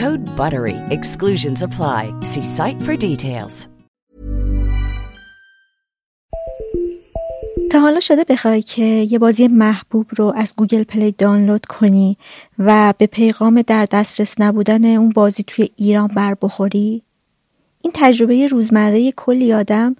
Code 0.00 0.24
BUTTERY. 0.40 0.78
Exclusions 0.96 1.60
apply. 1.68 2.02
See 2.30 2.42
site 2.56 2.80
for 2.86 2.96
details. 2.96 3.68
تا 7.70 7.80
حالا 7.80 8.00
شده 8.00 8.24
بخوای 8.24 8.62
که 8.62 8.82
یه 8.84 9.18
بازی 9.18 9.48
محبوب 9.48 10.06
رو 10.16 10.32
از 10.36 10.54
گوگل 10.56 10.84
پلی 10.84 11.12
دانلود 11.12 11.66
کنی 11.66 12.16
و 12.58 12.94
به 12.98 13.06
پیغام 13.06 13.62
در 13.62 13.86
دسترس 13.92 14.40
نبودن 14.40 14.84
اون 14.84 15.10
بازی 15.10 15.42
توی 15.42 15.68
ایران 15.76 16.06
بر 16.06 16.36
بخوری؟ 16.42 17.02
این 17.82 17.92
تجربه 17.96 18.46
روزمره 18.46 19.12
کلی 19.12 19.52
آدم 19.52 19.96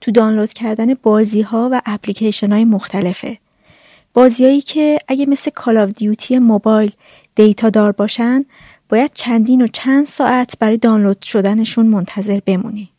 تو 0.00 0.10
دانلود 0.10 0.52
کردن 0.52 0.94
بازی 0.94 1.42
ها 1.42 1.68
و 1.72 1.82
اپلیکیشن 1.86 2.52
های 2.52 2.64
مختلفه. 2.64 3.38
بازیایی 4.14 4.60
که 4.60 4.98
اگه 5.08 5.26
مثل 5.26 5.50
کال 5.50 5.76
آف 5.76 5.90
دیوتی 5.90 6.38
موبایل 6.38 6.92
دیتا 7.34 7.70
دار 7.70 7.92
باشن 7.92 8.44
باید 8.94 9.10
چندین 9.14 9.62
و 9.62 9.66
چند 9.66 10.06
ساعت 10.06 10.58
برای 10.58 10.76
دانلود 10.76 11.22
شدنشون 11.22 11.86
منتظر 11.86 12.40
بمونی. 12.46 12.90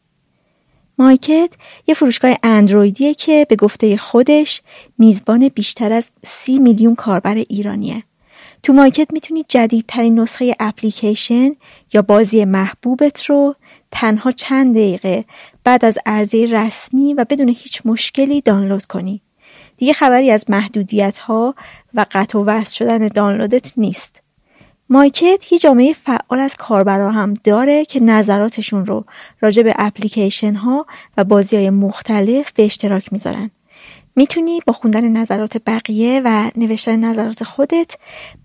مایکت 0.98 1.50
یه 1.88 1.96
فروشگاه 1.96 2.38
اندرویدیه 2.44 3.14
که 3.14 3.46
به 3.50 3.56
گفته 3.56 3.98
خودش 3.98 4.62
میزبان 4.98 5.50
بیشتر 5.50 5.92
از 5.92 6.12
سی 6.24 6.60
میلیون 6.60 6.96
کاربر 6.96 7.36
ایرانیه. 7.36 8.04
تو 8.64 8.74
مایکت 8.74 9.08
می‌تونی 9.14 9.46
جدیدترین 9.48 10.20
نسخه 10.20 10.56
اپلیکیشن 10.60 11.52
یا 11.94 12.02
بازی 12.02 12.46
محبوبت 12.46 13.26
رو 13.26 13.56
تنها 13.92 14.32
چند 14.32 14.76
دقیقه 14.76 15.26
بعد 15.64 15.86
از 15.86 15.98
عرضه 16.06 16.46
رسمی 16.52 17.14
و 17.14 17.26
بدون 17.30 17.50
هیچ 17.50 17.82
مشکلی 17.86 18.42
دانلود 18.42 18.86
کنی. 18.86 19.22
دیگه 19.78 19.94
خبری 19.94 20.32
از 20.32 20.46
محدودیت 20.50 21.18
ها 21.18 21.56
و 21.94 22.06
قطع 22.12 22.40
و 22.40 22.44
وصل 22.44 22.76
شدن 22.76 23.08
دانلودت 23.08 23.74
نیست. 23.78 24.25
مایکت 24.90 25.52
یه 25.52 25.58
جامعه 25.60 25.94
فعال 25.94 26.40
از 26.40 26.56
کاربرا 26.56 27.12
هم 27.12 27.34
داره 27.34 27.86
که 27.86 28.00
نظراتشون 28.00 28.86
رو 28.86 29.06
راجع 29.42 29.64
به 29.64 29.74
اپلیکیشن 29.78 30.56
ها 30.56 30.86
و 31.18 31.24
بازی 31.24 31.56
های 31.56 31.70
مختلف 31.70 32.52
به 32.52 32.66
اشتراک 32.66 33.14
می‌ذارن. 33.14 33.52
می‌تونی 34.16 34.62
با 34.68 34.74
خوندن 34.74 35.08
نظرات 35.08 35.58
بقیه 35.66 36.22
و 36.26 36.52
نوشتن 36.56 37.00
نظرات 37.00 37.44
خودت 37.44 37.96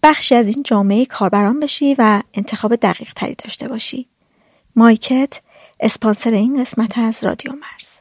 بخشی 0.02 0.34
از 0.34 0.46
این 0.46 0.62
جامعه 0.62 1.06
کاربران 1.06 1.60
بشی 1.60 1.94
و 1.98 2.22
انتخاب 2.34 2.76
دقیق 2.76 3.12
تری 3.16 3.34
داشته 3.34 3.68
باشی. 3.68 4.08
مایکت 4.76 5.40
اسپانسر 5.80 6.30
این 6.30 6.60
قسمت 6.60 6.98
از 6.98 7.24
رادیو 7.24 7.52
مرز. 7.52 8.00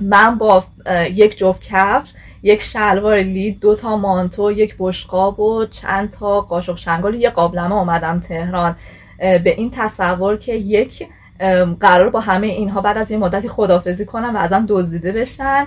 من 0.00 0.38
با 0.38 0.64
یک 0.90 1.36
جفت 1.38 1.62
کفش 1.62 2.10
یک 2.44 2.62
شلوار 2.62 3.18
لید 3.18 3.60
دو 3.60 3.74
تا 3.74 3.96
مانتو 3.96 4.52
یک 4.52 4.76
بشقاب 4.78 5.40
و 5.40 5.66
چند 5.66 6.10
تا 6.10 6.40
قاشق 6.40 6.76
شنگال. 6.76 7.14
یه 7.14 7.30
قابلمه 7.30 7.74
اومدم 7.74 8.20
تهران. 8.20 8.76
به 9.18 9.54
این 9.56 9.70
تصور 9.70 10.36
که 10.36 10.54
یک 10.54 11.08
قرار 11.80 12.10
با 12.10 12.20
همه 12.20 12.46
اینها 12.46 12.80
بعد 12.80 12.98
از 12.98 13.10
این 13.10 13.20
مدتی 13.20 13.48
خدافزی 13.48 14.04
کنم 14.04 14.36
و 14.36 14.38
ازم 14.38 14.66
دزدیده 14.68 15.12
بشن. 15.12 15.66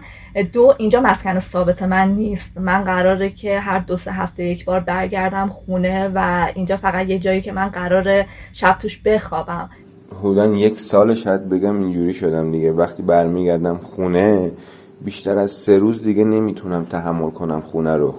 دو 0.54 0.74
اینجا 0.78 1.02
مسکن 1.02 1.40
ثابت 1.40 1.84
من 1.84 2.12
نیست. 2.12 2.58
من 2.58 2.84
قراره 2.84 3.30
که 3.30 3.60
هر 3.60 3.80
دو 3.80 3.98
سه 3.98 4.12
هفته 4.12 4.44
یک 4.44 4.66
بار 4.66 4.80
برگردم 4.80 5.48
خونه 5.48 6.12
و 6.16 6.48
اینجا 6.56 6.78
فقط 6.78 7.08
یه 7.08 7.20
جایی 7.20 7.42
که 7.42 7.52
من 7.52 7.68
قرار 7.68 8.26
شب 8.54 8.78
توش 8.80 9.02
بخوابم. 9.06 9.70
حدودا 10.20 10.46
یک 10.46 10.80
سال 10.80 11.16
شاید 11.16 11.50
بگم 11.50 11.82
اینجوری 11.82 12.14
شدم 12.14 12.52
دیگه. 12.52 12.72
وقتی 12.72 13.04
برمیگردم 13.04 13.78
خونه 13.78 14.52
بیشتر 15.02 15.38
از 15.38 15.52
سه 15.52 15.78
روز 15.78 16.02
دیگه 16.02 16.24
نمی‌تونم 16.24 16.86
تحمل 16.86 17.30
کنم 17.30 17.62
خونه 17.62 17.96
رو. 17.96 18.16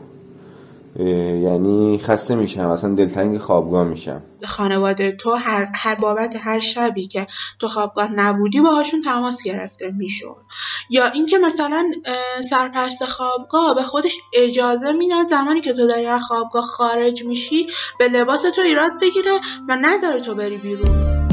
یعنی 1.42 1.98
خسته 1.98 2.34
میشم 2.34 2.68
اصلا 2.68 2.94
دلتنگ 2.94 3.38
خوابگاه 3.38 3.84
میشم. 3.84 4.22
خانواده 4.44 5.12
تو 5.12 5.34
هر, 5.34 5.68
هر 5.74 5.94
بابت 5.94 6.36
هر 6.40 6.58
شبی 6.58 7.06
که 7.06 7.26
تو 7.58 7.68
خوابگاه 7.68 8.12
نبودی 8.12 8.60
باهاشون 8.60 9.02
تماس 9.02 9.42
گرفته 9.42 9.90
می‌شد. 9.90 10.36
یا 10.90 11.06
اینکه 11.06 11.38
مثلا 11.38 11.92
سرپرست 12.50 13.04
خوابگاه 13.04 13.74
به 13.74 13.82
خودش 13.82 14.20
اجازه 14.34 14.92
می‌داد 14.92 15.28
زمانی 15.28 15.60
که 15.60 15.72
تو 15.72 15.82
از 15.82 16.22
خوابگاه 16.22 16.62
خارج 16.62 17.24
میشی 17.24 17.66
به 17.98 18.08
لباس 18.08 18.42
تو 18.42 18.62
ایراد 18.62 18.92
بگیره 19.00 19.32
و 19.68 19.76
نذاره 19.76 20.20
تو 20.20 20.34
بری 20.34 20.56
بیرون. 20.56 21.27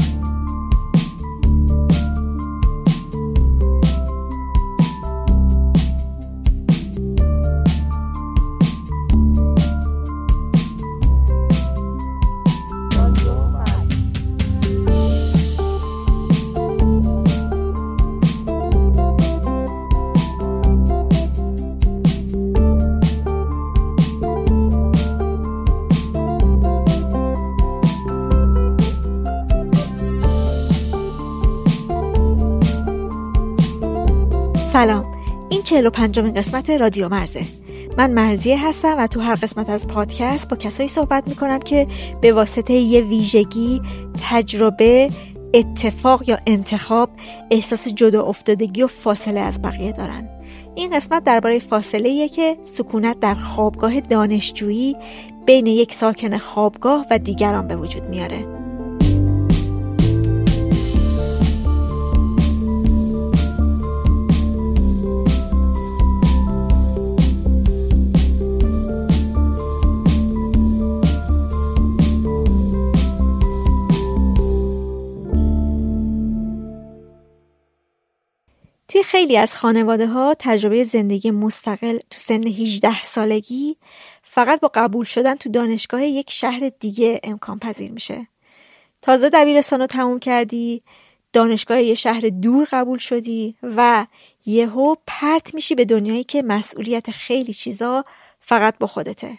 45 35.76 36.18
قسمت 36.18 36.70
رادیو 36.70 37.08
مرزه. 37.08 37.42
من 37.98 38.10
مرزیه 38.10 38.68
هستم 38.68 38.94
و 38.98 39.06
تو 39.06 39.20
هر 39.20 39.34
قسمت 39.34 39.70
از 39.70 39.88
پادکست 39.88 40.48
با 40.48 40.56
کسایی 40.56 40.88
صحبت 40.88 41.28
می‌کنم 41.28 41.58
که 41.58 41.86
به 42.20 42.32
واسطه 42.32 42.72
یه 42.72 43.00
ویژگی 43.00 43.80
تجربه 44.30 45.10
اتفاق 45.54 46.28
یا 46.28 46.38
انتخاب 46.46 47.10
احساس 47.50 47.88
جدا 47.88 48.22
افتادگی 48.22 48.82
و 48.82 48.86
فاصله 48.86 49.40
از 49.40 49.62
بقیه 49.62 49.92
دارن. 49.92 50.28
این 50.74 50.96
قسمت 50.96 51.24
درباره 51.24 51.58
فاصله 51.58 52.28
که 52.28 52.56
سکونت 52.64 53.20
در 53.20 53.34
خوابگاه 53.34 54.00
دانشجویی 54.00 54.96
بین 55.46 55.66
یک 55.66 55.94
ساکن 55.94 56.38
خوابگاه 56.38 57.06
و 57.10 57.18
دیگران 57.18 57.68
به 57.68 57.76
وجود 57.76 58.02
میاره. 58.02 58.65
خیلی 79.08 79.36
از 79.36 79.56
خانواده 79.56 80.06
ها 80.06 80.36
تجربه 80.38 80.84
زندگی 80.84 81.30
مستقل 81.30 81.98
تو 82.10 82.18
سن 82.18 82.46
18 82.46 83.02
سالگی 83.02 83.76
فقط 84.22 84.60
با 84.60 84.70
قبول 84.74 85.04
شدن 85.04 85.34
تو 85.34 85.48
دانشگاه 85.48 86.04
یک 86.04 86.30
شهر 86.30 86.72
دیگه 86.80 87.20
امکان 87.24 87.58
پذیر 87.58 87.92
میشه. 87.92 88.26
تازه 89.02 89.28
دبیرستان 89.28 89.80
رو 89.80 89.86
تموم 89.86 90.18
کردی 90.18 90.82
دانشگاه 91.32 91.82
یه 91.82 91.94
شهر 91.94 92.20
دور 92.20 92.68
قبول 92.72 92.98
شدی 92.98 93.56
و 93.62 94.06
یهو 94.46 94.94
پرت 95.06 95.54
میشی 95.54 95.74
به 95.74 95.84
دنیایی 95.84 96.24
که 96.24 96.42
مسئولیت 96.42 97.10
خیلی 97.10 97.52
چیزا 97.52 98.04
فقط 98.40 98.78
با 98.78 98.86
خودته. 98.86 99.38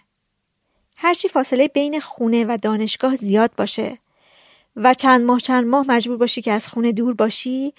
هرچی 0.96 1.28
فاصله 1.28 1.68
بین 1.68 2.00
خونه 2.00 2.46
و 2.46 2.58
دانشگاه 2.62 3.16
زیاد 3.16 3.52
باشه 3.58 3.98
و 4.76 4.94
چند 4.94 5.26
ماه 5.26 5.40
چند 5.40 5.68
ماه 5.68 5.86
مجبور 5.88 6.18
باشی 6.18 6.42
که 6.42 6.52
از 6.52 6.68
خونه 6.68 6.92
دور 6.92 7.14
باشی 7.14 7.74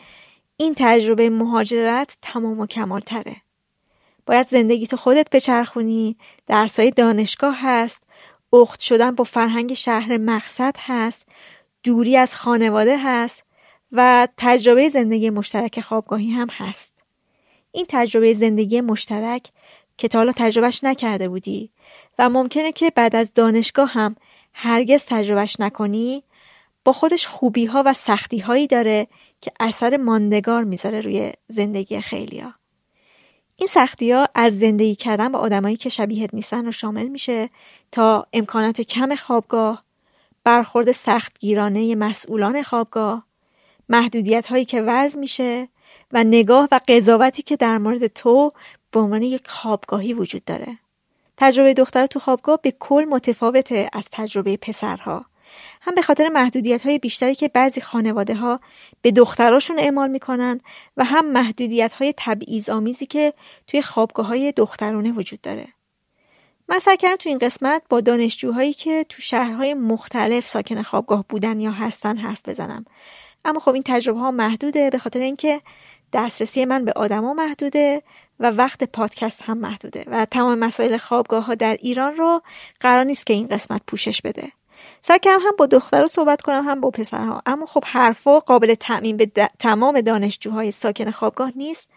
این 0.60 0.74
تجربه 0.76 1.30
مهاجرت 1.30 2.18
تمام 2.22 2.60
و 2.60 2.66
کمال 2.66 3.00
تره. 3.00 3.36
باید 4.26 4.48
زندگی 4.48 4.86
تو 4.86 4.96
خودت 4.96 5.30
بچرخونی 5.30 6.16
درسای 6.46 6.90
دانشگاه 6.90 7.56
هست 7.60 8.02
اخت 8.52 8.80
شدن 8.80 9.14
با 9.14 9.24
فرهنگ 9.24 9.74
شهر 9.74 10.18
مقصد 10.18 10.76
هست 10.78 11.26
دوری 11.82 12.16
از 12.16 12.36
خانواده 12.36 12.98
هست 12.98 13.44
و 13.92 14.28
تجربه 14.36 14.88
زندگی 14.88 15.30
مشترک 15.30 15.80
خوابگاهی 15.80 16.30
هم 16.30 16.48
هست 16.50 16.94
این 17.72 17.86
تجربه 17.88 18.34
زندگی 18.34 18.80
مشترک 18.80 19.50
که 19.96 20.08
تا 20.08 20.18
حالا 20.18 20.32
تجربهش 20.36 20.84
نکرده 20.84 21.28
بودی 21.28 21.70
و 22.18 22.28
ممکنه 22.28 22.72
که 22.72 22.90
بعد 22.90 23.16
از 23.16 23.34
دانشگاه 23.34 23.90
هم 23.90 24.16
هرگز 24.52 25.06
تجربهش 25.06 25.60
نکنی 25.60 26.22
با 26.84 26.92
خودش 26.92 27.26
خوبی 27.26 27.66
ها 27.66 27.82
و 27.86 27.92
سختی 27.92 28.38
هایی 28.38 28.66
داره 28.66 29.06
که 29.40 29.52
اثر 29.60 29.96
ماندگار 29.96 30.64
می‌ذاره 30.64 31.00
روی 31.00 31.32
زندگی 31.48 32.00
خیلیا. 32.00 32.52
این 33.56 33.66
سختی 33.66 34.12
ها 34.12 34.28
از 34.34 34.58
زندگی 34.58 34.94
کردن 34.94 35.32
با 35.32 35.38
آدمایی 35.38 35.76
که 35.76 35.88
شبیهت 35.88 36.34
نیستن 36.34 36.64
رو 36.64 36.72
شامل 36.72 37.08
میشه 37.08 37.50
تا 37.92 38.26
امکانات 38.32 38.80
کم 38.80 39.14
خوابگاه، 39.14 39.84
برخورد 40.44 40.92
سختگیرانه 40.92 41.94
مسئولان 41.94 42.62
خوابگاه، 42.62 43.26
محدودیت 43.88 44.46
هایی 44.46 44.64
که 44.64 44.82
وضع 44.82 45.18
میشه 45.20 45.68
و 46.12 46.24
نگاه 46.24 46.68
و 46.72 46.80
قضاوتی 46.88 47.42
که 47.42 47.56
در 47.56 47.78
مورد 47.78 48.06
تو 48.06 48.50
به 48.90 49.00
عنوان 49.00 49.22
یک 49.22 49.48
خوابگاهی 49.48 50.14
وجود 50.14 50.44
داره. 50.44 50.78
تجربه 51.36 51.74
دختر 51.74 52.06
تو 52.06 52.18
خوابگاه 52.18 52.58
به 52.62 52.74
کل 52.78 53.06
متفاوته 53.10 53.90
از 53.92 54.08
تجربه 54.12 54.56
پسرها. 54.56 55.24
هم 55.80 55.94
به 55.94 56.02
خاطر 56.02 56.28
محدودیت 56.28 56.86
های 56.86 56.98
بیشتری 56.98 57.34
که 57.34 57.48
بعضی 57.48 57.80
خانواده 57.80 58.34
ها 58.34 58.60
به 59.02 59.10
دختراشون 59.10 59.78
اعمال 59.78 60.10
می‌کنن 60.10 60.60
و 60.96 61.04
هم 61.04 61.26
محدودیت 61.26 61.92
های 61.92 62.14
تبعیض 62.16 62.68
آمیزی 62.68 63.06
که 63.06 63.32
توی 63.66 63.82
خوابگاه 63.82 64.26
های 64.26 64.52
دخترانه 64.52 65.12
وجود 65.12 65.40
داره. 65.40 65.68
من 66.68 66.78
سعی 66.78 66.96
کردم 66.96 67.16
تو 67.16 67.28
این 67.28 67.38
قسمت 67.38 67.82
با 67.88 68.00
دانشجوهایی 68.00 68.72
که 68.72 69.06
تو 69.08 69.22
شهرهای 69.22 69.74
مختلف 69.74 70.46
ساکن 70.46 70.82
خوابگاه 70.82 71.24
بودن 71.28 71.60
یا 71.60 71.70
هستن 71.70 72.16
حرف 72.16 72.48
بزنم 72.48 72.84
اما 73.44 73.60
خب 73.60 73.74
این 73.74 73.82
تجربه 73.86 74.20
ها 74.20 74.30
محدوده 74.30 74.90
به 74.90 74.98
خاطر 74.98 75.20
اینکه 75.20 75.60
دسترسی 76.12 76.64
من 76.64 76.84
به 76.84 76.92
آدما 76.96 77.34
محدوده 77.34 78.02
و 78.40 78.50
وقت 78.50 78.84
پادکست 78.84 79.42
هم 79.42 79.58
محدوده 79.58 80.04
و 80.06 80.24
تمام 80.24 80.58
مسائل 80.58 80.96
خوابگاه 80.96 81.44
ها 81.44 81.54
در 81.54 81.76
ایران 81.80 82.16
رو 82.16 82.42
قرار 82.80 83.04
نیست 83.04 83.26
که 83.26 83.34
این 83.34 83.46
قسمت 83.46 83.82
پوشش 83.86 84.22
بده 84.22 84.52
سعی 85.02 85.18
کردم 85.18 85.40
هم 85.40 85.52
با 85.58 85.66
دختر 85.66 86.00
رو 86.00 86.08
صحبت 86.08 86.42
کنم 86.42 86.68
هم 86.68 86.80
با 86.80 86.90
پسرها. 86.90 87.42
اما 87.46 87.66
خب 87.66 87.84
حرفا 87.84 88.40
قابل 88.40 88.74
تعمین 88.74 89.16
به 89.16 89.30
تمام 89.58 90.00
دانشجوهای 90.00 90.70
ساکن 90.70 91.10
خوابگاه 91.10 91.52
نیست 91.56 91.88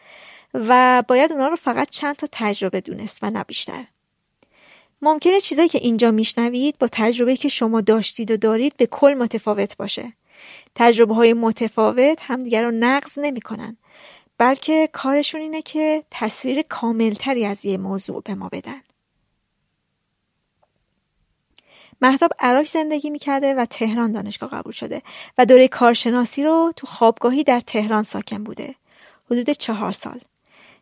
و 0.54 1.04
باید 1.08 1.32
اونا 1.32 1.48
رو 1.48 1.56
فقط 1.56 1.90
چند 1.90 2.16
تا 2.16 2.28
تجربه 2.32 2.82
دونست 2.82 3.20
و 3.22 3.30
نه 3.30 3.44
بیشتر. 3.44 3.86
ممکنه 5.02 5.42
چیزایی 5.42 5.70
که 5.70 5.78
اینجا 5.78 6.12
میشنوید 6.12 6.78
با 6.80 6.88
تجربه 6.92 7.36
که 7.36 7.50
شما 7.50 7.82
داشتید 7.82 8.32
و 8.32 8.38
دارید 8.38 8.78
به 8.78 8.86
کل 8.86 9.14
متفاوت 9.14 9.78
باشه. 9.78 10.14
تجربه 10.76 11.16
های 11.16 11.34
متفاوت 11.34 12.20
همدیگر 12.22 12.64
رو 12.64 12.72
نقض 12.72 13.20
نمی‌کنن 13.20 13.78
بلکه 14.38 14.90
کارشون 14.94 15.42
اینه 15.42 15.62
که 15.62 16.04
تصویر 16.12 16.62
کاملتری 16.62 17.46
از 17.46 17.66
یه 17.66 17.78
موضوع 17.78 18.22
به 18.26 18.36
ما 18.36 18.50
بدن. 18.52 18.82
محتاب 22.02 22.32
عراق 22.40 22.66
زندگی 22.66 23.10
می‌کرده 23.10 23.54
و 23.54 23.66
تهران 23.66 24.12
دانشگاه 24.12 24.50
قبول 24.50 24.74
شده 24.74 25.02
و 25.38 25.46
دوره 25.46 25.68
کارشناسی 25.68 26.44
رو 26.44 26.74
تو 26.76 26.88
خوابگاهی 26.88 27.44
در 27.44 27.60
تهران 27.60 28.04
ساکن 28.04 28.44
بوده. 28.44 28.76
حدود 29.32 29.50
چهار 29.50 29.92
سال. 29.92 30.20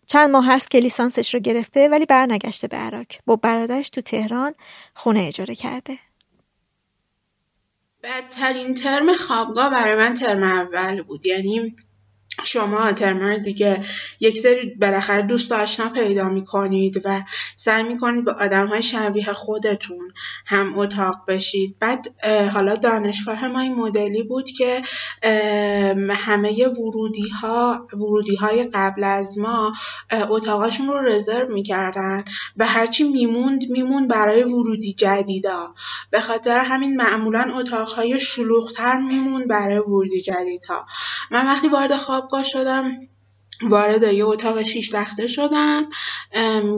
چند 0.07 0.29
ماه 0.29 0.45
هست 0.45 0.71
که 0.71 0.79
لیسانسش 0.79 1.33
رو 1.33 1.39
گرفته 1.39 1.89
ولی 1.89 2.05
برنگشته 2.05 2.67
به 2.67 2.77
عراق. 2.77 3.05
با 3.25 3.35
برادرش 3.35 3.89
تو 3.89 4.01
تهران 4.01 4.55
خونه 4.93 5.19
اجاره 5.19 5.55
کرده. 5.55 5.97
بدترین 8.03 8.73
ترم 8.73 9.13
خوابگاه 9.13 9.69
برای 9.69 9.97
من 9.97 10.13
ترم 10.13 10.43
اول 10.43 11.01
بود. 11.01 11.25
یعنی 11.25 11.75
شما 12.43 12.93
ترمای 12.93 13.39
دیگه 13.39 13.83
یک 14.19 14.37
سری 14.37 14.75
بالاخره 14.81 15.21
دوست 15.21 15.51
آشنا 15.51 15.89
پیدا 15.89 16.29
می‌کنید 16.29 17.01
و 17.05 17.21
سعی 17.55 17.83
می‌کنید 17.83 18.25
به 18.25 18.33
آدم 18.33 18.67
های 18.67 18.81
شبیه 18.81 19.33
خودتون 19.33 20.11
هم 20.45 20.79
اتاق 20.79 21.15
بشید. 21.27 21.75
بعد 21.79 22.07
حالا 22.53 22.75
دانشگاه 22.75 23.47
ما 23.47 23.59
این 23.59 23.75
مدلی 23.75 24.23
بود 24.23 24.51
که 24.51 24.81
همه 26.09 26.67
ورودی 26.67 27.29
ها 27.29 27.87
ورودی 27.93 28.35
های 28.35 28.69
قبل 28.73 29.03
از 29.03 29.37
ما 29.37 29.73
اتاقاشون 30.29 30.87
رو 30.87 30.99
رزرو 30.99 31.53
می‌کردن 31.53 32.23
و 32.57 32.67
هرچی 32.67 33.03
میموند 33.03 33.69
میموند 33.69 34.07
برای 34.07 34.43
ورودی 34.43 34.93
جدیدا. 34.93 35.73
به 36.11 36.21
خاطر 36.21 36.57
همین 36.57 36.95
معمولا 36.97 37.51
اتاق 37.55 37.89
های 37.89 38.19
شلوغتر 38.19 38.97
میموند 38.97 39.47
برای 39.47 39.77
ورودی 39.77 40.21
جدیدها. 40.21 40.85
من 41.31 41.45
وقتی 41.45 41.67
وارد 41.67 41.95
خواب 41.95 42.18
خوابگاه 42.19 42.43
شدم. 42.43 42.99
وارد 43.61 44.03
یه 44.03 44.25
اتاق 44.25 44.63
شیش 44.63 44.89
تخته 44.89 45.27
شدم 45.27 45.87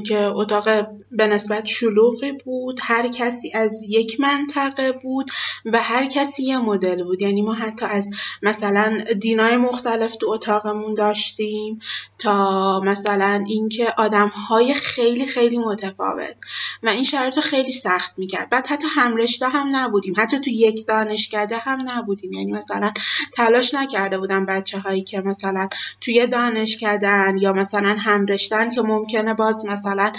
که 0.07 0.17
اتاق 0.17 0.87
به 1.11 1.27
نسبت 1.27 1.65
شلوغی 1.65 2.31
بود 2.31 2.79
هر 2.83 3.07
کسی 3.07 3.51
از 3.53 3.83
یک 3.87 4.19
منطقه 4.19 4.91
بود 4.91 5.31
و 5.65 5.81
هر 5.81 6.05
کسی 6.05 6.43
یه 6.43 6.57
مدل 6.57 7.03
بود. 7.03 7.21
یعنی 7.21 7.41
ما 7.41 7.53
حتی 7.53 7.85
از 7.85 8.09
مثلا 8.41 9.03
دینای 9.19 9.57
مختلف 9.57 10.15
تو 10.15 10.29
اتاقمون 10.29 10.95
داشتیم 10.95 11.79
تا 12.19 12.79
مثلا 12.79 13.43
اینکه 13.47 13.93
آدم 13.97 14.27
های 14.27 14.73
خیلی 14.73 15.27
خیلی 15.27 15.57
متفاوت 15.57 16.35
و 16.83 16.89
این 16.89 17.03
شرایط 17.03 17.39
خیلی 17.39 17.71
سخت 17.71 18.13
می‌کرد. 18.17 18.49
بعد 18.49 18.67
حتی 18.67 18.87
همرشته 18.95 19.49
هم 19.49 19.75
نبودیم. 19.75 20.13
حتی 20.17 20.39
تو 20.39 20.49
یک 20.49 20.87
دانشکده 20.87 21.57
هم 21.57 21.89
نبودیم. 21.89 22.33
یعنی 22.33 22.51
مثلا 22.51 22.93
تلاش 23.33 23.73
نکرده 23.73 24.17
بودم 24.17 24.45
بچه 24.45 24.79
هایی 24.79 25.01
که 25.03 25.21
مثلا 25.21 25.69
توی 26.01 26.27
دانش 26.27 26.70
کردن 26.77 27.37
یا 27.37 27.53
مثلا 27.53 27.95
هم 27.99 28.25
رشتن 28.25 28.73
که 28.73 28.81
ممکنه 28.81 29.33
باز 29.33 29.65
مثلا 29.65 30.11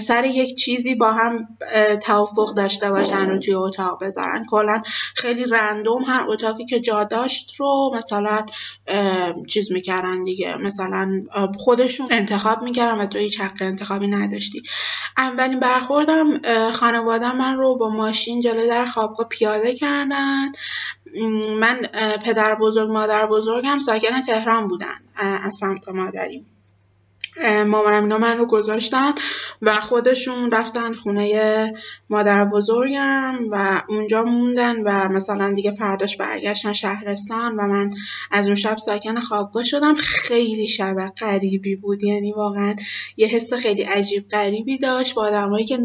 سر 0.00 0.24
یک 0.24 0.56
چیزی 0.56 0.94
با 0.94 1.12
هم 1.12 1.48
توافق 2.02 2.54
داشته 2.54 2.90
باشن 2.90 3.28
رو 3.28 3.38
توی 3.38 3.54
اتاق 3.54 4.04
بذارن. 4.04 4.44
کلا 4.50 4.82
خیلی 5.16 5.44
رندوم 5.44 6.04
هر 6.04 6.24
اتاقی 6.28 6.64
که 6.64 6.80
جا 6.80 7.04
داشت 7.04 7.54
رو 7.58 7.90
مثلا 7.94 8.46
چیز 9.48 9.72
می‌کردن 9.72 10.24
دیگه. 10.24 10.56
مثلا 10.56 11.22
خودشون 11.58 12.06
انتخاب 12.10 12.62
می‌کردن 12.62 13.00
و 13.00 13.06
تو 13.06 13.18
هیچ 13.18 13.40
حق 13.40 13.62
انتخابی 13.62 14.06
نداشتی. 14.06 14.62
اولین 15.16 15.60
برخوردم 15.60 16.40
خانواده 16.70 17.36
من 17.36 17.56
رو 17.56 17.76
با 17.76 17.88
ماشین 17.90 18.40
جلوی 18.40 18.68
در 18.68 18.86
خوابگاه 18.86 19.28
پیاده 19.28 19.74
کردن. 19.74 20.52
من 21.60 21.82
پدر 22.24 22.54
بزرگ 22.54 22.90
مادر 22.90 23.26
بزرگم 23.26 23.78
ساکن 23.78 24.20
تهران 24.20 24.68
بودن 24.68 25.00
از 25.16 25.54
سمت 25.54 25.88
مادریم. 25.88 26.61
مامانم 27.66 28.02
اینا 28.02 28.18
من 28.18 28.38
رو 28.38 28.46
گذاشتن 28.46 29.12
و 29.62 29.72
خودشون 29.72 30.50
رفتن 30.50 30.94
خونه 30.94 31.72
مادر 32.10 32.44
بزرگم 32.44 33.34
و 33.50 33.82
اونجا 33.88 34.22
موندن 34.22 34.76
و 34.76 35.08
مثلا 35.08 35.52
دیگه 35.52 35.70
فرداش 35.70 36.16
برگشتن 36.16 36.72
شهرستان 36.72 37.56
و 37.56 37.66
من 37.66 37.90
از 38.30 38.46
اون 38.46 38.54
شب 38.54 38.76
ساکن 38.76 39.20
خوابگاه 39.20 39.64
شدم. 39.64 39.94
خیلی 39.94 40.68
شب 40.68 41.12
غریبی 41.20 41.76
بود. 41.76 42.04
یعنی 42.04 42.32
واقعا 42.32 42.74
یه 43.16 43.26
حس 43.26 43.54
خیلی 43.54 43.82
عجیب 43.82 44.28
غریبی 44.28 44.78
داشت. 44.78 45.14
با 45.14 45.26
آدمایی 45.26 45.64
که 45.64 45.78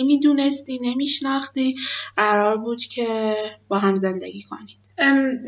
نمی‌دونستی 0.00 0.78
نمیشناختی 0.82 1.76
قرار 2.16 2.56
بود 2.56 2.80
که 2.82 3.36
با 3.68 3.78
هم 3.78 3.96
زندگی 3.96 4.42
کنید 4.42 4.83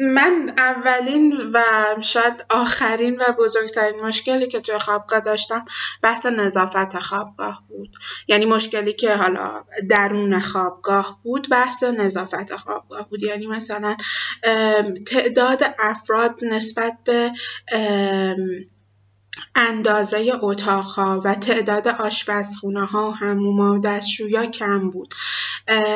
من 0.00 0.54
اولین 0.58 1.50
و 1.52 1.62
شاید 2.00 2.44
آخرین 2.50 3.20
و 3.20 3.32
بزرگترین 3.38 4.00
مشکلی 4.00 4.46
که 4.46 4.60
توی 4.60 4.78
خوابگاه 4.78 5.20
داشتم 5.20 5.64
بحث 6.02 6.26
نظافت 6.26 6.98
خوابگاه 6.98 7.62
بود. 7.68 7.90
یعنی 8.28 8.44
مشکلی 8.44 8.92
که 8.92 9.14
حالا 9.14 9.64
درون 9.88 10.40
خوابگاه 10.40 11.20
بود 11.22 11.48
بحث 11.50 11.82
نظافت 11.82 12.56
خوابگاه 12.56 13.08
بود. 13.08 13.22
یعنی 13.22 13.46
مثلا 13.46 13.96
تعداد 15.06 15.74
افراد 15.78 16.44
نسبت 16.44 16.98
به 17.04 17.32
اندازه 19.54 20.32
اتاقها 20.40 21.20
و 21.24 21.34
تعداد 21.34 21.88
آشپزخونه‌ها 21.88 23.10
و 23.10 23.14
حموم‌ها 23.14 23.74
و 23.74 23.78
دستشویی 23.78 24.46
کم 24.46 24.90
بود. 24.90 25.14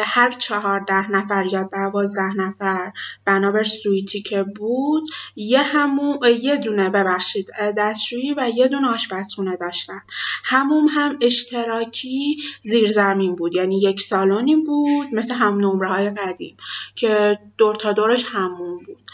هر 0.04 0.30
چهارده 0.30 1.11
نفر 1.11 1.47
یا 1.47 1.62
دوازده 1.73 2.37
نفر 2.37 2.92
بنابر 3.25 3.62
سویتی 3.62 4.23
که 4.23 4.44
بود 4.56 5.11
یه 5.37 5.62
هموم 5.62 6.18
یه 6.42 6.56
دونه 6.56 6.90
ببخشید 6.90 7.50
دستشویی 7.76 8.35
و 8.35 8.50
یه 8.54 8.68
دونه 8.68 8.88
آشپزخونه 8.88 9.56
داشتن. 9.56 10.00
هموم 10.44 10.87
هم 10.88 11.18
اشتراکی 11.20 12.37
زیرزمین 12.62 13.37
بود 13.37 13.54
یعنی 13.54 13.80
یک 13.80 14.00
سالنی 14.00 14.56
بود 14.56 15.14
مثل 15.14 15.35
هم 15.35 15.56
نمره 15.56 15.88
های 15.88 16.11
قدیم 16.11 16.56
که 16.94 17.38
دور 17.59 17.75
تا 17.75 17.92
دورش 17.92 18.25
هموم 18.32 18.78
بود. 18.85 19.11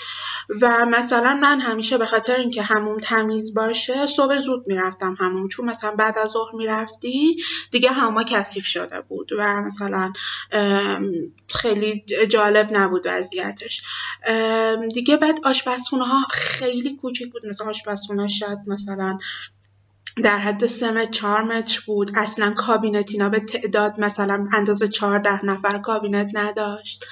و 0.63 0.87
مثلا 0.87 1.39
من 1.43 1.61
همیشه 1.61 1.99
به 1.99 2.07
خاطر 2.07 2.37
اینکه 2.37 2.63
هموم 2.63 2.99
تمیز 2.99 3.55
باشه 3.55 4.07
صبح 4.07 4.39
زود 4.39 4.69
می‌رفتم 4.69 5.17
هموم. 5.21 5.49
چون 5.49 5.67
مثلا 5.67 5.97
بعد 5.97 6.19
از 6.19 6.31
ظهر 6.31 6.55
می‌رفتی 6.55 7.43
دیگه 7.71 7.91
هموما 7.91 8.23
کثیف 8.23 8.67
شده 8.67 9.01
بود 9.01 9.33
و 9.39 9.63
مثلا 9.63 10.13
خیلی 11.49 12.05
جالب 12.31 12.79
نبود 12.79 13.03
وضعیتش. 13.05 13.83
دیگه 14.95 15.17
بعد 15.17 15.41
آشپزخونه 15.45 16.05
ها 16.05 16.21
خیلی 16.31 16.97
کوچیک 16.97 17.33
بود. 17.33 17.47
مثلا 17.47 17.67
آشپزخونه 17.69 18.29
شاید 18.29 18.59
مثلا 18.67 19.19
در 20.23 20.39
حد 20.39 20.67
سه 20.67 20.91
متر 20.91 21.11
چهار 21.11 21.43
متر 21.43 21.81
بود. 21.87 22.11
اصلا 22.15 22.51
کابینت 22.51 23.11
اینا 23.13 23.29
به 23.29 23.41
تعداد 23.41 24.01
مثلا 24.01 24.49
اندازه 24.53 24.89
چهارده 24.89 25.45
نفر 25.45 25.79
کابینت 25.79 26.31
نداشت. 26.35 27.05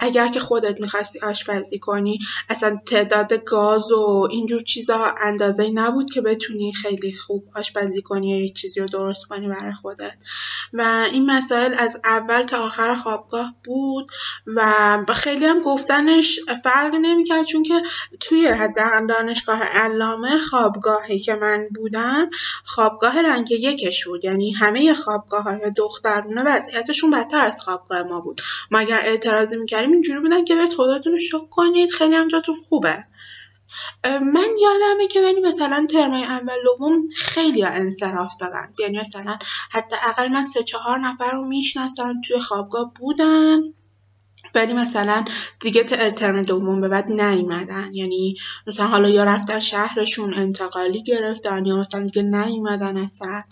اگر 0.00 0.28
که 0.28 0.40
خودت 0.40 0.80
می‌خواستی 0.80 1.20
آشپزی 1.20 1.78
کنی 1.78 2.18
اصلا 2.48 2.76
تعداد 2.86 3.44
گاز 3.44 3.92
و 3.92 4.28
اینجور 4.30 4.60
چیزا 4.60 5.14
اندازه 5.22 5.70
نبود 5.70 6.10
که 6.10 6.20
بتونی 6.20 6.72
خیلی 6.72 7.12
خوب 7.12 7.44
آشپزی 7.54 8.02
کنی 8.02 8.30
یا 8.30 8.44
یک 8.44 8.56
چیزی 8.56 8.80
رو 8.80 8.88
درست 8.88 9.26
کنی 9.26 9.48
برای 9.48 9.72
خودت. 9.72 10.16
و 10.72 11.06
این 11.12 11.30
مسائل 11.30 11.74
از 11.78 12.00
اول 12.04 12.42
تا 12.42 12.58
آخر 12.58 12.94
خوابگاه 12.94 13.54
بود 13.64 14.10
و 14.46 15.04
خیلی 15.14 15.44
هم 15.44 15.60
گفتنش 15.60 16.40
فرق 16.64 16.94
نمی‌کرد 16.94 17.46
چون 17.46 17.62
که 17.62 17.82
توی 18.20 18.68
دانشگاه 19.08 19.62
علامه 19.62 20.38
خوابگاهی 20.38 21.20
که 21.20 21.34
من 21.34 21.68
بودم 21.74 21.97
خوابگاه 22.64 23.22
رنگ 23.22 23.50
یکش 23.50 24.04
بود. 24.04 24.24
یعنی 24.24 24.52
همه 24.52 24.94
خوابگاه 24.94 25.42
های 25.42 25.70
دخترونه 25.76 26.42
وضعیتشون 26.46 27.10
بدتر 27.10 27.46
از 27.46 27.60
خوابگاه 27.60 28.02
ما 28.02 28.20
بود. 28.20 28.40
ما 28.70 28.78
اگر 28.78 29.00
اعتراضی 29.04 29.56
می‌کردیم 29.56 29.92
اینجوری 29.92 30.20
بودن 30.20 30.44
که 30.44 30.54
برید 30.54 30.72
خودتون 30.72 31.12
رو 31.12 31.18
شک 31.18 31.50
کنید 31.50 31.90
خیلی 31.90 32.14
هم 32.14 32.28
جاتون 32.28 32.56
خوبه. 32.68 33.04
من 34.04 34.48
یادمه 34.62 35.06
که 35.10 35.22
ولی 35.22 35.40
مثلا 35.40 35.86
ترمای 35.92 36.22
اول 36.22 36.62
دوم 36.64 37.06
خیلی 37.16 37.64
انصراف 37.64 38.32
دادن. 38.40 38.72
یعنی 38.78 38.98
مثلا 38.98 39.38
حتی 39.70 39.96
اقل 40.06 40.28
من 40.28 40.44
سه 40.44 40.62
چهار 40.62 40.98
نفر 40.98 41.30
رو 41.30 41.44
می‌شناسم 41.44 42.20
توی 42.28 42.40
خوابگاه 42.40 42.92
بودن. 43.00 43.60
ولی 44.54 44.72
مثلا 44.72 45.24
دیگه 45.60 45.84
ترم 45.84 46.42
دوم 46.42 46.80
به 46.80 46.88
بعد 46.88 47.12
نیومدن. 47.12 47.94
یعنی 47.94 48.36
مثلا 48.66 48.86
حالا 48.86 49.08
یا 49.08 49.24
رفتن 49.24 49.60
شهرشون 49.60 50.34
انتقالی 50.34 51.02
گرفتن 51.02 51.66
یا 51.66 51.76
مثلا 51.76 52.02
دیگه 52.02 52.22
نیومدن 52.22 52.96
اصلا. 52.96 53.42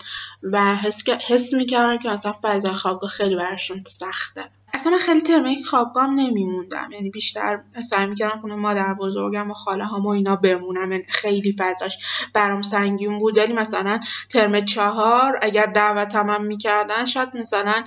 و 0.43 0.75
حس, 0.75 1.09
حس 1.09 1.53
می‌کردن 1.53 1.97
که 1.97 2.09
مثلا 2.09 2.35
فضای 2.43 2.73
خوابگاه 2.73 3.09
خیلی 3.09 3.35
برشون 3.35 3.83
سخته. 3.87 4.41
اصلا 4.77 4.91
من 4.91 4.97
خیلی 4.97 5.21
ترمه 5.21 5.63
خوابگاه 5.63 6.07
نمیموندم. 6.07 6.89
یعنی 6.91 7.09
بیشتر 7.09 7.61
سعی 7.89 8.07
می‌کردم 8.07 8.41
خونه 8.41 8.55
مادر 8.55 8.93
بزرگم 8.93 9.51
و 9.51 9.53
خاله 9.53 9.85
هم 9.85 10.05
و 10.05 10.09
اینا 10.09 10.35
بمونم. 10.35 10.91
یعنی 10.91 11.05
خیلی 11.07 11.55
فضاش 11.59 11.97
برام 12.33 12.61
سنگین 12.61 13.19
بود. 13.19 13.37
ولی 13.37 13.53
مثلا 13.53 13.99
ترم 14.29 14.65
چهار 14.65 15.39
اگر 15.41 15.65
دعوتم 15.65 16.29
هم 16.29 16.45
می‌کردن 16.45 17.05
شاید 17.05 17.37
مثلا 17.37 17.83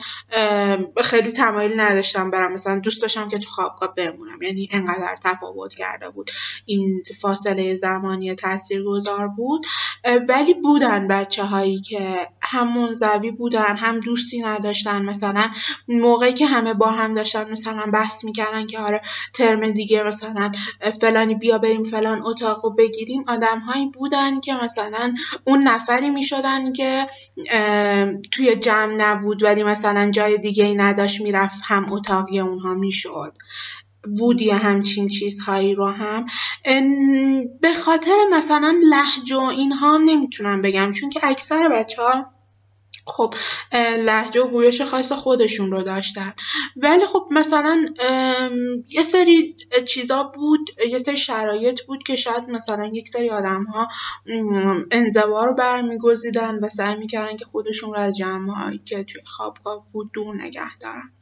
خیلی 1.05 1.33
تمایل 1.33 1.81
نداشتم 1.81 2.31
برم. 2.31 2.53
مثلا 2.53 2.79
دوست 2.79 3.03
داشتم 3.03 3.29
که 3.29 3.39
تو 3.39 3.51
خوابگاه 3.51 3.95
بمونم. 3.95 4.43
یعنی 4.43 4.69
انقدر 4.73 5.17
تفاوت 5.25 5.75
کرده 5.75 6.11
بود. 6.11 6.31
این 6.67 7.03
فاصله 7.21 7.77
زمانی 7.77 8.37
گذار 8.87 9.29
بود. 9.29 9.67
ولی 10.29 10.55
بودن 10.55 11.09
بچه 11.09 11.45
هایی 11.45 11.81
که 11.81 12.29
هم 12.43 12.79
منزوی 12.79 13.31
بودن 13.31 13.77
هم 13.77 14.01
دوستی 14.01 14.41
نداشتن. 14.41 15.03
مثلا 15.03 15.51
موقعی 15.89 16.33
که 16.33 16.47
همه 16.47 16.75
با 16.81 16.91
هم 16.91 17.15
داشتن 17.15 17.51
مثلا 17.51 17.91
بحث 17.93 18.25
می‌کردن 18.25 18.67
که 18.67 18.79
آره 18.79 19.01
ترم 19.35 19.71
دیگه 19.71 20.03
مثلا 20.03 20.53
فلانی 21.01 21.35
بیا 21.35 21.59
بریم 21.59 21.85
فلان 21.85 22.23
اتاق 22.27 22.65
رو 22.65 22.71
بگیریم. 22.71 23.25
آدم 23.29 23.59
هایی 23.59 23.87
بودن 23.87 24.41
که 24.41 24.55
مثلا 24.55 25.15
اون 25.45 25.63
نفری 25.63 26.11
می‌شدن 26.11 26.73
که 26.73 27.07
توی 28.33 28.57
جمع 28.57 28.95
نبود 28.95 29.43
ولی 29.43 29.63
مثلا 29.63 30.11
جای 30.11 30.39
دیگه 30.39 30.65
ای 30.65 30.75
نداشت 30.75 31.21
می‌رفت 31.21 31.61
هم 31.65 31.93
اتاقی 31.93 32.41
اونها 32.41 32.75
می‌شد. 32.75 33.33
بودی 34.19 34.51
همچین 34.51 35.09
چیزهایی 35.09 35.75
رو 35.75 35.87
هم. 35.87 36.27
به 37.61 37.73
خاطر 37.85 38.15
مثلا 38.33 38.75
لحج 38.91 39.33
و 39.33 39.41
اینها 39.41 39.95
هم 39.95 40.03
نمی‌تونم 40.05 40.63
بگم 40.63 40.93
چون 40.93 41.11
که 41.11 41.21
اکثر 41.23 41.69
بچه 41.69 42.03
ها 42.03 42.40
خب 43.07 43.35
لحجه 43.99 44.41
و 44.41 44.49
گویش 44.49 44.83
خاص 44.83 45.13
خودشون 45.13 45.71
رو 45.71 45.83
داشتن 45.83 46.33
ولی 46.77 47.07
خب 47.07 47.27
مثلا 47.31 47.87
یه 48.89 49.03
سری 49.03 49.57
چیزا 49.89 50.23
بود 50.23 50.71
یه 50.89 50.99
سری 50.99 51.17
شرایط 51.17 51.83
بود 51.83 52.03
که 52.03 52.17
شاید 52.17 52.51
مثلا 52.51 52.87
یک 52.87 53.09
سری 53.09 53.31
آدم 53.31 53.65
ها 53.65 53.89
انزوا 54.91 55.45
رو 55.45 55.55
برمیگزیدن 55.55 56.55
و 56.55 56.69
سعی 56.69 56.97
می‌کردن 56.97 57.37
که 57.37 57.45
خودشون 57.45 57.95
رو 57.95 58.01
از 58.01 58.17
جمع 58.17 58.77
که 58.85 59.05
توی 59.05 59.23
خوابگاه 59.25 59.87
بود 59.93 60.11
دور 60.13 60.37
نگه 60.37 60.79
دارن 60.81 61.13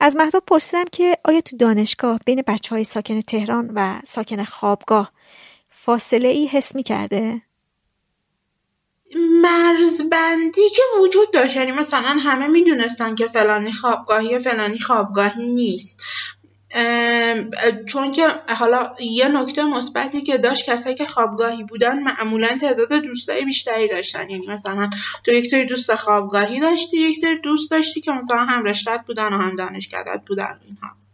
از 0.00 0.16
مهداب 0.16 0.42
پرسیدم 0.46 0.84
که 0.92 1.18
آیا 1.24 1.40
تو 1.40 1.56
دانشگاه 1.56 2.20
بین 2.26 2.42
بچه 2.46 2.74
های 2.74 2.84
ساکن 2.84 3.20
تهران 3.20 3.70
و 3.74 4.00
ساکن 4.04 4.44
خوابگاه 4.44 5.12
فاصله 5.68 6.28
ای 6.28 6.46
حس 6.46 6.74
می 6.74 6.82
کرده؟ 6.82 7.42
مرزبندی 9.42 10.68
که 10.76 10.82
وجود 11.00 11.32
داشت. 11.32 11.56
یعنی 11.56 11.72
مثلا 11.72 12.16
همه 12.20 12.46
می‌دونستن 12.46 13.14
که 13.14 13.28
فلانی 13.28 13.72
خوابگاهی 13.72 14.38
فلانی 14.38 14.78
خوابگاهی 14.78 15.48
نیست. 15.48 16.02
چون 17.86 18.12
که 18.12 18.28
حالا 18.48 18.94
یه 19.00 19.28
نکته 19.28 19.64
مثبتی 19.64 20.22
که 20.22 20.38
داشت 20.38 20.70
کسایی 20.70 20.96
که 20.96 21.04
خوابگاهی 21.04 21.62
بودن 21.64 22.02
معمولا 22.02 22.48
تعداد 22.60 22.92
دوستای 22.92 23.44
بیشتری 23.44 23.88
داشتن. 23.88 24.30
یعنی 24.30 24.46
مثلا 24.46 24.90
تو 25.24 25.32
یک 25.32 25.46
سری 25.46 25.66
دوست 25.66 25.94
خوابگاهی 25.94 26.60
داشتی 26.60 26.96
یک 26.96 27.16
سری 27.18 27.38
دوست 27.38 27.70
داشتی 27.70 28.00
که 28.00 28.10
مثلا 28.10 28.44
هم 28.44 28.64
رشتت 28.64 29.04
بودن 29.06 29.32
و 29.32 29.38
هم 29.38 29.56
دانشکدت 29.56 30.20
بودن. 30.26 30.60
اینها. 30.66 31.05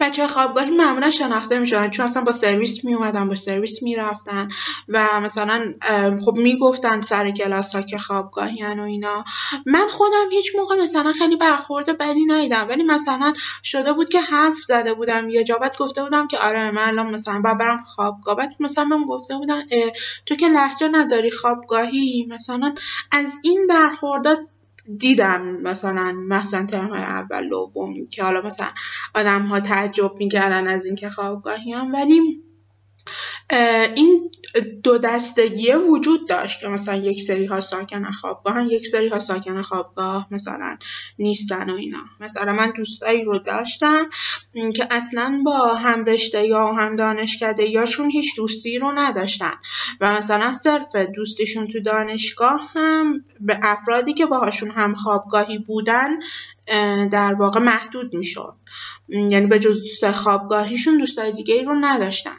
بچه 0.00 0.26
خوابگاهی 0.26 0.70
معمولا 0.70 1.10
شناخته 1.10 1.58
می‌شدن 1.58 1.90
چون 1.90 2.06
اصلا 2.06 2.24
با 2.24 2.32
سرویس 2.32 2.84
می 2.84 2.94
اومدن 2.94 3.28
با 3.28 3.36
سرویس 3.36 3.82
می‌رفتن 3.82 4.48
و 4.88 5.20
مثلا 5.20 5.74
خب 6.24 6.38
می‌گفتن 6.38 7.00
سر 7.00 7.30
کلاس 7.30 7.74
ها 7.74 7.82
که 7.82 7.98
خوابگاهی 7.98 8.62
و 8.62 8.80
اینا. 8.80 9.24
من 9.66 9.88
خودم 9.88 10.30
هیچ 10.32 10.56
موقع 10.56 10.76
مثلا 10.76 11.12
خیلی 11.12 11.36
برخورد 11.36 11.98
بدی 11.98 12.24
ندیدم 12.24 12.66
ولی 12.68 12.82
مثلا 12.82 13.34
شده 13.62 13.92
بود 13.92 14.08
که 14.08 14.20
حرف 14.20 14.56
زده 14.56 14.94
بودم 14.94 15.28
یا 15.28 15.42
جابت 15.42 15.78
گفته 15.78 16.02
بودم 16.02 16.28
که 16.28 16.38
آره 16.38 16.70
من 16.70 16.88
الان 16.88 17.10
مثلا 17.10 17.40
با 17.40 17.54
برم 17.54 17.84
خوابگاه. 17.84 18.36
بعد 18.36 18.50
مثلا 18.60 18.84
من 18.84 19.04
گفته 19.04 19.36
بودم 19.36 19.62
تو 20.26 20.36
که 20.36 20.48
لحجه 20.48 20.88
نداری 20.88 21.30
خوابگاهی 21.30 22.26
مثلا 22.30 22.74
از 23.12 23.40
این 23.44 23.66
برخوردات 23.66 24.38
دیدم 24.98 25.42
مثلا 25.62 26.12
مثلا 26.28 26.66
ترم 26.66 26.92
اول 26.92 27.48
دوم 27.48 28.04
که 28.10 28.22
حالا 28.22 28.40
مثلا 28.42 28.66
آدم 29.14 29.42
ها 29.42 29.60
تعجب 29.60 30.12
می‌کردن 30.18 30.66
از 30.68 30.84
اینکه 30.86 31.10
خوابگاهی 31.10 31.72
هم. 31.72 31.94
ولی 31.94 32.44
این 33.96 34.30
دو 34.82 34.98
دستگی 34.98 35.72
وجود 35.72 36.28
داشت 36.28 36.60
که 36.60 36.68
مثلا 36.68 36.96
یک 36.96 37.22
سری 37.22 37.46
ها 37.46 37.60
ساکن 37.60 38.10
خوابگاه 38.10 38.66
یک 38.66 38.86
سری 38.86 39.08
ها 39.08 39.18
ساکن 39.18 39.62
خوابگاه 39.62 40.26
مثلا 40.30 40.78
نیستن 41.18 41.70
و 41.70 41.74
اینا. 41.74 42.04
مثلا 42.20 42.52
من 42.52 42.70
دوستایی 42.70 43.24
رو 43.24 43.38
داشتم 43.38 44.06
که 44.74 44.88
اصلا 44.90 45.42
با 45.44 45.74
هم 45.74 46.04
رشته 46.04 46.46
یا 46.46 46.72
هم 46.72 46.96
دانشکده 46.96 47.64
یاشون 47.64 48.10
هیچ 48.10 48.36
دوستی 48.36 48.78
رو 48.78 48.92
نداشتن. 48.92 49.54
و 50.00 50.12
مثلا 50.12 50.52
صرف 50.52 50.96
دوستیشون 50.96 51.68
تو 51.68 51.80
دانشگاه 51.80 52.70
هم 52.74 53.24
به 53.40 53.58
افرادی 53.62 54.14
که 54.14 54.26
باهاشون 54.26 54.70
هم 54.70 54.94
خوابگاهی 54.94 55.58
بودن 55.58 56.08
در 57.10 57.34
واقع 57.34 57.60
محدود 57.60 58.14
می‌شد. 58.16 58.54
یعنی 59.08 59.46
به 59.46 59.58
جز 59.58 59.82
دوست 59.82 60.10
خوابگاهیشون 60.12 60.98
دوستای 60.98 61.32
دیگه 61.32 61.54
ای 61.54 61.62
رو 61.62 61.74
نداشتن. 61.80 62.36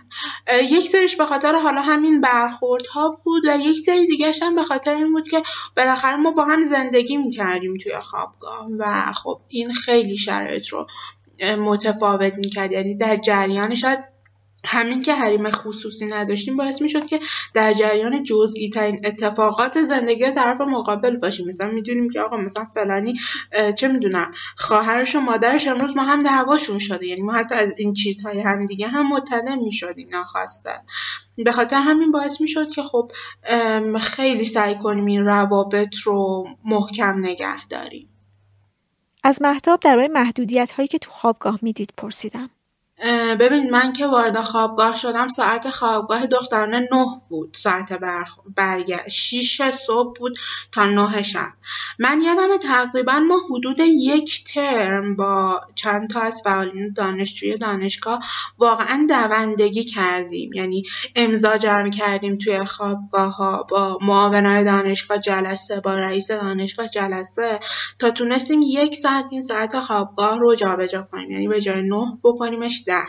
یک 0.63 0.87
سریش 0.87 1.15
به 1.15 1.25
خاطر 1.25 1.55
حالا 1.55 1.81
همین 1.81 2.21
برخوردها 2.21 3.21
بود 3.23 3.43
و 3.47 3.57
یک 3.57 3.79
سری 3.79 4.07
دیگه 4.07 4.33
هم 4.41 4.55
به 4.55 4.63
خاطر 4.63 4.95
این 4.95 5.13
بود 5.13 5.29
که 5.29 5.43
بالاخره 5.77 6.15
ما 6.15 6.31
با 6.31 6.45
هم 6.45 6.63
زندگی 6.63 7.17
می‌کردیم 7.17 7.77
توی 7.77 7.99
خوابگاه 7.99 8.67
و 8.79 9.13
خب 9.13 9.41
این 9.47 9.73
خیلی 9.73 10.17
شرایط 10.17 10.67
رو 10.67 10.87
متفاوت 11.57 12.37
می‌کرد. 12.37 12.71
یعنی 12.71 12.95
در 12.95 13.15
جریان 13.15 13.75
شاید 13.75 14.16
همین 14.67 15.01
که 15.01 15.13
حریم 15.13 15.49
خصوصی 15.49 16.05
نداشتیم 16.05 16.57
باعث 16.57 16.81
می‌شد 16.81 17.05
که 17.05 17.19
در 17.53 17.73
جریان 17.73 18.23
جزئی 18.23 18.69
ترین 18.69 19.01
اتفاقات 19.05 19.81
زندگی 19.81 20.31
طرف 20.31 20.61
مقابل 20.61 21.17
باشیم. 21.17 21.47
مثلا 21.47 21.71
می‌دونیم 21.71 22.09
که 22.09 22.21
آقا 22.21 22.37
مثلا 22.37 22.65
فلانی 22.73 23.19
چه 23.75 23.87
می‌دونم 23.87 24.31
خواهرش 24.55 25.15
و 25.15 25.19
مادرش 25.19 25.67
امروز 25.67 25.97
ما 25.97 26.03
هم 26.03 26.23
دعواشون 26.23 26.79
شده. 26.79 27.05
یعنی 27.05 27.21
ما 27.21 27.33
حتی 27.33 27.55
از 27.55 27.73
این 27.77 27.93
چیزهای 27.93 28.41
هم 28.41 28.65
دیگه 28.65 28.87
هم 28.87 29.09
مطلع 29.09 29.55
می‌شدیم 29.55 30.09
ناخواسته. 30.11 30.71
به 31.37 31.51
خاطر 31.51 31.77
همین 31.77 32.11
باعث 32.11 32.41
می‌شد 32.41 32.69
که 32.69 32.83
خب 32.83 33.11
خیلی 34.01 34.45
سعی 34.45 34.75
کنیم 34.75 35.05
این 35.05 35.25
روابط 35.25 35.95
رو 35.95 36.47
محکم 36.65 37.19
نگه 37.19 37.67
داریم. 37.67 38.09
از 39.23 39.41
محتاب 39.41 39.79
درباره 39.79 40.07
محدودیت 40.07 40.71
هایی 40.71 40.87
که 40.87 40.97
تو 40.97 41.11
خوابگاه 41.11 41.59
می‌دید 41.61 41.93
پرسیدم. 41.97 42.49
ببینید 43.39 43.71
من 43.71 43.93
که 43.93 44.07
وارد 44.07 44.41
خوابگاه 44.41 44.95
شدم 44.95 45.27
ساعت 45.27 45.69
خوابگاه 45.69 46.27
دخترانه 46.27 46.87
نه 46.91 47.21
بود 47.29 47.57
ساعت 47.59 47.99
برگشت. 48.55 49.09
شیش 49.09 49.61
صبح 49.61 50.19
بود 50.19 50.39
تا 50.71 50.85
نه 50.85 51.23
شب. 51.23 51.47
من 51.99 52.21
یادم 52.21 52.57
تقریبا 52.57 53.19
ما 53.19 53.39
حدود 53.51 53.79
یک 53.79 54.43
ترم 54.43 55.15
با 55.15 55.61
چند 55.75 56.09
تا 56.09 56.21
از 56.21 56.41
فعالین 56.43 56.93
دانشجوی 56.93 57.57
دانشگاه 57.57 58.19
واقعا 58.57 59.07
دوندگی 59.09 59.83
کردیم. 59.83 60.53
یعنی 60.53 60.83
امضا 61.15 61.57
جمع 61.57 61.89
کردیم 61.89 62.37
توی 62.37 62.65
خوابگاه 62.65 63.35
ها 63.35 63.63
با 63.63 63.99
معاونای 64.01 64.63
دانشگاه 64.63 65.17
جلسه 65.17 65.79
با 65.79 65.95
رئیس 65.95 66.31
دانشگاه 66.31 66.87
جلسه. 66.87 67.59
تا 67.99 68.11
تونستیم 68.11 68.61
یک 68.61 68.95
ساعت 68.95 69.25
این 69.31 69.41
ساعت 69.41 69.79
خوابگاه 69.79 70.39
رو 70.39 70.55
جابجا 70.55 71.07
کنیم. 71.11 71.31
یعنی 71.31 71.47
به 71.47 71.61
جای 71.61 71.81
نه 71.81 72.17
بکنیمش 72.23 72.86
ده 72.87 73.01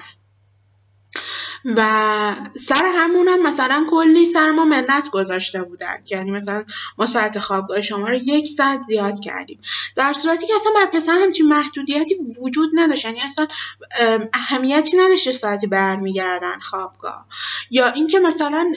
و 1.76 2.36
سر 2.56 2.92
همونم 2.96 3.42
مثلا 3.42 3.86
کلی 3.90 4.26
سر 4.26 4.50
ما 4.50 4.64
منت 4.64 5.10
گذاشته 5.10 5.62
بودن. 5.62 5.96
یعنی 6.10 6.30
مثلا 6.30 6.64
ما 6.98 7.06
ساعت 7.06 7.38
خوابگاه 7.38 7.80
شما 7.80 8.08
رو 8.08 8.14
یک 8.14 8.48
ساعت 8.48 8.80
زیاد 8.82 9.20
کردیم. 9.20 9.60
در 9.96 10.12
صورتی 10.12 10.46
که 10.46 10.52
اصلا 10.56 10.72
بر 10.74 10.86
پسر 10.86 11.18
همچین 11.22 11.48
محدودیتی 11.48 12.16
وجود 12.42 12.70
نداشت. 12.74 13.04
یعنی 13.04 13.20
اصلا 13.20 13.46
اهمیتی 14.32 14.96
نداشته 14.96 15.32
ساعتی 15.32 15.66
برمیگردن 15.66 16.60
خوابگاه. 16.60 17.26
یا 17.70 17.88
اینکه 17.88 18.18
مثلا 18.18 18.72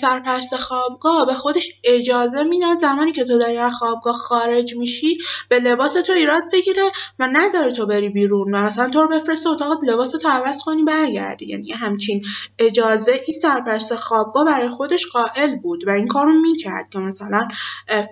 سرپرست 0.00 0.56
خوابگاه 0.56 1.26
به 1.26 1.34
خودش 1.34 1.72
اجازه 1.84 2.42
می‌داد 2.42 2.78
زمانی 2.78 3.12
که 3.12 3.24
تو 3.24 3.34
از 3.34 3.72
خوابگاه 3.72 4.14
خارج 4.14 4.74
میشی 4.74 5.18
به 5.48 5.58
لباس 5.58 5.92
تو 5.94 6.12
ایراد 6.12 6.42
بگیره 6.52 6.82
و 7.18 7.26
نذاره 7.26 7.72
تو 7.72 7.86
بری 7.86 8.08
بیرون 8.08 8.54
و 8.54 8.62
مثلا 8.62 8.90
تو 8.90 9.02
رو 9.02 9.08
بفرسته 9.20 9.48
اتاق 9.48 9.84
لباس 9.84 10.10
تو 10.10 10.28
عوض 10.28 10.62
کنی 10.62 10.82
برگردی. 10.82 11.46
یعنی 11.46 11.72
همچین 11.72 12.24
اجازه 12.58 13.20
ای 13.26 13.34
سرپرست 13.34 13.96
خوابگاه 13.96 14.44
برای 14.44 14.68
خودش 14.68 15.06
قائل 15.06 15.56
بود 15.56 15.88
و 15.88 15.90
این 15.90 16.06
کارو 16.06 16.32
می‌کرد 16.32 16.90
که 16.90 16.98
مثلا 16.98 17.48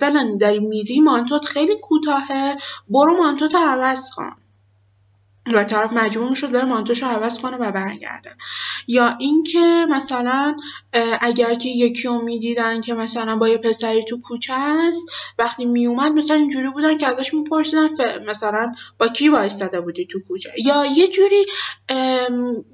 فلانی 0.00 0.38
داری 0.38 0.58
میری 0.58 1.00
مانتوت 1.00 1.46
خیلی 1.46 1.76
کوتاهه 1.82 2.56
برو 2.88 3.16
مانتوت 3.16 3.54
عوض 3.54 4.11
کن. 4.11 4.30
و 5.55 5.65
طرف 5.65 5.93
مجبور 5.93 6.29
می‌شد 6.29 6.50
بره 6.50 6.65
مانتوش 6.65 7.03
رو 7.03 7.09
عوض 7.09 7.38
کنه 7.38 7.57
و 7.57 7.73
برگرده. 7.73 8.31
یا 8.87 9.17
اینکه 9.19 9.87
مثلا 9.91 10.57
اگر 11.21 11.55
که 11.55 11.69
یکی 11.69 12.09
رو 12.09 12.23
می‌دیدن 12.23 12.81
که 12.81 12.95
مثلا 12.95 13.37
با 13.37 13.49
یه 13.49 13.59
پسری 13.59 14.05
تو 14.05 14.21
کوچه 14.21 14.55
است 14.55 15.09
وقتی 15.38 15.65
میومد 15.65 16.12
مثلا 16.12 16.37
اینجوری 16.37 16.71
بودن 16.71 16.99
که 16.99 17.07
ازش 17.07 17.35
میپرسیدن 17.35 17.88
مثلا 18.29 18.73
با 18.99 19.09
کی 19.09 19.29
وایستاده 19.29 19.81
بودی 19.81 20.07
تو 20.07 20.19
کوچه؟ 20.29 20.50
یا 20.65 20.87
یه 20.87 21.09
جوری 21.09 21.47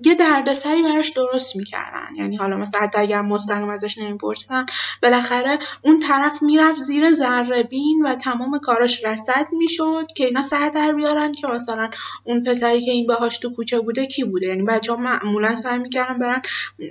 یه 0.04 0.14
دردسری 0.14 0.82
براش 0.82 1.10
درست 1.10 1.56
می‌کردن. 1.56 2.14
یعنی 2.16 2.36
حالا 2.36 2.56
مثلا 2.56 2.80
حتی 2.80 2.98
اگر 2.98 3.22
مستقیم 3.22 3.68
ازش 3.68 3.98
نمیپرسیدن 3.98 4.66
بالاخره 5.02 5.58
اون 5.82 6.00
طرف 6.00 6.42
می‌رفت 6.42 6.78
زیر 6.78 7.12
ذره 7.12 7.62
بین 7.62 8.02
و 8.04 8.14
تمام 8.14 8.58
کاراش 8.58 9.04
رصد 9.04 9.46
می‌شد 9.52 10.06
که 10.16 10.24
اینا 10.24 10.42
سر 10.42 10.68
در 10.68 10.92
بیارن 10.92 11.32
که 11.32 11.46
مثلا 11.46 11.90
اون 12.24 12.44
پسر 12.44 12.61
پسری 12.62 12.80
که 12.80 12.90
این 12.90 13.06
باهاش 13.06 13.38
تو 13.38 13.54
کوچه 13.54 13.80
بوده 13.80 14.06
کی 14.06 14.24
بوده؟ 14.24 14.46
یعنی 14.46 14.62
بچه 14.62 14.92
ها 14.92 14.98
معمولا 14.98 15.56
سعی 15.56 15.78
می‌کردن 15.78 16.18
برن 16.18 16.42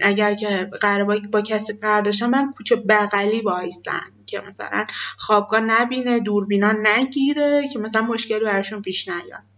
اگر 0.01 0.35
که 0.35 0.69
قرار 0.81 1.03
با, 1.03 1.17
با 1.31 1.41
کسی 1.41 1.73
قرار 1.73 2.01
داشتن 2.01 2.29
من 2.29 2.53
کوچه 2.53 2.75
بغلی 2.75 3.41
وایسن 3.41 4.11
که 4.25 4.41
مثلا 4.47 4.85
خوابگاه 5.17 5.59
نبینه 5.61 6.19
دوربینا 6.19 6.71
نگیره 6.71 7.69
که 7.73 7.79
مثلا 7.79 8.01
مشکلی 8.01 8.39
براشون 8.39 8.81
پیش 8.81 9.07
نیاد. 9.07 9.50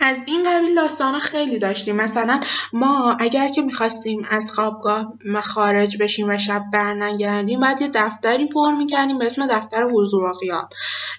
از 0.00 0.24
این 0.26 0.42
قبیل 0.50 0.74
داستانا 0.74 1.18
خیلی 1.18 1.58
داشتیم. 1.58 1.96
مثلا 1.96 2.40
ما 2.72 3.16
اگر 3.20 3.48
که 3.48 3.62
می‌خواستیم 3.62 4.22
از 4.30 4.50
خوابگاه 4.50 5.12
خارج 5.42 5.96
بشیم 6.00 6.28
و 6.28 6.38
شب 6.38 6.62
برنگردیم 6.72 7.60
بعد 7.60 7.82
یه 7.82 7.90
دفتری 7.94 8.48
پر 8.48 8.72
می‌کردیم 8.72 9.18
به 9.18 9.26
اسم 9.26 9.46
دفتر 9.46 9.82
حضور 9.82 10.22
و 10.22 10.38
قیاب 10.40 10.68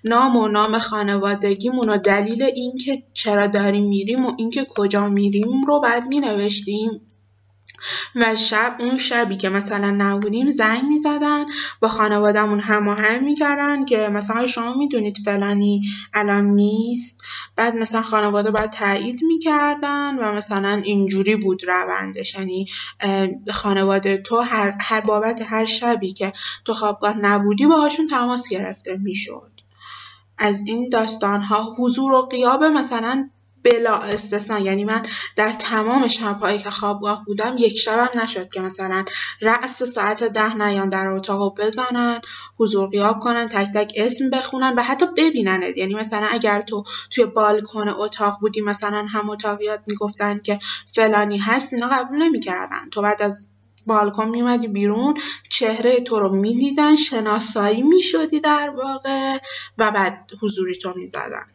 نام 0.03 0.37
و 0.37 0.47
نام 0.47 0.79
خانوادگیمون 0.79 1.89
و 1.89 1.97
دلیل 1.97 2.43
اینکه 2.43 3.03
چرا 3.13 3.47
داریم 3.47 3.83
میریم 3.83 4.25
و 4.25 4.33
اینکه 4.37 4.67
کجا 4.75 5.09
میریم 5.09 5.65
رو 5.67 5.79
بعد 5.79 6.07
مینوشتیم. 6.07 7.01
و 8.15 8.35
شب 8.35 8.75
اون 8.79 8.97
شبی 8.97 9.37
که 9.37 9.49
مثلا 9.49 9.91
نبودیم 9.91 10.49
زنگ 10.49 10.83
می‌زدن 10.83 11.45
با 11.79 11.87
خانوادهمون 11.87 12.59
هماهنگ 12.59 13.21
می‌کردن 13.21 13.85
که 13.85 14.09
مثلا 14.09 14.47
شما 14.47 14.73
می‌دونید 14.73 15.17
فلانی 15.25 15.81
الان 16.13 16.45
نیست. 16.45 17.21
بعد 17.55 17.75
مثلا 17.75 18.01
خانواده 18.01 18.51
باید 18.51 18.69
تایید 18.69 19.23
می‌کردن 19.23 20.15
و 20.19 20.33
مثلا 20.33 20.81
اینجوری 20.85 21.35
بود 21.35 21.63
روندش. 21.67 22.35
یعنی 22.35 22.65
خانواده 23.51 24.17
تو 24.17 24.39
هر, 24.41 24.77
هر 24.81 25.01
بابت 25.01 25.41
هر 25.45 25.65
شبی 25.65 26.13
که 26.13 26.33
تو 26.65 26.73
خوابگاه 26.73 27.17
نبودی 27.17 27.65
باهاشون 27.65 28.07
تماس 28.07 28.49
گرفته 28.49 28.97
می‌شد. 28.97 29.51
از 30.37 30.63
این 30.65 30.89
داستان 30.89 31.41
ها 31.41 31.75
حضور 31.77 32.13
و 32.13 32.21
قیاب 32.21 32.63
مثلا 32.63 33.29
بلا 33.65 33.97
استثنا 33.97 34.59
یعنی 34.59 34.85
من 34.85 35.05
در 35.35 35.53
تمام 35.53 36.07
شبهایی 36.07 36.59
که 36.59 36.69
خوابگاه 36.69 37.23
بودم 37.25 37.55
یک 37.57 37.77
شبم 37.77 38.09
نشد 38.23 38.49
که 38.49 38.61
مثلا 38.61 39.05
رأس 39.41 39.83
ساعت 39.83 40.23
ده 40.23 40.55
نیان 40.55 40.89
در 40.89 41.07
اتاق 41.07 41.61
بزنن 41.61 42.21
حضور 42.59 42.89
قیاب 42.89 43.19
کنن 43.19 43.47
تک 43.47 43.67
تک 43.73 43.93
اسم 43.95 44.29
بخونن 44.29 44.73
و 44.77 44.83
حتی 44.83 45.05
ببیننت 45.17 45.77
یعنی 45.77 45.95
مثلا 45.95 46.27
اگر 46.31 46.61
تو 46.61 46.83
توی 47.11 47.25
بالکن 47.25 47.89
اتاق 47.89 48.37
بودی 48.41 48.61
مثلا 48.61 49.05
هم 49.09 49.29
اتاقیات 49.29 49.79
می‌گفتن 49.87 50.39
که 50.39 50.59
فلانی 50.95 51.37
هست 51.37 51.73
اینا 51.73 51.87
قبول 51.87 52.17
نمی‌کردن. 52.17 52.89
تو 52.91 53.01
بعد 53.01 53.21
از 53.21 53.49
بالکن 53.85 54.29
میومدی 54.29 54.67
بیرون 54.67 55.13
چهره 55.49 56.01
تو 56.01 56.19
رو 56.19 56.35
می‌دیدن 56.35 56.95
شناسایی 56.95 57.81
می‌شدی 57.81 58.39
در 58.39 58.69
واقع 58.69 59.37
و 59.77 59.91
بعد 59.91 60.31
حضوری 60.41 60.77
تو 60.77 60.93
می‌زدن. 60.95 61.54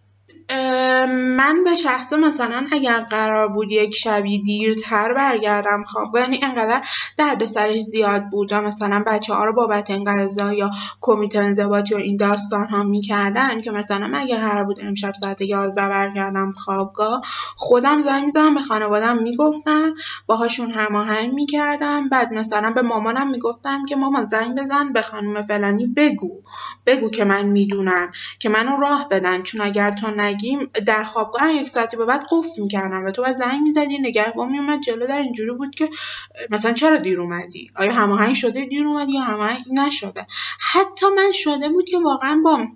من 1.17 1.65
به 1.65 1.77
شخصه 1.77 2.17
مثلا 2.17 2.67
اگر 2.73 3.01
قرار 3.01 3.49
بود 3.49 3.73
یک 3.73 3.95
شبی 3.95 4.43
دیرتر 4.43 5.15
برگردم 5.15 5.85
خواب 5.87 6.17
یعنی 6.17 6.41
انقدر 6.43 6.83
درد 7.17 7.45
سرش 7.45 7.81
زیاد 7.81 8.23
بود 8.33 8.53
و 8.53 8.61
مثلا 8.61 9.05
بچه 9.07 9.35
ها 9.35 9.45
رو 9.45 9.53
بابت 9.53 9.91
این 9.91 10.05
قضا 10.05 10.53
یا 10.53 10.71
کمیته 11.01 11.39
انضباطی 11.39 11.95
و 11.95 11.97
این 11.97 12.17
داستان 12.17 12.67
ها 12.67 12.83
می‌کردن 12.83 13.61
که 13.61 13.71
مثلا 13.71 14.07
من 14.07 14.19
اگر 14.19 14.37
قرار 14.37 14.65
بود 14.65 14.81
امشب 14.83 15.13
ساعت 15.15 15.41
11 15.41 15.89
برگردم 15.89 16.53
خوابگاه 16.53 17.23
خودم 17.57 18.03
زنگ 18.03 18.25
می‌زنم 18.25 18.55
به 18.55 18.63
خانوادم 18.63 19.23
می‌گفتم 19.23 19.95
باهاشون 20.27 20.71
هماهنگ 20.71 21.33
می‌کردم. 21.33 22.09
بعد 22.09 22.33
مثلا 22.33 22.71
به 22.71 22.83
مامانم 22.83 23.31
می‌گفتم 23.31 23.85
که 23.85 23.97
مامان 23.97 24.25
زنگ 24.25 24.59
بزن 24.59 24.93
به 24.93 25.03
خانم 25.03 25.47
فلانی 25.47 25.87
بگو. 25.87 26.43
بگو 26.87 27.11
که 27.11 27.25
من 27.25 27.47
می‌دونم 27.47 28.13
که 28.39 28.49
منو 28.49 28.81
راه 28.81 29.09
بدن. 29.09 29.43
چون 29.43 29.61
اگر 29.61 29.91
تو 29.91 30.11
نگی 30.41 30.59
در 30.87 31.05
خوابگاه 31.05 31.53
یک 31.53 31.69
ساعتی 31.69 31.97
به 31.97 32.05
بعد 32.05 32.25
قفل 32.31 32.63
می‌کردم 32.63 33.07
و 33.07 33.11
تو 33.11 33.23
بعد 33.23 33.33
زنگ 33.33 33.63
می‌زدی 33.63 33.99
نگهبان 33.99 34.51
میومد 34.51 34.81
جلو 34.81 35.07
در 35.07 35.19
اینجوری 35.19 35.51
بود 35.51 35.75
که 35.75 35.91
مثلا 36.51 36.73
چرا 36.73 36.97
دیر 36.97 37.21
اومدی؟ 37.21 37.71
آیا 37.77 37.93
هماهنگ 37.93 38.35
شده 38.35 38.67
دیر 38.67 38.87
اومدی 38.87 39.13
یا 39.13 39.21
هماهنگ 39.21 39.65
نشده؟ 39.73 40.27
حتی 40.61 41.07
من 41.17 41.33
شده 41.33 41.69
بود 41.69 41.85
که 41.85 41.99
واقعا 41.99 42.41
با 42.45 42.67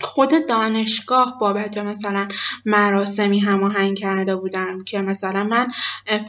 خود 0.00 0.46
دانشگاه 0.48 1.36
بابت 1.40 1.78
مثلا 1.78 2.28
مراسمی 2.64 3.40
هماهنگ 3.40 3.96
کرده 3.96 4.36
بودم 4.36 4.84
که 4.84 5.02
مثلا 5.02 5.44
من 5.44 5.72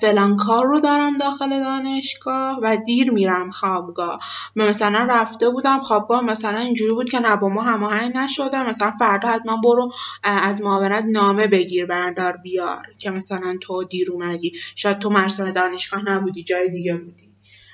فلان 0.01 0.37
کار 0.37 0.65
رو 0.65 0.79
دارم 0.79 1.17
داخل 1.17 1.59
دانشگاه 1.59 2.59
و 2.61 2.77
دیر 2.85 3.11
میرم 3.11 3.51
خوابگاه. 3.51 4.19
مثلا 4.55 5.07
رفته 5.09 5.49
بودم 5.49 5.79
خوابگاه 5.79 6.21
مثلا 6.21 6.57
اینجوری 6.57 6.93
بود 6.93 7.09
که 7.09 7.19
نه 7.19 7.35
با 7.35 7.49
ما 7.49 7.61
هماهنگ 7.61 8.17
نشده 8.17 8.69
مثلا 8.69 8.91
فردا 8.91 9.27
حتما 9.27 9.57
برو 9.63 9.91
از 10.23 10.61
معاونت 10.61 11.05
نامه 11.05 11.47
بگیر 11.47 11.85
بردار 11.85 12.37
بیار 12.37 12.87
که 12.99 13.11
مثلا 13.11 13.57
تو 13.61 13.83
دیر 13.83 14.11
اومدی. 14.11 14.53
شاید 14.75 14.99
تو 14.99 15.09
مراسم 15.09 15.51
دانشگاه 15.51 16.09
نبودی 16.09 16.43
جای 16.43 16.69
دیگه 16.69 16.97
بودی. 16.97 17.29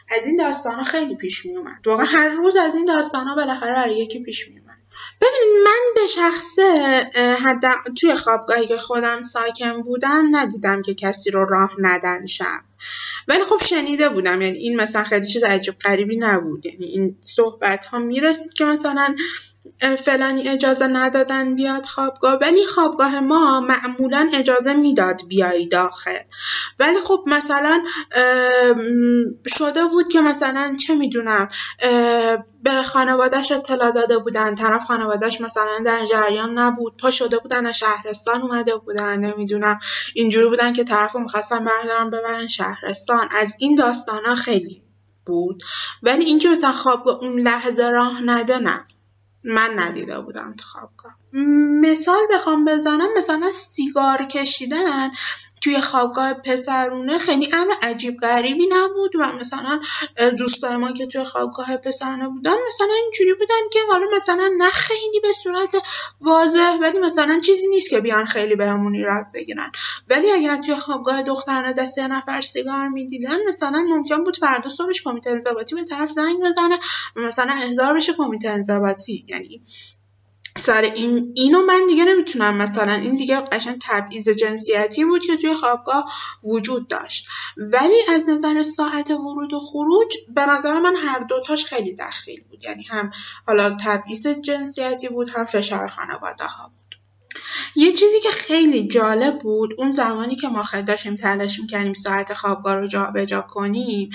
از 0.09 0.27
این 0.27 0.35
داستان 0.35 0.83
خیلی 0.83 1.15
پیش 1.15 1.45
می 1.45 1.55
اومد 1.55 1.87
واقعا 1.87 2.05
هر 2.05 2.29
روز 2.29 2.55
از 2.55 2.75
این 2.75 2.85
داستان 2.85 3.27
ها 3.27 3.35
بالاخره 3.35 3.73
برای 3.73 3.97
یکی 3.97 4.19
پیش 4.19 4.47
می 4.47 4.64
ببینید 5.21 5.65
من 5.65 5.81
به 5.95 6.07
شخصه 6.07 7.09
توی 7.99 8.15
خوابگاهی 8.15 8.67
که 8.67 8.77
خودم 8.77 9.23
ساکن 9.23 9.81
بودم 9.81 10.25
ندیدم 10.31 10.81
که 10.81 10.93
کسی 10.93 11.31
رو 11.31 11.45
راه 11.45 11.71
ندن 11.79 12.25
شب. 12.25 12.61
ولی 13.27 13.43
خب 13.43 13.61
شنیده 13.65 14.09
بودم 14.09 14.41
یعنی 14.41 14.57
این 14.57 14.81
مثلا 14.81 15.03
خیلی 15.03 15.27
چیز 15.27 15.43
عجیب 15.43 15.79
غریبی 15.79 16.17
نبود. 16.17 16.65
یعنی 16.65 16.85
این 16.85 17.17
صحبت 17.21 17.85
ها 17.85 17.99
می‌رسید 17.99 18.53
که 18.53 18.65
مثلا 18.65 19.15
فلانی 19.79 20.49
اجازه 20.49 20.87
ندادن 20.87 21.55
بیاد 21.55 21.85
خوابگاه. 21.85 22.33
ولی 22.33 22.65
خوابگاه 22.65 23.19
ما 23.19 23.59
معمولا 23.59 24.29
اجازه 24.33 24.73
می‌داد 24.73 25.21
بیای 25.27 25.67
داخل. 25.67 26.19
ولی 26.79 26.99
خب 26.99 27.23
مثلا 27.27 27.83
شده 29.57 29.85
بود 29.85 30.07
که 30.11 30.21
مثلا 30.21 30.75
چه 30.87 30.95
می‌دونم 30.95 31.49
به 32.63 32.83
خانوادهش 32.85 33.51
اطلاع 33.51 33.91
داده 33.91 34.17
بودن. 34.17 34.55
طرف 34.55 34.85
خانوادهش 34.85 35.41
مثلا 35.41 35.79
در 35.85 36.05
جریان 36.05 36.59
نبود. 36.59 36.97
پا 36.97 37.11
شده 37.11 37.37
بودن 37.37 37.71
شهرستان 37.71 38.41
اومده 38.41 38.75
بودن. 38.75 39.19
نمی‌دونم. 39.19 39.79
اینجوری 40.13 40.47
بودن 40.47 40.73
که 40.73 40.83
طرف 40.83 41.15
می‌خواستن 41.15 41.65
بردارن 41.65 42.09
ببرن 42.09 42.47
شهرستان. 42.47 43.29
از 43.31 43.55
این 43.59 43.75
داستان 43.75 44.25
ها 44.25 44.35
خیلی 44.35 44.81
بود. 45.25 45.63
ولی 46.03 46.25
اینکه 46.25 46.49
مثلا 46.49 46.71
خوابگاه 46.71 47.19
اون 47.21 47.39
لحظه 47.39 47.89
راه 47.89 48.21
نده 48.23 48.59
نه. 48.59 48.87
من 49.45 49.79
ندیده 49.79 50.19
بودم 50.19 50.53
تو 50.57 50.65
خوابگاه. 50.65 51.15
مثال 51.81 52.21
بخوام 52.33 52.65
بزنم 52.65 53.07
مثلا 53.17 53.51
سیگار 53.51 54.25
کشیدن 54.25 55.11
توی 55.65 55.81
خوابگاه 55.81 56.33
پسرونه 56.33 57.19
خیلی 57.19 57.49
امر 57.53 57.73
عجیب 57.81 58.17
غریبی 58.19 58.67
نبود 58.67 59.15
و 59.15 59.31
مثلا 59.39 59.79
دوستای 60.37 60.77
ما 60.77 60.91
که 60.91 61.07
توی 61.07 61.23
خوابگاه 61.23 61.77
پسرانه 61.77 62.29
بودن 62.29 62.55
مثلا 62.67 62.93
اینجوری 63.03 63.33
بودن 63.33 63.69
که 63.73 63.79
حالا 63.89 64.05
مثلا 64.15 64.51
نه 64.57 64.69
خیلی 64.69 65.19
به 65.19 65.33
صورت 65.43 65.75
واضح 66.21 66.77
ولی 66.81 66.99
مثلا 66.99 67.39
چیزی 67.39 67.67
نیست 67.67 67.89
که 67.89 67.99
بیان 67.99 68.25
خیلی 68.25 68.55
بهمونی 68.55 69.03
رد 69.03 69.31
بگیرن. 69.33 69.71
ولی 70.09 70.31
اگر 70.31 70.61
توی 70.61 70.75
خوابگاه 70.75 71.23
دخترانه 71.23 71.73
دست 71.73 71.99
نفر 71.99 72.41
سیگار 72.41 72.87
می‌دیدن 72.87 73.37
مثلا 73.47 73.85
ممکن 73.89 74.23
بود 74.23 74.37
فردا 74.37 74.69
صبحش 74.69 75.03
کمیته 75.03 75.29
انضباطی 75.29 75.75
به 75.75 75.83
طرف 75.83 76.11
زنگ 76.11 76.43
بزنه 76.43 76.79
مثلا 77.15 77.53
احضار 77.53 77.93
بشه 77.93 78.13
کمیته 78.13 78.49
انضباطی 78.49 79.25
یعنی 79.27 79.61
سر 80.57 80.81
این 80.81 81.33
اینو 81.35 81.61
من 81.61 81.87
دیگه 81.87 82.05
نمی‌تونم 82.05 82.57
مثلا 82.57 82.91
این 82.93 83.15
دیگه 83.15 83.41
قشنگ 83.41 83.81
تبعیض 83.81 84.29
جنسیتی 84.29 85.05
بود 85.05 85.25
که 85.25 85.37
توی 85.37 85.55
خوابگاه 85.55 86.13
وجود 86.43 86.87
داشت. 86.87 87.27
ولی 87.57 87.95
از 88.15 88.29
نظر 88.29 88.63
ساعت 88.63 89.11
ورود 89.11 89.53
و 89.53 89.59
خروج 89.59 90.15
به 90.35 90.45
نظر 90.45 90.79
من 90.79 90.95
هر 90.95 91.19
دوتاش 91.19 91.65
خیلی 91.65 91.95
دخیل 91.95 92.43
بود. 92.49 92.63
یعنی 92.63 92.83
هم 92.83 93.11
حالا 93.47 93.77
تبعیض 93.85 94.27
جنسیتی 94.27 95.09
بود 95.09 95.29
هم 95.29 95.45
فشار 95.45 95.87
خانواده 95.87 96.45
ها 96.45 96.67
بود. 96.67 96.84
یه 97.77 97.91
چیزی 97.91 98.19
که 98.19 98.29
خیلی 98.29 98.87
جالب 98.87 99.39
بود 99.39 99.73
اون 99.77 99.91
زمانی 99.91 100.35
که 100.35 100.47
ما 100.47 100.63
خیلی 100.63 100.83
داشتیم 100.83 101.15
تلاش 101.15 101.59
می‌کنیم 101.59 101.93
ساعت 101.93 102.33
خوابگاه 102.33 102.75
رو 102.75 102.87
جابجا 102.87 103.41
کنیم 103.41 104.09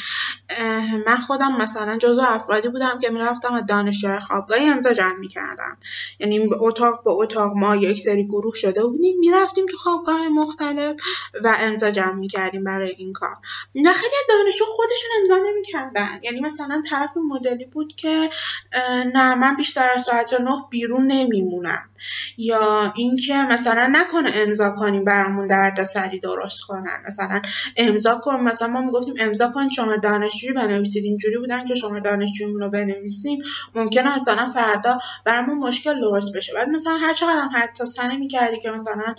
من 1.06 1.16
خودم 1.16 1.56
مثلا 1.56 1.98
جزو 1.98 2.22
افرادی 2.22 2.68
بودم 2.68 2.98
که 3.02 3.10
می‌رفتم 3.10 3.54
و 3.54 3.60
دانشجوی 3.60 4.20
خوابگاهی 4.20 4.68
امضا 4.68 4.92
جمع 4.92 5.18
می‌کردم. 5.18 5.78
یعنی 6.18 6.48
اتاق 6.52 7.04
به 7.04 7.10
اتاق 7.10 7.52
ما 7.56 7.76
یک 7.76 8.00
سری 8.00 8.24
گروه 8.24 8.54
شده 8.54 8.84
بودیم 8.84 9.18
می‌رفتیم 9.18 9.66
تو 9.66 9.76
خوابگاه 9.76 10.28
مختلف 10.28 10.96
و 11.44 11.56
امضا 11.60 11.90
جمع 11.90 12.14
می‌کردیم 12.14 12.64
برای 12.64 12.94
این 12.98 13.12
کار. 13.12 13.34
نه 13.74 13.92
خیلی 13.92 14.12
دانشجو 14.28 14.64
خودشون 14.64 15.10
امضا 15.20 15.50
نمی‌کردن. 15.50 16.20
یعنی 16.22 16.40
مثلا 16.40 16.82
طرف 16.90 17.10
مدلی 17.30 17.64
بود 17.64 17.96
که 17.96 18.30
نه 19.14 19.34
من 19.34 19.56
بیشتر 19.56 19.90
از 19.94 20.02
ساعت 20.02 20.32
نه 20.32 20.64
بیرون 20.70 21.06
نمیمونم. 21.06 21.89
یا 22.38 22.92
اینکه 22.96 23.34
مثلا 23.34 23.88
نکنه 23.92 24.30
امضا 24.34 24.70
کنیم 24.78 25.04
برامون 25.04 25.46
دردسری 25.46 26.20
درست 26.20 26.60
کنن. 26.60 27.02
مثلا 27.08 27.42
امضا 27.76 28.20
کن 28.24 28.40
مثلا 28.40 28.68
ما 28.68 28.80
می‌گفتیم 28.80 29.14
امضا 29.18 29.48
کن 29.48 29.68
شما 29.68 29.96
دانشجویی 29.96 30.52
بنویسید. 30.52 31.04
اینجوری 31.04 31.38
بودن 31.38 31.66
که 31.66 31.74
شما 31.74 32.00
دانشجویمون 32.00 32.60
رو 32.60 32.70
بنویسیم. 32.70 33.38
ممکنه 33.74 34.16
مثلا 34.16 34.48
فردا 34.54 34.98
برامون 35.24 35.58
مشکل 35.58 36.00
درست 36.00 36.32
بشه. 36.32 36.54
بعد 36.54 36.68
مثلا 36.68 36.96
هر 36.96 37.14
چقدر 37.14 37.32
هم 37.32 37.50
حتی 37.54 37.86
سنه 37.86 38.16
می‌کردی 38.16 38.58
که 38.58 38.70
مثلا 38.70 39.14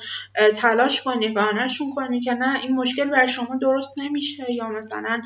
تلاش 0.56 1.02
کنی 1.02 1.30
بهانهشون 1.30 1.92
کنی 1.96 2.22
که 2.22 2.34
نه 2.34 2.60
این 2.60 2.76
مشکل 2.76 3.10
بر 3.10 3.26
شما 3.26 3.56
درست 3.62 4.00
نمیشه. 4.00 4.52
یا 4.52 4.70
مثلا 4.70 5.22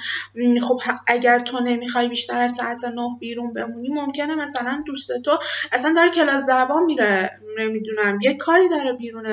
خب 0.62 0.82
اگر 1.08 1.40
تو 1.40 1.60
نمی‌خوای 1.60 2.08
بیشتر 2.08 2.42
از 2.42 2.54
ساعت 2.54 2.86
نه 2.86 3.18
بیرون 3.20 3.54
بمونی 3.54 3.90
ممکنه 3.90 4.36
مثلا 4.36 4.84
دوست 4.86 5.12
تو 5.26 5.40
اصلا 5.72 5.94
داره 5.94 6.10
کلاس 6.10 6.46
زبان 6.46 6.84
میره 6.84 7.40
نمی‌دونم 7.58 8.22
یه 8.22 8.34
کاری 8.34 8.70
داره 8.70 8.94
بیرون 8.94 9.26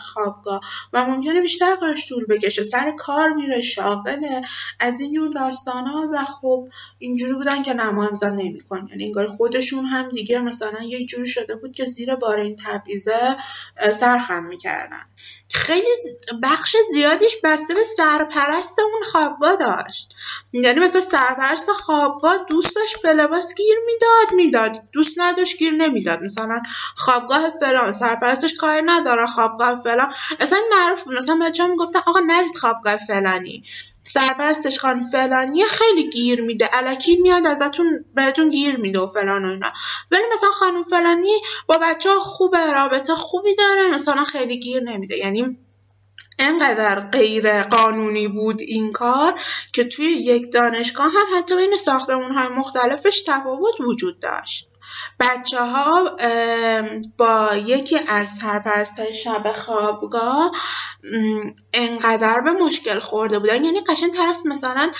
خوابگاه 0.00 0.60
و 0.92 1.04
ممکنه 1.04 1.40
بیشتر 1.40 1.76
کارش 1.76 2.08
طول 2.08 2.26
بکشه. 2.26 2.62
سر 2.62 2.92
کار 2.98 3.32
میره 3.32 3.60
شاغله. 3.60 4.42
از 4.80 5.00
اینجور 5.00 5.28
داستان 5.28 5.86
ها 5.86 6.10
و 6.12 6.24
خب 6.24 6.68
اینجوری 6.98 7.32
بودن 7.32 7.62
که 7.62 7.74
نما 7.74 8.08
امضا 8.08 8.28
نمیکن. 8.28 8.88
یعنی 8.90 9.04
انگار 9.04 9.28
خودشون 9.28 9.84
هم 9.84 10.08
دیگه 10.08 10.40
مثلا 10.40 10.82
یه 10.82 11.06
جوری 11.06 11.26
شده 11.26 11.56
بود 11.56 11.72
که 11.72 11.84
زیر 11.84 12.14
بار 12.14 12.40
این 12.40 12.56
تبعیضه 12.64 13.36
سرخم 14.00 14.44
می‌کردن. 14.44 15.02
خیلی 15.50 15.86
بخش 16.42 16.76
زیادیش 16.92 17.36
بسته 17.44 17.74
به 17.74 17.82
سرپرست 17.82 18.78
اون 18.78 19.02
خوابگاه 19.12 19.56
داشت. 19.56 20.14
یعنی 20.52 20.80
مثلا 20.80 21.00
سرپرست 21.00 21.70
خوابگاه 21.72 22.38
دوست 22.48 22.76
داشت 22.76 23.02
به 23.02 23.12
لباس 23.12 23.54
گیر 23.54 23.76
می‌داد 23.86 24.36
می‌داد. 24.36 24.82
دوست 24.92 25.14
نداشت 25.16 25.58
گیر 25.58 25.72
نمی‌داد. 25.72 26.22
مثلا 26.22 26.62
خوابگاه 27.18 27.50
فلان. 27.60 27.92
سرپرستش 27.92 28.54
کار 28.54 28.82
نداره 28.86 29.26
خوابگاه 29.26 29.82
فلان. 29.82 30.12
اصلا 30.40 30.58
معروف 30.72 31.06
مثلا 31.06 31.38
بچه 31.42 31.62
ها 31.62 31.68
می‌گفتن 31.68 31.98
آقا 32.06 32.20
نرید 32.20 32.56
خوابگاه 32.56 32.96
فلانی. 32.96 33.62
سرپرستش 34.04 34.78
خان 34.78 35.04
فلانی 35.12 35.64
خیلی 35.64 36.10
گیر 36.10 36.42
میده. 36.42 36.68
الکی 36.72 37.16
میاد 37.16 37.46
ازتون 37.46 38.04
بهتون 38.14 38.50
گیر 38.50 38.76
میده 38.76 39.00
و 39.00 39.06
فلان 39.06 39.44
و 39.44 39.48
اینا. 39.48 39.72
ولی 40.10 40.22
مثلا 40.32 40.50
خانم 40.50 40.84
فلانی 40.84 41.40
با 41.66 41.78
بچه 41.82 42.10
ها 42.10 42.20
خوبه 42.20 42.72
رابطه 42.72 43.14
خوبی 43.14 43.54
داره 43.54 43.88
مثلا 43.94 44.24
خیلی 44.24 44.60
گیر 44.60 44.82
نمیده. 44.82 45.16
یعنی 45.16 45.58
انقدر 46.38 47.00
غیر 47.00 47.62
قانونی 47.62 48.28
بود 48.28 48.60
این 48.60 48.92
کار 48.92 49.40
که 49.72 49.84
توی 49.84 50.06
یک 50.06 50.52
دانشگاه 50.52 51.06
هم 51.06 51.38
حتی 51.38 51.56
بین 51.56 51.76
ساختمون 51.76 52.32
های 52.32 52.48
مختلفش 52.48 53.22
تفاوت 53.26 53.74
وجود 53.80 54.20
داشت. 54.20 54.67
بچه 55.20 55.60
ها 55.60 56.16
با 57.18 57.48
یکی 57.56 57.98
از 58.08 58.28
سرپرست 58.28 59.12
شب 59.12 59.52
خوابگاه 59.52 60.52
انقدر 61.72 62.40
به 62.40 62.50
مشکل 62.52 62.98
خورده 62.98 63.38
بودن. 63.38 63.64
یعنی 63.64 63.80
قشن 63.80 64.10
طرف 64.10 64.46
مثلا 64.46 64.90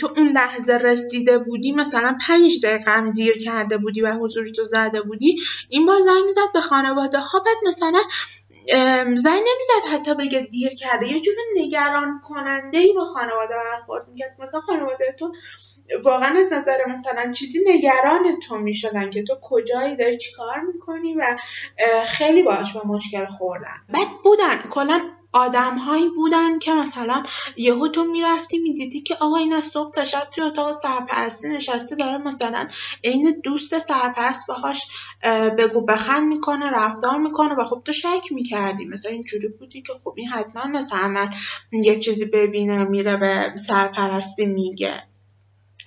تو 0.00 0.12
اون 0.16 0.28
لحظه 0.28 0.72
رسیده 0.78 1.38
بودی 1.38 1.72
مثلا 1.72 2.18
پنج 2.26 2.66
دقیقه 2.66 2.90
هم 2.90 3.12
دیر 3.12 3.38
کرده 3.38 3.78
بودی 3.78 4.00
و 4.00 4.12
حضور 4.12 4.48
تو 4.48 4.64
زده 4.64 5.02
بودی 5.02 5.40
این 5.68 5.86
با 5.86 6.00
زنگ 6.00 6.24
می‌زد 6.26 6.52
به 6.54 6.60
خانواده 6.60 7.18
ها 7.18 7.38
بعد 7.38 7.56
مثلا 7.66 8.00
زنگ 9.16 9.42
نمی‌زد 9.42 9.94
حتی 9.94 10.14
بگه 10.14 10.40
دیر 10.40 10.74
کرده. 10.74 11.08
یه 11.08 11.20
جور 11.20 11.34
نگران 11.56 12.20
کننده 12.24 12.78
ای 12.78 12.92
با 12.92 13.04
خانواده 13.04 13.54
برخورد 13.72 14.08
می‌کرد. 14.08 14.36
مثلا 14.38 14.60
خانواده 14.60 15.16
تو 15.18 15.32
واقعا 16.04 16.28
از 16.38 16.52
نظر 16.52 16.78
مثلا 16.88 17.32
چیزی 17.32 17.58
نگران 17.66 18.40
تو 18.40 18.58
می‌شدن 18.58 19.10
که 19.10 19.22
تو 19.22 19.36
کجایی 19.42 19.96
داری 19.96 20.16
چیکار 20.16 20.60
می‌کنی 20.60 21.14
و 21.14 21.36
خیلی 22.06 22.42
باش 22.42 22.72
با 22.72 22.82
مشکل 22.84 23.26
خوردن. 23.26 23.76
بعد 23.88 24.08
بودن 24.24 24.58
کلا 24.70 25.00
آدمهایی 25.32 26.08
بودن 26.08 26.58
که 26.58 26.72
مثلا 26.72 27.22
یهو 27.56 27.88
تو 27.88 28.04
می‌رفتی 28.04 28.58
می‌دیدی 28.58 29.00
که 29.00 29.14
آقا 29.20 29.36
این 29.36 29.52
از 29.52 29.64
صبح 29.64 29.92
تا 29.92 30.04
شب 30.04 30.28
توی 30.34 30.44
اتاق 30.44 30.72
سرپرستی 30.72 31.48
نشسته 31.48 31.96
داره 31.96 32.18
مثلا 32.18 32.68
عین 33.04 33.40
دوست 33.44 33.78
سرپرست 33.78 34.46
باهاش 34.48 34.88
بگو 35.58 35.80
بخند 35.80 36.28
می‌کنه 36.28 36.70
رفتار 36.70 37.18
می‌کنه 37.18 37.54
و 37.54 37.64
خب 37.64 37.82
تو 37.84 37.92
شک 37.92 38.32
می‌کردی. 38.32 38.84
مثلا 38.84 39.10
اینجوری 39.12 39.48
بودی 39.48 39.82
که 39.82 39.92
خب 40.04 40.14
این 40.16 40.28
حتما 40.28 40.66
مثلا 40.66 41.30
یه 41.72 41.98
چیزی 41.98 42.24
ببینه 42.24 42.84
میره 42.84 43.16
به 43.16 43.52
سرپرستی 43.56 44.46
میگه. 44.46 45.02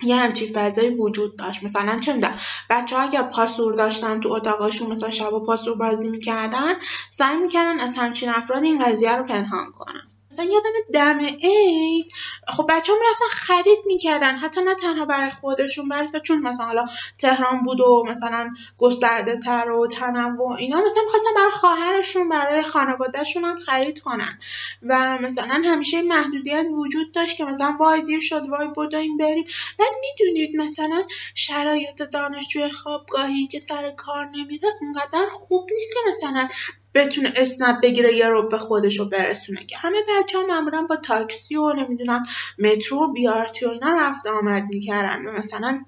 یه 0.02 0.16
همچین 0.16 0.48
فضایی 0.54 0.88
وجود 0.88 1.36
داشت. 1.36 1.62
مثلا 1.62 1.98
چه 2.00 2.12
می‌دونم 2.12 2.38
بچه 2.70 2.96
ها 2.96 3.02
اگر 3.02 3.22
پاسور 3.22 3.74
داشتن 3.74 4.20
تو 4.20 4.32
اتاقاشون 4.32 4.90
مثلا 4.90 5.10
شب 5.10 5.32
و 5.32 5.46
پاسور 5.46 5.76
بازی 5.76 6.10
می‌کردن 6.10 6.74
سعی 7.10 7.36
می‌کردن 7.36 7.80
از 7.80 7.96
همچین 7.96 8.28
افراد 8.28 8.64
این 8.64 8.84
قضیه 8.84 9.16
رو 9.16 9.24
پنهان 9.24 9.72
کنن. 9.72 10.19
مثلا 10.32 10.44
یادم 10.44 10.70
دم 10.92 11.18
عید 11.18 12.06
خب 12.48 12.66
بچه 12.68 12.92
هم 12.92 12.98
رفتن 13.10 13.24
خرید 13.30 13.78
می‌کردن. 13.86 14.36
حتی 14.36 14.62
نه 14.62 14.74
تنها 14.74 15.04
برای 15.04 15.30
خودشون 15.30 15.88
بلکه 15.88 16.20
چون 16.20 16.42
مثلا 16.42 16.66
حالا 16.66 16.84
تهران 17.18 17.62
بود 17.62 17.80
و 17.80 18.04
مثلا 18.08 18.50
گسترده 18.78 19.36
تر 19.36 19.70
و 19.70 19.86
تنوع 19.86 20.52
اینا 20.52 20.80
مثلا 20.80 21.02
می‌خواستن 21.04 21.30
برای 21.36 21.50
خواهرشون 21.50 22.28
برای 22.28 22.62
خانوادهشون 22.62 23.44
هم 23.44 23.58
خرید 23.58 24.00
کنن. 24.00 24.38
و 24.82 25.18
مثلا 25.18 25.62
همیشه 25.64 26.02
محدودیت 26.02 26.66
وجود 26.72 27.12
داشت 27.12 27.36
که 27.36 27.44
مثلا 27.44 27.76
وای 27.80 28.02
دیر 28.02 28.20
شد 28.20 28.42
وای 28.48 28.68
بدویم 28.76 29.16
بریم. 29.16 29.44
بعد 29.78 29.90
می‌دونید 30.00 30.56
مثلا 30.56 31.02
شرایط 31.34 32.02
دانشجوی 32.02 32.70
خوابگاهی 32.70 33.46
که 33.46 33.58
سر 33.58 33.90
کار 33.90 34.26
نمیره 34.34 34.68
اونقدر 34.80 35.26
خوب 35.32 35.68
نیست 35.74 35.94
که 35.94 36.00
مثلا 36.08 36.48
بتونه 36.94 37.32
اسنپ 37.36 37.80
بگیره 37.82 38.16
یه 38.16 38.28
رو 38.28 38.48
به 38.48 38.58
خودش 38.58 38.98
رو 38.98 39.08
برسونه. 39.08 39.64
که 39.64 39.76
همه 39.78 39.98
بچه 40.08 40.38
ها 40.38 40.46
معمولا 40.46 40.82
با 40.82 40.96
تاکسی 40.96 41.56
و 41.56 41.72
نمی‌دونم 41.72 42.26
مترو 42.58 42.98
و 42.98 43.12
بیارتی 43.12 43.66
و 43.66 43.68
اینا 43.68 43.96
رفت 44.00 44.26
آمد 44.26 44.62
می‌کردن. 44.62 45.22
مثلا 45.22 45.84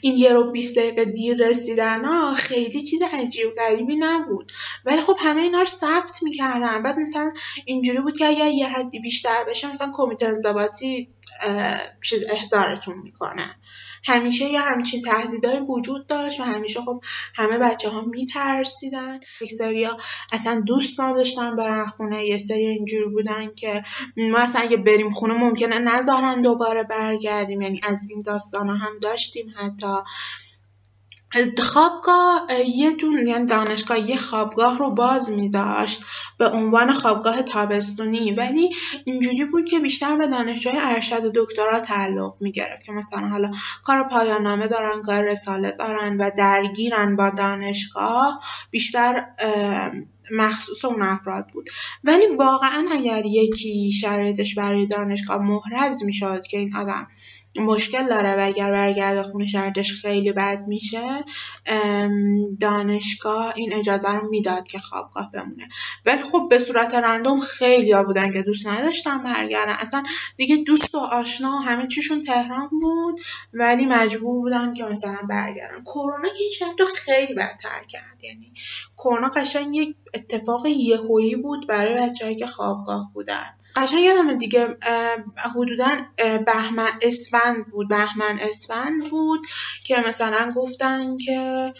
این 0.00 0.18
یه 0.18 0.32
رو 0.32 0.50
20 0.50 0.78
دقیقه 0.78 1.04
دیر 1.04 1.48
رسیدن 1.48 2.04
ها 2.04 2.34
خیلی 2.34 2.82
چیز 2.82 3.02
عجیب 3.12 3.54
غریبی 3.56 3.96
نبود. 3.96 4.52
ولی 4.84 5.00
خب 5.00 5.16
همه 5.20 5.40
اینا 5.40 5.60
رو 5.60 5.66
ثبت 5.66 6.22
می‌کردن. 6.22 6.82
بعد 6.82 6.98
مثلا 6.98 7.32
اینجوری 7.64 8.00
بود 8.00 8.18
که 8.18 8.26
اگر 8.26 8.48
یه 8.48 8.68
حدی 8.68 9.00
بیشتر 9.00 9.44
بشه 9.44 9.70
مثلا 9.70 9.92
کمیته 9.94 10.26
انضباطی 10.26 11.08
چیز 12.02 12.24
احضارتون 12.30 12.98
می‌کنه. 12.98 13.56
همیشه 14.04 14.44
یه 14.44 14.60
همچین 14.60 15.02
تهدیدهایی 15.02 15.60
وجود 15.60 16.06
داشت 16.06 16.40
و 16.40 16.42
همیشه 16.42 16.80
خب 16.80 17.04
همه 17.34 17.58
بچه 17.58 17.88
ها 17.88 18.00
میترسیدن. 18.00 19.20
یک 19.40 19.52
سری 19.52 19.88
اصلا 20.32 20.60
دوست 20.66 21.00
نداشتن 21.00 21.56
برن 21.56 21.86
خونه 21.86 22.26
یه 22.26 22.38
سری 22.38 22.66
اینجوری 22.66 23.08
بودن 23.08 23.54
که 23.54 23.82
ما 24.16 24.38
اصلا 24.38 24.62
اگه 24.62 24.76
بریم 24.76 25.10
خونه 25.10 25.34
ممکنه 25.34 25.78
نذارن 25.78 26.42
دوباره 26.42 26.82
برگردیم. 26.82 27.60
یعنی 27.60 27.80
از 27.82 28.10
این 28.10 28.22
داستان 28.22 28.68
هم 28.68 28.98
داشتیم 29.02 29.54
حتی. 29.56 29.96
خوابگاه 31.58 32.46
یه 32.66 32.90
دون 32.90 33.26
یعنی 33.26 33.46
دانشگاه 33.46 34.10
یه 34.10 34.16
خوابگاه 34.16 34.78
رو 34.78 34.90
باز 34.90 35.30
میذاشت 35.30 36.02
به 36.38 36.48
عنوان 36.48 36.92
خوابگاه 36.92 37.42
تابستونی. 37.42 38.32
ولی 38.32 38.70
اینجوری 39.04 39.44
بود 39.44 39.64
که 39.64 39.78
بیشتر 39.78 40.16
به 40.16 40.26
دانشجوی 40.26 40.78
ارشد 40.78 41.24
و 41.24 41.32
دکترا 41.34 41.80
تعلق 41.80 42.34
می‌گرفت 42.40 42.84
که 42.84 42.92
مثلا 42.92 43.28
حالا 43.28 43.50
کار 43.84 44.08
پایان 44.08 44.42
نامه 44.42 44.68
دارن 44.68 45.02
کار 45.02 45.22
رساله 45.22 45.70
دارن 45.70 46.16
و 46.20 46.30
درگیرن 46.38 47.16
با 47.16 47.30
دانشگاه 47.30 48.40
بیشتر 48.70 49.26
مخصوص 50.32 50.84
اون 50.84 51.02
افراد 51.02 51.46
بود. 51.52 51.70
ولی 52.04 52.26
واقعا 52.26 52.86
اگر 52.92 53.26
یکی 53.26 53.92
شرایطش 53.92 54.54
برای 54.54 54.86
دانشگاه 54.86 55.38
محرز 55.38 56.02
می‌شد 56.04 56.46
که 56.46 56.58
این 56.58 56.76
آدم 56.76 57.08
مشکل 57.56 58.08
داره 58.08 58.36
و 58.36 58.46
اگر 58.46 58.72
برگرده 58.72 59.22
خونه 59.22 59.46
شرطش 59.46 59.92
خیلی 59.92 60.32
بد 60.32 60.64
میشه 60.66 61.24
دانشگاه 62.60 63.52
این 63.56 63.74
اجازه 63.74 64.14
رو 64.14 64.30
می‌داد 64.30 64.66
که 64.66 64.78
خوابگاه 64.78 65.30
بمونه. 65.32 65.68
ولی 66.06 66.22
خب 66.22 66.46
به 66.50 66.58
صورت 66.58 66.94
رندوم 66.94 67.40
خیلی 67.40 67.92
ها 67.92 68.04
بودن 68.04 68.32
که 68.32 68.42
دوست 68.42 68.66
نداشتن 68.66 69.22
برگردن. 69.22 69.72
اصلا 69.72 70.02
دیگه 70.36 70.56
دوست 70.56 70.94
و 70.94 70.98
آشنا 70.98 71.58
همه 71.58 71.86
چیشون 71.86 72.22
تهران 72.22 72.68
بود 72.80 73.20
ولی 73.52 73.86
مجبور 73.86 74.40
بودن 74.40 74.74
که 74.74 74.84
مثلا 74.84 75.18
برگردن. 75.28 75.82
کرونا 75.84 76.28
که 76.28 76.42
این 76.42 76.50
شرط 76.50 76.80
رو 76.80 76.86
خیلی 76.86 77.34
بدتر 77.34 77.84
کرد. 77.88 78.24
یعنی 78.24 78.52
کرونا 78.96 79.28
قشنگ 79.28 79.76
یک 79.76 79.96
اتفاق 80.14 80.66
یهویی 80.66 81.36
بود 81.36 81.66
برای 81.68 81.94
بچههایی 81.94 82.36
که 82.36 82.46
خوابگاه 82.46 83.10
بودن. 83.14 83.59
قشنگ 83.76 84.04
یادم 84.04 84.32
دیگه 84.34 84.76
حدودا 85.54 85.88
بهمن 86.46 86.90
اسفند 87.02 87.66
بود 87.66 87.88
بهمن 87.88 88.38
اسفند 88.40 89.10
بود 89.10 89.46
که 89.84 89.96
مثلا 89.96 90.52
گفتن 90.56 91.18
که 91.18 91.72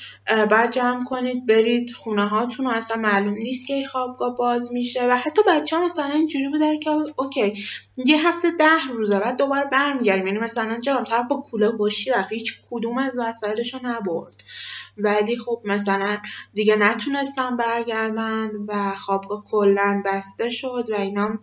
بعد 0.50 0.72
جمع 0.72 1.05
کنید 1.05 1.46
برید 1.46 1.92
خونه 1.92 2.29
هاتون 2.29 2.66
و 2.66 2.70
اصلا 2.70 2.96
معلوم 2.96 3.35
نیست 3.35 3.66
که 3.66 3.85
خوابگاه 3.85 4.37
باز 4.37 4.72
میشه 4.72 5.09
و 5.09 5.16
حتی 5.16 5.42
بچه 5.48 5.76
ها 5.76 5.85
مثلا 5.85 6.07
اینجوری 6.07 6.48
بودن 6.48 6.79
که 6.79 6.90
اوکی 7.16 7.64
یه 7.96 8.29
هفته 8.29 8.50
ده 8.50 8.87
روزه 8.92 9.18
بعد 9.18 9.37
دوباره 9.37 9.68
برمیگردیم. 9.72 10.26
یعنی 10.26 10.38
مثلا 10.38 10.81
جواب 10.81 11.05
طرف 11.05 11.26
با 11.31 11.37
کوله 11.37 11.70
گوشی 11.70 12.11
رفت. 12.11 12.33
هیچ 12.33 12.61
کدوم 12.70 12.98
از 12.98 13.18
وسایلش 13.18 13.74
رو 13.74 13.81
نبرد. 13.83 14.42
ولی 14.98 15.38
خب 15.38 15.62
مثلا 15.64 16.18
دیگه 16.55 16.76
نتونستن 16.76 17.57
برگردن 17.57 18.50
و 18.68 18.94
خوابگاه 18.96 19.44
کلا 19.44 20.03
بسته 20.07 20.48
شد 20.48 20.87
و 20.90 20.94
اینا 20.94 21.38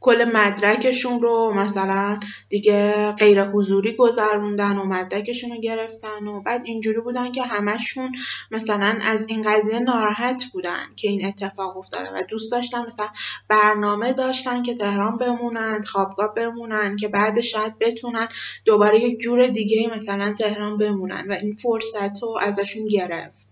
کل 0.00 0.30
مدرکشون 0.34 1.22
رو 1.22 1.52
مثلا 1.54 2.20
دیگه 2.48 3.12
غیر 3.12 3.44
حضوری 3.44 3.96
گذروندن 3.96 4.76
و 4.76 4.84
مدرکشون 4.84 5.50
رو 5.50 5.60
گرفتن 5.60 6.26
و 6.26 6.42
بعد 6.42 6.62
اینجوری 6.64 7.00
بودن 7.00 7.32
که 7.32 7.42
همشون 7.42 8.12
مثلا 8.50 8.98
از 9.02 9.26
این 9.28 9.42
قضیه 9.42 9.78
ناراحت 9.78 10.44
بودن 10.52 10.86
که 10.96 11.08
این 11.08 11.26
اتفاق 11.26 11.76
افتاده 11.76 12.10
و 12.10 12.22
دوست 12.28 12.52
داشتن 12.52 12.86
مثلا 12.86 13.06
برنامه 13.48 14.12
داشتن 14.12 14.62
که 14.62 14.74
تهران 14.74 15.18
بمونن 15.18 15.82
خوابگاه 15.82 16.34
بمونن 16.34 16.96
که 16.96 17.08
بعد 17.08 17.40
شاید 17.40 17.78
بتونن 17.78 18.28
دوباره 18.64 19.00
یک 19.00 19.18
جور 19.18 19.46
دیگه 19.46 19.90
مثلا 19.96 20.34
تهران 20.38 20.76
بمونن 20.76 21.26
و 21.28 21.32
این 21.32 21.56
فرصت 21.56 22.22
رو 22.22 22.38
ازشون 22.42 22.86
گرفت 22.86 23.50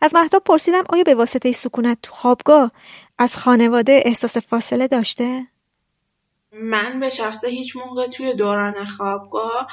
از 0.00 0.14
مهتاب 0.14 0.42
پرسیدم 0.44 0.84
آیا 0.88 1.02
به 1.02 1.14
واسطه 1.14 1.52
سکونت 1.52 1.98
تو 2.02 2.12
خوابگاه 2.12 2.72
از 3.18 3.36
خانواده 3.36 4.02
احساس 4.04 4.36
فاصله 4.36 4.88
داشته؟ 4.88 5.46
من 6.60 7.00
به 7.00 7.10
شخصه 7.10 7.48
هیچ 7.48 7.76
موقع 7.76 8.06
توی 8.06 8.34
دوران 8.34 8.84
خوابگاه 8.84 9.66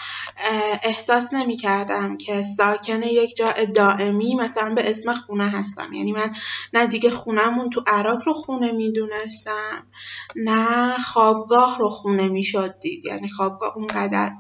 احساس 0.83 1.33
نمی 1.33 1.55
کردم 1.55 2.17
که 2.17 2.43
ساکن 2.43 3.03
یک 3.03 3.35
جای 3.35 3.65
دائمی 3.65 4.35
مثلا 4.35 4.73
به 4.75 4.89
اسم 4.89 5.13
خونه 5.13 5.49
هستم. 5.49 5.93
یعنی 5.93 6.11
من 6.11 6.33
نه 6.73 6.87
دیگه 6.87 7.11
خونهمون 7.11 7.69
تو 7.69 7.83
عراق 7.87 8.19
رو 8.25 8.33
خونه 8.33 8.71
می‌دونستم 8.71 9.87
نه 10.35 10.97
خوابگاه 10.97 11.77
رو 11.79 11.89
خونه 11.89 12.29
می‌شد 12.29 12.79
دید. 12.79 13.05
یعنی 13.05 13.29
خوابگاه 13.29 13.77
اونقدر 13.77 14.31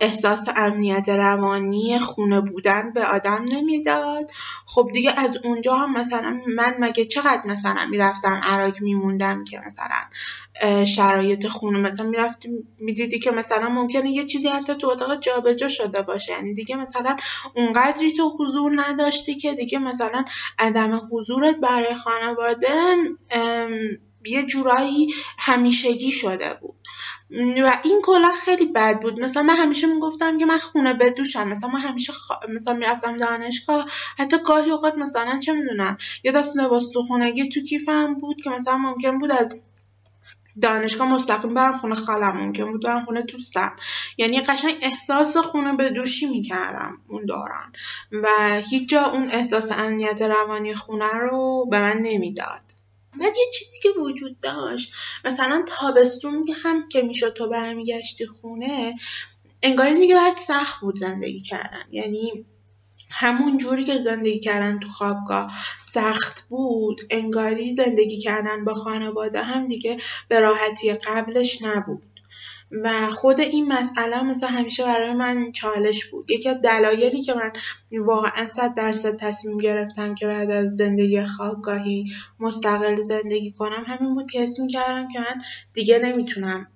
احساس 0.00 0.48
امنیت 0.56 1.08
روانی 1.08 1.98
خونه 1.98 2.40
بودن 2.40 2.92
به 2.92 3.04
آدم 3.04 3.44
نمی‌داد. 3.52 4.30
خب 4.66 4.90
دیگه 4.92 5.20
از 5.20 5.36
اونجا 5.44 5.74
هم 5.74 5.92
مثلا 5.98 6.40
من 6.46 6.76
مگه 6.78 7.04
چقدر 7.04 7.42
مثلا 7.44 7.86
می‌رفتم 7.86 8.40
عراق 8.42 8.80
میموندم 8.80 9.44
که 9.44 9.62
مثلا 9.66 10.84
شرایط 10.84 11.46
خونه 11.46 11.78
مثلا 11.78 12.06
می‌رفتیم 12.06 12.68
می‌دیدی 12.78 13.18
که 13.18 13.30
مثلا 13.30 13.68
ممکنه 13.68 14.10
یه 14.10 14.24
چیزی 14.24 14.48
حتی 14.48 14.74
تو 14.74 14.88
اتاق 14.88 15.20
جابجا 15.20 15.68
شده 15.68 16.02
باشه. 16.02 16.32
یعنی 16.32 16.54
دیگه 16.54 16.76
مثلا 16.76 17.16
اونقدری 17.54 18.12
تو 18.12 18.36
حضور 18.40 18.72
نداشتی 18.76 19.34
که 19.34 19.54
دیگه 19.54 19.78
مثلا 19.78 20.24
عدم 20.58 21.08
حضورت 21.12 21.56
برای 21.56 21.94
خانواده 21.94 22.68
یه 24.24 24.42
جورایی 24.42 25.06
همیشگی 25.38 26.12
شده 26.12 26.54
بود. 26.60 26.74
و 27.30 27.78
این 27.82 28.00
کلا 28.02 28.30
خیلی 28.44 28.64
بد 28.64 29.00
بود. 29.00 29.20
مثلا 29.20 29.42
من 29.42 29.56
همیشه 29.56 29.86
می‌گفتم 29.86 30.38
که 30.38 30.46
من 30.46 30.58
خونه 30.58 30.94
بدوشم. 30.94 31.48
مثلا 31.48 31.70
من 31.70 31.80
همیشه 31.80 32.12
خ... 32.12 32.32
مثلا 32.48 32.74
می‌رفتم 32.74 33.16
دانشگاه. 33.16 33.86
حتی 34.18 34.36
گاهی 34.46 34.70
اوقات 34.70 34.98
مثلا 34.98 35.38
چه 35.38 35.52
می‌دونم 35.52 35.98
یه 36.24 36.32
دست 36.32 36.56
لباس 36.56 36.92
سخونگی 36.94 37.48
تو 37.48 37.60
کیفم 37.60 38.14
بود 38.14 38.40
که 38.40 38.50
مثلا 38.50 38.78
ممکن 38.78 39.18
بود 39.18 39.32
از 39.32 39.62
دانشگاه 40.62 41.14
مستقیم 41.14 41.54
برم 41.54 41.78
خونه 41.78 41.94
خالم. 41.94 42.36
ممکن 42.36 42.72
بود 42.72 42.82
برم 42.82 43.04
خونه 43.04 43.22
دوستم. 43.22 43.76
یعنی 44.16 44.40
قشنگ 44.40 44.76
احساس 44.82 45.36
خونه 45.36 45.76
به 45.76 45.90
دوشی 45.90 46.26
می‌کردم 46.26 46.98
اون 47.08 47.24
دوران. 47.24 47.72
و 48.12 48.28
هیچ 48.70 48.88
جا 48.88 49.04
اون 49.04 49.30
احساس 49.30 49.72
امنیت 49.72 50.22
روانی 50.22 50.74
خونه 50.74 51.14
رو 51.14 51.66
به 51.70 51.80
من 51.80 51.96
نمی‌داد. 51.96 52.77
بعد 53.18 53.36
یه 53.36 53.50
چیزی 53.52 53.80
که 53.82 53.88
وجود 54.00 54.40
داشت. 54.40 54.92
مثلا 55.24 55.64
تابستون 55.68 56.48
هم 56.62 56.88
که 56.88 57.02
می‌شد 57.02 57.32
تو 57.32 57.48
برمیگشتی 57.48 58.26
خونه 58.26 58.94
انگاری 59.62 59.94
دیگه 59.94 60.14
برات 60.14 60.38
سخت 60.38 60.80
بود 60.80 60.96
زندگی 60.96 61.40
کردن. 61.40 61.84
یعنی 61.90 62.46
همون 63.10 63.58
جوری 63.58 63.84
که 63.84 63.98
زندگی 63.98 64.40
کردن 64.40 64.78
تو 64.78 64.88
خوابگاه 64.88 65.52
سخت 65.80 66.48
بود 66.48 67.00
انگاری 67.10 67.72
زندگی 67.72 68.18
کردن 68.18 68.64
با 68.64 68.74
خانواده 68.74 69.42
هم 69.42 69.68
دیگه 69.68 69.96
به 70.28 70.40
راحتی 70.40 70.92
قبلش 70.92 71.62
نبود. 71.62 72.02
و 72.70 73.10
خود 73.10 73.40
این 73.40 73.72
مسئله 73.72 74.22
مثلا 74.22 74.48
همیشه 74.48 74.84
برای 74.84 75.14
من 75.14 75.52
چالش 75.52 76.04
بود. 76.04 76.30
یکی 76.30 76.48
از 76.48 76.62
دلایلی 76.62 77.22
که 77.22 77.34
من 77.34 77.52
واقعا 77.98 78.46
صد 78.46 78.74
درصد 78.74 79.16
تصمیم 79.16 79.58
گرفتم 79.58 80.14
که 80.14 80.26
بعد 80.26 80.50
از 80.50 80.76
زندگی 80.76 81.24
خوابگاهی 81.24 82.04
مستقل 82.40 83.00
زندگی 83.00 83.52
کنم 83.52 83.84
همین 83.86 84.14
بود 84.14 84.30
که 84.30 84.42
اسم 84.42 84.66
کردم 84.66 85.08
که 85.12 85.20
من 85.20 85.42
دیگه 85.72 85.98
نمی‌تونم 85.98 86.66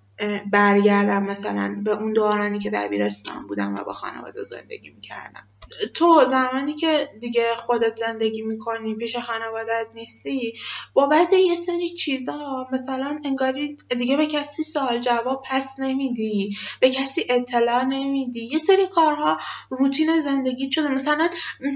برگردم 0.51 1.23
مثلا 1.23 1.81
به 1.85 1.91
اون 1.91 2.13
دورانی 2.13 2.59
که 2.59 2.71
در 2.71 2.89
بیرستان 2.89 3.47
بودم 3.47 3.75
و 3.75 3.85
با 3.85 3.93
خانواده 3.93 4.43
زندگی 4.43 4.91
می‌کردم. 4.91 5.49
تو 5.95 6.25
زمانی 6.31 6.75
که 6.75 7.09
دیگه 7.21 7.55
خودت 7.57 7.97
زندگی 7.97 8.43
می‌کنی 8.43 8.95
پیش 8.95 9.17
خانوادت 9.17 9.87
نیستی 9.95 10.55
بابت 10.95 11.33
یه 11.33 11.55
سری 11.55 11.91
چیزا 11.91 12.69
مثلا 12.73 13.21
انگاری 13.25 13.77
دیگه 13.99 14.17
به 14.17 14.27
کسی 14.27 14.63
سوال 14.63 15.01
جواب 15.01 15.43
پس 15.51 15.75
نمیدی 15.79 16.57
به 16.81 16.91
کسی 16.91 17.27
اطلاع 17.29 17.85
نمیدی 17.85 18.45
یه 18.45 18.59
سری 18.59 18.87
کارها 18.87 19.39
روتین 19.71 20.21
زندگی 20.21 20.73
شده. 20.73 20.89
مثلا 20.89 21.29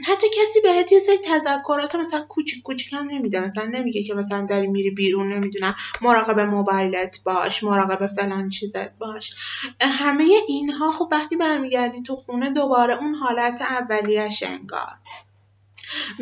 حتی 0.06 0.26
کسی 0.28 0.60
بهت 0.62 0.92
یه 0.92 0.98
سری 0.98 1.18
تذکرات 1.18 1.94
مثلا 1.94 2.20
کوچیک 2.28 2.62
کوچیک 2.62 2.92
هم 2.92 3.06
نمیده. 3.10 3.40
مثلا 3.40 3.64
نمیگه 3.64 4.02
که 4.02 4.14
مثلا 4.14 4.46
داری 4.46 4.66
میری 4.66 4.90
بیرون 4.90 5.32
نمی‌دونم 5.32 5.74
مراقب 6.02 6.40
موبایلت 6.40 7.22
باش 7.24 7.64
مراقب 7.64 8.06
فلان 8.06 8.48
چیزت 8.48 8.98
باش. 8.98 9.34
همه 9.80 10.24
اینها 10.48 10.90
خب 10.90 11.08
وقتی 11.12 11.36
برمیگردی 11.36 12.02
تو 12.02 12.16
خونه 12.16 12.50
دوباره 12.50 12.94
اون 12.94 13.14
حالت 13.14 13.62
اولیش 13.90 14.42
انگار. 14.42 14.98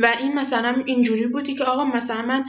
و 0.03 0.15
این 0.21 0.39
مثلا 0.39 0.83
اینجوری 0.87 1.27
بودی 1.27 1.55
که 1.55 1.65
آقا 1.65 1.85
مثلا 1.85 2.23
من 2.23 2.45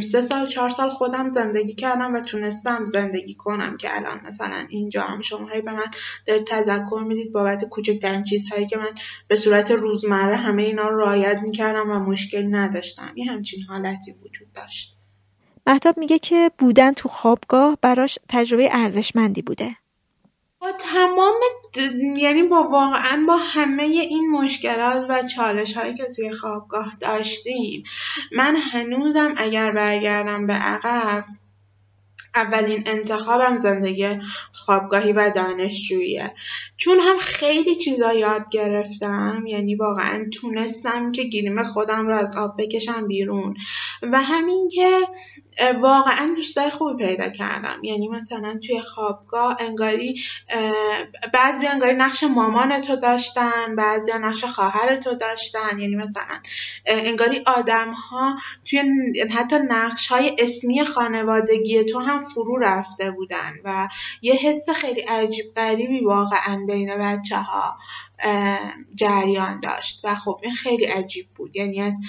سه 0.00 0.22
سال 0.22 0.46
چهار 0.46 0.68
سال 0.68 0.90
خودم 0.90 1.30
زندگی 1.30 1.74
کردم 1.74 2.14
و 2.14 2.20
تونستم 2.20 2.84
زندگی 2.84 3.34
کنم 3.34 3.76
که 3.76 3.96
الان 3.96 4.20
مثلا 4.26 4.66
اینجا 4.68 5.02
هم 5.02 5.22
شما 5.22 5.48
به 5.64 5.72
من 5.72 5.90
دارید 6.26 6.46
تذکر 6.46 7.04
می‌دید 7.06 7.32
بابت 7.32 7.64
کوچکترین 7.64 8.24
چیزهایی 8.24 8.66
که 8.66 8.76
من 8.76 8.94
به 9.28 9.36
صورت 9.36 9.70
روزمره 9.70 10.36
همه 10.36 10.62
اینا 10.62 10.88
رو 10.88 11.00
رعایت 11.00 11.42
می‌کردم 11.42 11.90
و 11.90 11.98
مشکل 11.98 12.54
نداشتم. 12.54 13.12
یه 13.16 13.32
همچین 13.32 13.62
حالتی 13.62 14.12
وجود 14.12 14.52
داشت. 14.52 14.96
محتاب 15.66 15.98
میگه 15.98 16.18
که 16.18 16.50
بودن 16.58 16.92
تو 16.92 17.08
خوابگاه 17.08 17.78
براش 17.82 18.18
تجربه 18.28 18.68
ارزشمندی 18.72 19.42
بوده. 19.42 19.76
با 20.60 20.72
تمام 20.72 21.40
یعنی 22.16 22.42
با 22.42 22.62
واقعا 22.62 23.24
با 23.26 23.36
همه 23.36 23.82
این 23.82 24.30
مشکلات 24.30 25.06
و 25.08 25.22
چالش 25.22 25.76
هایی 25.76 25.94
که 25.94 26.04
توی 26.04 26.32
خوابگاه 26.32 26.96
داشتیم 27.00 27.84
من 28.32 28.56
هنوزم 28.56 29.34
اگر 29.36 29.72
برگردم 29.72 30.46
به 30.46 30.52
عقب 30.52 31.24
اولین 32.34 32.82
انتخابم 32.86 33.56
زندگی 33.56 34.18
خوابگاهی 34.52 35.12
و 35.12 35.30
دانشجوییه. 35.30 36.34
چون 36.76 36.98
هم 36.98 37.18
خیلی 37.18 37.76
چیزا 37.76 38.12
یاد 38.12 38.50
گرفتم 38.50 39.44
یعنی 39.46 39.74
واقعا 39.74 40.24
تونستم 40.32 41.12
که 41.12 41.22
گیریم 41.22 41.62
خودم 41.62 42.06
رو 42.06 42.16
از 42.16 42.36
آب 42.36 42.62
بکشم 42.62 43.06
بیرون. 43.08 43.56
و 44.02 44.22
همین 44.22 44.68
که 44.68 44.90
واقعا 45.80 46.34
دوستای 46.36 46.70
خوبی 46.70 47.06
پیدا 47.06 47.28
کردم. 47.28 47.84
یعنی 47.84 48.08
مثلا 48.08 48.58
توی 48.66 48.80
خوابگاه 48.80 49.56
انگاری 49.60 50.20
بعضی 51.32 51.66
انگاری 51.66 51.92
نقش 51.92 52.24
مامان 52.24 52.80
تو 52.80 52.96
داشتن 52.96 53.76
بعضی 53.76 54.12
نقش 54.12 54.44
خواهر 54.44 54.96
تو 54.96 55.14
داشتن. 55.14 55.78
یعنی 55.78 55.96
مثلا 55.96 56.40
انگاری 56.86 57.42
آدم 57.46 57.92
ها 57.92 58.36
توی 58.64 58.82
حتی 59.34 59.56
نقش 59.68 60.06
های 60.06 60.36
اسمی 60.38 60.84
خانوادگی 60.84 61.84
تو 61.84 61.98
هم 61.98 62.20
فرو 62.20 62.58
رفته 62.58 63.10
بودن 63.10 63.52
و 63.64 63.88
یه 64.22 64.34
حس 64.34 64.70
خیلی 64.70 65.00
عجیب 65.00 65.54
غریبی 65.56 66.00
واقعا 66.00 66.64
بین 66.66 66.98
بچه 66.98 67.36
ها 67.36 67.78
جریان 68.94 69.60
داشت. 69.60 70.00
و 70.04 70.14
خب 70.14 70.40
این 70.42 70.54
خیلی 70.54 70.84
عجیب 70.84 71.26
بود. 71.34 71.56
یعنی 71.56 71.80
از 71.80 72.00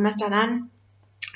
مثلا 0.00 0.68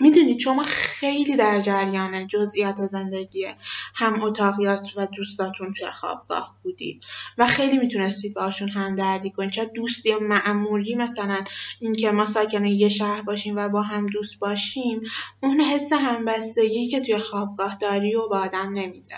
می‌دونید 0.00 0.38
شما 0.38 0.62
خیلی 0.62 1.37
در 1.37 1.61
جریان 1.61 2.26
جزئیات 2.26 2.76
زندگی 2.76 3.46
هم 3.94 4.22
اتاقیات 4.22 4.92
و 4.96 5.07
دوستاتون 5.07 5.72
توی 5.72 5.90
خوابگاه 5.90 6.57
بودید 6.62 7.05
و 7.38 7.46
خیلی 7.46 7.78
می‌تونستید 7.78 8.35
باشون 8.35 8.68
هم 8.68 8.94
دردی 8.94 9.31
کنید. 9.31 9.50
چه 9.50 9.64
دوستی 9.64 10.14
معمولی 10.14 10.94
مثلا 10.94 11.44
اینکه 11.81 12.11
ما 12.11 12.26
ساکن 12.26 12.64
یه 12.64 12.88
شهر 12.88 13.22
باشیم 13.22 13.57
و 13.57 13.68
با 13.68 13.83
هم 13.83 14.07
دوست 14.07 14.38
باشیم 14.38 15.00
اون 15.40 15.61
حس 15.61 15.92
همبستگی 15.92 16.88
که 16.88 17.00
توی 17.00 17.18
خوابگاه 17.18 17.78
داری 17.78 18.14
و 18.14 18.28
با 18.28 18.38
آدم 18.38 18.72
نمیده. 18.74 19.16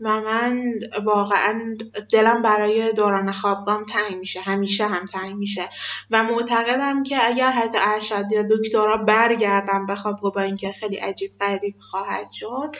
و 0.00 0.20
من 0.20 0.74
واقعا 1.04 1.74
دلم 2.12 2.42
برای 2.42 2.92
دوران 2.92 3.32
خوابگام 3.32 3.84
تنگ 3.84 4.18
میشه. 4.18 4.40
همیشه 4.40 4.86
هم 4.86 5.06
تنگ 5.06 5.36
میشه. 5.36 5.68
و 6.10 6.22
معتقدم 6.22 7.02
که 7.02 7.26
اگر 7.26 7.50
حتی 7.50 7.78
ارشد 7.80 8.32
یا 8.32 8.42
دکترا 8.42 8.96
برگردم 8.96 9.86
به 9.86 9.94
خوابگاه 9.94 10.32
با 10.32 10.40
اینکه 10.40 10.72
خیلی 10.72 10.96
عجیب 10.96 11.32
غریب 11.40 11.74
خواهد 11.78 12.30
شد 12.30 12.76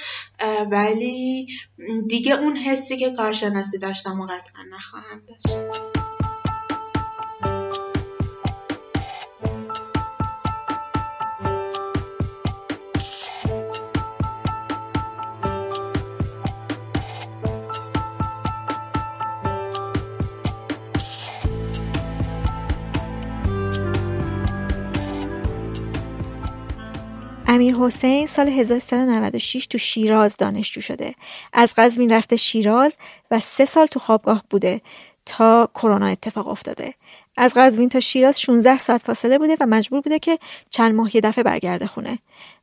ولی 0.70 1.46
دیگه 2.08 2.40
اون 2.40 2.56
حسی 2.56 2.96
که 2.96 3.10
کارشناسی 3.10 3.78
داشتم 3.78 4.20
و 4.20 4.26
قطعا 4.26 4.62
نخواهم 4.72 5.22
داشت. 5.28 5.95
امیر 27.56 27.74
حسین 27.74 28.26
سال 28.26 28.48
1396 28.48 29.66
تو 29.66 29.78
شیراز 29.78 30.36
دانشجو 30.36 30.80
شده. 30.80 31.14
از 31.52 31.74
قزوین 31.76 32.12
رفته 32.12 32.36
شیراز 32.36 32.96
و 33.30 33.40
سه 33.40 33.64
سال 33.64 33.86
تو 33.86 34.00
خوابگاه 34.00 34.44
بوده 34.50 34.80
تا 35.26 35.68
کرونا 35.74 36.06
اتفاق 36.06 36.48
افتاده. 36.48 36.94
از 37.36 37.54
قزوین 37.56 37.88
تا 37.88 38.00
شیراز 38.00 38.40
16 38.40 38.78
ساعت 38.78 39.02
فاصله 39.02 39.38
بوده 39.38 39.56
و 39.60 39.66
مجبور 39.66 40.00
بوده 40.00 40.18
که 40.18 40.38
چند 40.70 40.94
ماه 40.94 41.16
یه 41.16 41.20
دفعه 41.20 41.44
برگرده 41.44 41.86
خونه. 41.86 42.18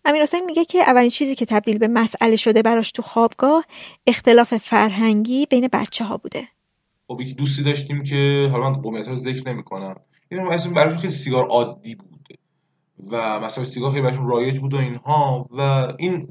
امیر 0.05 0.21
حسین 0.21 0.45
میگه 0.45 0.65
که 0.65 0.79
اولین 0.79 1.09
چیزی 1.09 1.35
که 1.35 1.45
تبدیل 1.45 1.77
به 1.77 1.87
مسئله 1.87 2.35
شده 2.35 2.61
براش 2.61 2.91
تو 2.91 3.01
خوابگاه 3.01 3.65
اختلاف 4.07 4.57
فرهنگی 4.57 5.45
بین 5.45 5.69
بچه 5.73 6.05
ها 6.05 6.17
بوده. 6.17 6.47
خب 7.07 7.21
یکی 7.21 7.33
دوستی 7.33 7.63
داشتیم 7.63 8.03
که 8.03 8.49
حالا 8.51 8.69
من 8.69 8.81
قومیت 8.81 9.15
ذکر 9.15 9.49
نمی‌کنم. 9.49 9.95
این 10.31 10.73
براش 10.73 11.01
که 11.01 11.09
سیگار 11.09 11.47
عادی 11.47 11.95
بود. 11.95 12.22
و 13.11 13.39
مثلا 13.39 13.65
سیگار 13.65 13.91
خیلی 13.91 14.01
براشون 14.01 14.27
رایج 14.27 14.59
بود 14.59 14.73
و 14.73 14.77
اینها 14.77 15.49
و 15.57 15.61
این 15.97 16.27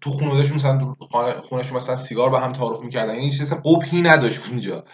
تو 0.00 0.10
خانوادهشون 0.10 0.56
مثلا 0.56 0.94
خونهشون 1.42 1.76
مثلا 1.76 1.96
سیگار 1.96 2.30
به 2.30 2.40
هم 2.40 2.52
تعارف 2.52 2.82
می‌کردن. 2.82 3.10
این 3.10 3.18
یعنی 3.18 3.30
چیز 3.30 3.52
قبحی 3.52 4.02
نداشت 4.02 4.40
اونجا. 4.50 4.84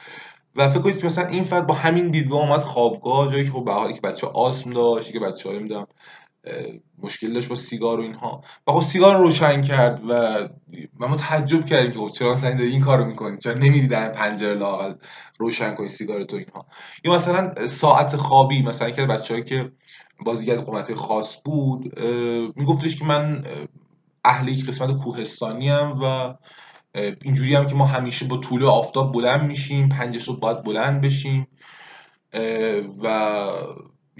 و 0.56 0.70
فکر 0.70 0.80
کنید 0.80 1.06
مثلا 1.06 1.26
این 1.26 1.44
فرد 1.44 1.66
با 1.66 1.74
همین 1.74 2.08
دیدگاه 2.08 2.40
اومد 2.40 2.60
خوابگاه 2.60 3.32
جایی 3.32 3.44
که 3.44 3.50
خب 3.50 3.64
به 3.64 3.72
حالی 3.72 3.94
که 3.94 4.00
بچه 4.00 4.26
آسم 4.26 4.70
داشت 4.70 5.12
که 5.12 5.20
بچه 5.20 5.52
نمی‌دونم 5.52 5.86
مشکل 7.02 7.32
داشت 7.32 7.48
با 7.48 7.54
سیگار 7.54 8.00
و 8.00 8.02
اینها. 8.02 8.42
و 8.66 8.72
خب 8.72 8.80
سیگار 8.80 9.16
رو 9.16 9.22
روشن 9.22 9.60
کرد 9.60 10.00
و 10.08 10.48
ما 10.98 11.16
تعجب 11.16 11.66
کردیم 11.66 11.90
که 11.90 11.98
خب 11.98 12.10
چرا 12.10 12.32
مثلا 12.32 12.50
این 12.50 12.80
کارو 12.80 13.04
می‌کنید 13.04 13.38
چرا 13.38 13.54
نمیری 13.54 13.86
در 13.86 14.08
پنجره 14.08 14.54
لاقل 14.54 14.94
روشن 15.38 15.74
کنی 15.74 15.88
سیگار 15.88 16.24
تو 16.24 16.36
اینها؟ 16.36 16.66
یا 17.04 17.12
مثلا 17.12 17.66
ساعت 17.66 18.16
خوابی 18.16 18.62
مثلا 18.62 18.90
که 18.90 19.06
بچه‌ای 19.06 19.42
که 19.42 19.72
بازی 20.24 20.50
از 20.50 20.64
قومت 20.64 20.94
خاص 20.94 21.36
بود 21.44 21.98
میگفتش 22.56 22.96
که 22.96 23.04
من 23.04 23.44
اهل 24.24 24.48
یک 24.48 24.66
قسمت 24.66 24.92
کوهستانی 24.92 25.68
هم 25.68 25.98
و 26.02 26.34
اینجوری 27.22 27.54
هم 27.54 27.66
که 27.66 27.74
ما 27.74 27.84
همیشه 27.84 28.26
با 28.26 28.36
طول 28.36 28.64
آفتاب 28.64 29.12
بلند 29.12 29.42
میشیم 29.42 29.88
پنج 29.88 30.18
صبح 30.18 30.40
باید 30.40 30.62
بلند 30.62 31.00
بشیم 31.00 31.46
و 33.02 33.38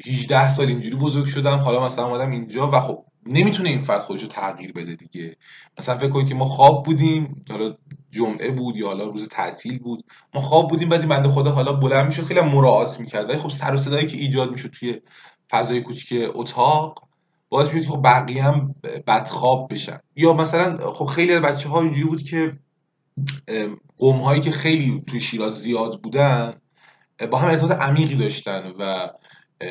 18 0.06 0.50
سال 0.50 0.66
اینجوری 0.66 0.96
بزرگ 0.96 1.24
شدم 1.24 1.58
حالا 1.58 1.86
مثلا 1.86 2.06
اومدم 2.06 2.30
اینجا 2.30 2.70
و 2.70 2.80
خب 2.80 3.04
نمی‌تونه 3.26 3.68
این 3.68 3.78
فرد 3.78 4.00
خودش 4.00 4.22
رو 4.22 4.28
تغییر 4.28 4.72
بده 4.72 4.94
دیگه. 4.94 5.36
مثلا 5.78 5.98
فکر 5.98 6.08
کنید 6.08 6.28
که 6.28 6.34
ما 6.34 6.44
خواب 6.44 6.84
بودیم 6.84 7.44
حالا 7.50 7.74
جمعه 8.10 8.50
بود 8.50 8.76
یا 8.76 8.86
حالا 8.86 9.04
روز 9.04 9.28
تعطیل 9.28 9.78
بود 9.78 10.04
ما 10.34 10.40
خواب 10.40 10.68
بودیم 10.68 10.88
بعد 10.88 11.08
بنده 11.08 11.28
خدا 11.28 11.50
حالا 11.50 11.72
بلند 11.72 12.06
می‌شد 12.06 12.24
خیلی 12.24 12.40
مراعات 12.40 13.00
می‌کرد. 13.00 13.28
ولی 13.28 13.38
خب 13.38 13.48
سر 13.48 13.74
و 13.74 13.76
صدایی 13.76 14.06
که 14.06 14.16
ایجاد 14.16 14.50
می‌شد 14.50 14.70
توی 14.70 15.00
فضای 15.50 15.80
کوچیک 15.80 16.30
اتاق 16.34 17.08
باعث 17.48 17.74
میشه 17.74 17.86
که 17.86 17.92
خب 17.92 18.02
بقیه 18.04 18.42
هم 18.42 18.74
بدخواب 19.06 19.74
بشن. 19.74 19.98
یا 20.16 20.32
مثلا 20.32 20.92
خب 20.92 21.04
خیلی 21.04 21.32
از 21.32 21.42
بچه 21.42 21.68
ها 21.68 21.80
اینجوری 21.80 22.04
بود 22.04 22.22
که 22.22 22.58
قوم 23.98 24.16
هایی 24.16 24.40
که 24.40 24.50
خیلی 24.50 25.02
توی 25.06 25.20
شیراز 25.20 25.60
زیاد 25.62 26.02
بودن 26.02 26.54
با 27.30 27.38
هم 27.38 27.48
ارتباط 27.48 27.72
عمیقی 27.72 28.16
داشتن 28.16 28.72
و 28.78 29.08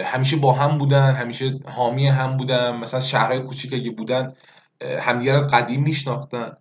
همیشه 0.04 0.36
با 0.36 0.54
هم 0.54 0.78
بودن 0.78 1.13
همیشه 1.13 1.60
حامی 1.65 2.08
هم 2.08 2.38
بودن. 2.38 2.78
مثلا 2.78 3.00
شهرهای 3.00 3.39
کوچیک 3.39 3.74
اگه 3.74 3.92
بودن 3.92 4.34
همدیگر 5.00 5.36
از 5.36 5.48
قدیم 5.48 5.84
میشناختن. 5.84 6.52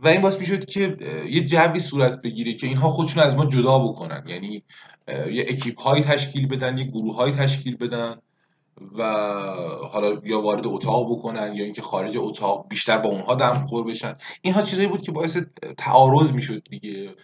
و 0.00 0.08
این 0.08 0.20
باعث 0.20 0.38
می‌شد 0.38 0.64
که 0.64 0.96
یه 1.28 1.44
جوی 1.44 1.80
صورت 1.80 2.22
بگیره 2.22 2.54
که 2.54 2.66
اینها 2.66 2.90
خودشون 2.90 3.22
از 3.22 3.34
ما 3.34 3.46
جدا 3.46 3.78
بکنن. 3.78 4.24
یعنی 4.26 4.62
یه 5.08 5.46
اکیپ 5.48 5.80
هایی 5.80 6.02
تشکیل 6.02 6.46
بدن 6.46 6.78
یه 6.78 6.84
گروه 6.84 7.16
هایی 7.16 7.34
تشکیل 7.34 7.76
بدن. 7.76 8.16
و 8.98 9.02
حالا 9.92 10.20
یا 10.24 10.40
وارد 10.40 10.66
اتاق 10.66 11.12
بکنن 11.12 11.54
یا 11.54 11.64
اینکه 11.64 11.82
خارج 11.82 12.16
اتاق 12.16 12.66
بیشتر 12.68 12.98
با 12.98 13.08
اونها 13.08 13.34
دمخور 13.34 13.84
بشن. 13.84 14.16
اینها 14.42 14.62
چیزایی 14.62 14.88
بود 14.88 15.02
که 15.02 15.12
باعث 15.12 15.38
تعارض 15.78 16.32
می‌شد 16.32 16.62
دیگه. 16.70 17.14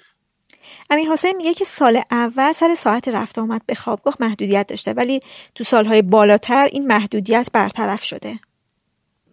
امیر 0.91 1.09
حسین 1.11 1.37
میگه 1.37 1.55
که 1.55 1.65
سال 1.65 2.03
اول 2.11 2.53
سر 2.53 2.75
ساعت 2.75 3.09
رفت 3.09 3.39
آمد 3.39 3.63
به 3.67 3.75
خوابگاه 3.75 4.17
محدودیت 4.21 4.67
داشته 4.67 4.93
ولی 4.93 5.21
تو 5.55 5.65
سالهای 5.65 6.03
بالاتر 6.03 6.69
این 6.73 6.87
محدودیت 6.87 7.49
برطرف 7.53 8.03
شده. 8.03 8.39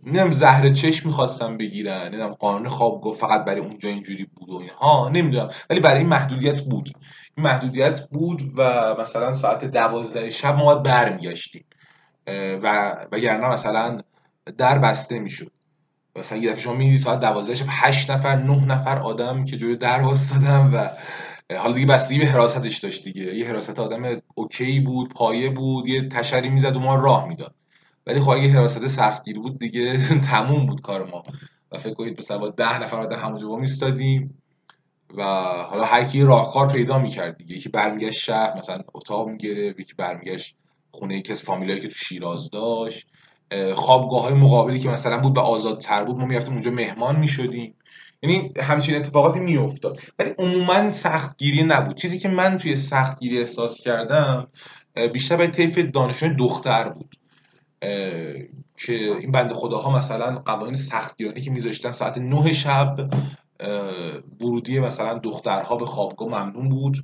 نمی‌دونم 0.04 0.32
زهر 0.32 0.74
چشم 0.74 1.10
می‌خواستم 1.10 1.58
بگیرن 1.58 2.02
نمی‌دونم 2.08 2.34
قانون 2.34 2.70
خوابگاه 2.70 3.14
فقط 3.14 3.46
برای 3.46 3.62
اونجا 3.62 3.90
اینجوری 3.90 4.28
بود 4.36 4.50
و 4.50 4.56
اینها 4.56 5.10
نمی‌دونم 5.10 5.50
ولی 5.70 5.80
برای 5.80 6.00
این 6.00 6.10
محدودیت 6.10 6.62
بود. 6.62 6.90
این 7.38 7.46
محدودیت 7.46 8.08
بود 8.12 8.42
و 8.58 8.94
مثلا 9.00 9.34
ساعت 9.34 9.66
دوازده 9.66 10.30
شب 10.30 10.56
ما 10.56 10.66
باید 10.66 10.84
برمیگشتیم. 10.84 11.66
و 12.28 12.96
وگرنه 13.12 13.50
مثلا 13.50 14.02
در 14.58 14.80
بسته 14.80 15.20
می‌شد. 15.20 15.52
مثلا 16.16 16.38
یه 16.38 16.50
دفعه 16.52 16.62
شما 16.62 16.74
می‌دید 16.74 17.00
ساعت 17.00 17.20
12 17.20 17.56
شب 17.56 17.66
8 17.70 18.12
نفر 18.12 18.36
9 18.36 18.66
نفر 18.66 19.00
آدم 19.00 19.46
که 19.46 19.58
جوی 19.58 19.76
در 19.76 20.02
واسطادن 20.02 20.72
و 20.74 20.88
حالا 21.58 21.74
دیگه 21.74 21.86
بستگی 21.88 22.20
به 22.20 22.26
حراستش 22.26 22.78
داشت 22.78 23.04
دیگه. 23.04 23.36
یه 23.36 23.48
حراست 23.48 23.80
آدم 23.80 24.22
اوکی 24.36 24.80
بود 24.80 25.14
پایه 25.14 25.50
بود 25.50 25.88
یه 25.88 26.08
تشری 26.10 26.50
می‌زد 26.50 26.76
و 26.76 26.80
ما 26.80 26.96
راه 26.96 27.28
می‌داد. 27.28 27.56
ولی 28.08 28.22
خب 28.22 28.30
اگه 28.30 28.50
حراست 28.50 28.88
سختگیر 28.88 29.40
بود 29.40 29.60
دیگه 29.60 29.98
تموم 30.32 30.66
بود 30.66 30.82
کار 30.82 31.06
ما. 31.12 31.24
و 31.72 31.78
فکر 31.78 31.94
کنید 31.94 32.20
مثلا 32.20 32.38
با 32.38 32.50
ده 32.50 32.84
نفر 32.84 32.98
آدم 32.98 33.18
همونجا 33.18 33.56
میستادیم 33.56 34.44
و 35.18 35.24
حالا 35.70 35.86
هر 35.86 36.04
کی 36.06 36.22
راهکار 36.24 36.68
پیدا 36.72 37.00
می‌کرد 37.00 37.38
دیگه. 37.38 37.56
یکی 37.56 37.70
برمیگشت 37.70 38.20
شهر 38.20 38.58
مثلا 38.60 38.82
اتاق 38.94 39.28
می‌گرفت 39.30 39.80
یکی 39.80 39.94
برمیگشت 39.98 40.56
خونه 40.94 41.18
یکی 41.18 41.32
از 41.32 41.42
فامیلایی 41.42 41.82
که 41.82 41.88
تو 41.88 41.96
شیراز 41.96 42.50
داشت. 42.50 43.08
خوابگاه 43.76 44.22
های 44.22 44.34
مقابلی 44.34 44.80
که 44.80 44.90
مثلا 44.90 45.20
بود 45.20 45.38
و 45.38 45.42
آزادتر 45.42 46.04
بود 46.04 46.18
ما 46.18 46.26
می‌رفتیم 46.26 46.54
اونجا 46.54 46.72
مهمان 46.72 47.16
می‌شدیم. 47.16 47.76
یعنی 48.24 48.52
همچین 48.60 48.96
اتفاقاتی 48.96 49.40
میافتاد. 49.40 50.00
ولی 50.20 50.30
عموما 50.40 50.92
سختگیری 50.92 51.64
نبود. 51.64 51.98
چیزی 51.98 52.20
که 52.20 52.30
من 52.30 52.58
توی 52.58 52.76
سختگیری 52.76 53.40
احساس 53.40 53.82
کردم 53.82 54.48
بیشتر 55.14 55.38
به 55.38 55.48
طیف 55.48 55.78
دانشجوی 55.78 56.36
دختر 56.36 56.90
بود. 56.90 57.16
که 58.78 58.94
این 58.94 59.32
بند 59.32 59.54
خداها 59.54 59.98
مثلا 59.98 60.36
قوانین 60.46 60.74
سختگیرانه 60.74 61.42
که 61.42 61.52
میذاشتن 61.52 61.92
ساعت 61.92 62.18
نه 62.18 62.54
شب 62.54 63.10
ورودی 64.42 64.80
مثلا 64.80 65.20
دخترها 65.20 65.76
به 65.76 65.86
خوابگاه 65.86 66.28
ممنون 66.28 66.70
بود. 66.70 67.04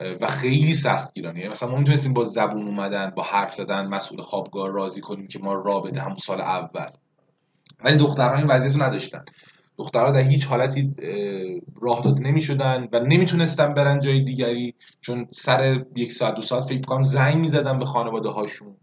و 0.00 0.26
خیلی 0.26 0.74
سخت 0.74 1.14
گیرانه 1.14 1.48
مثلا 1.48 1.70
ما 1.70 1.78
می‌تونستیم 1.78 2.12
با 2.12 2.24
زبون 2.24 2.68
اومدن 2.68 3.12
با 3.16 3.22
حرف 3.22 3.54
زدن 3.54 3.86
مسئول 3.86 4.20
خوابگاه 4.20 4.68
راضی 4.68 5.00
کنیم 5.00 5.26
که 5.26 5.38
ما 5.38 5.54
را 5.54 5.80
بده 5.80 6.00
همون 6.00 6.16
سال 6.16 6.40
اول. 6.40 6.88
ولی 7.84 7.96
دخترها 7.96 8.36
این 8.36 8.46
وضعیت 8.46 8.74
رو 8.74 8.82
نداشتن. 8.82 9.24
دخترها 9.78 10.10
در 10.10 10.20
هیچ 10.20 10.46
حالتی 10.46 10.94
راه 11.82 12.02
داده 12.04 12.20
نمی 12.20 12.40
شدن 12.40 12.88
و 12.92 13.00
نمی‌تونستن 13.00 13.74
برن 13.74 14.00
جای 14.00 14.20
دیگری 14.20 14.74
چون 15.00 15.26
سر 15.30 15.84
یک 15.96 16.12
ساعت 16.12 16.34
دو 16.34 16.42
ساعت 16.42 16.64
فکر 16.64 16.80
کنم 16.80 17.04
زنگ 17.04 17.36
می‌زدن 17.36 17.78
به 17.78 17.86
خانواده 17.86 18.28
هاشون. 18.28 18.76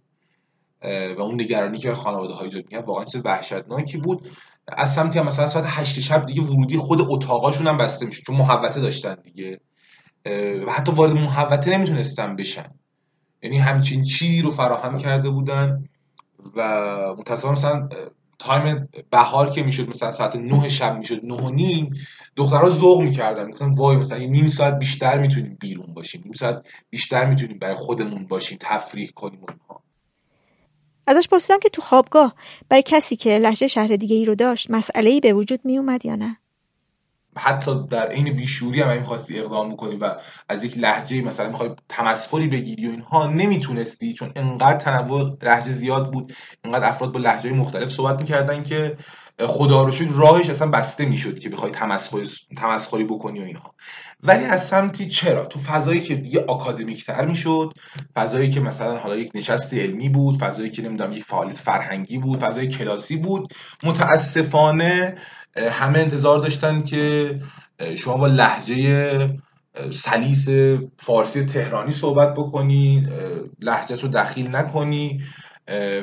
و 1.17 1.21
اون 1.21 1.41
نگرانی 1.41 1.77
که 1.77 1.89
به 1.89 1.95
خانواده 1.95 2.33
های 2.33 2.45
ایجاد 2.45 2.87
واقعا 2.87 3.05
چیز 3.05 3.21
وحشتناکی 3.25 3.97
بود. 3.97 4.27
از 4.67 4.93
سمتی 4.93 5.19
هم 5.19 5.25
مثلا 5.25 5.47
ساعت 5.47 5.65
هشت 5.67 5.99
شب 5.99 6.25
دیگه 6.25 6.41
ورودی 6.41 6.77
خود 6.77 7.01
اتاقاشون 7.01 7.67
هم 7.67 7.77
بسته 7.77 8.05
میشه 8.05 8.21
چون 8.21 8.35
محوته 8.35 8.81
داشتن 8.81 9.15
دیگه. 9.15 9.59
و 10.65 10.71
حتی 10.71 10.91
وارد 10.91 11.11
محوته 11.11 11.77
نمی‌تونستن 11.77 12.35
بشن. 12.35 12.71
یعنی 13.43 13.57
همچین 13.57 14.03
چیزی 14.03 14.41
رو 14.41 14.51
فراهم 14.51 14.97
کرده 14.97 15.29
بودن 15.29 15.83
و 16.55 17.15
متصور 17.17 17.51
مثلا 17.51 17.89
تایم 18.39 18.89
بهار 19.09 19.49
که 19.49 19.63
می‌شد 19.63 19.89
مثلا 19.89 20.11
ساعت 20.11 20.35
نه 20.35 20.69
شب 20.69 20.97
می‌شد 20.97 21.25
نه 21.25 21.35
و 21.35 21.49
نیم 21.49 21.93
دخترها 22.35 22.69
ذوق 22.69 23.01
می‌کردن. 23.01 23.45
می‌گفتن 23.45 23.73
وای 23.73 23.97
مثلا 23.97 24.17
یه 24.17 24.27
نیم 24.27 24.47
ساعت 24.47 24.79
بیشتر 24.79 25.17
می‌تونیم 25.17 25.57
بیرون 25.59 25.93
باشیم. 25.93 26.21
نیم 26.25 26.33
ساعت 26.33 26.67
بیشتر 26.89 27.25
می‌تونیم 27.25 27.59
برای 27.59 27.75
خودمون 27.75 28.27
باشیم 28.27 28.57
تفریح 28.61 29.09
کنیم 29.09 29.39
اونها 29.39 29.83
ازش 31.07 31.27
پرسیدم 31.27 31.59
که 31.59 31.69
تو 31.69 31.81
خوابگاه 31.81 32.35
برای 32.69 32.83
کسی 32.85 33.15
که 33.15 33.37
لحجه 33.37 33.67
شهر 33.67 33.87
دیگه 33.87 34.15
ای 34.15 34.25
رو 34.25 34.35
داشت 34.35 34.71
مسئله 34.71 35.09
ای 35.09 35.19
به 35.19 35.33
وجود 35.33 35.59
می 35.63 35.77
اومد 35.77 36.05
یا 36.05 36.15
نه؟ 36.15 36.37
حتی 37.37 37.87
در 37.89 38.07
عین 38.07 38.33
بیشوری 38.33 38.81
هم 38.81 38.97
می‌خواستی 38.97 39.39
اقدام 39.39 39.73
بکنی 39.73 39.95
و 39.95 40.15
از 40.49 40.63
یک 40.63 40.77
لحجه 40.77 41.21
مثلا 41.21 41.49
می‌خوای 41.49 41.69
تمسخری 41.89 42.47
بگیری 42.47 42.87
و 42.87 42.91
اینها 42.91 43.27
نمی‌تونستی 43.27 44.13
چون 44.13 44.31
انقدر 44.35 44.77
تنوع 44.77 45.37
لحجه 45.41 45.71
زیاد 45.71 46.11
بود 46.11 46.33
انقدر 46.63 46.89
افراد 46.89 47.11
با 47.11 47.19
لحجه 47.19 47.53
مختلف 47.53 47.89
صحبت 47.89 48.21
می‌کردن 48.21 48.63
که 48.63 48.97
خدا 49.39 49.83
رو 49.83 49.91
راهش 50.15 50.49
اصلا 50.49 50.67
بسته 50.67 51.05
می‌شد 51.05 51.39
که 51.39 51.49
بخوای 51.49 51.71
تمسخری 52.57 53.03
بکنی 53.03 53.39
و 53.39 53.43
اینها. 53.43 53.75
ولی 54.23 54.45
از 54.45 54.67
سمتی 54.67 55.07
چرا؟ 55.07 55.45
تو 55.45 55.59
فضایی 55.59 56.01
که 56.01 56.15
دیگه 56.15 56.45
آکادمیک 56.45 57.05
تر 57.05 57.25
می‌شد 57.25 57.73
فضایی 58.15 58.51
که 58.51 58.59
مثلا 58.59 58.97
حالا 58.97 59.15
یک 59.15 59.31
نشست 59.35 59.73
علمی 59.73 60.09
بود 60.09 60.37
فضایی 60.37 60.69
که 60.69 60.81
نمی‌دونم 60.81 61.11
یک 61.11 61.23
فعالیت 61.23 61.57
فرهنگی 61.57 62.17
بود 62.17 62.39
فضای 62.39 62.67
کلاسی 62.67 63.17
بود 63.17 63.53
متاسفانه 63.83 65.15
همه 65.57 65.99
انتظار 65.99 66.39
داشتن 66.39 66.83
که 66.83 67.39
شما 67.95 68.17
با 68.17 68.27
لحجه 68.27 69.29
سلیس 69.91 70.49
فارسی 70.97 71.45
تهرانی 71.45 71.91
صحبت 71.91 72.33
بکنی 72.33 73.07
لحجه 73.59 74.01
رو 74.01 74.07
دخیل 74.07 74.55
نکنی 74.55 75.21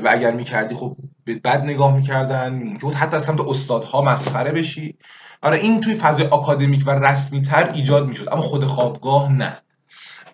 و 0.04 0.08
اگر 0.08 0.30
می‌کردی 0.30 0.74
خب 0.74 0.96
به 1.24 1.34
بد 1.34 1.64
نگاه 1.64 1.96
می‌کردن 1.96 2.54
ممکن 2.54 2.92
حتی 2.92 3.16
از 3.16 3.24
سمت 3.24 3.40
استادها 3.40 4.02
مسخره 4.02 4.52
بشی. 4.52 4.96
آره 5.42 5.58
این 5.58 5.80
توی 5.80 5.94
فضای 5.94 6.26
آکادمیک 6.26 6.82
و 6.86 6.90
رسمی 6.90 7.42
تر 7.42 7.70
ایجاد 7.74 8.08
می‌شد 8.08 8.28
اما 8.32 8.42
خود 8.42 8.64
خوابگاه 8.64 9.32
نه. 9.32 9.62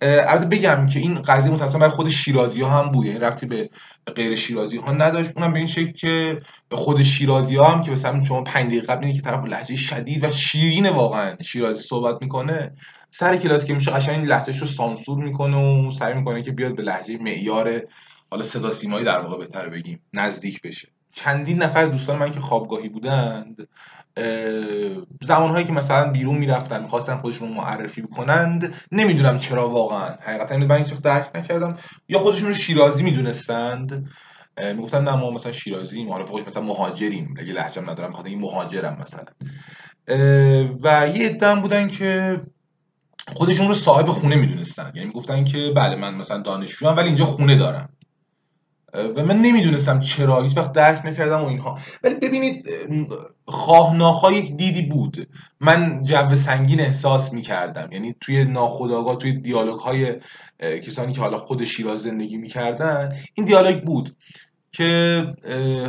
البته 0.03 0.47
بگم 0.47 0.87
که 0.87 1.01
این 1.01 1.15
قضیه 1.15 1.53
متأسفانه 1.53 1.81
برای 1.81 1.97
خود 1.97 2.09
شیرازی 2.09 2.63
ها 2.63 2.83
هم 2.83 2.93
بود 2.93 3.07
یعنی 3.07 3.19
رفتی 3.19 3.47
به 3.47 3.71
غیر 4.17 4.37
شیرازی 4.37 4.77
ها 4.77 4.93
نداشت. 4.93 5.31
اونم 5.37 5.53
به 5.53 5.59
این 5.59 5.69
شکل 5.69 5.93
که 5.93 6.41
خود 6.71 7.03
شیرازی 7.03 7.57
ها 7.57 7.65
هم 7.69 7.81
که 7.81 7.91
مثلا 7.91 8.25
شما 8.25 8.43
5 8.43 8.67
دقیقه 8.67 8.87
قبل 8.87 9.13
که 9.13 9.23
طرف 9.23 9.45
لهجه 9.45 9.77
شدید 9.77 10.25
و 10.25 10.31
شیرین 10.31 10.89
واقعا. 10.89 11.37
شیرازی 11.43 11.83
صحبت 11.83 12.23
می‌کنه. 12.23 12.73
سر 13.11 13.37
کلاس 13.37 13.65
که 13.65 13.75
میشه 13.75 13.91
قشنگ 13.91 14.27
لهجهش 14.27 14.59
رو 14.59 14.67
سانسور 14.67 15.25
می‌کنه 15.25 15.57
و 15.57 15.91
سعی 15.91 16.15
می‌کنه 16.15 16.43
که 16.43 16.53
بیاد 16.53 16.77
به 16.77 16.83
لهجه 16.83 17.19
معیار 17.19 17.83
حالا 18.31 18.43
صدا 18.43 18.71
سیمایی 18.71 19.05
در 19.05 19.21
واقع 19.21 19.39
بهتر 19.39 19.69
بگیم 19.69 20.01
نزدیک 20.13 20.63
بشه. 20.63 20.89
چندین 21.13 21.63
نفر 21.63 21.87
دوستان 21.87 22.19
من 22.19 22.33
که 22.33 22.41
خوابگاهی 22.41 22.89
بودند 22.89 23.69
زمانهایی 25.23 25.65
که 25.65 25.73
مثلا 25.73 26.11
بیرون 26.11 26.37
می‌رفتن 26.37 26.83
می‌خواستن 26.83 27.17
خودشون 27.17 27.53
معرفی 27.53 28.03
بکنند 28.03 28.75
نمی‌دونم 28.93 29.39
چرا 29.39 29.69
واقعا. 29.69 30.15
حقیقتا 30.21 30.57
من 30.57 30.77
هیچ 30.77 30.95
درک 30.95 31.31
نکردم. 31.35 31.77
یا 32.09 32.19
خودشون 32.19 32.49
رو 32.49 32.55
شیرازی 32.55 33.03
می‌دونستند. 33.03 34.11
می‌گفتن 34.59 35.05
نه 35.05 35.17
ما 35.17 35.31
مثلا 35.31 35.53
شیرازی 35.53 36.09
حالا 36.09 36.27
فوقش 36.27 36.43
مثلا 36.47 36.63
مهاجریم. 36.63 37.35
اگه 37.39 37.53
لهجم 37.53 37.91
ندارم 37.91 38.11
بخاطر 38.11 38.29
این 38.29 38.41
مهاجرم 38.41 38.97
مثلا. 39.01 39.25
و 40.83 41.09
یه 41.15 41.27
ادم 41.27 41.61
بودن 41.61 41.89
که 41.89 42.41
خودشون 43.35 43.69
رو 43.69 43.75
صاحب 43.75 44.07
خونه 44.07 44.37
می‌دونستن. 44.37 44.93
یعنی 44.95 45.07
می‌گفتن 45.07 45.45
که 45.45 45.73
بله 45.77 45.97
من 45.97 46.15
مثلا 46.15 46.39
دانشجوام 46.39 46.97
ولی 46.97 47.07
اینجا 47.07 47.27
خونه 47.27 47.57
دارم. 47.57 47.89
و 48.95 49.25
من 49.25 49.43
نمی‌دونستم 49.43 50.01
چرا. 50.01 50.43
هیچ 50.43 50.57
وقت 50.57 50.73
درک 50.73 51.07
نکردم 51.07 51.41
و 51.41 51.47
اینها. 51.47 51.79
ولی 52.03 52.15
ببینید 52.15 52.69
خواه 53.47 54.35
یک 54.35 54.57
دیدی 54.57 54.83
بود. 54.83 55.29
من 55.61 56.03
جو 56.03 56.35
سنگین 56.35 56.81
احساس 56.81 57.33
می‌کردم. 57.33 57.93
یعنی 57.93 58.15
توی 58.21 58.45
ناخودآگاه 58.45 59.17
توی 59.17 59.33
دیالوگ 59.33 59.81
های 59.81 60.15
کسانی 60.61 61.13
که 61.13 61.21
حالا 61.21 61.39
خود 61.39 61.65
شیراز 61.65 62.03
زندگی 62.03 62.37
می‌کردن 62.37 63.13
این 63.35 63.47
دیالوگ 63.47 63.83
بود 63.83 64.17
که 64.73 65.23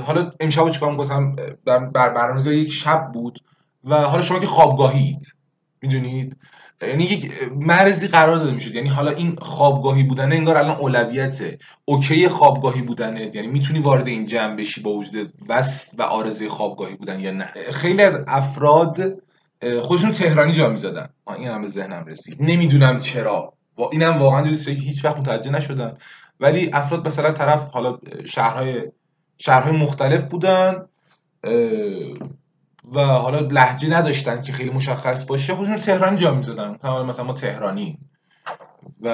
حالا 0.06 0.32
امشب 0.40 0.70
چیکار 0.70 0.92
می‌کنم 0.92 1.36
بر 1.66 2.10
برنامه 2.10 2.56
یک 2.56 2.72
شب 2.72 3.12
بود 3.14 3.40
و 3.84 3.96
حالا 3.96 4.22
شما 4.22 4.40
که 4.40 4.48
خوابگاهید 4.48 5.34
می‌دونید؟ 5.82 6.38
یعنی 6.82 7.04
یک 7.04 7.32
مرزی 7.56 8.08
قرار 8.08 8.36
داده 8.36 8.52
می‌شد. 8.52 8.76
یعنی 8.76 8.90
حالا 8.90 9.12
این 9.12 9.36
خوابگاهی 9.36 10.04
بودنه 10.04 10.36
انگار 10.36 10.58
الان 10.58 10.78
اولویته. 10.80 11.60
اوکی 11.86 12.28
خوابگاهی 12.28 12.82
بودنه. 12.82 13.32
یعنی 13.34 13.48
می‌تونی 13.48 13.80
وارد 13.80 14.08
این 14.08 14.26
جمع 14.26 14.56
بشی 14.56 14.82
با 14.82 14.92
وجود 14.92 15.34
وصف 15.50 15.90
و 15.98 16.02
آرزه 16.02 16.50
خوابگاهی 16.50 16.96
بودن 16.96 17.20
یا 17.20 17.32
نه. 17.32 17.46
خیلی 17.72 18.02
از 18.02 18.24
افراد 18.28 19.22
خودشون 19.82 20.12
تهرانی 20.12 20.54
جا 20.54 20.70
می‌زدن. 20.70 21.10
این 21.38 21.48
هم 21.48 21.62
به 21.62 21.68
ذهنم 21.68 22.06
رسید. 22.06 22.38
نمی‌دونم 22.40 23.00
چرا. 23.00 23.54
و 23.78 23.82
اینم 23.92 24.18
واقعا 24.18 24.44
هیچ 24.68 25.06
وقت 25.06 25.18
متوجه 25.18 25.52
نشدم 25.52 25.98
ولی 26.40 26.70
افراد 26.74 27.08
مثلا 27.08 27.32
طرف 27.32 27.70
حالا 27.70 27.98
شهرهای 28.26 28.92
شهرهای 29.38 29.78
مختلف 29.78 30.28
بودن. 30.28 30.86
و 32.94 33.06
حالا 33.06 33.40
لحجه 33.40 33.90
نداشتن 33.90 34.42
که 34.42 34.54
خیلی 34.54 34.70
مشخص 34.70 35.26
باشه 35.26 35.56
خودشون 35.56 35.74
رو 35.76 35.80
تهرانی 35.82 36.18
جا 36.18 36.34
می‌زدن. 36.34 36.78
مثلا 36.84 37.24
ما 37.24 37.34
تهرانی. 37.34 38.00
و 39.02 39.10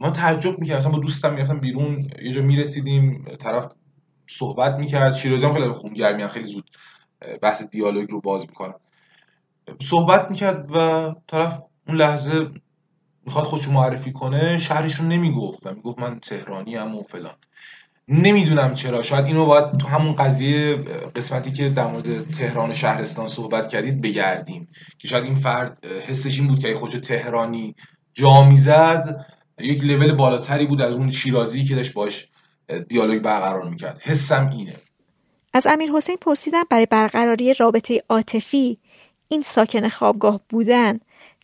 ما 0.00 0.10
تعجب 0.10 0.58
می‌کردم. 0.58 0.78
مثلا 0.78 0.92
با 0.92 0.98
دوستم 0.98 1.34
می‌رفتم 1.34 1.60
بیرون 1.60 2.10
یه 2.22 2.32
جا 2.32 2.42
می‌رسیدیم 2.42 3.24
طرف 3.38 3.72
صحبت 4.26 4.74
می‌کرد. 4.74 5.14
شیرازی 5.14 5.46
هم 5.46 5.54
خیلی 5.54 5.68
خونگرمی 5.68 6.28
خیلی 6.28 6.46
زود 6.46 6.70
بحث 7.42 7.62
دیالوگ 7.62 8.10
رو 8.10 8.20
باز 8.20 8.40
می‌کنم 8.40 8.74
صحبت 9.82 10.30
می‌کرد 10.30 10.70
و 10.76 11.14
طرف 11.26 11.62
اون 11.88 11.96
لحظه 11.96 12.50
می‌خواد 13.26 13.44
خودشو 13.44 13.72
معرفی 13.72 14.12
کنه 14.12 14.58
شهرش 14.58 14.94
رو 14.94 15.06
نمی‌گفت 15.06 15.66
و 15.66 15.74
می‌گفت 15.74 15.98
من 15.98 16.20
تهرانی 16.20 16.76
هم 16.76 16.96
و 16.96 17.02
فلان. 17.02 17.34
نمی‌دونم 18.08 18.74
چرا. 18.74 19.02
شاید 19.02 19.26
اینو 19.26 19.46
باید 19.46 19.76
تو 19.78 19.88
همون 19.88 20.16
قضیه 20.16 20.76
قسمتی 21.16 21.52
که 21.52 21.68
در 21.68 21.86
مورد 21.86 22.30
تهران 22.30 22.70
و 22.70 22.74
شهرستان 22.74 23.26
صحبت 23.26 23.68
کردید 23.68 24.00
بگردیم. 24.00 24.68
که 24.98 25.08
شاید 25.08 25.24
این 25.24 25.34
فرد 25.34 25.84
حسش 26.08 26.38
این 26.38 26.48
بود 26.48 26.58
که 26.58 26.74
خودشو 26.74 27.00
تهرانی 27.00 27.74
جا 28.14 28.44
می‌زد 28.44 29.26
یک 29.60 29.84
لول 29.84 30.12
بالاتری 30.12 30.66
بود 30.66 30.80
از 30.82 30.94
اون 30.94 31.10
شیرازی 31.10 31.64
که 31.64 31.74
داشت 31.74 31.92
باش 31.92 32.28
دیالوگ 32.88 33.22
برقرار 33.22 33.70
می‌کرد. 33.70 34.00
حسم 34.02 34.48
اینه. 34.48 34.76
از 35.52 35.66
امیر 35.66 35.92
حسین 35.92 36.16
پرسیدم 36.16 36.64
برای 36.70 36.86
برقراری 36.86 37.54
رابطه 37.54 38.02
عاطفی 38.08 38.78
این 39.28 39.42
ساکن 39.42 39.88
خوابگاه 39.88 40.40
بودن 40.48 41.00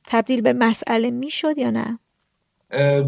تبدیل 0.06 0.40
به 0.40 0.52
مسئله 0.52 1.10
می‌شد 1.10 1.58
یا 1.58 1.70
نه؟ 1.70 1.98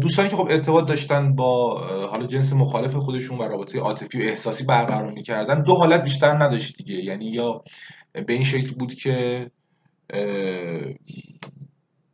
دوستانی 0.01 0.29
که 0.29 0.35
خب 0.35 0.47
ارتباط 0.49 0.87
داشتن 0.87 1.35
با 1.35 1.79
حالا 2.07 2.25
جنس 2.25 2.53
مخالف 2.53 2.95
خودشون 2.95 3.37
و 3.37 3.43
رابطه 3.43 3.79
عاطفی 3.79 4.21
و 4.21 4.21
احساسی 4.21 4.63
برقرار 4.63 5.11
می‌کردن 5.11 5.63
دو 5.63 5.75
حالت 5.75 6.03
بیشتر 6.03 6.43
نداشت 6.43 6.77
دیگه. 6.77 6.95
یعنی 6.95 7.25
یا 7.25 7.63
به 8.13 8.33
این 8.33 8.43
شکل 8.43 8.71
بود 8.71 8.93
که 8.93 9.51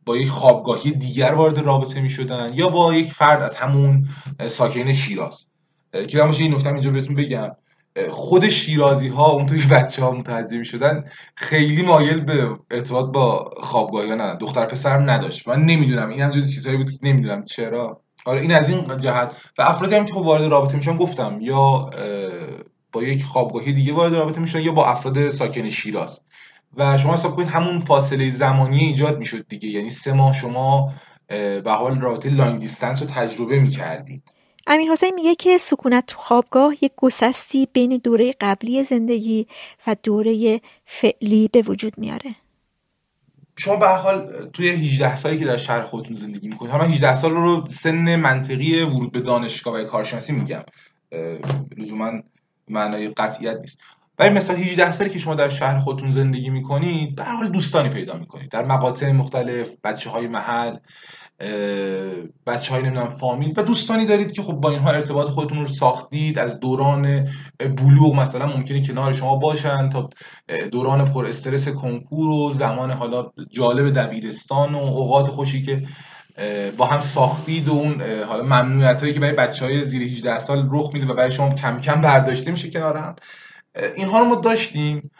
با 0.04 0.16
یک 0.16 0.28
خوابگاهی 0.28 0.90
دیگر 0.90 1.32
وارد 1.32 1.58
رابطه 1.58 2.00
می 2.00 2.10
شدن 2.10 2.50
یا 2.54 2.68
با 2.68 2.94
یک 2.94 3.12
فرد 3.12 3.42
از 3.42 3.54
همون 3.54 4.08
ساکن 4.48 4.92
شیراز. 4.92 5.46
که 6.08 6.24
این 6.24 6.54
نکته 6.54 6.72
اینجا 6.72 6.90
بهتون 6.90 7.14
بگم. 7.14 7.50
خود 8.10 8.48
شیرازی 8.48 9.08
ها 9.08 9.30
اون 9.30 9.46
توی 9.46 9.62
بچه 9.66 10.02
ها 10.02 10.10
متوجه 10.10 10.58
می 10.58 10.64
شدن 10.64 11.04
خیلی 11.34 11.82
مایل 11.82 12.20
به 12.20 12.58
ارتباط 12.70 13.12
با 13.12 13.50
خوابگاهی 13.62 14.08
ها 14.08 14.14
ندن 14.14 14.38
دختر 14.38 14.66
پسر 14.66 15.10
نداشت. 15.10 15.48
من 15.48 15.64
نمی‌دونم. 15.64 16.08
این 16.08 16.20
هم 16.20 16.32
چیزهایی 16.32 16.78
بود 16.78 16.90
که 16.90 16.98
نمی‌دونم. 17.02 17.44
چرا؟ 17.44 18.00
آره 18.24 18.40
این 18.40 18.52
از 18.52 18.70
این 18.70 19.00
جهت. 19.00 19.36
و 19.58 19.62
افرادی 19.62 19.94
هم 19.94 20.04
که 20.04 20.12
خب 20.12 20.20
وارد 20.20 20.44
رابطه 20.44 20.76
میشن 20.76 20.96
گفتم 20.96 21.38
یا 21.40 21.90
با 22.92 23.02
یک 23.02 23.24
خوابگاهی 23.24 23.72
دیگه 23.72 23.92
وارد 23.92 24.14
رابطه 24.14 24.40
میشن 24.40 24.60
یا 24.60 24.72
با 24.72 24.86
افراد 24.86 25.30
ساکن 25.30 25.68
شیراز. 25.68 26.20
و 26.76 26.98
شما 26.98 27.12
حساب 27.12 27.36
کنید 27.36 27.48
همون 27.48 27.78
فاصله 27.78 28.30
زمانی 28.30 28.78
ایجاد 28.78 29.18
می‌شد 29.18 29.48
دیگه. 29.48 29.68
یعنی 29.68 29.90
سه 29.90 30.12
ماه 30.12 30.32
شما 30.32 30.92
به 31.64 31.72
حال 31.72 32.00
رابطه 32.00 32.30
لانگ 32.30 32.60
دیستنس 32.60 33.02
رو 33.02 33.08
تجربه 33.08 33.58
می‌کردید. 33.60 34.34
امیر 34.66 34.92
حسین 34.92 35.14
میگه 35.14 35.34
که 35.34 35.58
سکونت 35.58 36.06
تو 36.06 36.18
خوابگاه 36.18 36.74
یک 36.80 36.92
گسستی 36.96 37.68
بین 37.72 38.00
دوره 38.04 38.34
قبلی 38.40 38.84
زندگی 38.84 39.46
و 39.86 39.96
دوره 40.02 40.60
فعلی 40.84 41.48
به 41.52 41.62
وجود 41.62 41.98
میاره. 41.98 42.30
شما 43.58 43.76
به 43.76 43.88
حال 43.88 44.48
توی 44.52 44.68
18 44.68 45.16
سالی 45.16 45.38
که 45.38 45.44
در 45.44 45.56
شهر 45.56 45.80
خودتون 45.80 46.16
زندگی 46.16 46.48
می‌کنید 46.48 46.72
حالا 46.72 46.84
18 46.84 47.14
سال 47.14 47.30
رو 47.30 47.66
سن 47.70 48.16
منطقی 48.16 48.82
ورود 48.82 49.12
به 49.12 49.20
دانشگاه 49.20 49.74
و 49.74 49.84
کارشناسی 49.84 50.32
میگم. 50.32 50.62
لزوما 51.76 52.12
معنای 52.68 53.08
قطعیت 53.08 53.56
نیست. 53.60 53.78
ولی 54.18 54.30
مثلا 54.30 54.56
18 54.56 54.92
سالی 54.92 55.10
که 55.10 55.18
شما 55.18 55.34
در 55.34 55.48
شهر 55.48 55.78
خودتون 55.80 56.10
زندگی 56.10 56.50
می‌کنید 56.50 57.14
به 57.14 57.24
حال 57.24 57.48
دوستانی 57.48 57.88
پیدا 57.88 58.16
می‌کنید 58.16 58.50
در 58.50 58.64
مقاطع 58.64 59.12
مختلف 59.12 59.70
بچه 59.84 60.10
های 60.10 60.26
محل 60.26 60.76
بچه 62.46 62.74
های 62.74 62.82
نمی‌دونم 62.82 63.08
فامیل. 63.08 63.54
و 63.56 63.62
دوستانی 63.62 64.06
دارید 64.06 64.32
که 64.32 64.42
خب 64.42 64.52
با 64.52 64.70
اینها 64.70 64.90
ارتباط 64.90 65.28
خودتون 65.28 65.58
رو 65.58 65.66
ساختید 65.66 66.38
از 66.38 66.60
دوران 66.60 67.28
بلوغ 67.58 68.14
مثلا 68.14 68.46
ممکنه 68.46 68.86
کنار 68.86 69.12
شما 69.12 69.36
باشن 69.36 69.88
تا 69.88 70.10
دوران 70.72 71.12
پر 71.12 71.26
استرس 71.26 71.68
کنکور 71.68 72.28
و 72.28 72.54
زمان 72.54 72.90
حالا 72.90 73.26
جالب 73.50 73.92
دبیرستان 73.92 74.74
و 74.74 74.78
اوقات 74.78 75.26
خوشی 75.28 75.62
که 75.62 75.82
با 76.76 76.86
هم 76.86 77.00
ساختید 77.00 77.68
و 77.68 77.72
اون 77.72 78.02
حالا 78.02 78.42
ممنوعیت 78.42 79.00
هایی 79.00 79.14
که 79.14 79.20
برای 79.20 79.34
بچه 79.34 79.64
های 79.64 79.84
زیر 79.84 80.02
18 80.02 80.38
سال 80.38 80.68
رخ 80.72 80.90
میده 80.94 81.06
و 81.06 81.14
برای 81.14 81.30
شما 81.30 81.50
کم 81.50 81.80
کم 81.80 82.00
برداشته 82.00 82.50
میشه 82.50 82.70
کنار 82.70 82.96
هم. 82.96 83.16
اینها 83.96 84.18
رو 84.18 84.24
ما 84.24 84.34
داشتیم. 84.34 85.10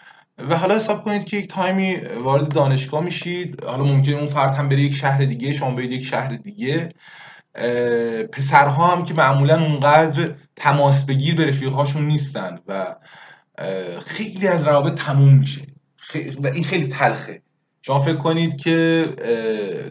و 0.48 0.56
حالا 0.56 0.76
حساب 0.76 1.04
کنید 1.04 1.24
که 1.24 1.36
یک 1.36 1.48
تایمی 1.48 1.96
وارد 1.96 2.48
دانشگاه 2.48 3.00
میشید. 3.00 3.64
حالا 3.64 3.84
ممکنه 3.84 4.16
اون 4.16 4.26
فرد 4.26 4.54
هم 4.54 4.68
بره 4.68 4.80
یک 4.80 4.94
شهر 4.94 5.24
دیگه 5.24 5.52
شما 5.52 5.70
برید 5.70 5.92
یک 5.92 6.04
شهر 6.04 6.36
دیگه. 6.36 6.88
پسرها 8.32 8.96
هم 8.96 9.02
که 9.02 9.14
معمولا 9.14 9.64
اونقدر 9.64 10.34
تماس 10.56 11.04
بگیر 11.06 11.34
به 11.34 11.46
رفیقهاشون 11.46 12.06
نیستن 12.06 12.58
و 12.68 12.96
خیلی 14.06 14.48
از 14.48 14.66
روابط 14.66 14.94
تموم 14.94 15.34
میشه. 15.34 15.66
و 16.42 16.46
این 16.46 16.64
خیلی 16.64 16.86
تلخه. 16.86 17.42
شما 17.82 18.00
فکر 18.00 18.16
کنید 18.16 18.56
که 18.56 19.06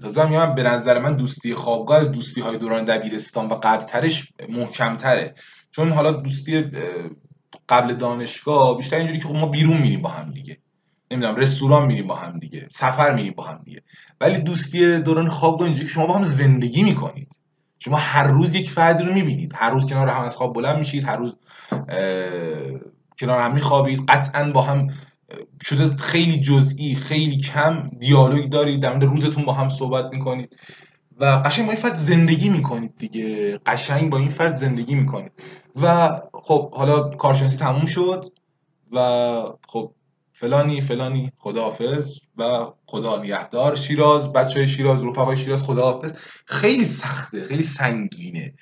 تازه 0.01 0.25
میگم 0.25 0.55
به 0.55 0.63
نظر 0.63 0.99
من 0.99 1.15
دوستی 1.15 1.55
خوابگاه 1.55 1.97
از 1.97 2.11
دوستی 2.11 2.41
های 2.41 2.57
دوران 2.57 2.85
دبیرستان 2.85 3.47
و 3.47 3.53
قبلترش 3.53 4.33
محکمتره. 4.49 5.35
چون 5.71 5.91
حالا 5.91 6.11
دوستی 6.11 6.63
قبل 7.69 7.93
دانشگاه 7.93 8.77
بیشتر 8.77 8.97
اینجوری 8.97 9.19
که 9.19 9.27
خب 9.27 9.35
ما 9.35 9.45
بیرون 9.45 9.77
میریم 9.77 10.01
با 10.01 10.09
هم 10.09 10.31
دیگه. 10.31 10.57
نمی‌دونم 11.11 11.35
رستوران 11.35 11.85
میریم 11.85 12.07
با 12.07 12.15
هم 12.15 12.39
دیگه 12.39 12.67
سفر 12.71 13.15
میریم 13.15 13.33
با 13.37 13.43
هم 13.43 13.61
دیگه. 13.63 13.81
ولی 14.21 14.37
دوستی 14.37 14.99
دوران 14.99 15.29
خوابگاه 15.29 15.65
اینجوری 15.65 15.87
که 15.87 15.93
شما 15.93 16.05
با 16.05 16.13
هم 16.13 16.23
زندگی 16.23 16.83
می‌کنید. 16.83 17.39
شما 17.79 17.97
هر 17.97 18.27
روز 18.27 18.55
یک 18.55 18.69
فردی 18.69 19.03
رو 19.03 19.13
می‌بینید. 19.13 19.53
هر 19.55 19.69
روز 19.69 19.85
کنار 19.85 20.07
هم 20.07 20.23
از 20.23 20.35
خواب 20.35 20.53
بلند 20.53 20.77
میشید 20.77 21.03
هر 21.03 21.17
روز 21.17 21.35
کنار 23.19 23.41
هم 23.41 23.53
میخوابید. 23.53 24.05
قطعا 24.07 24.51
با 24.51 24.61
هم 24.61 24.87
شده 25.61 25.97
خیلی 25.97 26.39
جزئی 26.39 26.95
خیلی 26.95 27.37
کم 27.37 27.89
دیالوگ 27.99 28.49
دارید 28.49 28.81
در 28.81 28.99
روزتون 28.99 29.45
با 29.45 29.53
هم 29.53 29.69
صحبت 29.69 30.05
می‌کنید. 30.13 30.57
و 31.17 31.25
قشنگ 31.25 31.65
با 31.65 31.71
این 31.71 31.81
فرد 31.81 31.95
زندگی 31.95 32.49
می‌کنید 32.49 32.93
دیگه. 32.97 33.57
قشنگ 33.65 34.09
با 34.09 34.17
این 34.17 34.29
فرد 34.29 34.53
زندگی 34.53 34.95
می‌کنید. 34.95 35.31
و 35.81 36.19
خب 36.33 36.75
حالا 36.75 37.09
کارشناسی 37.09 37.57
تموم 37.57 37.85
شد 37.85 38.25
و 38.91 39.43
خب 39.67 39.93
فلانی 40.33 40.81
فلانی 40.81 41.31
خداحافظ 41.37 42.19
و 42.37 42.65
خدا 42.85 43.23
نگهدار 43.23 43.75
شیراز 43.75 44.33
بچه 44.33 44.59
های 44.59 44.67
شیراز 44.67 45.03
رفقای 45.03 45.37
شیراز 45.37 45.63
خداحافظ. 45.63 46.13
خیلی 46.45 46.85
سخته 46.85 47.43
خیلی 47.43 47.63
سنگینه. 47.63 48.53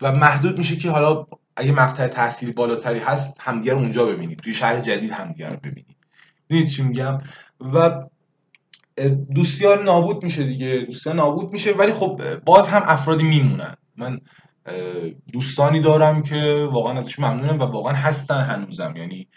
و 0.00 0.12
محدود 0.12 0.58
میشه 0.58 0.76
که 0.76 0.90
حالا 0.90 1.26
اگه 1.56 1.72
مقطع 1.72 2.08
تحصیلی 2.08 2.52
بالاتری 2.52 2.98
هست 2.98 3.36
همدیگر 3.40 3.74
اونجا 3.74 4.06
ببینید 4.06 4.38
توی 4.38 4.54
شهر 4.54 4.80
جدید 4.80 5.10
همدیگر 5.10 5.56
ببینید 5.56 5.96
می‌دونید 6.48 6.72
چی 6.72 6.82
میگم؟ 6.82 7.18
و 7.60 8.02
دوستیار 9.34 9.82
نابود 9.82 10.22
میشه 10.22 10.44
دیگه. 10.44 10.78
دوستیار 10.78 11.16
نابود 11.16 11.52
میشه 11.52 11.72
ولی 11.72 11.92
خب 11.92 12.38
باز 12.44 12.68
هم 12.68 12.82
افرادی 12.84 13.24
میمونن. 13.24 13.76
من 13.96 14.20
دوستانی 15.32 15.80
دارم 15.80 16.22
که 16.22 16.68
واقعا 16.72 16.98
ازش 16.98 17.18
ممنونم 17.18 17.58
و 17.58 17.62
واقعا 17.62 17.92
هستن 17.92 18.40
هنوزم. 18.40 18.94
یعنی 18.96 19.28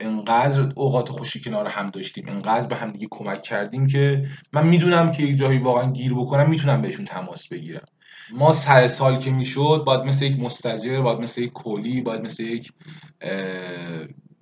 انقدر 0.00 0.72
اوقات 0.76 1.08
خوشی 1.08 1.40
کنار 1.40 1.66
هم 1.66 1.90
داشتیم 1.90 2.28
انقدر 2.28 2.66
به 2.66 2.76
هم 2.76 2.92
دیگه 2.92 3.08
کمک 3.10 3.42
کردیم 3.42 3.86
که 3.86 4.26
من 4.52 4.66
می‌دونم 4.66 5.10
که 5.10 5.22
یک 5.22 5.36
جایی 5.36 5.58
واقعا 5.58 5.92
گیر 5.92 6.14
بکنم 6.14 6.50
می‌تونم 6.50 6.82
بهشون 6.82 7.04
تماس 7.04 7.48
بگیرم. 7.48 7.84
ما 8.32 8.52
سر 8.52 8.86
سال 8.86 9.18
که 9.18 9.30
می‌شد 9.30 9.82
باید 9.86 10.00
مثل 10.00 10.24
یک 10.24 10.40
مستجر 10.40 11.00
باید 11.00 11.18
مثل 11.18 11.42
یک 11.42 11.52
کلی 11.52 12.00
باید 12.00 12.20
مثل 12.20 12.42
یک 12.42 12.72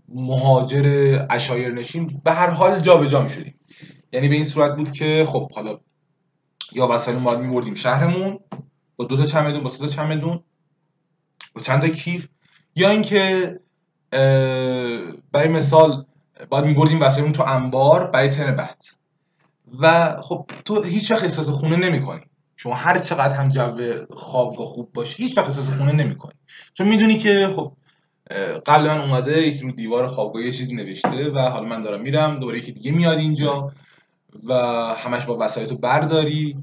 مهاجر 0.09 1.19
اشایر 1.31 1.73
نشین 1.73 2.21
به 2.25 2.33
هر 2.33 2.51
حال 2.51 2.81
جابجا 2.81 3.11
جا 3.11 3.23
می‌شدیم. 3.23 3.61
یعنی 4.13 4.29
به 4.29 4.35
این 4.35 4.45
صورت 4.45 4.77
بود 4.77 4.93
که 4.93 5.25
خب 5.29 5.53
حالا 5.53 5.79
یا 6.73 6.89
وسایل 6.89 7.19
باید 7.19 7.39
میبردیم 7.39 7.75
شهرمون 7.75 8.39
با 8.97 9.05
دو 9.05 9.17
تا 9.17 9.27
چمدون 9.27 9.63
با 9.63 9.69
سه 9.69 9.79
تا 9.79 9.87
چمدون 9.87 10.43
با 11.55 11.63
چند 11.63 11.83
تا 11.83 11.89
کیف. 11.89 12.29
یا 12.77 12.91
اینکه 12.91 13.61
برای 15.33 15.49
مثال 15.49 16.07
باید 16.51 16.65
میبردیم 16.65 17.01
وسایلمون 17.01 17.33
تو 17.33 17.43
انبار 17.43 18.11
برای 18.11 18.29
تن 18.29 18.57
بعد. 18.57 18.85
و 19.81 20.17
خب 20.23 20.51
تو 20.65 20.83
هیچ 20.83 21.11
وقت 21.11 21.23
احساس 21.23 21.49
خونه 21.49 21.77
نمی‌کنی. 21.77 22.21
شما 22.57 22.75
هر 22.75 22.99
چقدر 22.99 23.35
هم 23.35 23.49
جو 23.49 24.07
خوابگاه 24.11 24.67
خوب 24.67 24.93
باشه 24.93 25.17
هیچ 25.17 25.39
وقت 25.39 25.47
احساس 25.47 25.69
خونه 25.69 25.93
نمی‌کنی. 25.93 26.35
چون 26.75 26.89
می‌دونی 26.89 27.19
که 27.19 27.53
خب 27.57 27.73
قبل 28.67 28.89
من 28.89 29.01
اومده 29.01 29.47
یکی 29.47 29.65
رو 29.65 29.73
دیوار 29.73 30.07
خوابگاه 30.07 30.43
یه 30.43 30.53
چیزی 30.53 30.75
نوشته 30.75 31.31
و 31.31 31.39
حالا 31.39 31.69
من 31.69 31.83
دارم 31.83 32.01
میرم 32.01 32.39
دوره 32.39 32.59
یکی 32.59 32.73
دیگه 32.73 32.93
میاد 32.93 33.19
اینجا 33.19 33.73
و 34.45 34.55
همش 34.95 35.25
با 35.25 35.37
وسایل 35.41 35.69
تو 35.69 35.77
برداری 35.77 36.57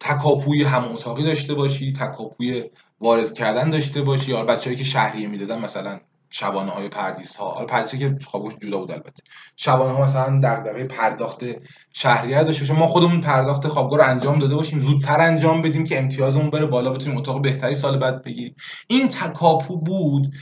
تکاپوی 0.00 0.64
هم 0.64 0.84
اتاقی 0.84 1.24
داشته 1.24 1.54
باشی 1.54 1.92
تکاپوی 1.92 2.70
وارد 3.00 3.34
کردن 3.34 3.70
داشته 3.70 4.02
باشی. 4.02 4.30
یا 4.30 4.42
بچه‌ای 4.44 4.76
که 4.76 4.84
شهریه 4.84 5.28
می‌دادن 5.28 5.58
مثلا 5.58 6.00
شبانه 6.30 6.70
های 6.70 6.88
پردیس 6.88 7.36
ها 7.36 7.50
حالا 7.50 7.66
پردیسی 7.66 7.98
که 7.98 8.16
خوابش 8.26 8.52
جدا 8.62 8.78
بود 8.78 8.90
البته. 8.90 9.22
شبانه 9.56 9.92
ها 9.92 10.04
مثلا 10.04 10.40
دغدغه 10.42 10.84
پرداخت 10.84 11.44
شهریه 11.92 12.44
داشته 12.44 12.62
باشه 12.62 12.72
ما 12.72 12.86
خودمون 12.86 13.20
پرداخت 13.20 13.68
خوابگاه 13.68 13.98
رو 13.98 14.10
انجام 14.10 14.38
داده 14.38 14.54
باشیم. 14.54 14.80
زودتر 14.80 15.20
انجام 15.20 15.62
بدیم 15.62 15.84
که 15.84 15.98
امتیازمون 15.98 16.50
بره 16.50 16.66
بالا 16.66 16.90
بتونیم 16.92 17.18
اتاق 17.18 17.42
بهتری 17.42 17.74
سال 17.74 17.98
بعد 17.98 18.22
بگیریم. 18.22 18.54
این 18.86 19.08
تکاپو 19.08 19.76
بود 19.76 20.32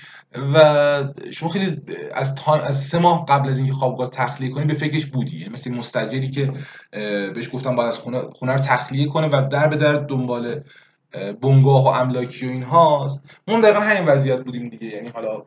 و 0.55 1.05
شما 1.31 1.49
خیلی 1.49 1.83
از 2.15 2.35
از 2.65 2.85
سه 2.85 2.99
ماه 2.99 3.27
قبل 3.27 3.49
از 3.49 3.59
اینکه 3.59 3.73
خوابگاه 3.73 4.11
تخلیه 4.11 4.51
کنی 4.51 4.65
به 4.65 4.75
فکرش 4.75 5.07
بودی. 5.07 5.37
یعنی 5.37 5.53
مثل 5.53 5.71
مستجری 5.71 6.31
که 6.31 6.53
بهش 7.35 7.51
گفتم 7.53 7.77
باید 7.77 7.89
از 7.89 7.99
خونه, 7.99 8.21
خونه 8.21 8.53
رو 8.53 8.59
تخلیه 8.59 9.07
کنه 9.09 9.27
و 9.27 9.49
در 9.49 9.69
به 9.69 9.77
در 9.77 9.93
دنبال 9.93 10.61
بنگاه 11.43 11.85
و 11.85 11.87
املاکی 11.87 12.47
و 12.47 12.51
اینهاست 12.51 13.21
ما 13.49 13.61
دقیقا 13.61 13.81
همین 13.81 14.05
وضعیت 14.05 14.45
بودیم 14.45 14.69
دیگه. 14.69 14.87
یعنی 14.87 15.09
حالا 15.09 15.43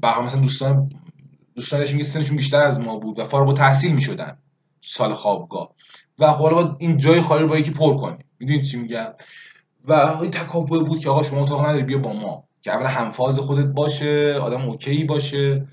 به 0.00 0.22
مثلا 0.24 0.40
دوستان 0.40 0.88
دوستان 1.56 1.84
که 1.84 2.04
سنشون 2.04 2.36
بیشتر 2.36 2.62
از 2.62 2.80
ما 2.80 2.96
بود 2.96 3.18
و 3.18 3.24
فارغ 3.24 3.56
تحصیل 3.56 3.94
می‌شدن 3.94 4.38
سال 4.80 5.14
خوابگاه. 5.14 5.74
و 6.18 6.32
خب 6.32 6.42
حالا 6.42 6.76
این 6.78 6.96
جای 6.96 7.20
خالی 7.20 7.42
رو 7.42 7.48
با 7.48 7.58
یکی 7.58 7.70
پر 7.70 7.96
کنیم. 7.96 8.24
می‌دونید 8.38 8.62
چی 8.62 8.76
میگم؟ 8.76 9.06
و 9.84 9.92
این 9.92 10.30
تکاپو 10.30 10.84
بود 10.84 11.00
که 11.00 11.10
آقا 11.10 11.22
شما 11.22 11.42
اتاق 11.42 11.66
نداری 11.66 11.82
بیا 11.82 11.98
با 11.98 12.12
ما. 12.12 12.47
که 12.68 12.74
اول 12.74 12.86
همفاز 12.86 13.38
خودت 13.38 13.66
باشه 13.66 14.34
آدم 14.34 14.68
اوکی 14.68 15.04
باشه 15.04 15.68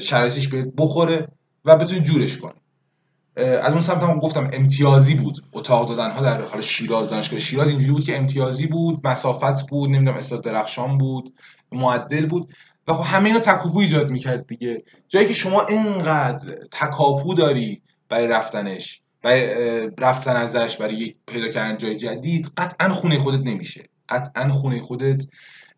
شرایطش 0.00 0.48
بهت 0.48 0.68
بخوره 0.76 1.28
و 1.64 1.76
بتونید 1.76 2.02
جورش 2.02 2.38
کنید 2.38 2.62
از 3.36 3.72
اون 3.72 3.80
سمت 3.80 4.02
هم 4.02 4.18
گفتم 4.18 4.50
امتیازی 4.52 5.14
بود. 5.14 5.44
اتاق 5.52 5.88
دادن 5.88 6.10
ها 6.10 6.22
در 6.22 6.42
حال 6.42 6.62
شیراز 6.62 7.10
دانشگاه 7.10 7.38
شیراز 7.38 7.68
اینجوری 7.68 7.92
بود 7.92 8.04
که 8.04 8.18
امتیازی 8.18 8.66
بود 8.66 9.06
مسافت 9.06 9.70
بود 9.70 9.90
نمی‌دونم 9.90 10.16
استاد 10.16 10.44
درخشان 10.44 10.98
بود 10.98 11.34
معدل 11.72 12.26
بود. 12.26 12.48
و 12.88 12.92
خب 12.92 13.04
همه 13.04 13.26
اینو 13.26 13.40
تکاپو 13.40 13.78
ایجاد 13.78 14.10
می‌کرد 14.10 14.46
دیگه. 14.46 14.82
جایی 15.08 15.26
که 15.26 15.34
شما 15.34 15.62
اینقدر 15.68 16.54
تکاپو 16.72 17.34
داری 17.34 17.82
برای 18.08 18.26
رفتنش 18.26 19.02
برای 19.22 19.90
رفتن 19.98 20.36
ازش 20.36 20.76
برای 20.76 21.14
پیدا 21.26 21.48
کردن 21.48 21.76
جای 21.76 21.96
جدید 21.96 22.50
قطعا 22.56 22.94
خونه 22.94 23.18
خودت 23.18 23.46
نمیشه. 23.46 23.84
قطعا 24.08 24.52
خونه 24.52 24.82
خودت 24.82 25.24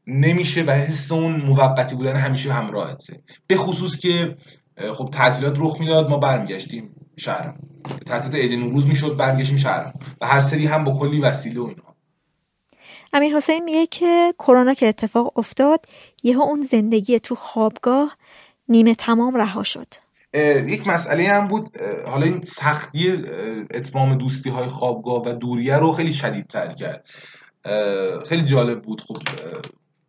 نمیشه 0.09 0.63
و 0.63 0.71
حس 0.71 1.13
اون 1.13 1.37
موقتی 1.37 1.95
بودن 1.95 2.17
همیشه 2.17 2.53
همراهته 2.53 3.23
به 3.47 3.57
خصوص 3.57 3.97
که 3.97 4.37
خب 4.93 5.09
تعطیلات 5.13 5.55
رخ 5.59 5.81
می‌داد 5.81 6.11
ما 6.11 6.17
برمیگشتیم 6.17 6.95
شهرم. 7.17 7.59
تعطیلات 8.07 8.35
عید 8.35 8.59
نوروز 8.59 8.87
می‌شد 8.87 9.17
برگشتیم 9.17 9.57
شهرم. 9.57 9.93
و 10.21 10.27
هر 10.27 10.41
سری 10.41 10.67
هم 10.67 10.85
با 10.85 10.99
کلی 10.99 11.21
وسیله 11.21 11.61
و 11.61 11.65
اینها. 11.65 11.97
امیر 13.13 13.37
حسین 13.37 13.65
میگه 13.65 13.87
که 13.87 14.35
کرونا 14.39 14.75
که 14.75 14.89
اتفاق 14.89 15.39
افتاد 15.39 15.87
یه 16.23 16.41
اون 16.41 16.63
زندگی 16.63 17.21
تو 17.21 17.35
خوابگاه 17.35 18.17
نیمه 18.69 18.95
تمام 18.95 19.37
رها 19.37 19.63
شد. 19.63 19.87
یک 20.67 20.87
مسئله 20.87 21.29
هم 21.29 21.49
بود 21.49 21.79
حالا 22.07 22.27
این 22.27 22.43
سختی 22.43 23.13
اتمام 23.71 24.15
دوستی 24.15 24.51
های 24.51 24.69
خوابگاه 24.69 25.23
و 25.23 25.33
دوریه 25.33 25.77
رو 25.77 25.93
خیلی 25.93 26.13
شدید 26.13 26.47
تر 26.47 26.73
کرد 26.73 27.09
خیلی 28.29 28.43
جالب 28.43 28.83
بود. 28.83 29.01
خب 29.01 29.17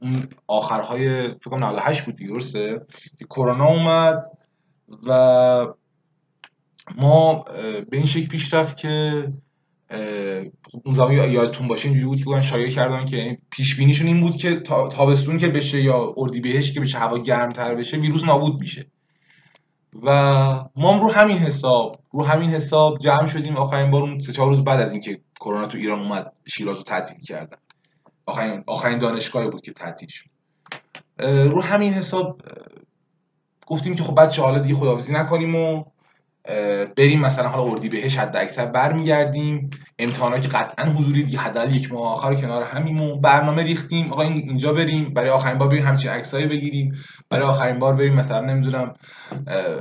اون 0.02 0.28
آخرهای 0.48 1.28
فکر 1.28 1.50
کنم 1.50 1.64
98 1.64 2.06
بود 2.06 2.16
که 3.20 3.26
کرونا 3.30 3.68
اومد 3.68 4.24
و 5.08 5.68
ما 6.98 7.46
به 7.90 7.98
این 7.98 8.06
شکل 8.06 8.28
پیش 8.28 8.54
رفت 8.54 8.78
که 8.78 9.28
خب 10.72 10.82
اون 10.86 10.94
زمان 10.94 11.14
یادتون 11.14 11.68
باشه 11.68 11.86
اینجوری 11.90 12.24
بود 12.24 12.36
که 12.36 12.42
شایعه 12.42 12.70
کردن 12.70 13.06
که 13.06 13.18
یعنی 13.18 13.38
پیش 13.50 13.76
بینیشون 13.76 14.08
این 14.08 14.22
بود 14.22 14.36
که 14.36 14.60
تابستون 14.92 15.38
که 15.38 15.48
بشه 15.48 15.82
یا 15.82 16.14
اردیبهشت 16.18 16.74
که 16.74 16.80
بشه 16.80 16.98
هوا 16.98 17.18
گرمتر 17.18 17.76
بشه 17.76 17.98
ویروس 17.98 18.24
نابود 18.24 18.60
میشه. 18.60 18.86
و 20.04 20.12
ما 20.76 20.94
هم 20.94 21.02
رو 21.02 21.12
همین 21.12 21.38
حساب 21.38 21.96
رو 22.12 22.26
همین 22.26 22.50
حساب 22.50 23.00
جمع 23.00 23.28
شدیم. 23.28 23.58
آخرین 23.58 23.92
بار 23.92 24.02
اون 24.02 24.20
سه 24.20 24.32
چهار 24.32 24.50
روز 24.50 24.64
بعد 24.64 24.82
از 24.82 24.92
اینکه 24.92 25.22
کرونا 25.40 25.68
تو 25.68 25.78
ایران 25.78 26.00
اومد 26.00 26.34
شیراز 26.48 26.78
رو 26.78 26.84
تعطیل 26.84 27.20
کردن. 27.20 27.58
آخرین 28.30 28.64
آخرین 28.68 28.98
دانشگاهی 28.98 29.50
بود 29.50 29.62
که 29.62 29.74
تعطیل 29.74 30.10
شد. 30.10 30.30
رو 31.28 31.62
همین 31.62 31.94
حساب 31.94 32.42
گفتیم 33.68 33.96
که 33.96 34.04
خب 34.04 34.22
بچه 34.22 34.42
حالا 34.42 34.60
دیگه 34.60 34.76
خداحافظی 34.76 35.14
نکنیم 35.14 35.56
و 35.56 35.84
بریم 36.98 37.20
مثلا 37.20 37.48
حالا 37.48 37.72
اردی 37.72 37.90
بهش 37.90 38.18
حد 38.18 38.38
اکثر 38.38 38.66
برمیگردیم. 38.66 39.70
امتحانا 40.00 40.40
که 40.40 40.48
قطعا 40.48 40.86
حضوری 40.86 41.24
دیگه 41.24 41.40
حداقل 41.40 41.76
یک 41.76 41.94
ماه 41.94 42.14
آخر 42.14 42.36
کنار 42.36 42.64
همیمون 42.64 43.22
برنامه 43.22 43.64
ریختیم. 43.64 44.14
آقا 44.14 44.22
اینجا 44.22 44.74
بریم 44.74 45.14
برای 45.14 45.30
آخرین 45.30 45.58
بار 45.58 45.68
بریم 45.68 45.86
همچین 45.86 46.12
عکسایی 46.12 46.48
بگیریم. 46.48 46.96
برای 47.30 47.46
آخرین 47.46 47.80
بار 47.80 47.96
بریم 47.96 48.14
مثلا 48.16 48.42
نمی‌دونم 48.42 48.94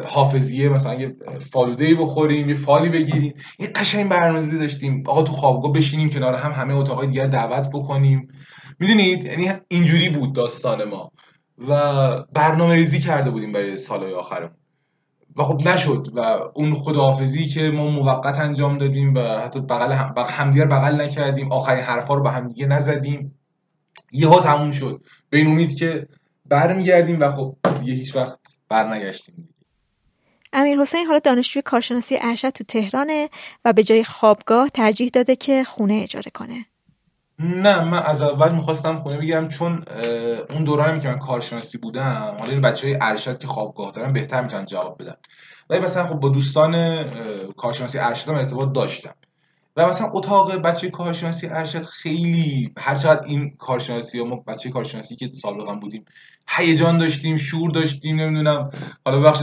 حافظیه 0.06 0.68
مثلا 0.68 0.94
یه 0.94 1.16
فالوده 1.52 1.84
ای 1.84 1.94
بخوریم 1.94 2.48
یه 2.48 2.54
فالی 2.54 2.88
بگیریم. 2.88 3.34
این 3.58 3.68
قشنگ 3.74 4.08
برنامه‌ریزی 4.08 4.58
داشتیم. 4.58 5.02
آقا 5.06 5.22
تو 5.22 5.32
خوابگاه 5.32 5.72
بشینیم 5.72 6.10
کنار 6.10 6.34
هم 6.34 6.52
همه 6.52 6.74
اتاقای 6.74 7.06
دیگر 7.06 7.26
دعوت 7.26 7.68
بکنیم. 7.68 8.28
می‌دونید؟ 8.78 9.24
یعنی 9.24 9.52
اینجوری 9.68 10.08
بود 10.08 10.32
داستان 10.32 10.84
ما. 10.84 11.12
و 11.68 12.22
برنامه 12.22 12.74
ریزی 12.74 13.00
کرده 13.00 13.30
بودیم 13.30 13.52
برای 13.52 13.78
سالهای 13.78 14.14
آخرمون. 14.14 14.56
و 15.36 15.42
خب 15.42 15.68
نشد. 15.68 16.08
و 16.14 16.20
اون 16.54 16.74
خداحافظی 16.74 17.48
که 17.48 17.70
ما 17.70 17.90
موقت 17.90 18.38
انجام 18.38 18.78
دادیم 18.78 19.14
و 19.14 19.20
حتی 19.20 19.60
بغل 19.60 19.92
هم 19.92 20.14
همدیگر 20.28 20.66
بغل 20.66 21.00
نکردیم 21.00 21.52
آخرین 21.52 21.84
حرفا 21.84 22.14
رو 22.14 22.22
به 22.22 22.30
همدیگه 22.30 22.66
نزدیم. 22.66 23.38
یهو 24.12 24.40
تموم 24.40 24.70
شد. 24.70 25.02
به 25.30 25.38
این 25.38 25.46
امید 25.46 25.76
که 25.76 26.08
برمیگردیم 26.46 27.20
و 27.20 27.32
خب 27.32 27.56
دیگه 27.80 27.92
هیچ 27.92 28.16
وقت 28.16 28.38
برنگشتیم. 28.68 29.48
امیر 30.52 30.80
حسین 30.80 31.06
حالا 31.06 31.18
دانشجوی 31.18 31.62
کارشناسی 31.62 32.18
ارشد 32.20 32.50
تو 32.50 32.64
تهرانه 32.64 33.28
و 33.64 33.72
به 33.72 33.82
جای 33.82 34.04
خوابگاه 34.04 34.68
ترجیح 34.68 35.10
داده 35.12 35.36
که 35.36 35.64
خونه 35.64 35.94
اجاره 35.94 36.30
کنه. 36.34 36.66
نه 37.38 37.84
من 37.84 38.02
از 38.02 38.22
اول 38.22 38.54
می‌خواستم 38.54 38.98
خونه 38.98 39.18
بگیرم 39.18 39.48
چون 39.48 39.84
اون 40.50 40.64
دورانی 40.64 41.00
که 41.00 41.08
من 41.08 41.18
کارشناسی 41.18 41.78
بودم. 41.78 42.36
حالا 42.38 42.52
این 42.52 42.60
بچه 42.60 42.86
های 42.86 42.98
ارشد 43.00 43.38
که 43.38 43.46
خوابگاه 43.46 43.92
دارن 43.92 44.12
بهتر 44.12 44.42
می‌تونن 44.42 44.64
جواب 44.64 45.02
بدن. 45.02 45.14
ولی 45.70 45.80
مثلا 45.80 46.06
خب 46.06 46.14
با 46.14 46.28
دوستان 46.28 47.04
کارشناسی 47.56 47.98
ارشدم 47.98 48.34
ارتباط 48.34 48.72
داشتم. 48.72 49.14
و 49.76 49.88
مثلا 49.88 50.10
اتاق 50.12 50.56
بچه 50.56 50.90
کارشناسی 50.90 51.46
ارشد 51.46 51.82
خیلی 51.82 52.72
هر 52.78 52.94
چقدر 52.94 53.26
این 53.26 53.56
کارشناسی 53.58 54.22
ما 54.22 54.36
بچه 54.36 54.70
کارشناسی 54.70 55.16
که 55.16 55.30
سابقا 55.32 55.74
بودیم 55.74 56.04
هیجان 56.48 56.98
داشتیم 56.98 57.36
شور 57.36 57.70
داشتیم 57.70 58.20
نمی‌دونم. 58.20 58.70
حالا 59.04 59.20
بخش 59.20 59.42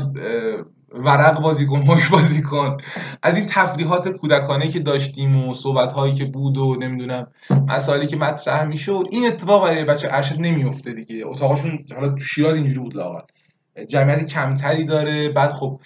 ورق 0.95 1.41
بازی 1.41 1.65
کن 1.65 1.81
هوش 1.81 2.07
بازی 2.07 2.41
کن. 2.41 2.77
از 3.23 3.37
این 3.37 3.45
تفریحات 3.45 4.09
کودکانه 4.09 4.67
که 4.67 4.79
داشتیم 4.79 5.47
و 5.47 5.53
صحبت 5.53 5.91
هایی 5.91 6.13
که 6.13 6.25
بود 6.25 6.57
و 6.57 6.75
نمی‌دونم 6.75 7.27
مسائلی 7.67 8.07
که 8.07 8.17
مطرح 8.17 8.63
می‌شد 8.63 9.07
این 9.11 9.27
اتفاق 9.27 9.63
برای 9.63 9.83
بچه 9.83 10.07
ارشد 10.11 10.39
نمیفته 10.39 10.93
دیگه. 10.93 11.27
اتاقشون 11.27 11.85
حالا 11.95 12.09
تو 12.09 12.17
شیراز 12.17 12.55
اینجوری 12.55 12.79
بود 12.79 12.95
لاغر 12.95 13.21
جمعیت 13.89 14.25
کمتری 14.25 14.85
داره. 14.85 15.29
بعد 15.29 15.51
خب 15.51 15.79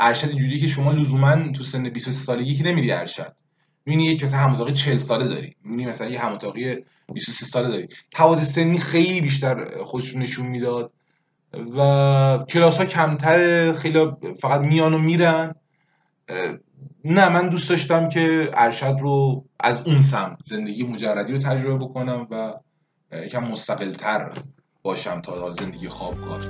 ارشد 0.00 0.28
اینجوری 0.28 0.60
که 0.60 0.66
شما 0.66 0.92
لزوما 0.92 1.52
تو 1.52 1.64
سن 1.64 1.88
23 1.88 2.24
سالگی 2.24 2.54
که 2.54 2.64
نمیری 2.64 2.92
ارشد. 2.92 3.32
می‌بینی 3.86 4.04
یک 4.04 4.24
مثلا 4.24 4.40
هماتاقی 4.40 4.72
40 4.72 4.98
ساله 4.98 5.28
داری. 5.28 5.56
می‌بینی 5.64 5.86
مثلا 5.86 6.10
یه 6.10 6.20
هماتاقی 6.20 6.76
23 7.14 7.46
ساله 7.46 7.68
داری. 7.68 7.88
سنی 8.44 8.78
خیلی 8.78 9.20
بیشتر 9.20 9.84
خودشون 9.84 10.22
نشون 10.22 10.46
می‌داد. 10.46 10.92
و 11.76 12.44
کلاس 12.48 12.78
ها 12.78 12.84
کمتر 12.84 13.72
خیلی 13.72 14.06
فقط 14.40 14.60
میان 14.60 14.94
و 14.94 14.98
میرن. 14.98 15.54
نه 17.04 17.28
من 17.28 17.48
دوست 17.48 17.70
داشتم 17.70 18.08
که 18.08 18.50
ارشد 18.54 18.96
رو 19.00 19.44
از 19.60 19.80
اون 19.86 20.00
سمت 20.00 20.38
زندگی 20.44 20.84
مجردی 20.84 21.32
رو 21.32 21.38
تجربه 21.38 21.84
بکنم 21.84 22.26
و 22.30 22.52
یکم 23.16 23.44
مستقلتر 23.44 24.32
باشم 24.82 25.20
تا 25.20 25.52
زندگی 25.52 25.88
خوابگاه. 25.88 26.40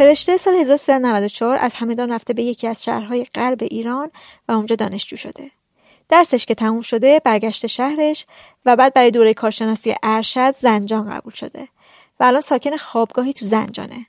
فرشته 0.00 0.36
سال 0.36 0.54
1394 0.54 1.56
از 1.60 1.74
همدان 1.74 2.12
رفته 2.12 2.32
به 2.32 2.42
یکی 2.42 2.68
از 2.68 2.84
شهرهای 2.84 3.26
غرب 3.34 3.58
ایران 3.62 4.10
و 4.48 4.52
اونجا 4.52 4.76
دانشجو 4.76 5.16
شده. 5.16 5.50
درسش 6.08 6.46
که 6.46 6.54
تموم 6.54 6.80
شده 6.80 7.20
برگشته 7.24 7.68
شهرش 7.68 8.26
و 8.66 8.76
بعد 8.76 8.94
برای 8.94 9.10
دوره 9.10 9.34
کارشناسی 9.34 9.94
ارشد 10.02 10.56
زنجان 10.56 11.10
قبول 11.10 11.32
شده 11.32 11.68
و 12.20 12.24
الان 12.24 12.40
ساکن 12.40 12.76
خوابگاهی 12.76 13.32
تو 13.32 13.46
زنجانه. 13.46 14.06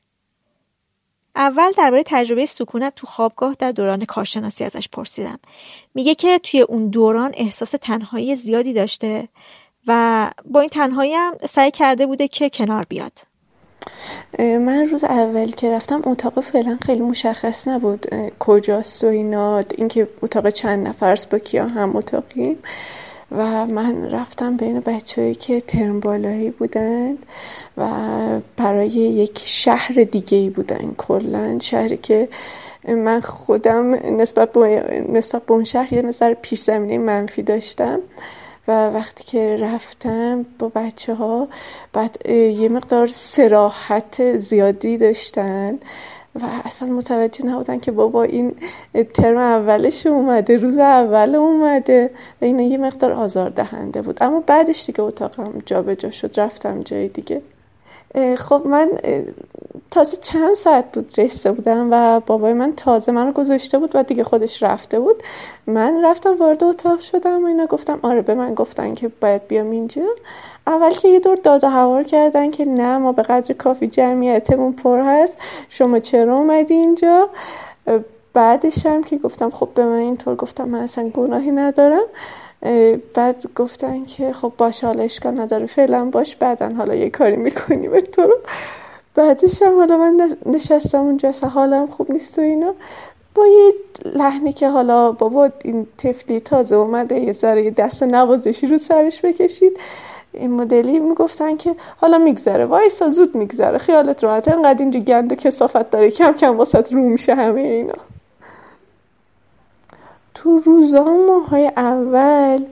اول 1.36 1.72
درباره 1.78 2.04
تجربه 2.06 2.46
سکونت 2.46 2.96
تو 2.96 3.08
خوابگاه 3.08 3.56
در 3.60 3.72
دوران 3.72 4.06
کارشناسی 4.06 4.64
ازش 4.64 4.90
پرسیدم. 4.90 5.40
میگه 5.94 6.16
که 6.16 6.40
توی 6.40 6.62
اون 6.62 6.90
دوران 6.90 7.32
احساس 7.34 7.72
تنهایی 7.82 8.36
زیادی 8.36 8.74
داشته 8.74 9.28
و 9.88 10.32
با 10.46 10.60
این 10.60 10.70
تنهایی 10.70 11.14
هم 11.14 11.34
سعی 11.50 11.72
کرده 11.72 12.06
بوده 12.06 12.28
که 12.28 12.50
کنار 12.50 12.86
بیاد. 12.90 13.31
من 14.40 14.88
روز 14.92 15.04
اول 15.04 15.52
که 15.52 15.76
رفتم 15.76 16.02
اتاق 16.06 16.40
فعلا 16.40 16.78
خیلی 16.86 17.02
مشخص 17.02 17.68
نبود 17.68 18.06
کجاست 18.40 19.04
و 19.04 19.08
اینا 19.08 19.64
اینکه 19.78 20.08
اتاق 20.22 20.50
چند 20.50 20.88
نفر 20.88 21.18
با 21.32 21.40
کیا 21.40 21.66
هم 21.68 21.96
اتاقیم. 21.96 22.58
و 23.32 23.66
من 23.66 24.12
رفتم 24.12 24.58
بین 24.58 24.80
بچههایی 24.80 25.36
که 25.36 25.62
ترم 25.62 26.00
بالایی 26.00 26.50
بودن 26.50 27.18
و 27.78 27.90
برای 28.58 28.88
یک 28.90 29.40
شهر 29.46 29.94
دیگه 30.12 30.38
ای 30.38 30.50
بودن. 30.50 30.96
کلا 30.98 31.60
شهری 31.60 31.98
که 31.98 32.30
من 32.88 33.22
خودم 33.22 33.94
نسبت 34.22 34.52
به 34.52 35.04
نسبت 35.10 35.46
به 35.46 35.54
اون 35.54 35.64
شهر 35.64 35.94
یه 35.94 36.02
مثل 36.02 36.34
پیش 36.34 36.60
زمینه 36.60 36.98
منفی 36.98 37.42
داشتم. 37.42 38.00
و 38.68 38.90
وقتی 38.90 39.24
که 39.24 39.58
رفتم 39.60 40.46
با 40.60 40.72
بچه 40.76 41.14
ها 41.16 41.48
بعد 41.94 42.30
یه 42.30 42.70
مقدار 42.70 43.08
سراحت 43.08 44.38
زیادی 44.38 44.98
داشتن 44.98 45.80
و 46.36 46.46
اصلا 46.66 46.90
متوجه 46.90 47.46
نبودن 47.46 47.80
که 47.80 47.92
بابا 47.92 48.24
این 48.24 48.56
ترم 49.14 49.38
اولش 49.38 50.08
اومده 50.08 50.58
روز 50.58 50.78
اول 50.78 51.36
اومده 51.36 52.12
و 52.42 52.46
این 52.46 52.60
یه 52.60 52.78
مقدار 52.78 53.12
آزار 53.12 53.50
دهنده 53.50 54.02
بود. 54.02 54.24
اما 54.24 54.40
بعدش 54.48 54.86
دیگه 54.86 55.02
اتاقم 55.02 55.54
جا 55.66 55.82
به 55.82 55.96
جا 55.96 56.12
شد 56.12 56.40
رفتم 56.40 56.82
جای 56.82 57.08
دیگه. 57.08 57.42
خب 58.38 58.62
من 58.66 58.90
تازه 59.92 60.18
چند 60.18 60.54
ساعت 60.54 60.92
بود 60.92 61.14
رسته 61.18 61.52
بودم 61.52 61.88
و 61.92 62.20
بابای 62.20 62.54
من 62.54 62.74
تازه 62.76 63.12
منو 63.12 63.32
گذاشته 63.32 63.80
بود 63.80 63.92
و 63.94 64.04
دیگه 64.04 64.24
خودش 64.24 64.64
رفته 64.64 65.00
بود. 65.00 65.24
من 65.68 66.06
رفتم 66.06 66.38
وارد 66.38 66.64
اتاق 66.64 67.00
شدم 67.00 67.44
و 67.44 67.48
اینا 67.48 67.66
گفتم 67.66 68.00
آره 68.02 68.22
به 68.22 68.36
من 68.36 68.54
گفتن 68.54 68.94
که 68.94 69.12
باید 69.22 69.48
بیام 69.48 69.72
اینجا. 69.72 70.02
اول 70.68 70.92
که 70.92 71.08
یه 71.08 71.20
دور 71.20 71.36
داد 71.36 71.64
و 71.64 71.70
هوار 71.70 72.04
کردن 72.04 72.52
که 72.52 72.66
نه 72.66 72.98
ما 72.98 73.12
به 73.12 73.22
قدر 73.22 73.54
کافی 73.54 73.88
جمعیتمون 73.88 74.74
پر 74.74 75.00
هست. 75.00 75.38
شما 75.70 76.00
چرا 76.00 76.38
اومدی 76.38 76.74
اینجا؟ 76.74 77.30
بعدش 78.34 78.86
هم 78.86 79.04
که 79.04 79.18
گفتم 79.18 79.50
خب 79.50 79.70
به 79.76 79.86
من 79.86 79.98
اینطور 79.98 80.36
گفتم 80.36 80.68
من 80.70 80.80
اصلا 80.80 81.10
گناهی 81.10 81.52
ندارم. 81.52 82.06
بعد 83.14 83.44
گفتن 83.56 84.06
که 84.06 84.34
خب 84.34 84.54
باش 84.58 84.84
حالا 84.84 85.04
اشکال 85.04 85.40
نداره 85.40 85.66
فعلا 85.66 86.06
باش 86.06 86.36
بعدا 86.36 86.70
حالا 86.70 86.96
یه 86.96 87.10
کاری 87.10 87.36
می‌کنیم 87.36 88.00
تو. 88.00 88.22
رو 88.22 88.38
بعدش 89.16 89.62
هم 89.62 89.76
حالا 89.76 89.98
من 89.98 90.36
نشستم 90.46 91.00
اونجا 91.00 91.30
اصلا 91.30 91.50
حالم 91.50 91.88
خوب 91.88 92.12
نیست 92.12 92.40
و 92.40 92.42
اینا. 92.42 92.74
با 93.36 93.48
یه 93.48 93.74
لحنی 94.06 94.54
که 94.54 94.70
حالا 94.70 95.12
بابا 95.12 95.50
این 95.64 95.88
تفلی 95.98 96.40
تازه 96.40 96.76
اومده 96.76 97.20
یه 97.20 97.34
ذره 97.34 97.72
دست 97.72 98.04
نوازشی 98.04 98.68
رو 98.68 98.78
سرش 98.78 99.22
بکشید. 99.22 99.80
این 100.34 100.52
مدلی 100.52 101.00
می‌گفتن 101.00 101.58
که 101.58 101.76
حالا 101.98 102.18
میگذره 102.18 102.66
وایسا 102.66 103.10
زود 103.10 103.36
میگذره 103.36 103.78
خیالت 103.78 104.24
راحته. 104.24 104.52
انقدر 104.54 104.80
اینجا 104.80 105.00
گند 105.00 105.32
و 105.32 105.36
کسافت 105.36 105.90
داره 105.90 106.12
کم 106.12 106.32
کم 106.32 106.58
واسط 106.58 106.94
رو 106.94 107.02
میشه 107.02 107.36
همه 107.36 107.62
اینا. 107.62 107.94
تو 110.44 110.58
روزا 110.58 111.04
ماهای 111.04 111.72
اول 111.78 112.64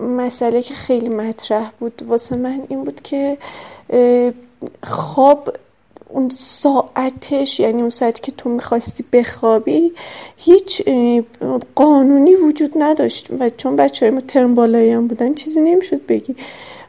مسئله 0.00 0.62
که 0.62 0.74
خیلی 0.74 1.08
مطرح 1.08 1.70
بود 1.80 2.02
واسه 2.08 2.36
من 2.36 2.62
این 2.68 2.84
بود 2.84 3.00
که 3.02 3.38
خواب 4.82 5.56
اون 6.08 6.28
ساعتش 6.28 7.60
یعنی 7.60 7.80
اون 7.80 7.90
ساعتی 7.90 8.22
که 8.22 8.32
تو 8.32 8.48
می‌خواستی 8.50 9.04
بخوابی 9.12 9.92
هیچ 10.36 10.82
قانونی 11.74 12.34
وجود 12.34 12.72
نداشت 12.76 13.30
و 13.38 13.50
چون 13.50 13.76
بچه 13.76 14.06
های 14.06 14.14
ما 14.14 14.20
ترم 14.20 14.54
بالایی 14.54 14.90
هم 14.90 15.06
بودن 15.06 15.34
چیزی 15.34 15.60
نمی‌شد 15.60 16.06
بگی. 16.06 16.36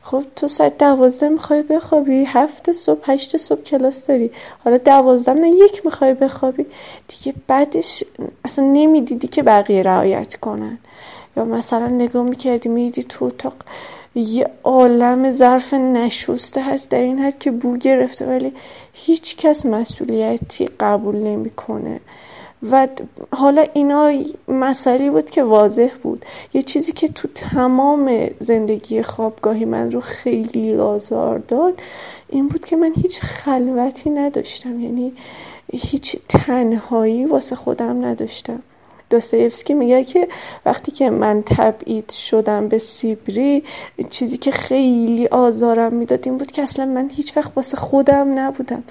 خب 0.05 0.23
تو 0.35 0.47
ساعت 0.47 0.77
دوازده 0.77 1.29
می‌خوای 1.29 1.61
بخوابی 1.61 2.23
هفت 2.27 2.71
صبح 2.71 3.11
هشت 3.11 3.37
صبح 3.37 3.61
کلاس 3.61 4.07
داری. 4.07 4.31
حالا 4.63 4.77
دوازده 4.77 5.33
نه 5.33 5.49
یک 5.49 5.85
می‌خوای 5.85 6.13
بخوابی. 6.13 6.65
دیگه 7.07 7.37
بعدش 7.47 8.03
اصلا 8.45 8.65
نمی‌دیدی 8.65 9.27
که 9.27 9.43
بقیه 9.43 9.83
رعایت 9.83 10.35
کنن. 10.35 10.77
یا 11.37 11.45
مثلا 11.45 11.87
نگاه 11.87 12.23
می‌کردی 12.23 12.69
می‌دیدی 12.69 13.03
تو 13.03 13.25
اتاق 13.25 13.53
یه 14.15 14.49
عالم 14.63 15.31
ظرف 15.31 15.73
نشسته 15.73 16.61
هست. 16.61 16.89
در 16.89 16.99
این 16.99 17.19
حد 17.19 17.39
که 17.39 17.51
بو 17.51 17.77
گرفته 17.77 18.25
ولی 18.25 18.53
هیچ 18.93 19.35
کس 19.35 19.65
مسئولیتی 19.65 20.69
قبول 20.79 21.15
نمی‌کنه. 21.15 21.99
و 22.71 22.87
حالا 23.31 23.65
اینا 23.73 24.11
مسئله 24.47 25.11
بود 25.11 25.29
که 25.29 25.43
واضح 25.43 25.89
بود. 26.03 26.25
یه 26.53 26.63
چیزی 26.63 26.91
که 26.91 27.07
تو 27.07 27.27
تمام 27.35 28.29
زندگی 28.39 29.01
خوابگاهی 29.01 29.65
من 29.65 29.91
رو 29.91 30.01
خیلی 30.01 30.75
آزار 30.75 31.39
داد 31.39 31.81
این 32.29 32.47
بود 32.47 32.65
که 32.65 32.75
من 32.75 32.93
هیچ 32.95 33.21
خلوتی 33.21 34.09
نداشتم. 34.09 34.79
یعنی 34.79 35.13
هیچ 35.73 36.17
تنهایی 36.29 37.25
واسه 37.25 37.55
خودم 37.55 38.05
نداشتم. 38.05 38.59
دوستایفسکی 39.09 39.73
میگه 39.73 40.03
که 40.03 40.27
وقتی 40.65 40.91
که 40.91 41.09
من 41.09 41.43
تبعید 41.45 42.11
شدم 42.11 42.67
به 42.67 42.77
سیبری 42.77 43.63
چیزی 44.09 44.37
که 44.37 44.51
خیلی 44.51 45.27
آزارم 45.27 45.93
می‌داد 45.93 46.27
این 46.27 46.37
بود 46.37 46.51
که 46.51 46.61
اصلا 46.61 46.85
من 46.85 47.09
هیچ 47.09 47.37
وقت 47.37 47.51
واسه 47.55 47.77
خودم 47.77 48.39
نبودم 48.39 48.83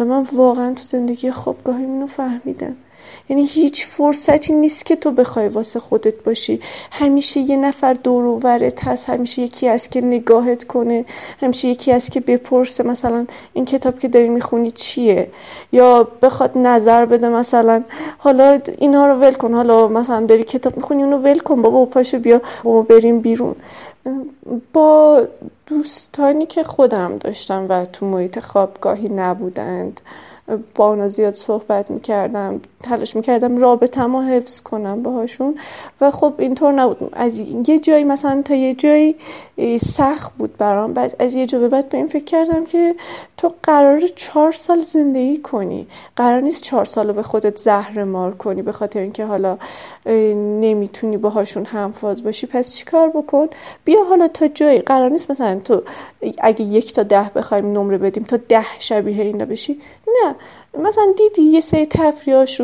و 0.00 0.04
من 0.04 0.26
واقعا 0.32 0.74
تو 0.74 0.82
زندگی 0.82 1.30
خوابگاهی 1.30 1.86
منو 1.86 2.06
فهمیدم. 2.06 2.76
یعنی 3.28 3.46
هیچ 3.46 3.86
فرصتی 3.86 4.52
نیست 4.52 4.86
که 4.86 4.96
تو 4.96 5.10
بخوای 5.10 5.48
واسه 5.48 5.80
خودت 5.80 6.22
باشی. 6.24 6.60
همیشه 6.90 7.40
یه 7.40 7.56
نفر 7.56 7.92
دور 7.92 8.24
و 8.24 8.40
هست 8.84 9.10
همیشه 9.10 9.42
یکی 9.42 9.68
از 9.68 9.88
که 9.88 10.00
نگاهت 10.00 10.64
کنه 10.64 11.04
همیشه 11.40 11.68
یکی 11.68 11.92
از 11.92 12.10
که 12.10 12.20
بپرسه 12.20 12.84
مثلا 12.84 13.26
این 13.52 13.64
کتاب 13.64 13.98
که 13.98 14.08
داری 14.08 14.28
می‌خونی 14.28 14.70
چیه؟ 14.70 15.30
یا 15.72 16.08
بخواد 16.22 16.58
نظر 16.58 17.06
بده 17.06 17.28
مثلا 17.28 17.84
حالا 18.18 18.60
اینا 18.78 19.06
رو 19.06 19.14
ول 19.20 19.32
کن 19.32 19.54
حالا 19.54 19.88
مثلا 19.88 20.26
داری 20.26 20.44
کتاب 20.44 20.76
می‌خونی 20.76 21.02
اونو 21.02 21.18
ول 21.18 21.38
کن 21.38 21.62
بابا 21.62 21.84
پاشو 21.84 22.18
بیا 22.18 22.40
بابا 22.64 22.82
بریم 22.82 23.20
بیرون. 23.20 23.54
با 24.72 25.26
دوستانی 25.66 26.46
که 26.46 26.62
خودم 26.64 27.18
داشتم 27.18 27.66
و 27.68 27.84
تو 27.84 28.06
محیط 28.06 28.38
خوابگاهی 28.38 29.08
نبودند 29.08 30.00
با 30.74 30.88
اونا 30.88 31.08
زیاد 31.08 31.34
صحبت 31.34 31.90
می‌کردم. 31.90 32.60
تلاش 32.82 33.16
می‌کردم 33.16 33.58
رابطم 33.58 34.16
رو 34.16 34.22
حفظ 34.22 34.60
کنم 34.60 35.02
باهاشون. 35.02 35.58
و 36.00 36.10
خب 36.10 36.34
اینطور 36.38 36.72
نبود. 36.72 37.10
از 37.12 37.38
یه 37.68 37.78
جایی 37.78 38.04
مثلا 38.04 38.42
تا 38.42 38.54
یه 38.54 38.74
جایی 38.74 39.16
سخت 39.80 40.32
بود 40.38 40.56
برام. 40.56 40.92
بعد 40.92 41.16
از 41.18 41.34
یه 41.34 41.46
جا 41.46 41.58
به 41.58 41.68
بعد 41.68 41.88
به 41.88 41.98
این 41.98 42.06
فکر 42.06 42.24
کردم 42.24 42.64
که 42.64 42.94
تو 43.36 43.52
قرار 43.62 44.00
چهار 44.00 44.52
سال 44.52 44.82
زندگی 44.82 45.38
کنی. 45.38 45.86
قرار 46.16 46.40
نیست 46.40 46.62
چهار 46.62 46.84
سال 46.84 47.06
رو 47.06 47.12
به 47.12 47.22
خودت 47.22 47.56
زهر 47.56 48.04
مار 48.04 48.34
کنی 48.34 48.62
به 48.62 48.72
خاطر 48.72 49.00
اینکه 49.00 49.24
حالا 49.24 49.58
نمی‌تونی 50.60 51.16
باهاشون 51.16 51.64
همفاز 51.64 52.24
باشی. 52.24 52.46
پس 52.46 52.74
چیکار 52.74 53.08
بکن؟ 53.08 53.48
بیا 53.84 54.04
حالا 54.04 54.28
تا 54.28 54.48
جایی. 54.48 54.78
قرار 54.78 55.10
نیست 55.10 55.30
مثلا 55.30 55.60
تو 55.64 55.82
اگه 56.38 56.64
یک 56.64 56.92
تا 56.92 57.02
ده 57.02 57.30
بخوایم 57.34 57.72
نمره 57.72 57.98
بدیم 57.98 58.24
تا 58.24 58.36
ده 58.36 58.78
شبیه 58.78 59.22
اینا 59.22 59.44
بشی. 59.44 59.80
نه. 60.06 60.34
مثلا 60.82 61.06
دیدی 61.16 61.42
یه 61.42 61.60
سری 61.60 61.86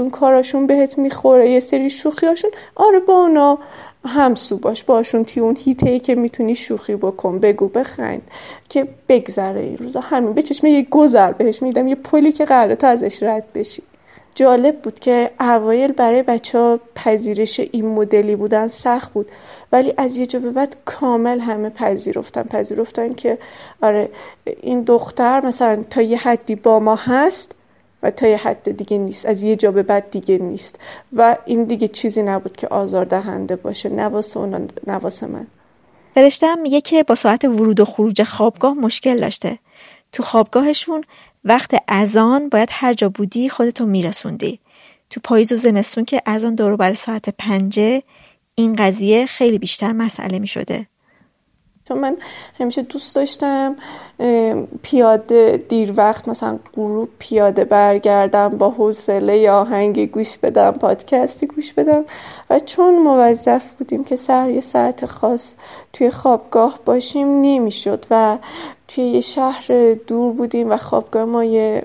تفریاشون 0.05 0.11
کاراشون 0.11 0.67
بهت 0.67 0.99
می‌خوره 0.99 1.51
یه 1.51 1.61
سری 1.61 1.91
شوخیاشون. 1.91 2.51
آره 2.75 3.01
با 3.01 3.13
اونا 3.13 3.59
همسو 4.05 4.57
باش 4.57 4.85
باشون 4.85 5.25
تی 5.25 5.41
اون 5.41 5.57
هیته 5.57 5.91
ای 5.91 6.01
که 6.01 6.15
می‌تونی 6.15 6.55
شوخی 6.55 6.97
بکن. 6.97 7.39
بگو 7.39 7.69
بخند 7.69 8.23
که 8.69 8.89
بگذره 9.09 9.61
این 9.61 9.77
روزا. 9.77 10.01
همین 10.01 10.33
به 10.33 10.43
چشمه 10.43 10.71
یه 10.71 10.87
گذر 10.91 11.33
بهش 11.33 11.63
میدم 11.63 11.89
یه 11.89 11.95
پلی 11.95 12.33
که 12.33 12.45
قراره 12.45 12.77
تو 12.77 12.87
ازش 12.87 13.23
رد 13.23 13.45
بشی. 13.55 13.83
جالب 14.35 14.83
بود 14.83 15.01
که 15.01 15.31
اوایل 15.41 15.93
برای 15.93 16.23
بچه 16.23 16.59
ها 16.59 16.81
پذیرش 16.95 17.61
این 17.61 17.87
مدلی 17.87 18.37
بودن 18.37 18.67
سخت 18.67 19.13
بود. 19.13 19.31
ولی 19.73 19.95
از 19.97 20.17
یه 20.17 20.27
جا 20.27 20.39
به 20.39 20.51
بعد 20.51 20.77
کامل 20.85 21.41
همه 21.41 21.71
پذیرفتن. 21.71 22.43
پذیرفتن 22.43 23.15
که 23.15 23.39
آره 23.83 24.09
این 24.63 24.83
دختر 24.83 25.47
مثلا 25.47 25.85
تا 25.91 26.03
یه 26.03 26.19
حدی 26.19 26.55
با 26.55 26.81
ما 26.81 26.95
هست 26.95 27.55
و 28.05 28.11
تا 28.11 28.27
یه 28.27 28.37
حد 28.37 28.77
دیگه 28.77 28.99
نیست. 28.99 29.27
از 29.27 29.43
یه 29.43 29.57
جا 29.57 29.71
به 29.71 29.83
بعد 29.83 30.11
دیگه 30.11 30.39
نیست. 30.39 30.79
و 31.13 31.37
این 31.47 31.65
دیگه 31.65 31.89
چیزی 31.89 32.23
نبود 32.23 32.57
که 32.57 32.69
آزار 32.69 33.05
دهنده 33.05 33.57
باشه. 33.57 33.89
نواس 33.89 34.37
اون 34.37 34.69
نواس 34.87 35.23
من. 35.23 35.47
فرشتم 36.15 36.59
میگه 36.59 36.81
که 36.81 37.03
با 37.03 37.15
ساعت 37.15 37.45
ورود 37.45 37.81
و 37.81 37.85
خروج 37.85 38.23
خوابگاه 38.23 38.75
مشکل 38.75 39.17
داشته. 39.17 39.59
تو 40.13 40.23
خوابگاهشون 40.23 41.05
وقت 41.45 41.75
اذان 41.89 42.49
باید 42.49 42.69
هر 42.73 42.93
جا 42.93 43.09
بودی 43.09 43.49
خودتو 43.49 43.87
میرسوندی. 43.87 44.61
تو 45.11 45.21
پاییز 45.25 45.53
و 45.53 45.57
زمستون 45.57 46.05
که 46.05 46.23
اذان 46.27 46.55
دورو 46.55 46.77
برای 46.77 46.97
ساعت 46.97 47.29
پنجه 47.29 48.03
این 48.55 48.73
قضیه 48.73 49.27
خیلی 49.27 49.59
بیشتر 49.59 49.93
مسئله 49.93 50.39
می 50.39 50.47
شده 50.47 50.87
چون 51.89 51.99
من 51.99 52.17
همیشه 52.61 52.83
دوست 52.83 53.17
داشتم 53.17 53.77
پیاده 54.83 55.65
دیر 55.69 55.93
وقت 55.97 56.29
مثلا 56.29 56.59
غروب 56.75 57.09
پیاده 57.19 57.65
برگردم 57.65 58.49
با 58.49 58.71
حوصله 58.71 59.39
یا 59.39 59.61
آهنگ 59.61 60.11
گوش 60.11 60.39
بدم 60.39 60.71
پادکستی 60.71 61.47
گوش 61.47 61.73
بدم 61.73 62.05
و 62.51 62.59
چون 62.59 62.99
موظف 62.99 63.73
بودیم 63.73 64.05
که 64.05 64.17
سر 64.17 64.51
یه 64.51 64.61
ساعت 64.61 65.07
خاص 65.07 65.57
توی 65.93 66.11
خوابگاه 66.11 66.79
باشیم 66.85 67.41
نمی‌شد 67.41 68.07
و 68.11 68.39
توی 68.95 69.05
یه 69.05 69.21
شهر 69.21 69.95
دور 70.07 70.33
بودیم 70.33 70.71
و 70.71 70.77
خوابگاه 70.77 71.25
ما 71.25 71.45
یه 71.45 71.83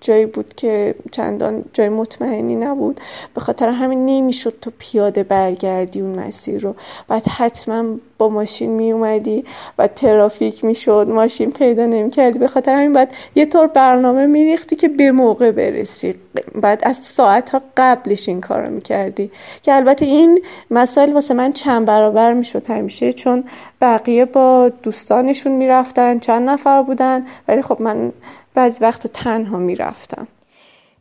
جایی 0.00 0.26
بود 0.26 0.54
که 0.56 0.94
چندان 1.12 1.64
جای 1.72 1.88
مطمئنی 1.88 2.56
نبود. 2.56 3.00
به 3.34 3.40
خاطر 3.40 3.68
همین 3.68 4.06
نمی‌شد 4.06 4.54
تو 4.60 4.70
پیاده 4.78 5.22
برگردی 5.22 6.00
اون 6.00 6.18
مسیر 6.18 6.60
رو. 6.60 6.74
بعد 7.08 7.28
حتما 7.28 7.84
با 8.18 8.28
ماشین 8.28 8.70
می 8.70 8.92
اومدی 8.92 9.44
و 9.78 9.86
ترافیک 9.86 10.64
می‌شد 10.64 11.06
ماشین 11.10 11.52
پیدا 11.52 11.86
نمی‌کردی. 11.86 12.38
به 12.38 12.48
خاطر 12.48 12.76
همین 12.76 12.92
بعد 12.92 13.12
یه 13.34 13.46
طور 13.46 13.66
برنامه 13.66 14.26
میریختی 14.26 14.76
که 14.76 14.88
به 14.88 15.12
موقع 15.12 15.50
برسی. 15.50 16.14
بعد 16.54 16.80
از 16.82 16.96
ساعت 16.96 17.50
ها 17.50 17.60
قبلش 17.76 18.28
این 18.28 18.40
کار 18.40 18.62
رو 18.62 18.70
می‌کردی. 18.70 19.30
که 19.62 19.74
البته 19.74 20.06
این 20.06 20.42
مسائل 20.70 21.12
واسه 21.12 21.34
من 21.34 21.52
چند 21.52 21.86
برابر 21.86 22.32
می‌شد 22.32 22.66
همیشه 22.66 23.12
چون 23.12 23.44
بقیه 23.80 24.24
با 24.24 24.72
دوستانشون 24.82 25.52
می‌رفتن 25.52 26.18
چند 26.30 26.50
نفر 26.50 26.82
بودن 26.82 27.26
ولی 27.48 27.62
خب 27.62 27.82
من 27.82 28.12
بعضی 28.54 28.84
وقت 28.84 29.06
تنها 29.06 29.58
می‌رفتم. 29.58 30.28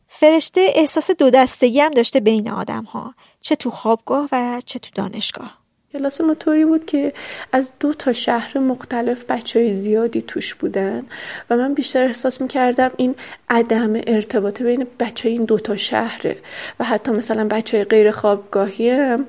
فرشته 0.07 0.67
احساس 0.75 1.11
دو 1.11 1.29
دستگی 1.29 1.79
هم 1.79 1.91
داشته 1.91 2.19
بین 2.19 2.49
آدم 2.49 2.83
ها 2.83 3.13
چه 3.41 3.55
تو 3.55 3.69
خوابگاه 3.69 4.29
و 4.31 4.61
چه 4.65 4.79
تو 4.79 4.89
دانشگاه. 4.95 5.58
کلاس 5.93 6.21
ما 6.21 6.33
طوری 6.33 6.65
بود 6.65 6.85
که 6.85 7.13
از 7.51 7.71
دو 7.79 7.93
تا 7.93 8.13
شهر 8.13 8.59
مختلف 8.59 9.25
بچه 9.29 9.59
های 9.59 9.73
زیادی 9.73 10.21
توش 10.21 10.53
بودن 10.55 11.03
و 11.49 11.57
من 11.57 11.73
بیشتر 11.73 12.03
احساس 12.03 12.41
می‌کردم 12.41 12.91
این 12.97 13.15
عدم 13.49 13.93
ارتباط 14.07 14.61
بین 14.61 14.87
بچه 14.99 15.29
این 15.29 15.43
دو 15.43 15.59
تا 15.59 15.75
شهره 15.75 16.37
و 16.79 16.83
حتی 16.83 17.11
مثلا 17.11 17.47
بچه 17.47 17.77
های 17.77 17.83
غیر 17.83 18.11
خوابگاهی 18.11 18.89
هم 18.89 19.25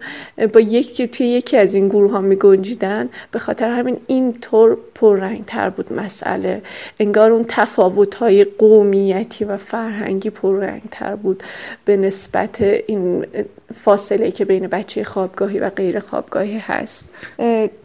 با 0.52 0.60
یکی 0.60 1.08
توی 1.08 1.26
یکی 1.26 1.56
از 1.56 1.74
این 1.74 1.88
گروه 1.88 2.12
ها 2.12 2.20
می 2.20 2.36
گنجیدن 2.36 3.08
به 3.30 3.38
خاطر 3.38 3.70
همین 3.70 4.00
این 4.06 4.40
طور 4.40 4.78
پررنگ 4.94 5.44
تر 5.46 5.70
بود 5.70 5.92
مسئله. 5.92 6.62
انگار 6.98 7.32
اون 7.32 7.44
تفاوت 7.48 8.14
های 8.14 8.44
قومیتی 8.44 9.44
و 9.44 9.56
فرهنگی 9.56 10.30
پررنگ 10.30 10.82
تر 10.90 11.16
بود 11.16 11.42
به 11.84 11.96
نسبت 11.96 12.60
این 12.62 13.26
فاصله 13.74 14.30
که 14.30 14.44
بین 14.44 14.66
بچه 14.66 15.04
خوابگاهی 15.04 15.58
و 15.58 15.70
غیر 15.70 16.00
خوابگاهی 16.00 16.58
هست. 16.58 17.08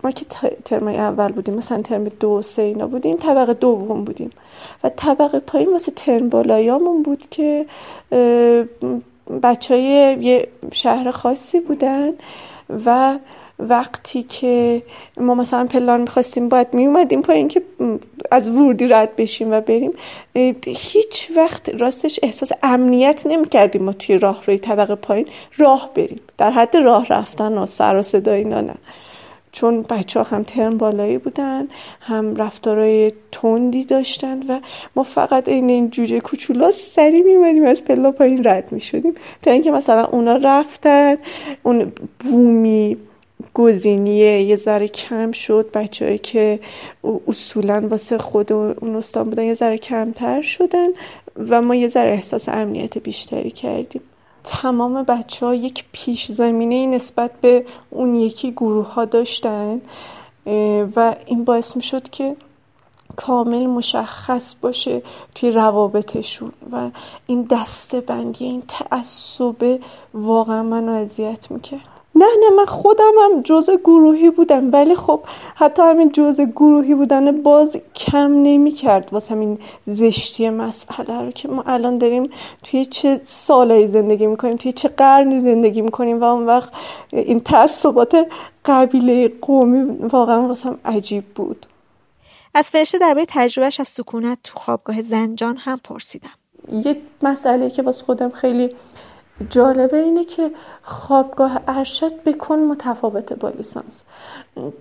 ما 0.04 0.12
که 0.12 0.26
ترم 0.66 0.88
اول 0.88 1.32
بودیم 1.32 1.54
مثلا 1.54 1.82
ترم 1.82 2.04
دو 2.04 2.42
سه 2.42 2.62
اینا 2.62 2.88
بودیم 2.88 3.18
طبقه 3.18 3.54
دوم 3.54 4.04
بودیم. 4.04 4.32
و 4.84 4.90
طبقه 4.90 5.40
پایین 5.40 5.72
واسه 5.72 5.92
ترم 5.92 6.30
بالایامون 6.30 7.04
بود 7.04 7.24
که 7.30 7.66
بچه 9.44 9.74
های 9.74 9.84
یه 10.22 10.48
شهر 10.72 11.12
خاصی 11.12 11.60
بودن 11.60 12.12
و 12.86 13.18
وقتی 13.60 14.24
که 14.24 14.84
ما 15.18 15.36
مثلا 15.36 15.66
پلان 15.66 16.01
می‌خواستیم 16.01 16.49
باید 16.49 16.74
میومدیم 16.74 17.22
پایین 17.22 17.47
که 17.47 17.62
از 18.32 18.47
ورودی 18.47 18.88
رد 18.88 19.16
بشیم 19.16 19.51
و 19.51 19.62
بریم. 19.62 19.91
هیچ 20.66 21.32
وقت 21.38 21.70
راستش 21.70 22.20
احساس 22.24 22.51
امنیت 22.64 23.28
نمی‌کردیم 23.28 23.84
ما 23.84 23.93
توی 23.93 24.18
راه 24.18 24.43
روی 24.45 24.58
طبقه 24.58 24.95
پایین 24.95 25.28
راه 25.58 25.89
بریم. 25.95 26.20
در 26.38 26.51
حد 26.51 26.78
راه 26.78 27.08
رفتن 27.10 27.58
و 27.58 27.66
سر 27.66 27.95
و 27.95 28.01
صدا 28.01 28.32
اینا 28.32 28.62
نه. 28.62 28.76
چون 29.51 29.82
بچه 29.82 30.24
هم 30.24 30.43
ترم 30.43 30.78
بالایی 30.78 31.18
بودن 31.18 31.68
هم 32.01 32.36
رفتارای 32.36 33.14
تندی 33.32 33.86
داشتن 33.86 34.39
و 34.49 34.60
ما 34.95 35.03
فقط 35.03 35.49
این 35.49 35.70
این 35.70 35.89
جوجه 35.89 36.20
کوچولا 36.20 36.72
سری 36.72 37.22
میمدیم 37.22 37.66
از 37.66 37.86
پلا 37.86 38.12
پایین 38.12 38.43
رد 38.43 38.72
می‌شدیم. 38.72 39.16
تا 39.41 39.51
اینکه 39.51 39.72
مثلا 39.72 40.06
اونا 40.06 40.36
رفتن 40.36 41.18
اون 41.64 41.91
بومی 42.20 42.97
گزینیه. 43.54 44.41
یه 44.41 44.56
ذره 44.56 44.88
کم 44.88 45.32
شد 45.32 45.72
بچههایی 45.74 46.18
که 46.18 46.60
اصولا 47.28 47.88
واسه 47.89 48.18
خود 48.18 48.54
اون 48.54 48.96
استان 48.96 49.30
بودن 49.30 49.43
یه 49.43 49.54
ذره 49.54 49.78
کمتر 49.78 50.41
شدن 50.41 50.88
و 51.50 51.62
ما 51.62 51.76
یه 51.76 51.88
ذره 51.88 52.10
احساس 52.12 52.50
امنیت 52.50 52.98
بیشتری 52.98 53.52
کردیم. 53.52 54.02
تمام 54.43 55.04
بچه 55.04 55.46
ها 55.46 55.56
یک 55.56 55.86
پیش 55.91 56.32
زمینه 56.32 56.88
نسبت 56.88 57.32
به 57.41 57.66
اون 57.89 58.16
یکی 58.16 58.52
گروه 58.52 58.93
ها 58.93 59.06
داشتن 59.06 59.82
و 60.96 61.16
این 61.26 61.43
باعث 61.43 61.76
می 61.76 61.82
شد 61.82 62.10
که 62.10 62.36
کامل 63.16 63.66
مشخص 63.66 64.56
باشه 64.62 65.02
توی 65.36 65.52
روابطشون. 65.52 66.52
و 66.72 66.89
این 67.28 67.48
دسته 67.52 68.02
بندی 68.02 68.46
این 68.46 68.64
تعصبه 68.68 69.80
واقعا 70.14 70.64
منو 70.64 70.91
اذیت 70.91 71.52
می‌کرد. 71.52 71.95
نه 72.16 72.26
نه 72.39 72.49
من 72.57 72.66
خودم 72.66 73.11
هم 73.22 73.41
جز 73.41 73.70
گروهی 73.70 74.30
بودم. 74.30 74.74
ولی 74.74 74.95
خب 74.95 75.20
حتی 75.55 75.82
همین 75.82 76.11
جز 76.11 76.41
گروهی 76.41 76.95
بودن 76.95 77.41
باز 77.41 77.78
کم 77.95 78.43
نمی 78.43 78.72
کرد 78.72 79.09
واسه 79.11 79.36
همین 79.36 79.57
زشتی 79.88 80.49
مسئله 80.49 81.22
رو 81.22 81.32
که 81.32 81.47
ما 81.47 81.63
الان 81.66 81.97
داریم 81.97 82.30
توی 82.63 82.86
چه 82.86 83.22
سالایی 83.26 83.88
زندگی 83.88 84.28
می‌کنیم 84.28 84.57
توی 84.57 84.72
چه 84.72 84.88
قرنی 84.88 85.39
زندگی 85.39 85.82
می‌کنیم 85.82 86.22
و 86.22 86.24
اون 86.24 86.45
وقت 86.45 86.74
این 87.11 87.39
تعصبات 87.39 88.28
قبیله 88.66 89.32
قومی 89.41 90.07
واقعا 90.07 90.47
واسه 90.47 90.70
عجیب 90.86 91.24
بود. 91.36 91.66
از 92.53 92.70
فرشته 92.70 92.97
درباره 92.97 93.26
تجربهش 93.30 93.80
از 93.80 93.88
سکونت 93.88 94.38
تو 94.43 94.59
خوابگاه 94.59 95.01
زنجان 95.01 95.57
هم 95.57 95.80
پرسیدم. 95.84 96.30
یه 96.72 96.97
مسئله 97.22 97.70
که 97.70 97.82
واسه 97.82 98.05
خودم 98.05 98.30
خیلی 98.30 98.76
جالبه 99.50 99.98
اینه 99.98 100.24
که 100.24 100.52
خوابگاه 100.82 101.62
ارشد 101.68 102.24
بکن 102.24 102.60
متفاوته 102.60 103.36
با 103.36 103.50
لیسانس. 103.50 104.04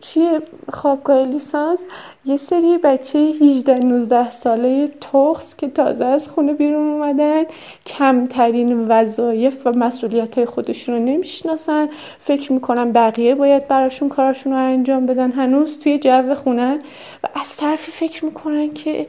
توی 0.01 0.41
خوابگاه 0.73 1.25
لیسانس؟ 1.25 1.87
یه 2.25 2.37
سری 2.37 2.79
بچه 2.79 3.19
18 3.19 3.79
19 3.79 4.31
ساله 4.31 4.89
تخص 5.01 5.57
که 5.57 5.69
تازه 5.69 6.05
از 6.05 6.29
خونه 6.29 6.53
بیرون 6.53 6.89
اومدن 6.89 7.45
کمترین 7.87 8.89
وظایف 8.89 9.67
و 9.67 9.73
مسئولیت 9.73 10.35
های 10.35 10.47
خودشون 10.47 10.95
رو 10.95 11.01
نمی‌شناسن. 11.01 11.89
فکر 12.19 12.53
می‌کنن 12.53 12.93
بقیه 12.93 13.35
باید 13.35 13.69
براشون 13.69 14.09
کاراشون 14.09 14.53
رو 14.53 14.59
انجام 14.59 15.07
بدن. 15.07 15.33
هنوز 15.33 15.79
توی 15.79 15.99
جو 15.99 16.35
خونن 16.35 16.83
و 17.25 17.29
از 17.35 17.57
طرفی 17.57 17.93
فکر 17.93 18.25
می‌کنن 18.25 18.75
که 18.75 19.07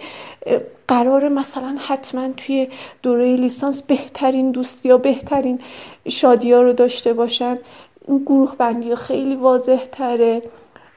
قرار 0.87 1.29
مثلا 1.29 1.77
حتما 1.87 2.29
توی 2.37 2.67
دوره 3.03 3.35
لیسانس 3.35 3.83
بهترین 3.83 4.51
دوستی 4.51 4.89
یا 4.89 4.97
بهترین 4.97 5.59
شادی 6.07 6.51
ها 6.51 6.61
رو 6.61 6.73
داشته 6.73 7.13
باشن. 7.13 7.57
این 8.07 8.17
گروه 8.17 8.55
بندی 8.55 8.95
خیلی 8.95 9.35
واضح 9.35 9.85
تره 9.91 10.41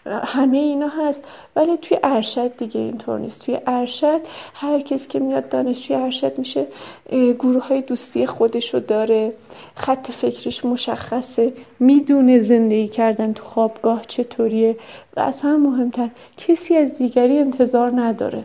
همه 0.07 0.59
اینا 0.59 0.89
هست. 0.89 1.25
ولی 1.57 1.77
توی 1.77 1.99
ارشد 2.05 2.57
دیگه 2.57 2.81
اینطور 2.81 3.19
نیست. 3.19 3.45
توی 3.45 3.59
ارشد 3.67 4.21
هر 4.55 4.81
کس 4.81 5.09
که 5.09 5.19
میاد 5.19 5.49
دانشجوی 5.49 5.97
ارشد 5.97 6.39
میشه 6.39 6.67
گروه 7.11 7.69
های 7.69 7.83
دوستی 7.83 8.27
خودشو 8.27 8.79
داره. 8.79 9.33
خط 9.75 10.11
فکرش 10.11 10.65
مشخصه. 10.65 11.53
می‌دونه 11.81 12.41
زندگی 12.41 12.89
کردن 12.89 13.33
تو 13.33 13.45
خوابگاه 13.45 14.03
چطوریه. 14.03 14.77
و 15.17 15.21
از 15.21 15.41
هم 15.41 15.63
مهمتر 15.63 16.09
کسی 16.37 16.77
از 16.77 16.95
دیگری 16.95 17.39
انتظار 17.39 18.01
نداره. 18.01 18.45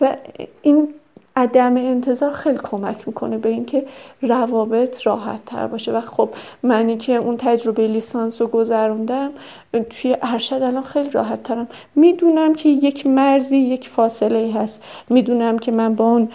و 0.00 0.16
این 0.62 0.88
عدم 1.36 1.76
انتظار 1.76 2.30
خیلی 2.30 2.58
کمک 2.62 3.08
می‌کنه 3.08 3.38
به 3.38 3.48
اینکه 3.48 3.86
روابط 4.22 5.06
راحت 5.06 5.44
تر 5.44 5.66
باشه. 5.66 5.92
و 5.92 6.00
خب 6.00 6.28
منی 6.62 6.96
که 6.96 7.14
اون 7.14 7.36
تجربه 7.36 7.86
لیسانس 7.86 8.42
رو 8.42 8.46
گذروندم 8.48 9.30
توی 9.90 10.16
ارشد 10.22 10.62
الان 10.62 10.82
خیلی 10.82 11.10
راحت 11.10 11.42
ترم. 11.42 11.68
می‌دونم 11.94 12.54
که 12.54 12.68
یک 12.68 13.06
مرزی 13.06 13.56
یک 13.56 13.88
فاصله 13.88 14.52
هست. 14.52 14.84
می‌دونم 15.10 15.58
که 15.58 15.72
من 15.72 15.94
با 15.94 16.04
اون 16.04 16.28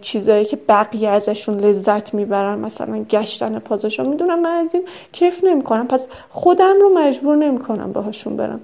چیزایی 0.00 0.44
که 0.44 0.58
بقیه 0.68 1.08
ازشون 1.08 1.60
لذت 1.60 2.14
می‌برن 2.14 2.58
مثلا 2.58 3.04
گشتن 3.10 3.58
پازشون 3.58 4.06
می‌دونم 4.06 4.40
من 4.40 4.50
از 4.50 4.74
این 4.74 4.84
کیف 5.12 5.44
نمی‌کنم. 5.44 5.86
پس 5.86 6.08
خودم 6.30 6.74
رو 6.80 6.90
مجبور 6.94 7.36
نمی‌کنم 7.36 7.92
باهاشون 7.92 8.36
برم. 8.36 8.60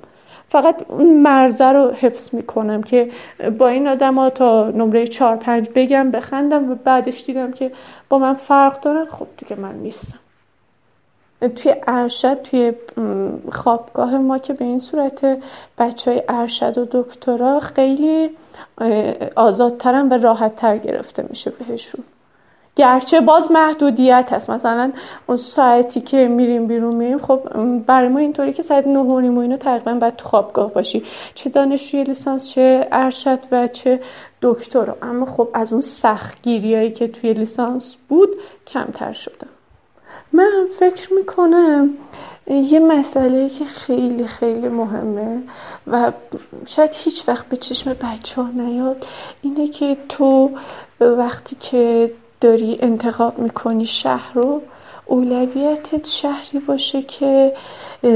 فقط 0.55 0.77
اون 0.89 1.17
مرزه 1.17 1.65
رو 1.65 1.91
حفظ 1.91 2.35
می‌کنم 2.35 2.83
که 2.83 3.11
با 3.59 3.69
این 3.69 3.89
آدم 3.89 4.15
ها 4.15 4.31
تا 4.31 4.71
نمره 4.71 5.07
چهار 5.07 5.37
پنج 5.37 5.69
بگم 5.75 6.11
بخندم 6.11 6.71
و 6.71 6.75
بعدش 6.75 7.25
دیدم 7.25 7.53
که 7.53 7.73
با 8.09 8.19
من 8.19 8.35
فرق 8.35 8.81
دارن 8.81 9.05
خب 9.05 9.27
دیگه 9.37 9.57
من 9.57 9.75
نیستم. 9.75 10.19
توی 11.57 11.75
ارشد 11.87 12.35
توی 12.35 12.73
خوابگاه 13.53 14.19
ما 14.19 14.39
که 14.39 14.53
به 14.53 14.65
این 14.65 14.79
صورت 14.79 15.39
بچه 15.79 16.11
های 16.11 16.23
ارشد 16.29 16.79
و 16.79 16.87
دکترا 16.91 17.61
خیلی 17.61 18.31
آزادترن 19.37 20.09
و 20.09 20.19
راحتتر 20.19 20.79
گرفته 20.79 21.27
میشه 21.29 21.51
بهشون. 21.51 22.05
گرچه 22.77 23.21
باز 23.21 23.53
محدودیت 23.53 24.33
هست. 24.33 24.51
مثلا 24.51 24.93
اون 25.27 25.37
ساعتی 25.37 26.01
که 26.01 26.29
میریم 26.29 26.67
بیرون 26.67 26.95
میریم 26.95 27.19
خب 27.19 27.41
برای 27.87 28.09
ما 28.09 28.19
اینطوری 28.19 28.53
که 28.53 28.63
ساعت 28.63 28.87
نه 28.87 28.99
و 28.99 29.21
نیم 29.21 29.39
و 29.39 29.41
اینو 29.41 29.57
تقریبا 29.57 29.95
باید 29.95 30.17
تو 30.17 30.29
خوابگاه 30.29 30.73
باشی. 30.73 31.03
چه 31.35 31.51
دانشجوی 31.51 32.05
لیسانس 32.05 32.51
چه 32.51 32.89
ارشد 32.93 33.39
و 33.53 33.67
چه 33.67 34.01
دکتر. 34.43 34.95
اما 35.03 35.27
خب 35.27 35.49
از 35.55 35.73
اون 35.73 35.83
سختگیریایی 35.83 36.91
که 36.91 37.09
توی 37.09 37.33
لیسانس 37.33 37.97
بود 38.09 38.29
کمتر 38.67 39.13
شده. 39.13 39.47
من 40.33 40.67
فکر 40.79 41.13
می‌کنم 41.13 41.91
یه 42.47 42.79
مسئله 42.81 43.49
که 43.49 43.65
خیلی 43.65 44.27
خیلی 44.27 44.69
مهمه 44.69 45.43
و 45.87 46.13
شاید 46.67 46.91
هیچ 46.95 47.29
وقت 47.29 47.49
به 47.49 47.57
چشم 47.57 47.93
بچه 47.93 48.43
ها 48.43 48.49
نیاد 48.49 49.07
اینه 49.43 49.69
که 49.69 49.97
تو 50.09 50.51
وقتی 51.01 51.57
که 51.61 52.13
داری 52.45 52.79
انتخاب 52.81 53.39
می‌کنی 53.39 53.87
شهر 53.87 54.35
رو 54.35 54.61
اولویتت 55.07 56.07
شهری 56.07 56.59
باشه 56.59 57.03
که 57.03 57.53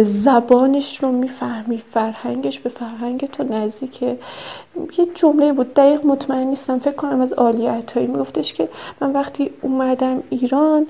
زبانش 0.03 1.03
رو 1.03 1.13
می‌فهمی 1.13 1.79
فرهنگش 1.79 2.59
به 2.59 2.69
فرهنگ 2.69 3.27
تو 3.27 3.43
نزدیکه 3.45 4.19
یه 4.99 5.07
جمله 5.15 5.53
بود 5.53 5.75
دقیق 5.75 6.07
مطمئن 6.07 6.47
نیستم 6.47 6.79
فکر 6.79 6.95
کنم 6.95 7.21
از 7.21 7.33
عالی 7.33 7.67
عطایی 7.67 8.07
میگفتش 8.07 8.53
که 8.53 8.69
من 9.01 9.13
وقتی 9.13 9.51
اومدم 9.63 10.23
ایران 10.31 10.87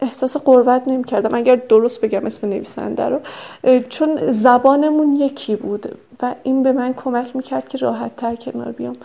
احساس 0.00 0.36
قربت 0.36 0.88
نمی 0.88 1.04
کردم 1.04 1.34
اگر 1.34 1.56
درست 1.56 2.00
بگم 2.00 2.26
اسم 2.26 2.48
نویسنده 2.48 3.04
رو. 3.04 3.20
چون 3.88 4.32
زبانمون 4.32 5.16
یکی 5.16 5.56
بود. 5.56 5.98
و 6.22 6.34
این 6.42 6.62
به 6.62 6.72
من 6.72 6.94
کمک 6.94 7.36
می‌کرد 7.36 7.68
که 7.68 7.78
راحت 7.78 8.16
تر 8.16 8.36
کنار 8.36 8.72
بیام. 8.72 8.96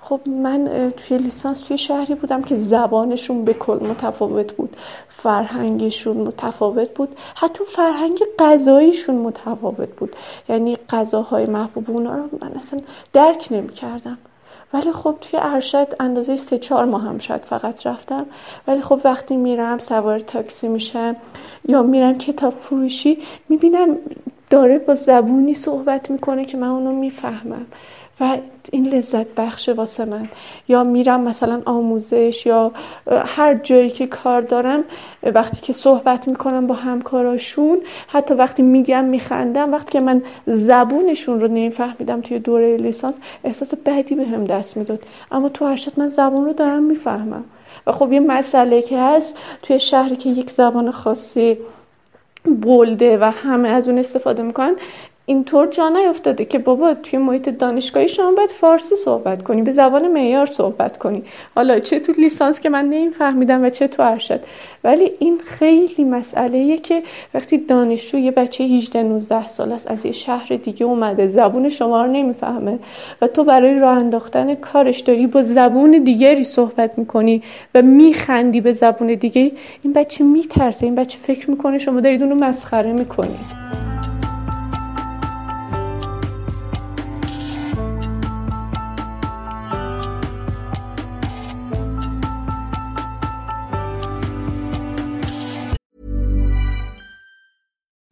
خب 0.00 0.20
من 0.26 0.92
توی 0.96 1.18
لیسانس 1.18 1.60
توی 1.60 1.78
شهری 1.78 2.14
بودم 2.14 2.42
که 2.42 2.56
زبانشون 2.56 3.44
به 3.44 3.54
کل 3.54 3.86
متفاوت 3.86 4.52
بود. 4.52 4.76
فرهنگشون 5.08 6.16
متفاوت 6.16 6.90
بود. 6.94 7.16
حتی 7.34 7.64
فرهنگ 7.64 8.18
غذاییشون 8.38 9.16
متفاوت 9.16 9.88
بود. 9.88 10.16
یعنی 10.48 10.76
غذاهای 10.90 11.46
محبوب 11.46 11.90
اونا 11.90 12.16
رو 12.16 12.28
من 12.42 12.52
اصلا 12.52 12.80
درک 13.12 13.48
نمی 13.50 13.72
کردم 13.72 14.18
ولی 14.72 14.92
خب 14.92 15.16
توی 15.20 15.40
ارشد 15.42 15.94
اندازه 16.00 16.36
سه 16.36 16.58
چهار 16.58 16.84
ماه 16.84 17.02
هم 17.02 17.18
شاید 17.18 17.42
فقط 17.42 17.86
رفتم. 17.86 18.26
ولی 18.66 18.80
خب 18.80 19.00
وقتی 19.04 19.36
میرم 19.36 19.78
سوار 19.78 20.20
تاکسی 20.20 20.68
میشم 20.68 21.16
یا 21.68 21.82
میرم 21.82 22.18
کتاب 22.18 22.54
فروشی 22.60 23.18
می‌بینم 23.48 23.96
داره 24.50 24.78
با 24.78 24.94
زبونی 24.94 25.54
صحبت 25.54 26.10
می‌کنه 26.10 26.44
که 26.44 26.56
من 26.56 26.68
اونو 26.68 26.92
می‌فهمم. 26.92 27.66
و 28.20 28.36
این 28.72 28.86
لذت 28.86 29.34
بخش 29.34 29.68
واسه 29.68 30.04
من. 30.04 30.28
یا 30.68 30.84
میرم 30.84 31.20
مثلا 31.20 31.62
آموزش 31.64 32.46
یا 32.46 32.72
هر 33.10 33.54
جایی 33.54 33.90
که 33.90 34.06
کار 34.06 34.40
دارم 34.40 34.84
وقتی 35.22 35.60
که 35.60 35.72
صحبت 35.72 36.28
می‌کنم 36.28 36.66
با 36.66 36.74
همکاراشون 36.74 37.78
حتی 38.08 38.34
وقتی 38.34 38.62
میگم 38.62 39.04
میخندم 39.04 39.72
وقتی 39.72 39.92
که 39.92 40.00
من 40.00 40.22
زبونشون 40.46 41.40
رو 41.40 41.48
نمیفهمیدم 41.48 42.20
توی 42.20 42.38
دوره 42.38 42.76
لیسانس 42.76 43.14
احساس 43.44 43.74
بدی 43.74 44.14
به 44.14 44.24
هم 44.24 44.44
دست 44.44 44.76
می‌داد. 44.76 45.00
اما 45.32 45.48
تو 45.48 45.64
ارشد 45.64 46.00
من 46.00 46.08
زبون 46.08 46.44
رو 46.44 46.52
دارم 46.52 46.82
می‌فهمم. 46.82 47.44
و 47.86 47.92
خب 47.92 48.12
یه 48.12 48.20
مسئله 48.20 48.82
که 48.82 48.98
هست 48.98 49.36
توی 49.62 49.80
شهری 49.80 50.16
که 50.16 50.30
یک 50.30 50.50
زبان 50.50 50.90
خاصی 50.90 51.58
بولده 52.44 53.18
و 53.18 53.24
همه 53.24 53.68
از 53.68 53.88
اون 53.88 53.98
استفاده 53.98 54.42
می‌کنن. 54.42 54.76
اینطور 55.28 55.66
جا 55.66 55.88
نیفتاده 55.88 56.44
که 56.44 56.58
بابا 56.58 56.94
توی 56.94 57.18
محیط 57.18 57.48
دانشگاهی 57.48 58.08
شما 58.08 58.32
باید 58.32 58.50
فارسی 58.50 58.96
صحبت 58.96 59.42
کنی 59.42 59.62
به 59.62 59.72
زبان 59.72 60.08
معیار 60.08 60.46
صحبت 60.46 60.98
کنی. 60.98 61.22
حالا 61.54 61.78
چه 61.78 62.00
تو 62.00 62.12
لیسانس 62.12 62.60
که 62.60 62.68
من 62.68 62.84
نمیفهمیدم 62.84 63.64
و 63.64 63.70
چه 63.70 63.88
تو 63.88 64.02
ارشد. 64.02 64.40
ولی 64.84 65.10
این 65.18 65.38
خیلی 65.38 66.04
مسئله 66.04 66.78
که 66.78 67.02
وقتی 67.34 67.58
دانشجو 67.58 68.18
یه 68.18 68.30
بچه 68.30 68.64
18 68.64 69.02
19 69.02 69.48
سال 69.48 69.72
است 69.72 69.90
از 69.90 70.06
یه 70.06 70.12
شهر 70.12 70.56
دیگه 70.56 70.86
اومده 70.86 71.28
زبون 71.28 71.68
شما 71.68 72.04
رو 72.04 72.12
نمی‌فهمه 72.12 72.78
و 73.22 73.26
تو 73.26 73.44
برای 73.44 73.78
راه 73.80 73.98
انداختن 73.98 74.54
کارش 74.54 75.00
داری 75.00 75.26
با 75.26 75.42
زبون 75.42 75.90
دیگری 75.90 76.44
صحبت 76.44 76.98
می‌کنی 76.98 77.42
و 77.74 77.82
میخندی 77.82 78.60
به 78.60 78.72
زبون 78.72 79.14
دیگه 79.14 79.52
این 79.82 79.92
بچه 79.92 80.24
میترسه 80.24 80.86
این 80.86 80.94
بچه 80.94 81.18
فکر 81.18 81.50
می‌کنه 81.50 81.78
شما 81.78 82.00
دارید 82.00 82.22
اونو 82.22 82.34
مسخره 82.34 82.92
می‌کنید. 82.92 83.77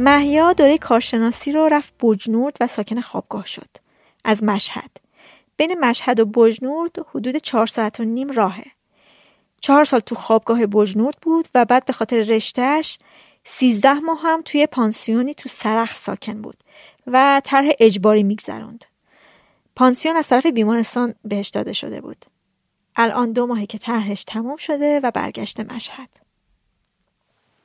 محیا 0.00 0.52
دوره 0.52 0.78
کارشناسی 0.78 1.52
رو 1.52 1.68
رفت 1.68 1.94
بجنورد 2.02 2.56
و 2.60 2.66
ساکن 2.66 3.00
خوابگاه 3.00 3.46
شد. 3.46 3.68
از 4.24 4.44
مشهد. 4.44 4.90
بین 5.56 5.80
مشهد 5.80 6.20
و 6.20 6.24
بجنورد 6.24 7.06
حدود 7.14 7.36
چهار 7.36 7.66
ساعت 7.66 8.00
و 8.00 8.04
نیم 8.04 8.30
راهه. 8.30 8.64
چهار 9.60 9.84
سال 9.84 10.00
تو 10.00 10.14
خوابگاه 10.14 10.66
بجنورد 10.66 11.16
بود 11.22 11.48
و 11.54 11.64
بعد 11.64 11.84
به 11.84 11.92
خاطر 11.92 12.16
رشتهش 12.16 12.98
سیزده 13.44 13.92
ماه 13.92 14.20
هم 14.22 14.42
توی 14.44 14.66
پانسیونی 14.66 15.34
تو 15.34 15.48
سرخ 15.48 15.94
ساکن 15.94 16.42
بود 16.42 16.56
و 17.06 17.42
طرح 17.44 17.68
اجباری 17.80 18.22
میگذروند. 18.22 18.84
پانسیون 19.76 20.16
از 20.16 20.28
طرف 20.28 20.46
بیمارستان 20.46 21.14
بهش 21.24 21.48
داده 21.48 21.72
شده 21.72 22.00
بود. 22.00 22.24
الان 22.96 23.32
دو 23.32 23.46
ماهی 23.46 23.66
که 23.66 23.78
طرحش 23.78 24.24
تمام 24.24 24.56
شده 24.56 25.00
و 25.02 25.10
برگشت 25.10 25.60
مشهد. 25.60 26.19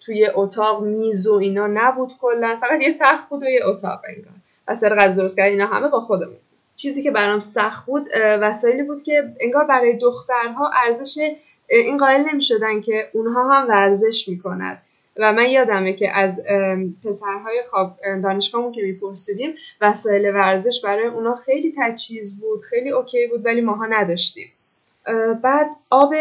توی 0.05 0.27
اتاق 0.35 0.83
میز 0.83 1.27
و 1.27 1.33
اینا 1.33 1.67
نبود 1.67 2.13
کلا. 2.21 2.57
فقط 2.61 2.81
یه 2.81 2.97
تخت 2.99 3.29
بود 3.29 3.43
و 3.43 3.45
یه 3.45 3.65
اتاق 3.65 4.01
انگار. 4.07 4.33
از 4.67 4.79
سر 4.79 4.95
غذا 4.95 5.21
درست 5.21 5.37
کردن 5.37 5.49
اینا 5.49 5.67
همه 5.67 5.87
با 5.87 6.01
خودمون. 6.01 6.37
چیزی 6.75 7.03
که 7.03 7.11
برام 7.11 7.39
سخت 7.39 7.85
بود 7.85 8.07
وسایلی 8.15 8.83
بود 8.83 9.03
که 9.03 9.23
انگار 9.39 9.63
برای 9.63 9.97
دخترها 9.97 10.71
ارزش 10.85 11.17
این 11.69 11.97
قائل 11.97 12.21
نمی 12.21 12.41
شدن 12.41 12.81
که 12.81 13.09
اونها 13.13 13.53
هم 13.53 13.67
ورزش 13.69 14.29
می‌کند. 14.29 14.81
و 15.17 15.33
من 15.33 15.49
یادمه 15.49 15.93
که 15.93 16.17
از 16.17 16.43
پسرهای 17.03 17.63
خواب 17.69 17.97
دانشگاهمون 18.23 18.71
که 18.71 18.83
میپرسیدیم 18.83 19.55
وسایل 19.81 20.25
ورزش 20.25 20.81
برای 20.83 21.07
اونا 21.07 21.35
خیلی 21.35 21.73
تجهیز 21.77 22.41
بود 22.41 22.61
خیلی 22.61 22.89
اوکی 22.89 23.27
بود 23.27 23.45
ولی 23.45 23.61
ماها 23.61 23.85
نداشتیم. 23.85 24.47
بعد 25.41 25.69
آب 25.89 26.13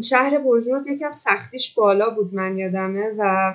شهر 0.00 0.38
برجورد 0.38 0.86
یکم 0.86 1.12
سختیش 1.12 1.74
بالا 1.74 2.10
بود 2.10 2.34
من 2.34 2.58
یادمه 2.58 3.12
و 3.18 3.54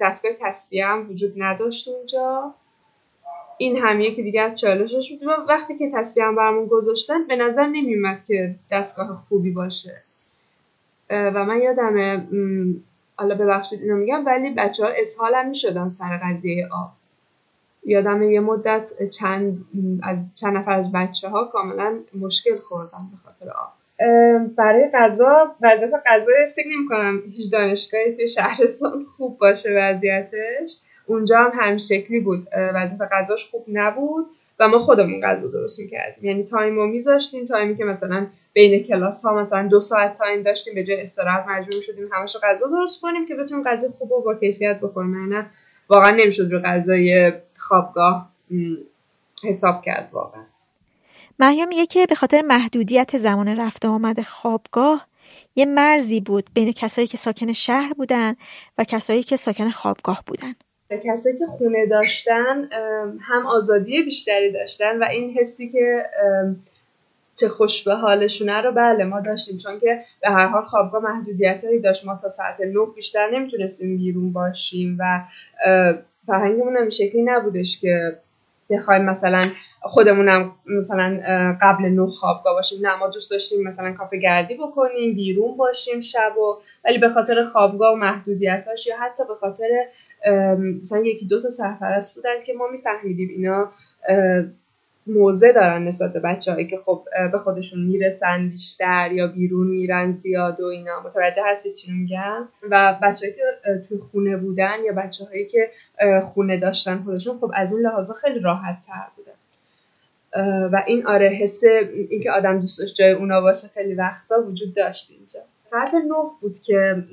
دستگاه 0.00 0.32
تصفیه 0.40 0.86
هم 0.86 1.08
وجود 1.10 1.34
نداشت 1.36 1.88
اونجا. 1.88 2.54
این 3.58 3.76
هم 3.76 4.00
یکی 4.00 4.22
دیگه 4.22 4.42
از 4.42 4.60
چالشش 4.60 5.12
بود. 5.12 5.22
و 5.22 5.30
وقتی 5.48 5.78
که 5.78 5.90
تصفیه 5.94 6.24
هم 6.24 6.36
برامون 6.36 6.66
گذاشتن 6.66 7.26
به 7.26 7.36
نظر 7.36 7.66
نمیومد 7.66 8.24
که 8.28 8.54
دستگاه 8.70 9.24
خوبی 9.28 9.50
باشه. 9.50 10.02
و 11.10 11.44
من 11.44 11.60
یادمه 11.60 12.26
حالا 13.16 13.34
ببخشید 13.34 13.82
اینو 13.82 13.96
میگم 13.96 14.26
ولی 14.26 14.50
بچه 14.50 14.84
ها 14.84 14.90
اسهال 14.96 15.34
هم 15.34 15.48
می‌شدن 15.48 15.90
سر 15.90 16.20
قضیه 16.24 16.68
آب. 16.72 16.90
یادم 17.84 18.22
یه 18.22 18.40
مدت 18.40 19.08
چند 19.08 19.64
از 20.02 20.34
چند 20.34 20.56
نفر 20.56 20.72
از 20.72 20.92
بچه 20.92 21.28
ها 21.28 21.44
کاملا 21.44 21.98
مشکل 22.20 22.56
خوردن 22.56 23.08
به 23.10 23.16
خاطر 23.24 23.50
آب. 23.50 23.72
برای 24.56 24.90
غذا 24.94 25.56
وضعیت 25.60 25.92
غذا 26.06 26.32
فکر 26.56 26.68
نمی 26.76 26.88
کنم 26.88 27.22
هیچ 27.36 27.52
دانشگاهی 27.52 28.14
توی 28.14 28.28
شهرستان 28.28 29.06
خوب 29.16 29.38
باشه 29.38 29.70
وضعیتش. 29.76 30.76
اونجا 31.06 31.38
هم 31.38 31.50
هم 31.54 31.78
شکلی 31.78 32.20
بود. 32.20 32.48
وضعیت 32.74 33.02
غذاش 33.12 33.46
خوب 33.50 33.64
نبود 33.68 34.26
و 34.60 34.68
ما 34.68 34.78
خودمون 34.78 35.20
غذا 35.20 35.50
درست 35.50 35.80
می‌کردیم. 35.80 36.24
یعنی 36.24 36.44
تایم 36.44 36.76
رو 36.76 36.86
میذاشتیم 36.86 37.44
تایمی 37.44 37.76
که 37.76 37.84
مثلا 37.84 38.26
بین 38.52 38.82
کلاس 38.82 39.24
ها 39.24 39.34
مثلا 39.34 39.68
دو 39.68 39.80
ساعت 39.80 40.14
تایم 40.14 40.42
داشتیم 40.42 40.74
به 40.74 40.84
جای 40.84 41.00
استراحت 41.00 41.48
مجبور 41.48 41.82
شدیم 41.82 42.08
همش 42.12 42.36
غذا 42.42 42.66
درست 42.66 43.00
کنیم 43.00 43.26
که 43.26 43.34
بتونیم 43.34 43.64
غذا 43.64 43.88
خوب 43.98 44.12
و 44.12 44.22
با 44.22 44.34
کیفیت 44.34 44.80
بخوریم 44.80 45.34
نه 45.34 45.46
واقعا 45.88 46.10
نمی‌شد 46.10 46.52
رو 46.52 46.58
غذای 46.58 47.32
خوابگاه 47.58 48.32
حساب 49.44 49.82
کرد 49.82 50.08
واقعا. 50.12 50.42
محیا 51.38 51.66
میگه 51.66 51.86
که 51.86 52.06
به 52.06 52.14
خاطر 52.14 52.42
محدودیت 52.42 53.18
زمان 53.18 53.48
رفت 53.48 53.84
آمد 53.84 54.22
خوابگاه 54.22 55.06
یه 55.56 55.64
مرزی 55.64 56.20
بود 56.20 56.50
بین 56.54 56.72
کسایی 56.72 57.06
که 57.06 57.16
ساکن 57.16 57.52
شهر 57.52 57.92
بودن 57.92 58.34
و 58.78 58.84
کسایی 58.84 59.22
که 59.22 59.36
ساکن 59.36 59.70
خوابگاه 59.70 60.22
بودن. 60.26 60.54
کسایی 61.04 61.38
که 61.38 61.46
خونه 61.46 61.86
داشتن 61.86 62.68
هم 63.20 63.46
آزادی 63.46 64.02
بیشتری 64.02 64.52
داشتن 64.52 64.98
و 65.02 65.04
این 65.04 65.34
حسی 65.38 65.68
که 65.68 66.06
چه 67.36 67.48
خوش 67.48 67.84
به 67.84 67.94
حالشونه 67.94 68.60
رو 68.60 68.72
بله 68.72 69.04
ما 69.04 69.20
داشتیم. 69.20 69.58
چون 69.58 69.80
که 69.80 70.04
به 70.22 70.30
هر 70.30 70.46
حال 70.46 70.62
خوابگاه 70.62 71.02
محدودیت 71.02 71.64
هایی 71.64 71.80
داشت. 71.80 72.06
ما 72.06 72.18
تا 72.22 72.28
ساعت 72.28 72.60
نه 72.60 72.86
بیشتر 72.96 73.30
نمی‌تونستیم 73.30 73.96
بیرون 73.96 74.32
باشیم 74.32 74.96
و 75.00 75.20
فرهنگمون 76.26 76.76
هم 76.76 76.90
شکلی 76.90 77.22
نبودش 77.22 77.80
که 77.80 78.18
بخوایم 78.72 79.04
مثلا 79.04 79.50
خودمونم 79.82 80.52
مثلا 80.66 81.18
قبل 81.60 81.84
نه 81.84 82.06
خوابگاه 82.06 82.54
باشیم. 82.54 82.86
نه 82.86 82.96
ما 82.96 83.08
دوست 83.08 83.30
داشتیم 83.30 83.66
مثلا 83.66 83.92
کافه 83.92 84.16
گردی 84.16 84.54
بکنیم 84.54 85.14
بیرون 85.14 85.56
باشیم 85.56 86.00
شب 86.00 86.38
و 86.38 86.56
ولی 86.84 86.98
به 86.98 87.08
خاطر 87.08 87.44
خوابگاه 87.52 87.92
و 87.92 87.96
محدودیتاش 87.96 88.86
یا 88.86 88.96
حتی 89.00 89.22
به 89.28 89.34
خاطر 89.34 89.68
مثلا 90.80 90.98
یکی 90.98 91.26
دو 91.26 91.40
تا 91.40 91.50
سرپرست 91.50 92.16
بودن 92.16 92.42
که 92.46 92.52
ما 92.52 92.68
میفهمیدیم 92.68 93.28
اینا 93.28 93.72
موزه 95.06 95.52
دارن 95.52 95.84
نسبت 95.84 96.12
به 96.12 96.64
که 96.64 96.78
خب 96.84 97.04
به 97.32 97.38
خودشون 97.38 97.82
می‌رسن 97.82 98.48
بیشتر 98.48 99.12
یا 99.12 99.26
بیرون 99.26 99.66
میرن 99.66 100.12
زیاد 100.12 100.60
و 100.60 100.64
اینا. 100.64 101.00
متوجه 101.00 101.42
هستی 101.46 101.72
چی 101.72 101.92
میگم؟ 101.92 102.48
و 102.70 102.98
بچه 103.02 103.32
که 103.32 103.42
توی 103.88 103.98
خونه 103.98 104.36
بودن 104.36 104.76
یا 104.86 104.92
بچه 104.92 105.24
هایی 105.24 105.46
که 105.46 105.70
خونه 106.24 106.60
داشتن 106.60 107.02
خودشون 107.04 107.38
خب 107.38 107.50
از 107.54 107.72
این 107.72 107.80
لحاظا 107.80 108.14
خیلی 108.14 108.40
راحت 108.40 108.86
تر 108.86 109.06
بودن 109.16 109.32
و 110.72 110.82
این 110.86 111.06
آره 111.06 111.28
حس 111.28 111.60
اینکه 112.10 112.30
آدم 112.30 112.60
دوست 112.60 112.80
داشت 112.80 112.94
جای 112.94 113.12
اونا 113.12 113.40
باشه 113.40 113.68
خیلی 113.68 113.94
وقتا 113.94 114.42
وجود 114.42 114.74
داشت 114.74 115.10
اینجا. 115.10 115.40
ساعت 115.62 115.94
نه 115.94 116.30
بود 116.40 116.58
که 116.58 117.04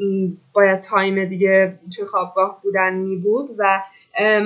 باید 0.54 0.80
تایم 0.80 1.26
دیگه 1.26 1.80
توی 1.96 2.06
خوابگاه 2.06 2.60
بودن 2.64 2.94
می 2.94 3.16
بود 3.16 3.50
و 3.58 3.82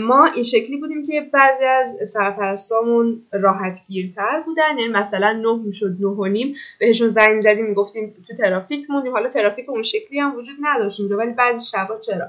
ما 0.01 0.25
این 0.25 0.43
شکلی 0.43 0.77
بودیم 0.77 1.05
که 1.05 1.29
بعضی 1.33 1.65
از 1.65 2.09
سرپرستامون 2.09 3.21
راحت 3.31 3.79
گیرتر 3.87 4.43
بودن. 4.45 4.77
یعنی 4.77 4.93
مثلا 4.93 5.31
نه 5.31 5.63
می‌شد 5.65 5.95
نه 5.99 6.07
و 6.07 6.25
نیم 6.25 6.55
بهشون 6.79 7.07
زنگ 7.07 7.41
زدیم 7.41 7.65
می‌گفتیم 7.65 8.13
تو 8.27 8.35
ترافیک 8.35 8.89
موندیم. 8.89 9.11
حالا 9.11 9.29
ترافیک 9.29 9.69
اون 9.69 9.83
شکلی 9.83 10.19
هم 10.19 10.35
وجود 10.35 10.55
نداشت 10.61 10.99
اونجا 10.99 11.17
ولی 11.17 11.31
بعضی 11.31 11.65
شبا 11.65 11.99
چرا؟ 11.99 12.27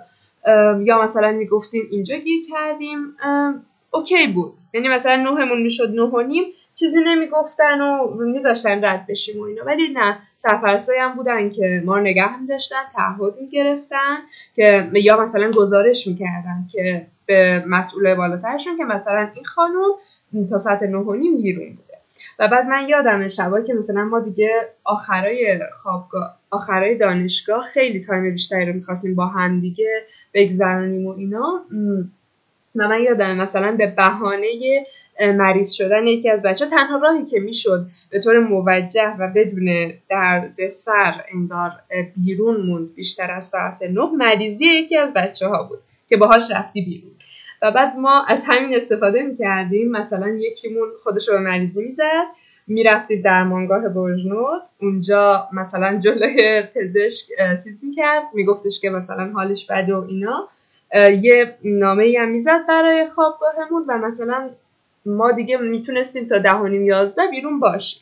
یا 0.85 1.03
مثلا 1.03 1.32
می‌گفتیم 1.32 1.82
اینجا 1.91 2.16
گیر 2.16 2.43
کردیم. 2.51 3.16
اوکی 3.91 4.26
بود. 4.35 4.55
یعنی 4.74 4.89
مثلا 4.89 5.16
نهمون 5.16 5.62
می‌شد 5.62 5.91
نه 5.95 6.03
و 6.03 6.20
نیم 6.20 6.45
چیزی 6.74 7.01
نمی‌گفتن 7.05 7.80
و 7.80 8.14
میذاشتن 8.14 8.85
رد 8.85 9.07
بشیم 9.07 9.41
و 9.41 9.43
اینا. 9.43 9.64
ولی 9.64 9.93
نه 9.93 10.18
سرپرستایی 10.37 11.01
هم 11.01 11.14
بودن 11.14 11.51
که 11.51 11.82
ما 11.84 11.89
رو 11.89 11.99
نگه 11.99 12.22
هم 12.22 12.47
داشتن 12.47 12.76
تعهد 12.95 13.35
می‌گرفتن 13.41 14.16
که 14.57 14.91
یا 14.93 15.22
مثلا 15.22 15.51
گزارش 15.51 16.07
می‌کردن 16.07 16.66
که 16.72 17.07
به 17.27 17.64
مسئول 17.66 18.14
بالاترشون 18.14 18.77
که 18.77 18.85
مثلا 18.85 19.31
این 19.35 19.45
خانم 19.45 19.81
تا 20.51 20.59
ساعت 20.59 20.83
نه 20.83 20.99
و 20.99 21.14
نیم 21.14 21.43
بیرون 21.43 21.68
بوده. 21.68 21.95
و 22.39 22.49
بعد 22.49 22.66
من 22.66 22.89
یادم 22.89 23.29
شبایی 23.29 23.66
که 23.66 23.75
مثلا 23.75 24.05
ما 24.05 24.20
دیگه 24.20 24.51
آخرای 24.85 25.59
خوابگاه 25.83 26.39
آخرای 26.51 26.99
دانشگاه 26.99 27.62
خیلی 27.62 28.01
تایم 28.01 28.33
بیشتری 28.33 28.66
رو 28.66 28.72
می‌خواستیم 28.72 29.14
با 29.14 29.27
هم 29.27 29.61
دیگه 29.61 30.03
بگذرانیم 30.35 31.07
و 31.07 31.11
اینا 31.11 31.64
و 32.77 32.89
من 32.89 33.01
یادم 33.01 33.37
مثلا 33.37 33.72
به 33.72 33.87
بهانه 33.87 34.49
مریض 35.20 35.72
شدن 35.72 36.07
یکی 36.07 36.31
از 36.31 36.43
بچه 36.43 36.66
تنها 36.66 36.99
راهی 36.99 37.27
که 37.27 37.41
می‌شد 37.41 37.87
به 38.11 38.20
طور 38.20 38.39
موجه 38.39 39.14
و 39.18 39.33
بدون 39.35 39.93
درد 40.09 40.68
سر 40.68 41.25
انگار 41.35 41.70
بیرون 42.16 42.66
موند 42.66 42.95
بیشتر 42.95 43.31
از 43.31 43.45
ساعت 43.45 43.83
نه 43.83 44.11
مریضی 44.18 44.64
یکی 44.64 44.97
از 44.97 45.12
بچه 45.14 45.49
ها 45.49 45.62
بود. 45.62 45.79
که 46.14 46.18
باهاش 46.20 46.50
رفتی 46.50 46.82
بیرون. 46.82 47.10
و 47.62 47.70
بعد 47.70 47.96
ما 47.96 48.24
از 48.28 48.44
همین 48.48 48.76
استفاده 48.76 49.22
می‌کردیم 49.22 49.90
مثلا 49.90 50.28
یکیمون 50.28 50.88
خودش 51.02 51.28
رو 51.28 51.34
به 51.34 51.40
مریضی 51.40 51.84
می‌زد 51.84 52.26
می‌رفتید 52.66 53.24
در 53.24 53.44
مانگاه 53.44 53.88
برژنود 53.88 54.62
اونجا 54.80 55.48
مثلا 55.52 55.98
جلوی 55.98 56.62
پزشک 56.74 57.26
چیز 57.64 57.78
می‌کرد 57.82 58.22
میگفتش 58.34 58.80
که 58.80 58.90
مثلا 58.90 59.30
حالش 59.34 59.66
بده 59.70 59.94
و 59.94 60.04
اینا. 60.08 60.48
یه 61.22 61.54
نامه 61.64 62.16
هم 62.18 62.28
می‌زد 62.28 62.66
برای 62.68 63.08
خوابگاهمون 63.14 63.84
و 63.88 63.98
مثلا 63.98 64.50
ما 65.06 65.32
دیگه 65.32 65.56
می‌تونستیم 65.56 66.26
تا 66.26 66.38
ده 66.38 66.54
و 66.54 66.66
نیم 66.66 66.84
یازده 66.84 67.22
بیرون 67.30 67.60
باشیم. 67.60 68.00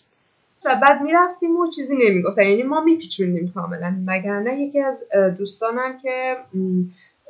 و 0.65 0.81
بعد 0.83 1.03
می‌رفتیم 1.03 1.57
و 1.57 1.71
چیزی 1.71 1.97
نمی‌گفت 1.97 2.39
یعنی 2.39 2.63
ما 2.63 2.85
میپیچوندیم 2.85 3.53
کاملا. 3.55 3.95
نه 4.45 4.63
یکی 4.63 4.81
از 4.81 5.05
دوستانم 5.39 5.99
که 6.03 6.37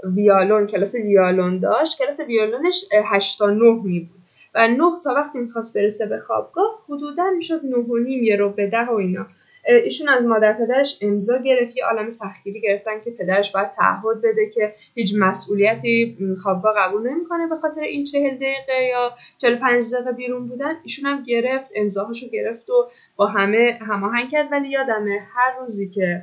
ویالون 0.04 0.66
کلاس 0.66 0.94
ویالون 0.94 1.58
داشت. 1.58 1.98
کلاس 1.98 2.20
ویالونش 2.20 2.84
8 3.04 3.38
تا 3.38 3.50
9 3.50 3.80
می 3.84 4.00
بود. 4.00 4.22
و 4.54 4.68
9 4.68 4.76
تا 5.04 5.14
وقتی 5.14 5.38
می‌خواست 5.38 5.76
برسه 5.76 6.06
به 6.06 6.18
خوابگاه 6.18 6.84
حدودا 6.88 7.30
می‌شد 7.36 7.64
9 7.64 7.76
و 7.76 7.96
نیم 7.96 8.24
یه 8.24 8.36
رو 8.36 8.50
به 8.50 8.66
ده 8.66 8.84
و 8.84 8.92
اینا. 8.92 9.26
ایشون 9.66 10.08
از 10.08 10.24
مادر 10.24 10.52
پدرش 10.52 10.98
امضا 11.02 11.38
گرفت 11.38 11.76
یه 11.76 11.84
عالم 11.84 12.10
سختگیری 12.10 12.60
گرفتن 12.60 13.00
که 13.04 13.10
پدرش 13.10 13.52
باید 13.52 13.70
تعهد 13.70 14.22
بده 14.22 14.50
که 14.54 14.74
هیچ 14.94 15.14
مسئولیتی 15.18 16.16
خوابگاه 16.42 16.74
قبول 16.78 17.10
نمی‌کنه 17.10 17.46
به 17.46 17.56
خاطر 17.56 17.80
این 17.80 18.04
چهل 18.04 18.34
دقیقه 18.34 18.84
یا 18.90 19.12
45 19.38 19.94
دقیقه 19.94 20.12
بیرون 20.12 20.48
بودن. 20.48 20.74
ایشون 20.84 21.10
هم 21.10 21.22
گرفت 21.22 21.70
امضاهاشو 21.76 22.26
گرفت 22.28 22.70
و 22.70 22.90
با 23.16 23.26
همه 23.26 23.78
هماهنگ 23.80 24.30
کرد. 24.30 24.48
ولی 24.52 24.68
یادمه 24.68 25.18
هر 25.34 25.60
روزی 25.60 25.90
که 25.90 26.22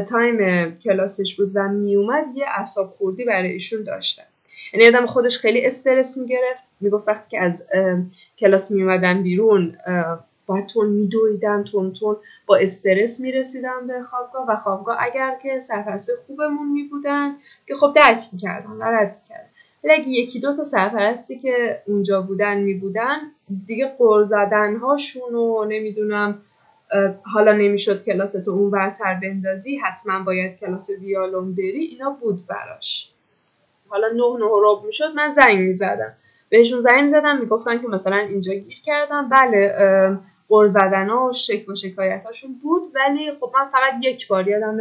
تایم 0.00 0.70
کلاسش 0.78 1.36
بود 1.36 1.52
و 1.54 1.68
میومد 1.68 2.24
یه 2.34 2.44
اعصاب 2.58 2.94
خوردی 2.98 3.24
برای 3.24 3.52
ایشون 3.52 3.82
داشتن. 3.84 4.24
یعنی 4.74 4.96
آدم 4.96 5.06
خودش 5.06 5.38
خیلی 5.38 5.66
استرس 5.66 6.16
می‌گرفت. 6.16 6.70
می‌گفت 6.80 7.08
وقتی 7.08 7.30
که 7.30 7.40
از 7.40 7.66
کلاس 8.38 8.70
میومدن 8.70 9.22
بیرون 9.22 9.76
باید 10.46 10.66
تون 10.66 10.88
میدویدم 10.88 11.64
تون 11.64 11.92
تون 11.92 12.16
با 12.46 12.56
استرس 12.56 13.20
می‌رسیدم 13.20 13.86
به 13.86 14.02
خوابگاه 14.02 14.46
و 14.48 14.56
خوابگاه 14.56 14.96
اگر 15.00 15.36
که 15.42 15.60
سرپرست 15.60 16.10
خوبمون 16.26 16.72
میبودن 16.72 17.36
که 17.68 17.74
خب 17.74 17.92
درک 17.96 18.22
می‌کردن 18.32 18.70
و 18.70 18.82
رد 18.82 19.18
می‌کردن. 19.22 19.48
ولی 19.84 19.92
اگه 19.92 20.08
یکی 20.08 20.40
دو 20.40 20.56
تا 20.56 20.64
سرپرستی 20.64 21.38
که 21.38 21.82
اونجا 21.86 22.22
بودن 22.22 22.58
میبودن 22.58 23.18
دیگه 23.66 23.94
قر 23.98 24.22
زدن 24.22 24.76
هاشون 24.76 25.34
و 25.34 25.64
نمی‌دونم 25.64 26.42
حالا 27.22 27.52
نمی‌شد 27.52 28.04
کلاس 28.04 28.32
تو 28.32 28.50
اون 28.50 28.70
ورتر 28.70 29.14
بندازی 29.22 29.76
حتما 29.76 30.22
باید 30.22 30.58
کلاس 30.58 30.90
ویالون 31.00 31.54
بری 31.54 31.80
اینا 31.80 32.10
بود 32.20 32.46
براش. 32.46 33.10
حالا 33.88 34.08
نه 34.08 34.44
نه 34.44 34.50
رب 34.62 34.84
می‌شد 34.86 35.14
من 35.16 35.30
زنگ 35.30 35.58
می‌زدم. 35.58 36.12
بهشون 36.48 36.80
زنگ 36.80 37.08
زدم 37.08 37.38
می‌گفتن 37.38 37.78
که 37.78 37.88
مثلا 37.88 38.16
اینجا 38.16 38.52
گیر 38.52 38.80
کردم. 38.84 39.28
بله 39.28 39.74
قر 40.48 40.66
زدن 40.66 41.10
و 41.10 41.32
شک 41.32 41.68
و 41.68 41.74
شکایت 41.74 42.22
هاشون 42.24 42.50
بود 42.62 42.82
ولی 42.94 43.30
خب 43.40 43.50
من 43.54 43.68
فقط 43.72 43.94
یک 44.02 44.28
بار 44.28 44.48
یادم 44.48 44.78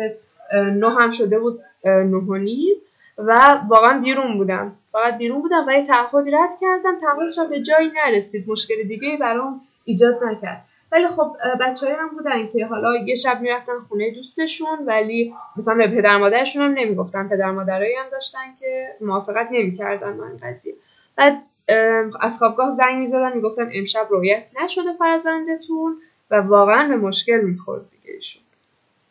نه 0.53 0.89
هم 0.89 1.11
شده 1.11 1.39
بود 1.39 1.59
نه 1.85 2.17
و 2.17 2.35
نیم 2.35 2.75
و 3.17 3.61
واقعا 3.69 3.99
بیرون 3.99 4.37
بودم. 4.37 4.75
فقط 4.91 5.17
بیرون 5.17 5.41
بودم 5.41 5.65
و 5.67 5.71
یه 5.71 5.85
تعهدی 5.85 6.31
رد 6.31 6.59
کردم. 6.61 6.99
تعهدش 6.99 7.39
به 7.49 7.61
جایی 7.61 7.91
نرسید. 7.95 8.49
مشکل 8.49 8.83
دیگه 8.87 9.17
برام 9.17 9.61
ایجاد 9.85 10.23
نکرد. 10.23 10.65
ولی 10.91 11.07
خب 11.07 11.35
بچه 11.61 11.95
هم 11.99 12.09
بودن 12.09 12.47
که 12.47 12.65
حالا 12.65 12.95
یه 12.95 13.15
شب 13.15 13.41
می‌رفتن 13.41 13.79
خونه 13.89 14.11
دوستشون 14.11 14.79
ولی 14.85 15.33
مثلا 15.57 15.75
به 15.75 15.87
پدر 15.87 16.17
مادرشون 16.17 16.61
هم 16.61 16.71
نمی‌گفتن. 16.71 17.27
پدر 17.27 17.51
مادرایی 17.51 17.95
هم 17.95 18.09
داشتن 18.11 18.55
که 18.59 18.87
موافقت 19.01 19.47
نمی‌کردن 19.51 20.13
من 20.13 20.37
قضیه. 20.43 20.73
بعد 21.15 21.43
از 22.21 22.37
خوابگاه 22.37 22.69
زنگ 22.69 22.97
می‌زدن 22.97 23.33
می‌گفتن 23.35 23.69
امشب 23.73 24.07
رویت 24.09 24.51
نشده 24.63 24.93
فرزندتون 24.99 25.97
و 26.31 26.35
واقعا 26.35 26.87
به 26.87 26.95
مشکل 26.95 27.41
می‌خورد 27.41 27.81
دیگه 27.91 28.13
ایشون. 28.15 28.41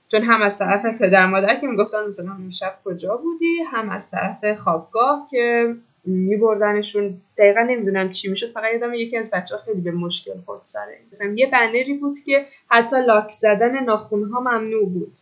چون 0.08 0.22
هم 0.22 0.42
از 0.42 0.58
طرف 0.58 0.86
پدر 0.98 1.26
مادر 1.26 1.60
که 1.60 1.66
می‌گفتن 1.66 2.06
مثلا 2.06 2.32
امشب 2.32 2.72
کجا 2.84 3.16
بودی 3.16 3.62
هم 3.72 3.90
از 3.90 4.10
طرف 4.10 4.58
خوابگاه 4.58 5.28
که 5.30 5.74
میبردنشون. 6.04 7.20
دقیقا 7.38 7.60
نمی‌دونم 7.60 8.12
چی 8.12 8.30
می‌شد 8.30 8.52
فقط 8.52 8.72
یادم 8.72 8.94
یکی 8.94 9.16
از 9.16 9.30
بچه 9.30 9.56
ها 9.56 9.62
خیلی 9.62 9.80
به 9.80 9.90
مشکل 9.90 10.40
خورد 10.46 10.60
سره 10.64 10.98
مثلا 11.12 11.32
یه 11.36 11.50
بنری 11.50 11.94
بود 11.94 12.18
که 12.26 12.46
حتی 12.70 12.96
لاک 13.06 13.30
زدن 13.30 13.84
ناخونها 13.84 14.40
ممنوع 14.40 14.88
بود. 14.88 15.12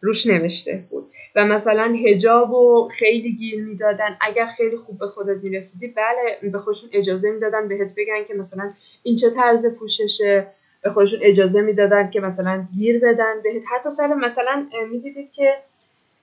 روش 0.00 0.26
نوشته 0.26 0.84
بود. 0.90 1.06
و 1.36 1.44
مثلا 1.46 1.96
هجاب 2.06 2.52
و 2.52 2.88
خیلی 2.88 3.32
گیر 3.32 3.64
می‌دادن. 3.64 4.16
اگر 4.20 4.46
خیلی 4.46 4.76
خوب 4.76 4.98
به 4.98 5.06
خودت 5.06 5.42
می‌رسیدی 5.42 5.86
بله 5.86 6.50
به 6.52 6.58
خودشون 6.58 6.90
اجازه 6.92 7.30
می‌دادن 7.30 7.68
بهت 7.68 7.92
بگن 7.96 8.24
که 8.28 8.34
مثلا 8.34 8.72
این 9.02 9.14
چه 9.16 9.30
طرز 9.30 9.66
پوششه. 9.74 10.46
به 10.82 10.90
خودشون 10.90 11.20
اجازه 11.22 11.60
می‌دادن 11.60 12.10
که 12.10 12.20
مثلا 12.20 12.66
گیر 12.78 12.98
بدن 12.98 13.42
بهت. 13.42 13.62
حتی 13.70 13.90
سر 13.90 14.14
مثلا 14.14 14.66
می‌دیدید 14.92 15.32
که 15.32 15.54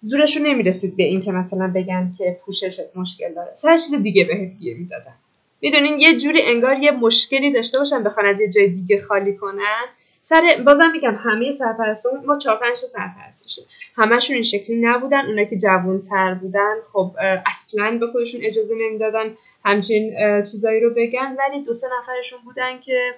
زورشون 0.02 0.48
نمی‌رسید 0.48 0.98
به 0.98 1.04
این 1.04 1.22
که 1.22 1.32
مثلا 1.32 1.72
بگن 1.76 2.14
که 2.18 2.40
پوششت 2.46 2.96
مشکل 2.96 3.34
داره. 3.34 3.52
سر 3.56 3.78
چیز 3.78 3.96
دیگه 3.96 4.26
بهت 4.26 4.60
گیر 4.60 4.78
می‌دادن. 4.78 5.16
می‌دونین 5.62 6.00
یه 6.00 6.20
جوری 6.20 6.42
انگار 6.42 6.80
یه 6.80 6.92
مشکلی 6.92 7.52
داشته 7.54 7.80
باشن 7.80 8.04
بخوان 8.04 8.26
از 8.26 8.42
یه 8.42 8.50
جای 8.50 8.68
دیگه 8.68 9.02
خالی 9.02 9.36
کنن. 9.38 9.86
سر 10.22 10.42
بازم 10.66 10.92
میگم 10.92 11.16
همه 11.16 11.52
سرپرستان 11.52 12.26
ما 12.26 12.38
چهار 12.38 12.58
پنج 12.58 12.82
تا 12.82 12.88
سرپرست 12.88 13.46
داشتیم. 13.46 13.64
همشون 13.96 14.34
این 14.34 14.44
شکلی 14.44 14.82
نبودن 14.82 15.26
اونایی 15.26 15.48
که 15.48 15.58
جوانتر 15.58 16.34
بودن 16.34 16.74
خب 16.94 17.12
اصلا 17.46 17.98
به 18.00 18.08
خودشون 18.08 18.42
اجازه 18.44 18.76
نمی‌دادن 18.76 19.36
همچین 19.66 20.14
چیزایی 20.44 20.80
رو 20.80 20.94
بگن. 20.98 21.36
ولی 21.40 21.64
دو 21.64 21.74
سه 21.74 21.88
نفرشون 22.00 22.40
بودن 22.46 22.80
که 22.80 23.12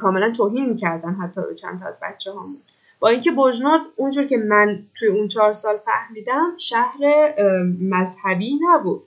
کاملا 0.00 0.32
توهین 0.32 0.66
می‌کردن 0.68 1.14
حتی 1.14 1.40
به 1.48 1.54
چند 1.54 1.80
تا 1.80 1.86
از 1.86 2.00
بچه 2.02 2.30
هامون 2.30 2.58
با 3.00 3.08
اینکه 3.08 3.30
بجنورد 3.30 3.80
اونجور 3.96 4.24
که 4.24 4.36
من 4.36 4.82
توی 4.98 5.08
اون 5.08 5.28
چهار 5.28 5.52
سال 5.52 5.76
فهمیدم 5.76 6.54
شهر 6.58 7.34
مذهبی 7.80 8.58
نبود. 8.62 9.02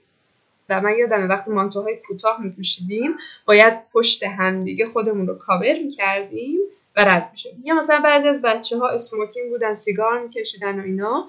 و 0.70 0.82
من 0.82 0.98
یادم 0.98 1.30
وقتی 1.30 1.52
مانتوهای 1.52 1.98
کوتاه 2.08 2.42
میپوشیدیم 2.44 3.16
باید 3.46 3.74
پشت 3.94 4.24
همدیگه 4.24 4.86
خودمون 4.86 5.28
رو 5.28 5.36
کاور 5.36 5.74
می‌کردیم 5.84 6.60
و 6.98 7.02
رد 7.02 7.30
می‌شد 7.32 7.50
یا 7.64 7.76
مثلا 7.76 8.02
بعضی 8.04 8.28
از 8.28 8.42
بچه 8.42 8.78
ها 8.78 8.90
اسموکینگ 8.90 9.50
بودن 9.50 9.74
سیگار 9.74 10.24
میکشیدن 10.24 10.80
و 10.80 10.84
اینا. 10.84 11.28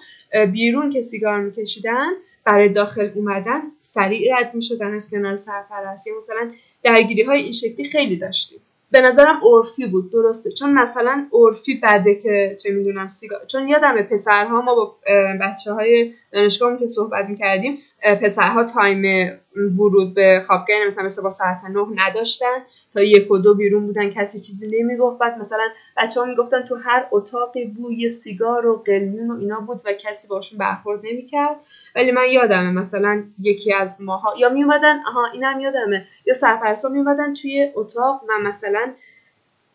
بیرون 0.52 0.90
که 0.90 1.02
سیگار 1.02 1.40
میکشیدن 1.40 2.08
برای 2.44 2.68
داخل 2.68 3.10
اومدن 3.14 3.62
سریع 3.78 4.38
رد 4.38 4.54
می‌شدن 4.54 4.94
از 4.94 5.10
کنار 5.10 5.36
سرپرست. 5.36 6.06
یا 6.06 6.16
مثلا 6.16 6.52
درگیری 6.82 7.22
های 7.22 7.42
این 7.42 7.52
شکلی 7.52 7.84
خیلی 7.84 8.18
داشتیم. 8.18 8.60
به 8.92 9.00
نظرم 9.00 9.40
عرفی 9.42 9.86
بود 9.86 10.12
درسته. 10.12 10.50
چون 10.52 10.72
مثلا 10.72 11.26
عرفی 11.32 11.80
بده 11.82 12.14
که 12.14 12.56
چه 12.62 12.70
می‌دونم 12.70 13.08
سیگار 13.08 13.40
چون 13.46 13.68
یادم 13.68 14.02
پسرها 14.02 14.60
ما 14.60 14.74
با 14.74 14.96
بچه 15.40 15.72
های 15.72 16.12
دانشگاه 16.32 16.78
که 16.78 16.86
صحبت 16.86 17.28
می‌کردیم 17.28 17.78
پسرها 18.22 18.64
تایم 18.64 19.30
ورود 19.56 20.14
به 20.14 20.44
خوابگاه 20.46 20.76
مثلا 20.86 21.04
مثل 21.04 21.22
با 21.22 21.30
ساعت 21.30 21.64
نه 21.64 21.86
نداشتن. 22.08 22.56
تا 22.94 23.02
یک 23.02 23.30
و 23.30 23.38
دو 23.38 23.54
بیرون 23.54 23.86
بودن 23.86 24.10
کسی 24.10 24.40
چیزی 24.40 24.82
نمی‌گفت. 24.82 25.18
بعد 25.18 25.38
مثلا 25.38 25.68
بچه 25.96 26.20
ها 26.20 26.26
می‌گفتن 26.26 26.62
تو 26.62 26.74
هر 26.76 27.06
اتاقی 27.10 27.64
بوی 27.64 28.08
سیگار 28.08 28.66
و 28.66 28.76
قلیون 28.76 29.30
و 29.30 29.38
اینا 29.40 29.60
بود 29.60 29.82
و 29.84 29.92
کسی 29.92 30.28
باشون 30.28 30.58
برخورد 30.58 31.00
نمی‌کرد. 31.04 31.56
ولی 31.96 32.10
من 32.10 32.26
یادمه 32.28 32.70
مثلا 32.70 33.24
یکی 33.42 33.74
از 33.74 34.02
ماها 34.02 34.34
یا 34.38 34.48
میومدن 34.48 34.98
آها 35.06 35.26
اینم 35.26 35.60
یادمه. 35.60 36.06
یا 36.26 36.34
سرپرسا 36.34 36.88
میومدن 36.88 37.34
توی 37.34 37.72
اتاق 37.74 38.24
و 38.28 38.38
مثلا 38.42 38.92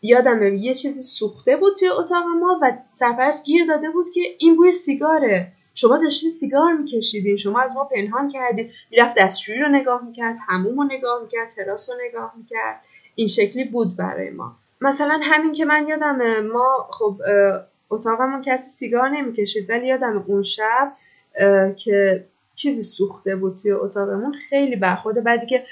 یادمه 0.02 0.58
یه 0.58 0.74
چیزی 0.74 1.02
سوخته 1.02 1.56
بود 1.56 1.76
توی 1.78 1.88
اتاق 1.88 2.24
ما 2.40 2.58
و 2.62 2.72
سرپرست 2.92 3.44
گیر 3.44 3.66
داده 3.66 3.90
بود 3.90 4.06
که 4.14 4.20
این 4.38 4.56
بوی 4.56 4.72
سیگاره. 4.72 5.46
شما 5.74 5.96
داشتین 5.96 6.30
سیگار 6.30 6.72
میکشیدین 6.72 7.36
شما 7.36 7.60
از 7.60 7.74
ما 7.76 7.84
پنهان 7.84 8.28
کردین. 8.28 8.70
می‌رفت 8.90 9.18
دستشویی 9.18 9.58
رو 9.58 9.68
نگاه 9.68 10.04
می‌کرد 10.04 10.36
هموم 10.48 10.80
رو 10.80 10.84
نگاه 10.84 11.22
می‌کرد 11.22 11.48
تراس 11.48 11.90
رو 11.90 11.96
نگاه 12.08 12.32
می‌کرد. 12.36 12.80
این 13.14 13.26
شکلی 13.26 13.64
بود 13.64 13.88
برای 13.98 14.30
ما. 14.30 14.56
مثلا 14.80 15.20
همین 15.22 15.52
که 15.52 15.64
من 15.64 15.88
یادمه 15.88 16.40
ما 16.40 16.88
خب 16.90 17.16
اتاقمون 17.90 18.42
کسی 18.42 18.70
سیگار 18.70 19.08
نمی‌کشید 19.08 19.70
ولی 19.70 19.86
یادم 19.86 20.24
اون 20.26 20.42
شب 20.42 20.92
که 21.76 22.24
چیزی 22.54 22.82
سوخته 22.82 23.36
بود 23.36 23.58
توی 23.62 23.72
اتاقمون 23.72 24.34
خیلی 24.48 24.76
برخورده 24.76 25.20
بعدی 25.20 25.46
که 25.46 25.64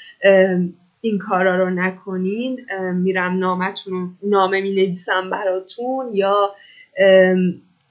این 1.00 1.18
کارا 1.18 1.56
رو 1.56 1.70
نکنین 1.70 2.66
میرم 2.94 3.38
نامتون 3.38 4.16
نامه 4.22 4.60
می 4.60 4.70
نویسم 4.70 5.30
براتون 5.30 6.10
یا 6.12 6.54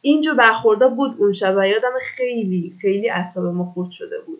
اینجور 0.01 0.35
برخورده 0.35 0.87
بود 0.87 1.15
اون 1.19 1.33
شب 1.33 1.55
و 1.57 1.67
یادم 1.67 1.93
خیلی 2.01 2.73
خیلی 2.81 3.09
اعصاب 3.09 3.45
ما 3.45 3.65
خورد 3.65 3.91
شده 3.91 4.19
بود. 4.19 4.39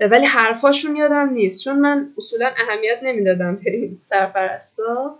ولی 0.00 0.26
حرفاشون 0.26 0.96
یادم 0.96 1.30
نیست. 1.30 1.64
چون 1.64 1.78
من 1.78 2.12
اصولا 2.18 2.50
اهمیت 2.56 2.98
نمی‌دادم 3.02 3.56
به 3.56 3.70
این 3.70 3.98
سرپرستا. 4.00 5.18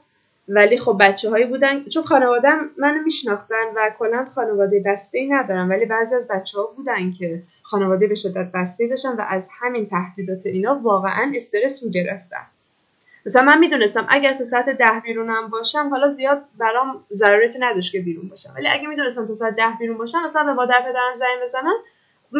ولی 0.49 0.79
خب 0.79 0.97
بچه 1.01 1.31
هایی 1.31 1.45
بودن 1.45 1.85
چون 1.85 2.03
خانوادم 2.03 2.71
منو 2.79 3.03
میشناختن 3.03 3.65
و 3.77 3.91
کلا 3.99 4.27
خانواده 4.35 4.83
بسته 4.87 5.19
ای 5.19 5.29
ندارم. 5.29 5.71
ولی 5.71 5.85
بعضی 5.85 6.17
از 6.17 6.29
بچه 6.29 6.59
ها 6.59 6.67
بودن 6.77 7.13
که 7.19 7.43
خانواده 7.63 8.07
به 8.07 8.15
شدت 8.15 8.53
بسته 8.55 8.89
داشتن 8.89 9.09
و 9.09 9.25
از 9.29 9.51
همین 9.61 9.87
تهدیدات 9.87 10.47
اینا 10.47 10.81
واقعا 10.83 11.33
استرس 11.35 11.83
می‌گرفتن. 11.83 12.47
مثلا 13.27 13.43
من 13.43 13.59
می‌دونستم 13.59 14.07
اگر 14.09 14.35
تا 14.35 14.45
ساعت 14.45 14.69
ده 14.69 15.01
بیرونم 15.05 15.49
باشم 15.49 15.89
حالا 15.91 16.09
زیاد 16.09 16.45
برام 16.59 17.05
ضرورتی 17.13 17.59
نداشت 17.59 17.93
که 17.93 18.01
بیرون 18.01 18.29
باشم. 18.29 18.53
ولی 18.57 18.69
اگه 18.69 18.89
می‌دونستم 18.89 19.27
تا 19.27 19.35
ساعت 19.35 19.57
ده 19.57 19.73
بیرون 19.79 19.99
باشم 19.99 20.23
مثلا 20.25 20.45
به 20.45 20.53
مادر 20.53 20.81
پدرم 20.81 21.15
زنگ 21.15 21.43
بزنم 21.43 21.75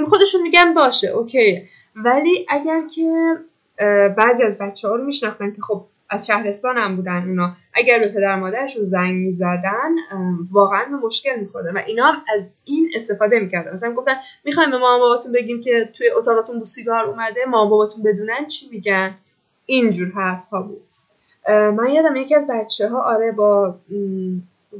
خودشون 0.07 0.43
میگن 0.43 0.75
باشه 0.75 1.09
اوکی. 1.09 1.69
ولی 1.97 2.47
اگر 2.49 2.83
که 2.87 3.37
بعضی 4.17 4.43
از 4.43 4.59
بچه 4.59 4.89
ها 4.89 4.95
رو 4.95 5.05
میشناختن 5.05 5.51
که 5.51 5.63
خب 5.63 5.85
از 6.11 6.27
شهرستان 6.27 6.77
هم 6.77 6.97
بودن 6.97 7.29
اونا 7.29 7.57
اگر 7.75 7.99
به 7.99 8.09
پدر 8.09 8.37
مادرشون 8.37 8.85
زنگ 8.85 9.15
می‌زدن 9.15 9.95
واقعا 10.53 10.85
به 10.85 10.97
مشکل 10.97 11.41
میخورده 11.41 11.73
و 11.73 11.79
اینا 11.87 12.05
هم 12.05 12.23
از 12.35 12.55
این 12.65 12.91
استفاده 12.95 13.41
می‌کردن. 13.41 13.73
مثلا 13.73 13.93
گفتن 13.93 14.15
می‌خوایم 14.45 14.71
به 14.71 14.79
مامان 14.79 15.01
باباتون 15.01 15.33
بگیم 15.33 15.61
که 15.61 15.91
توی 15.93 16.11
اتاقتون 16.11 16.59
بو 16.59 16.65
سیگار 16.65 17.05
اومده 17.05 17.41
مامان 17.49 17.71
باباتون 17.71 18.03
بدونن 18.03 18.47
چی 18.47 18.69
میگن. 18.71 19.15
اینجور 19.67 20.09
حرف 20.09 20.49
ها 20.49 20.63
بود 20.63 20.87
من 21.49 21.91
یادم 21.91 22.17
یکی 22.17 22.35
از 22.35 22.47
بچه 22.47 22.89
ها 22.89 23.03
آره 23.03 23.33
با 23.33 23.75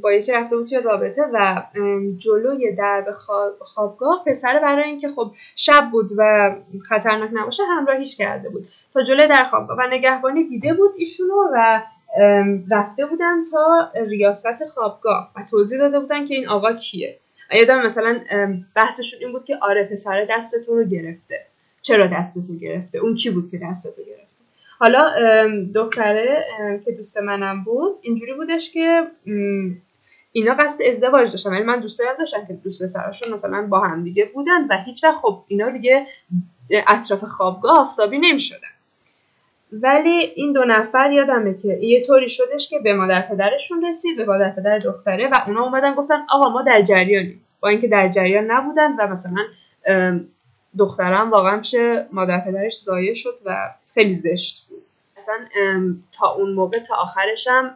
با 0.03 0.13
یکی 0.13 0.33
رفته 0.33 0.57
بود 0.57 0.67
توی 0.67 0.81
رابطه 0.81 1.23
و 1.33 1.63
جلوی 2.17 2.73
درب 2.73 3.17
خوابگاه 3.61 4.23
پسر 4.27 4.59
برای 4.59 4.89
اینکه 4.89 5.09
خب 5.09 5.31
شب 5.57 5.89
بود 5.93 6.11
و 6.17 6.55
خطرناک 6.89 7.31
نباشه 7.33 7.63
همراهیش 7.79 8.17
کرده 8.17 8.49
بود. 8.49 8.63
تا 8.95 9.03
جلوی 9.03 9.29
در 9.29 9.45
خوابگاه 9.45 9.77
و 9.79 9.83
نگهبانی 9.91 10.45
دیده 10.45 10.75
بود 10.75 10.91
ایشونو 10.97 11.35
و 11.55 11.83
رفته 12.71 13.07
بودن 13.07 13.45
تا 13.53 13.91
ریاست 14.07 14.65
خوابگاه 14.65 15.31
و 15.37 15.45
توضیح 15.51 15.79
داده 15.79 16.01
بودن 16.01 16.27
که 16.27 16.35
این 16.35 16.49
آقا 16.49 16.73
کیه. 16.73 17.19
یادم 17.53 17.83
مثلا 17.83 18.21
بحثشون 18.77 19.21
این 19.21 19.33
بود 19.33 19.45
که 19.45 19.57
آره 19.63 19.89
پسر 19.93 20.27
دست 20.31 20.67
تو 20.67 20.75
رو 20.77 20.85
گرفته. 20.85 21.37
چرا 21.83 22.07
دست 22.07 22.47
تو 22.47 22.55
گرفته؟ 22.55 22.99
اون 22.99 23.15
کی 23.15 23.31
بود 23.31 23.51
که 23.51 23.59
دست 23.63 23.97
تو 23.97 24.03
گرفته؟ 24.03 24.24
حالا 24.85 25.15
دختره 25.75 26.45
که 26.85 26.93
دوست 26.93 27.19
منم 27.19 27.65
بود 27.65 27.99
اینجوری 28.03 28.35
بودش 28.35 28.71
که 28.71 29.03
اینا 30.33 30.55
قصد 30.55 30.83
ازدواج 30.83 31.31
داشتن. 31.31 31.51
ولی 31.51 31.63
من 31.63 31.81
دوست 31.81 32.03
داشتم 32.19 32.47
که 32.47 32.53
دوست 32.53 32.83
پسرشون 32.83 33.33
مثلا 33.33 33.67
با 33.67 33.81
هم 33.81 34.05
دیگه 34.05 34.31
بودن 34.35 34.67
و 34.71 34.77
هیچ 34.87 35.05
وقت 35.05 35.15
خب 35.23 35.45
اینا 35.49 35.71
دیگه 35.71 36.07
اطراف 36.87 37.25
خوابگاه 37.25 37.79
آفتابی 37.79 38.19
نمی‌شدن. 38.19 38.69
ولی 39.73 40.33
این 40.37 40.53
دو 40.53 40.65
نفر 40.65 41.13
یادمه 41.13 41.55
که 41.59 41.69
یه 41.69 42.01
طوری 42.01 42.29
شدش 42.29 42.71
که 42.71 42.79
به 42.79 42.95
مادر 42.95 43.23
پدرشون 43.23 43.85
رسید 43.85 44.17
به 44.17 44.25
مادر 44.25 44.51
پدر 44.51 44.79
دختره 44.79 45.29
و 45.29 45.35
اونا 45.47 45.63
اومدن 45.63 45.95
گفتن 45.95 46.27
آقا 46.31 46.49
ما 46.49 46.63
در 46.63 46.83
جریانیم. 46.83 47.41
با 47.61 47.69
اینکه 47.69 47.89
در 47.89 48.09
جریان 48.09 48.51
نبودن 48.51 48.97
و 48.97 49.07
مثلا 49.07 49.45
دخترم 50.79 51.31
واقعا 51.31 51.57
میشه 51.57 52.07
مادر 52.13 52.41
پدرش 52.41 52.79
زایه 52.79 53.15
شد 53.15 53.39
و 53.45 53.75
خیلی 53.95 54.15
زشت 54.15 54.67
بود. 54.69 54.83
اصلا 55.17 55.35
تا 56.13 56.31
اون 56.33 56.53
موقع 56.53 56.79
تا 56.79 56.95
آخرشم 56.95 57.75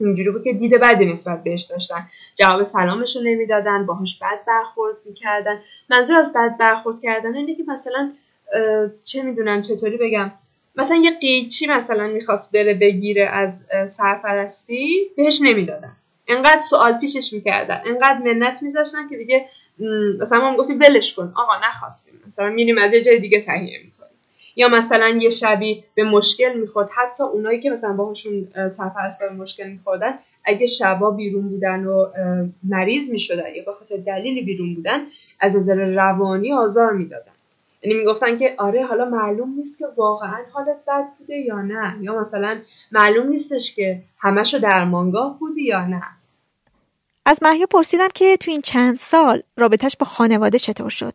اینجوری 0.00 0.30
بود 0.30 0.44
که 0.44 0.52
دید 0.52 0.74
بدی 0.74 1.12
نسبت 1.12 1.44
بهش 1.44 1.62
داشتن. 1.62 2.08
جواب 2.34 2.62
سلامش 2.62 3.16
رو 3.16 3.22
نمی‌دادن 3.22 3.86
باهاش 3.86 4.18
بد 4.18 4.44
برخورد 4.46 4.96
می‌کردن. 5.04 5.60
منظور 5.90 6.16
از 6.16 6.32
بد 6.32 6.56
برخورد 6.58 7.00
کردن 7.00 7.34
اینه 7.34 7.54
که 7.54 7.64
مثلا 7.68 8.12
چه 9.04 9.22
می‌دونم 9.22 9.62
چطوری 9.62 9.96
بگم؟ 9.96 10.32
مثلا 10.76 10.96
یه 10.96 11.10
قیچی 11.10 11.66
مثلا 11.66 12.06
می‌خواست 12.06 12.52
بره 12.56 12.74
بگیره 12.74 13.26
از 13.26 13.66
سرپرستی 13.88 15.10
بهش 15.16 15.40
نمی‌دادن. 15.42 15.96
انقدر 16.28 16.60
سوال 16.60 16.98
پیشش 16.98 17.32
می‌کردن. 17.32 17.82
انقدر 17.86 18.18
منت 18.18 18.62
میذاشتن 18.62 19.08
که 19.08 19.16
دیگه 19.16 19.48
مثلا 20.20 20.40
ما 20.40 20.50
می‌گفتیم 20.50 20.78
ولش 20.80 21.14
کن. 21.14 21.32
آقا 21.36 21.52
نخواستیم. 21.68 22.20
مثلا 22.26 22.50
میریم 22.50 22.78
از 22.78 22.92
یه 22.92 23.04
جای 23.04 23.20
دیگه 23.20 23.40
تهیه 23.40 23.78
می‌کنیم. 23.84 24.12
یا 24.56 24.68
مثلا 24.68 25.08
یه 25.08 25.30
شبی 25.30 25.84
به 25.94 26.04
مشکل 26.04 26.60
می‌خورد. 26.60 26.88
حتی 26.96 27.24
اونایی 27.24 27.60
که 27.60 27.70
مثلا 27.70 27.92
باهاشون 27.92 28.48
سرپرستا 28.68 29.32
مشکل 29.32 29.68
میخوردن 29.68 30.18
اگه 30.44 30.66
شبا 30.66 31.10
بیرون 31.10 31.48
بودن 31.48 31.86
و 31.86 32.06
مریض 32.62 33.10
می‌شدن 33.10 33.54
یا 33.54 33.62
به 33.66 33.72
خاطر 33.72 33.96
دلیلی 33.96 34.42
بیرون 34.42 34.74
بودن 34.74 35.00
از 35.40 35.56
نظر 35.56 35.74
روانی 35.74 36.52
آزار 36.52 36.92
می‌دادن. 36.92 37.32
یعنی 37.82 37.98
می‌گفتن 37.98 38.38
که 38.38 38.54
آره 38.58 38.86
حالا 38.86 39.04
معلوم 39.04 39.54
نیست 39.58 39.78
که 39.78 39.86
واقعا 39.96 40.38
حالت 40.52 40.76
بد 40.88 41.04
بوده 41.18 41.36
یا 41.36 41.62
نه. 41.62 41.96
یا 42.00 42.20
مثلا 42.20 42.58
معلوم 42.92 43.28
نیستش 43.28 43.74
که 43.74 44.02
همشو 44.18 44.58
درمانگاه 44.58 45.38
بودی 45.38 45.62
یا 45.62 45.86
نه. 45.86 46.02
از 47.26 47.38
محیا 47.42 47.66
پرسیدم 47.66 48.08
که 48.14 48.36
تو 48.36 48.50
این 48.50 48.60
چند 48.60 48.96
سال 48.96 49.42
رابطش 49.56 49.96
با 49.96 50.06
خانواده 50.06 50.58
چطور 50.58 50.90
شد؟ 50.90 51.14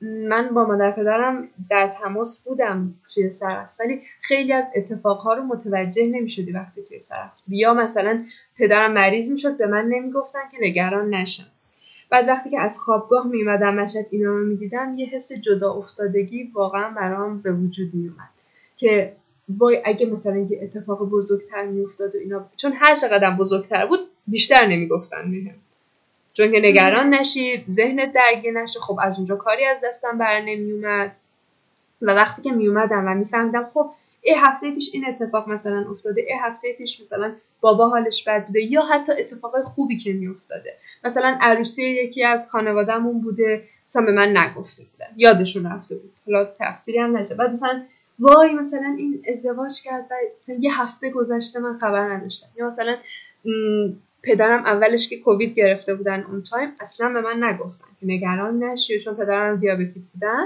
من 0.00 0.48
با 0.54 0.64
مادر 0.64 0.90
پدرم 0.90 1.48
در 1.70 1.88
تماس 1.88 2.44
بودم 2.44 2.94
توی 3.14 3.30
سرقص 3.30 3.80
ولی 3.80 4.02
خیلی 4.22 4.52
از 4.52 4.64
اتفاقها 4.76 5.34
رو 5.34 5.42
متوجه 5.42 6.06
نمی 6.06 6.30
شدی 6.30 6.52
وقتی 6.52 6.82
توی 6.82 6.98
سرقص. 6.98 7.44
یا 7.48 7.74
مثلا 7.74 8.24
پدرم 8.58 8.92
مریض 8.92 9.30
می 9.30 9.38
شد 9.38 9.56
به 9.56 9.66
من 9.66 9.84
نمی‌گفتن 9.84 10.40
که 10.52 10.58
نگران 10.60 11.14
نشم. 11.14 11.44
بعد 12.10 12.28
وقتی 12.28 12.50
که 12.50 12.60
از 12.60 12.78
خوابگاه 12.78 13.26
می 13.26 13.42
اومدم 13.42 13.74
مشهد 13.74 14.06
اینا 14.10 14.30
رو 14.30 14.44
می 14.44 14.56
دیدم 14.56 14.98
یه 14.98 15.06
حس 15.06 15.32
جدا 15.32 15.72
افتادگی 15.72 16.50
واقعا 16.54 16.90
برام 16.90 17.42
به 17.42 17.52
وجود 17.52 17.94
می 17.94 18.08
اومد 18.08 18.28
که 18.76 19.16
وای 19.48 19.82
اگه 19.84 20.06
مثلا 20.06 20.36
یه 20.36 20.60
اتفاق 20.62 21.10
بزرگتر 21.10 21.66
می 21.66 21.84
افتاد 21.84 22.14
و 22.14 22.18
اینا 22.18 22.46
چون 22.56 22.72
هر 22.72 22.94
چقدر 22.94 23.36
بزرگتر 23.36 23.86
بود 23.86 24.00
بیشتر 24.26 24.66
نمی‌گفتن 24.66 25.30
بهم. 25.30 25.54
چون 26.32 26.52
که 26.52 26.60
نگران 26.60 27.14
نشی 27.14 27.64
ذهنت 27.68 28.12
درگیر 28.12 28.62
نشه. 28.62 28.80
خب 28.80 28.98
از 29.02 29.18
اونجا 29.18 29.36
کاری 29.36 29.64
از 29.64 29.78
دستم 29.84 30.18
بر 30.18 30.40
نمیومد 30.40 31.16
و 32.02 32.10
وقتی 32.10 32.42
که 32.42 32.52
میومدم 32.52 33.04
و 33.06 33.14
میفهمیدم 33.14 33.70
خب 33.74 33.90
ای 34.22 34.34
هفته 34.36 34.74
پیش 34.74 34.90
این 34.92 35.06
اتفاق 35.08 35.48
مثلا 35.48 35.90
افتاده 35.90 36.20
ای 36.20 36.34
هفته 36.42 36.72
پیش 36.78 37.00
مثلا 37.00 37.32
بابا 37.60 37.88
حالش 37.88 38.28
بد 38.28 38.46
بوده 38.46 38.60
یا 38.60 38.82
حتی 38.82 39.12
اتفاق 39.12 39.62
خوبی 39.62 39.96
که 39.96 40.12
میافتاده. 40.12 40.74
مثلا 41.04 41.38
عروسی 41.40 41.82
یکی 41.82 42.24
از 42.24 42.50
خانوادهمون 42.50 43.20
بوده 43.20 43.64
مثلا 43.86 44.02
به 44.02 44.12
من 44.12 44.36
نگفته 44.36 44.82
بودن 44.82 45.06
یادشون 45.16 45.66
رفته 45.66 45.94
بود. 45.94 46.12
حالا 46.26 46.44
تقصیری 46.44 46.98
هم 46.98 47.16
نشه. 47.16 47.34
بعد 47.34 47.50
مثلا 47.50 47.82
وای 48.18 48.54
مثلا 48.54 48.94
این 48.98 49.24
ازدواج 49.28 49.82
کرد 49.82 50.06
و 50.10 50.14
مثلا 50.36 50.56
یه 50.60 50.82
هفته 50.82 51.10
گذشته 51.10 51.60
من 51.60 51.78
خبر 51.78 52.12
نداشتم. 52.12 52.48
یا 52.56 52.66
مثلا 52.66 52.96
پدرم 54.22 54.64
اولش 54.64 55.08
که 55.08 55.18
کووید 55.18 55.54
گرفته 55.54 55.94
بودن 55.94 56.24
اون 56.24 56.42
تایم 56.42 56.72
اصلا 56.80 57.08
به 57.08 57.20
من 57.20 57.44
نگفتن 57.44 57.86
که 58.00 58.06
نگران 58.06 58.64
نشی 58.64 59.00
چون 59.00 59.14
پدرم 59.14 59.56
دیابتیک 59.56 60.02
بودن. 60.14 60.44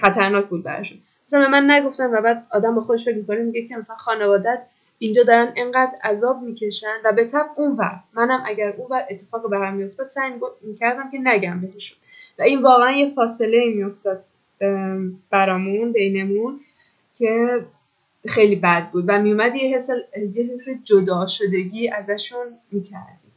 خطرناک 0.00 0.46
بود 0.46 0.62
براشون. 0.62 0.98
مثلا 1.28 1.40
به 1.40 1.48
من 1.48 1.70
نگفتن 1.70 2.06
و 2.06 2.20
بعد 2.20 2.46
آدم 2.50 2.74
با 2.74 2.80
خودش 2.80 3.04
فکر 3.04 3.16
می‌کنه 3.16 3.42
میگه 3.42 3.68
که 3.68 3.76
مثلا 3.76 3.96
خانوادت 3.96 4.62
اینجا 4.98 5.22
دارن 5.22 5.52
انقدر 5.56 5.92
عذاب 6.04 6.42
می‌کشن 6.42 6.96
و 7.04 7.12
به 7.12 7.24
طب 7.24 7.46
اونور 7.56 8.00
منم 8.12 8.42
اگر 8.46 8.74
اونور 8.76 9.04
اتفاق 9.10 9.50
برام 9.50 9.74
میافتاد 9.74 10.06
سعی 10.06 10.30
می‌کردم 10.62 11.10
که 11.10 11.18
نگم 11.22 11.60
بهشون. 11.60 11.98
و 12.38 12.42
این 12.42 12.62
واقعا 12.62 12.92
یه 12.92 13.14
فاصله 13.14 13.72
میافتاد 13.74 14.24
برامون 15.30 15.92
بینمون 15.92 16.60
که 17.18 17.60
خیلی 18.28 18.56
بد 18.56 18.90
بود 18.92 19.04
و 19.08 19.22
میومد 19.22 19.54
یه 19.54 19.76
حس, 19.76 19.90
یه 20.34 20.44
حس 20.44 20.68
جدا 20.84 21.26
شدگی 21.26 21.88
ازشون 21.88 22.46
می‌کردیم. 22.72 23.32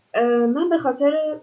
من 0.54 0.70
به 0.70 0.78
خاطر 0.78 1.40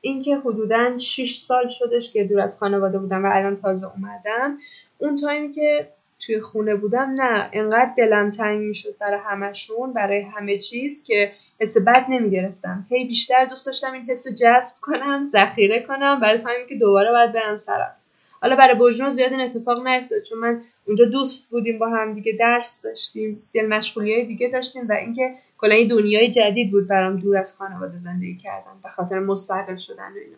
اینکه 0.00 0.36
حدودا 0.36 0.98
6 0.98 1.36
سال 1.36 1.68
شدش 1.68 2.12
که 2.12 2.24
دور 2.24 2.40
از 2.40 2.58
خانواده 2.58 2.98
بودم 2.98 3.24
و 3.24 3.28
الان 3.32 3.56
تازه 3.56 3.86
اومدم 3.86 4.58
اون 4.98 5.16
تایمی 5.16 5.52
که 5.52 5.88
توی 6.26 6.40
خونه 6.40 6.74
بودم 6.74 7.14
نه 7.16 7.50
انقدر 7.52 7.90
دلم 7.96 8.30
تنگ 8.30 8.60
می‌شد 8.60 8.98
برای 8.98 9.20
همشون 9.24 9.92
برای 9.92 10.20
همه 10.20 10.58
چیز 10.58 11.04
که 11.04 11.32
حس 11.60 11.76
بد 11.86 12.06
نمی‌گرفتم. 12.08 12.86
هی 12.90 13.04
بیشتر 13.04 13.44
دوست 13.44 13.66
داشتم 13.66 13.92
این 13.92 14.02
حس 14.02 14.26
رو 14.26 14.32
جذب 14.32 14.74
کنم 14.80 15.24
ذخیره 15.26 15.82
کنم 15.82 16.20
برای 16.20 16.38
تایمی 16.38 16.68
که 16.68 16.74
دوباره 16.74 17.10
باید 17.10 17.32
برم 17.32 17.56
سرست 17.56 18.11
حالا 18.42 18.56
برای 18.56 18.74
بجنو 18.80 19.10
زیاد 19.10 19.32
این 19.32 19.40
اتفاق 19.40 19.86
نیفتاد 19.86 20.22
چون 20.22 20.38
من 20.38 20.62
اونجا 20.86 21.04
دوست 21.04 21.50
بودیم 21.50 21.78
با 21.78 21.88
هم 21.88 22.14
دیگه 22.14 22.32
درس 22.40 22.82
داشتیم 22.82 23.42
دل 23.54 23.66
مشغولی 23.66 24.14
های 24.14 24.24
دیگه 24.24 24.48
داشتیم 24.48 24.88
و 24.88 24.92
اینکه 24.92 25.34
کلا 25.58 25.74
این 25.74 25.88
دنیای 25.88 26.30
جدید 26.30 26.70
بود 26.70 26.88
برام 26.88 27.16
دور 27.16 27.36
از 27.36 27.56
خانواده 27.56 27.98
زندگی 27.98 28.36
کردم 28.36 28.80
به 28.82 28.88
خاطر 28.88 29.18
مستقل 29.18 29.76
شدن 29.76 30.12
و 30.12 30.16
اینا. 30.24 30.36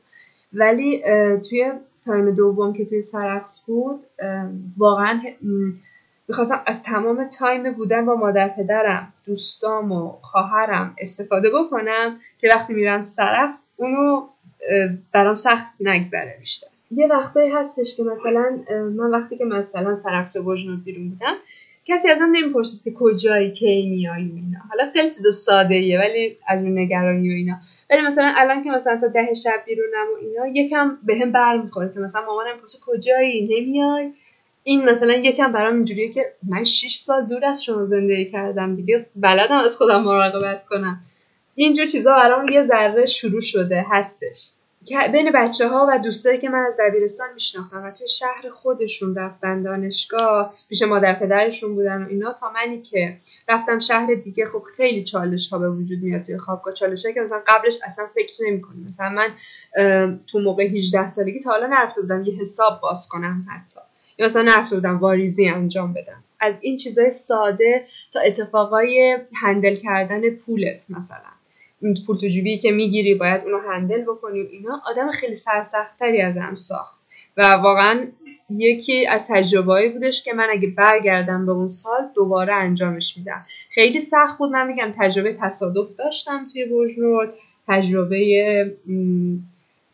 ولی 0.53 1.03
توی 1.41 1.73
تایم 2.05 2.31
دوم 2.31 2.73
که 2.73 2.85
توی 2.85 3.03
سرقص 3.03 3.65
بود 3.67 4.07
واقعا 4.77 5.21
می‌خواستم 6.29 6.63
از 6.67 6.83
تمام 6.83 7.29
تایم 7.29 7.73
بودن 7.73 8.07
با 8.07 8.15
مادر 8.15 8.49
پدرم 8.49 9.13
دوستام 9.27 9.93
و 9.93 10.13
خواهرم 10.23 10.97
استفاده 10.99 11.51
بکنم 11.51 12.21
که 12.39 12.49
وقتی 12.49 12.73
میرم 12.73 13.03
سرقص 13.03 13.67
اونو 13.77 14.27
برام 15.13 15.37
سخت 15.37 15.77
نگذره 15.81 16.37
بیشتر. 16.41 16.74
یه 16.91 17.07
وقتایی 17.07 17.51
هستش 17.51 17.97
که 17.97 18.03
مثلا 18.03 18.59
من 18.71 19.11
وقتی 19.11 19.39
که 19.39 19.45
مثلا 19.45 19.97
سرقص 19.97 20.37
و 20.37 20.57
بیرون 20.85 21.11
بودم 21.11 21.35
کسی 21.87 22.11
ازم 22.11 22.29
نمی‌پرسید 22.33 22.85
که 22.85 22.93
کجایی 22.99 23.53
کی 23.53 23.91
میایی 23.91 24.29
و 24.29 24.35
اینا. 24.35 24.59
حالا 24.71 24.91
خیلی 24.93 25.11
چیز 25.11 25.27
ساده 25.27 25.75
ایه 25.75 25.99
ولی 25.99 26.37
از 26.47 26.65
اون 26.65 26.79
نگرانی 26.79 27.31
و 27.31 27.33
اینا. 27.33 27.57
ولی 27.91 28.01
مثلا 28.01 28.33
الان 28.37 28.65
که 28.65 28.71
مثلا 28.71 29.01
تا 29.01 29.07
ده 29.07 29.33
شب 29.33 29.63
بیرونم 29.67 30.07
و 30.15 30.17
اینا 30.21 30.47
یکم 30.47 30.99
به 31.03 31.15
هم 31.17 31.33
برمیخوره 31.33 31.91
که 31.95 32.01
مثلا 32.01 32.27
مامانم 32.27 32.59
پرسه 32.61 32.79
کجایی 32.87 33.61
نمیای؟ 33.61 34.13
این 34.63 34.85
مثلا 34.85 35.13
یکم 35.13 35.53
برام 35.53 35.75
اینجوریه 35.75 36.13
که 36.13 36.25
من 36.49 36.65
6 36.65 36.95
سال 36.95 37.27
دور 37.27 37.45
از 37.45 37.65
شما 37.65 37.85
زندگی 37.85 38.31
کردم 38.31 38.77
دیگه. 38.77 39.07
بلدم 39.17 39.59
از 39.59 39.77
خودم 39.77 40.03
مراقبت 40.03 40.65
کنم. 40.67 41.01
اینجور 41.55 41.87
چیزا 41.87 42.15
برام 42.17 42.49
یه 42.49 42.63
ذره 42.63 43.07
شروع 43.07 43.41
شده 43.41 43.85
هستش. 43.91 44.51
بین 45.13 45.31
بچه 45.35 45.69
ها 45.69 45.87
و 45.91 45.99
دوستایی 45.99 46.39
که 46.39 46.49
من 46.49 46.65
از 46.67 46.77
دبیرستان 46.81 47.29
میشناختم 47.35 47.85
و 47.85 47.91
توی 47.91 48.09
شهر 48.09 48.51
خودشون 48.53 49.15
رفتن 49.15 49.63
دانشگاه 49.63 50.55
پیش 50.69 50.83
مادر 50.83 51.15
پدرشون 51.15 51.75
بودن 51.75 52.03
و 52.03 52.09
اینا 52.09 52.33
تا 52.33 52.53
منی 52.53 52.83
که 52.83 53.17
رفتم 53.49 53.79
شهر 53.79 54.15
دیگه 54.15 54.47
خب 54.47 54.63
خیلی 54.77 55.05
چالش 55.05 55.49
ها 55.49 55.59
به 55.59 55.71
وجود 55.71 56.03
میاد 56.03 56.23
توی 56.23 56.39
خوابگاه. 56.39 56.75
چالش 56.75 57.07
که 57.15 57.21
مثلا 57.21 57.43
قبلش 57.47 57.79
اصلا 57.85 58.07
فکر 58.15 58.33
نمی 58.47 58.63
کنیم 58.63 58.87
مثلا 58.87 59.09
من 59.09 59.35
تو 60.27 60.39
موقع 60.39 60.63
18 60.63 61.09
سالگی 61.09 61.41
تا 61.41 61.51
حالا 61.51 61.67
نرفته 61.67 62.01
بودم 62.01 62.23
یه 62.25 62.35
حساب 62.41 62.81
باز 62.81 63.09
کنم 63.09 63.47
حتی. 63.51 63.81
یا 64.19 64.27
مثلا 64.27 64.43
نرفته 64.43 64.77
بودم 64.77 64.99
واریزی 64.99 65.49
انجام 65.49 65.93
بدم. 65.93 66.25
از 66.41 66.59
این 66.61 66.77
چیزای 66.77 67.11
ساده 67.11 67.87
تا 68.13 68.21
اتفاقای 68.21 69.19
هندل 69.35 69.77
کردن 69.77 70.31
پولت 70.31 70.87
مثلا. 70.91 71.19
پول 72.07 72.17
تو 72.17 72.29
جیبی 72.29 72.59
که 72.59 72.71
می‌گیری 72.71 73.15
باید 73.15 73.43
اونو 73.45 73.59
هندل 73.59 74.03
بکنی 74.03 74.43
و 74.43 74.47
اینا 74.51 74.83
آدم 74.87 75.11
خیلی 75.11 75.35
سرسختتری 75.35 76.21
از 76.21 76.37
هم 76.37 76.55
ساخت. 76.55 77.01
و 77.37 77.43
واقعا 77.43 78.07
یکی 78.51 79.07
از 79.07 79.29
تجربه‌ای 79.29 79.89
بودش 79.89 80.25
که 80.25 80.33
من 80.33 80.47
اگه 80.51 80.69
برگردم 80.69 81.47
به 81.47 81.53
اون 81.53 81.69
سال 81.69 82.01
دوباره 82.15 82.55
انجامش 82.55 83.17
میدم. 83.17 83.47
خیلی 83.71 84.01
سخت 84.01 84.39
بود 84.39 84.51
من 84.51 84.67
میگم 84.67 84.95
تجربه 84.99 85.37
تصادف 85.41 85.97
داشتم 85.99 86.47
توی 86.53 86.65
برج 86.65 87.29
تجربه 87.69 88.17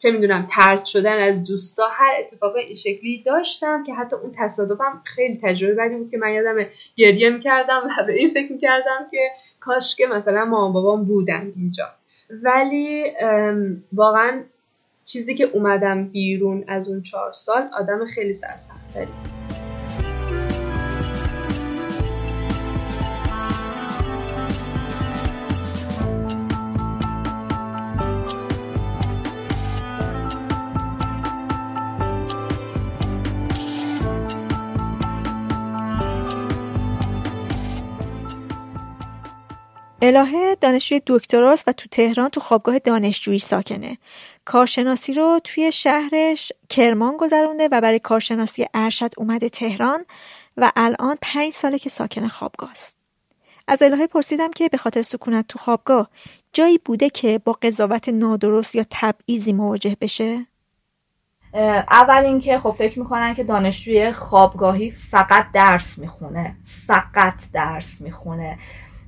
چه 0.02 0.10
می‌دونم 0.10 0.48
ترد 0.51 0.85
شدن 0.85 1.18
از 1.18 1.44
دوستا 1.44 1.89
هر 1.90 2.14
اتفاق 2.20 2.56
این 2.56 2.77
شکلی 2.77 3.22
داشتم 3.27 3.82
که 3.82 3.94
حتی 3.94 4.16
اون 4.16 4.32
تصادفم 4.39 5.02
خیلی 5.05 5.40
تجربه 5.43 5.74
بدی 5.74 5.97
بود 5.97 6.10
که 6.10 6.18
من 6.18 6.32
یادم 6.32 6.66
گریه 6.97 7.31
می‌کردم 7.31 7.82
و 7.85 8.06
به 8.06 8.12
این 8.12 8.31
فکر 8.31 8.52
می‌کردم 8.52 9.06
که 9.10 9.31
کاش 9.60 9.97
که 9.97 10.06
مثلا 10.06 10.44
مامان 10.44 10.72
بابام 10.72 11.05
بودن 11.05 11.52
اینجا. 11.56 11.85
ولی 12.31 13.05
واقعا 13.93 14.43
چیزی 15.05 15.35
که 15.35 15.44
اومدم 15.44 16.09
بیرون 16.09 16.64
از 16.68 16.89
اون 16.89 17.02
چهار 17.02 17.32
سال 17.32 17.68
آدم 17.72 18.06
خیلی 18.06 18.35
سرسختری 18.35 19.40
الهه 40.11 40.55
دانشجوی 40.61 41.03
دکتراست 41.07 41.69
و 41.69 41.73
تو 41.73 41.89
تهران 41.91 42.28
تو 42.28 42.41
خوابگاه 42.41 42.78
دانشجویی 42.78 43.39
ساکنه. 43.39 43.99
کارشناسی 44.45 45.12
رو 45.12 45.41
توی 45.45 45.73
شهرش 45.73 46.53
کرمان 46.69 47.16
گذرونده 47.16 47.69
و 47.73 47.81
برای 47.81 47.99
کارشناسی 47.99 48.66
ارشد 48.74 49.11
اومده 49.16 49.49
تهران 49.49 50.05
و 50.57 50.73
الان 50.77 51.19
پنج 51.23 51.53
ساله 51.53 51.78
که 51.78 51.91
ساکن 51.91 52.28
خوابگاه 52.28 52.70
است. 52.70 52.97
از 53.69 53.82
الهه 53.82 54.07
پرسیدم 54.07 54.51
که 54.51 54.69
به 54.69 54.77
خاطر 54.77 55.03
سکونت 55.03 55.49
تو 55.49 55.59
خوابگاه 55.59 56.11
جایی 56.53 56.78
بوده 56.78 57.11
که 57.11 57.39
با 57.45 57.53
قضاوت 57.53 58.09
نادرست 58.09 58.74
یا 58.74 58.85
تبعیضی 58.91 59.53
مواجه 59.53 59.97
بشه؟ 60.01 60.47
اول 61.91 62.24
اینکه 62.24 62.59
خب 62.59 62.70
فکر 62.70 62.99
می‌کنن 62.99 63.35
که 63.35 63.45
دانشجوی 63.45 64.12
خوابگاهی 64.12 64.91
فقط 64.91 65.47
درس 65.53 65.99
می‌خونه 65.99 66.57
فقط 66.87 67.35
درس 67.53 68.01
می‌خونه. 68.01 68.59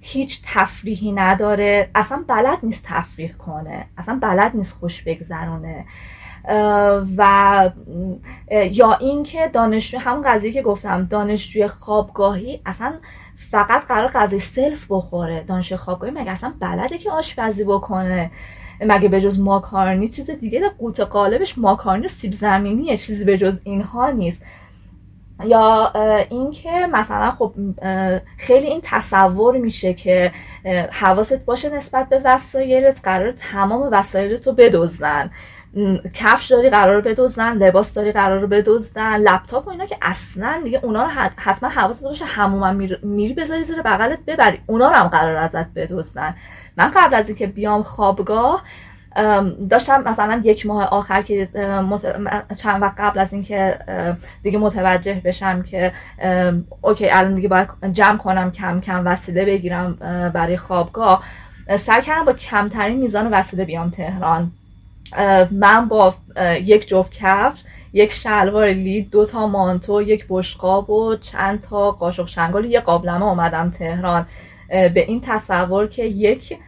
هیچ 0.05 0.41
تفریحی 0.45 1.13
نداره. 1.13 1.91
اصلا 1.95 2.25
بلد 2.29 2.59
نیست 2.63 2.85
تفریح 2.89 3.33
کنه. 3.33 3.87
اصلا 3.99 4.19
بلد 4.23 4.51
نیست 4.55 4.77
خوش 4.77 5.03
بگذرونه. 5.03 5.85
و 7.17 7.71
یا 8.71 8.95
اینکه 8.95 9.49
دانشجو 9.49 9.99
همون 9.99 10.23
قضیه 10.23 10.53
که 10.53 10.63
گفتم 10.63 11.05
دانشجوی 11.05 11.69
خوابگاهی 11.69 12.61
اصلا 12.67 12.95
فقط 13.37 13.87
قرار 13.87 14.09
غذای 14.09 14.39
سلف 14.39 14.87
بخوره. 14.89 15.45
دانشجوی 15.45 15.79
خوابگاهی 15.79 16.13
مگه 16.13 16.31
اصلا 16.31 16.55
بلده 16.61 16.99
که 16.99 17.11
آشپزی 17.11 17.65
بکنه؟ 17.65 18.31
مگه 18.81 19.09
به 19.09 19.21
جز 19.21 19.41
ماکارنی 19.41 20.09
چیز 20.09 20.31
دیگه 20.31 20.69
قوت 20.69 21.01
قالبش 21.01 21.59
ماکارنی 21.59 22.09
سیب 22.09 22.33
زمینیه. 22.33 22.97
چیزی 22.97 23.25
به 23.25 23.39
جز 23.39 23.61
اینها 23.65 24.11
نیست. 24.11 24.43
یا 25.45 25.93
اینکه 26.31 26.87
مثلا 26.93 27.31
خب 27.31 27.55
خیلی 28.39 28.67
این 28.67 28.81
تصور 28.85 29.57
میشه 29.57 29.95
که 29.95 30.33
حواست 30.93 31.45
باشه 31.45 31.71
نسبت 31.71 32.09
به 32.09 32.21
وسایلت 32.25 33.01
قرار 33.05 33.31
تمام 33.31 33.89
وسایلت 33.93 34.47
رو 34.47 34.53
بدزدن 34.53 35.31
کفش 36.15 36.47
داری 36.47 36.71
قرار 36.71 37.01
بدزدن 37.01 37.57
لباس 37.57 37.95
داری 37.95 38.13
قرار 38.13 38.47
بدزدن 38.47 39.17
لپتاپ 39.17 39.67
و 39.67 39.71
اینا 39.71 39.87
که 39.87 39.97
اصلا 40.03 40.61
دیگه 40.65 40.81
اونا 40.83 41.03
رو 41.03 41.09
حتما 41.37 41.69
حواست 41.69 42.05
باشه 42.05 42.25
هموم 42.25 42.77
میری 43.03 43.35
بذاری 43.35 43.65
زیر 43.65 43.83
بغلت 43.83 44.19
ببری. 44.27 44.61
اونا 44.67 44.89
رو 44.89 44.95
هم 44.95 45.09
قرار 45.09 45.37
ازت 45.37 45.75
بدزدن. 45.75 46.37
من 46.77 46.93
قبل 46.97 47.15
از 47.15 47.29
اینکه 47.29 47.47
بیام 47.47 47.83
خوابگاه 47.83 48.63
داشتم 49.71 50.03
مثلا 50.07 50.41
یک 50.45 50.67
ماه 50.67 50.85
آخر 50.85 51.23
که 51.23 51.49
چند 52.59 52.83
وقت 52.83 53.01
قبل 53.01 53.19
از 53.19 53.33
اینکه 53.33 53.79
دیگه 54.43 54.59
متوجه 54.59 55.23
بشم 55.25 55.63
که 55.63 55.93
اوکی 56.81 57.11
الان 57.11 57.35
دیگه 57.35 57.49
باید 57.49 57.69
جمع 57.93 58.17
کنم 58.17 58.51
کم 58.51 58.81
کم 58.81 59.07
وسیله 59.07 59.45
بگیرم 59.45 59.95
برای 60.35 60.57
خوابگاه. 60.57 61.25
سعی 61.77 62.03
کردم 62.03 62.25
با 62.25 62.33
کمترین 62.33 62.99
میزان 62.99 63.35
وسیله 63.35 63.65
بیام 63.65 63.91
تهران. 63.91 64.53
من 65.51 65.89
با 65.89 66.15
یک 66.65 66.89
جفت 66.89 67.13
کفش 67.13 67.61
یک 67.93 68.13
شلوار 68.13 68.69
لید 68.69 69.11
دو 69.11 69.27
تا 69.27 69.47
مانتو 69.47 70.03
یک 70.03 70.27
بشقاب 70.29 70.91
و 70.91 71.17
چند 71.17 71.61
تا 71.61 71.91
قاشق 71.91 72.27
شنگال 72.27 72.65
یه 72.65 72.81
قابلمه 72.81 73.25
اومدم 73.25 73.71
تهران. 73.71 74.27
به 74.69 75.05
این 75.07 75.21
تصور 75.21 75.87
که 75.87 76.05
یک 76.05 76.59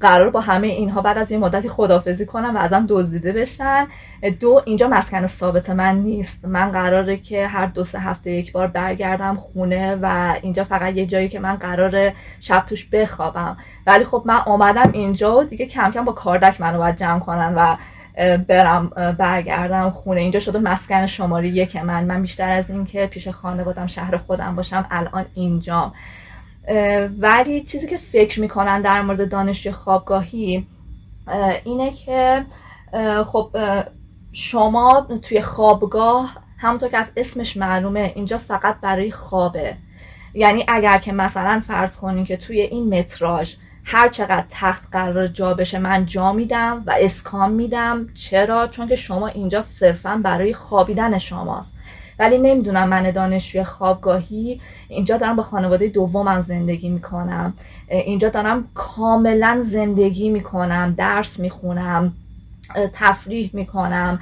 قرار 0.00 0.30
با 0.30 0.40
همه 0.40 0.66
اینها 0.66 1.00
بعد 1.00 1.18
از 1.18 1.30
یه 1.30 1.38
مدتی 1.38 1.68
خدافزی 1.68 2.26
کنم 2.26 2.56
و 2.56 2.58
ازم 2.58 2.86
دزدیده 2.88 3.32
بشن. 3.32 3.86
دو 4.40 4.62
اینجا 4.64 4.88
مسکن 4.88 5.26
ثابت 5.26 5.70
من 5.70 5.96
نیست. 5.96 6.44
من 6.44 6.70
قراره 6.70 7.16
که 7.16 7.46
هر 7.46 7.66
دو 7.66 7.84
سه 7.84 7.98
هفته 7.98 8.30
یک 8.30 8.52
بار 8.52 8.66
برگردم 8.66 9.36
خونه 9.36 9.98
و 10.02 10.34
اینجا 10.42 10.64
فقط 10.64 10.94
یه 10.94 11.06
جایی 11.06 11.28
که 11.28 11.40
من 11.40 11.56
قرار 11.56 12.12
شب 12.40 12.64
توش 12.66 12.88
بخوابم. 12.92 13.56
ولی 13.86 14.04
خب 14.04 14.22
من 14.26 14.38
آمدم 14.46 14.90
اینجا 14.92 15.36
و 15.38 15.44
دیگه 15.44 15.66
کم 15.66 15.90
کم 15.90 16.04
با 16.04 16.12
کاردک 16.12 16.60
منو 16.60 16.78
باید 16.78 16.96
جمع 16.96 17.20
کنن 17.20 17.54
و 17.54 17.76
برم 18.48 18.88
برگردم 19.18 19.90
خونه. 19.90 20.20
اینجا 20.20 20.40
شده 20.40 20.58
مسکن 20.58 21.06
شماره 21.06 21.48
یک 21.48 21.76
من. 21.76 22.04
من 22.04 22.22
بیشتر 22.22 22.48
از 22.48 22.70
این 22.70 22.84
که 22.84 23.06
پیش 23.06 23.28
خانه 23.28 23.64
بودم 23.64 23.86
شهر 23.86 24.16
خودم 24.16 24.56
باشم 24.56 24.86
الان 24.90 25.24
اینجام. 25.34 25.92
ولی 27.18 27.60
چیزی 27.60 27.86
که 27.86 27.98
فکر 27.98 28.40
می‌کنن 28.40 28.82
در 28.82 29.02
مورد 29.02 29.30
دانشجوی 29.30 29.72
خوابگاهی 29.72 30.66
اینه 31.64 31.92
که 31.92 32.44
خب 33.24 33.56
شما 34.32 35.06
توی 35.22 35.40
خوابگاه 35.40 36.36
همونطور 36.58 36.88
که 36.88 36.96
از 36.96 37.12
اسمش 37.16 37.56
معلومه 37.56 38.12
اینجا 38.14 38.38
فقط 38.38 38.80
برای 38.80 39.10
خوابه. 39.10 39.76
یعنی 40.34 40.64
اگر 40.68 40.98
که 40.98 41.12
مثلا 41.12 41.62
فرض 41.66 41.96
کنین 41.96 42.24
که 42.24 42.36
توی 42.36 42.60
این 42.60 42.98
متراژ 42.98 43.54
هر 43.84 44.08
چقدر 44.08 44.44
تخت 44.50 44.88
قرار 44.92 45.26
جا 45.26 45.54
بشه 45.54 45.78
من 45.78 46.06
جا 46.06 46.32
میدم 46.32 46.82
و 46.86 46.94
اسکان 47.00 47.52
میدم. 47.52 48.06
چرا؟ 48.14 48.66
چون 48.66 48.88
که 48.88 48.96
شما 48.96 49.28
اینجا 49.28 49.62
صرفا 49.62 50.20
برای 50.24 50.54
خوابیدن 50.54 51.18
شماست. 51.18 51.76
ولی 52.22 52.38
نمی‌دونم 52.38 52.88
من 52.88 53.10
دانشجوی 53.10 53.64
خوابگاهی 53.64 54.60
اینجا 54.88 55.16
دارم 55.16 55.36
با 55.36 55.42
خانواده 55.42 55.88
دومم 55.88 56.40
زندگی 56.40 56.88
می‌کنم. 56.88 57.54
اینجا 57.88 58.28
دارم 58.28 58.68
کاملا 58.74 59.58
زندگی 59.62 60.30
می‌کنم 60.30 60.94
درس 60.96 61.40
می‌خونم 61.40 62.12
تفریح 62.92 63.50
می‌کنم 63.52 64.20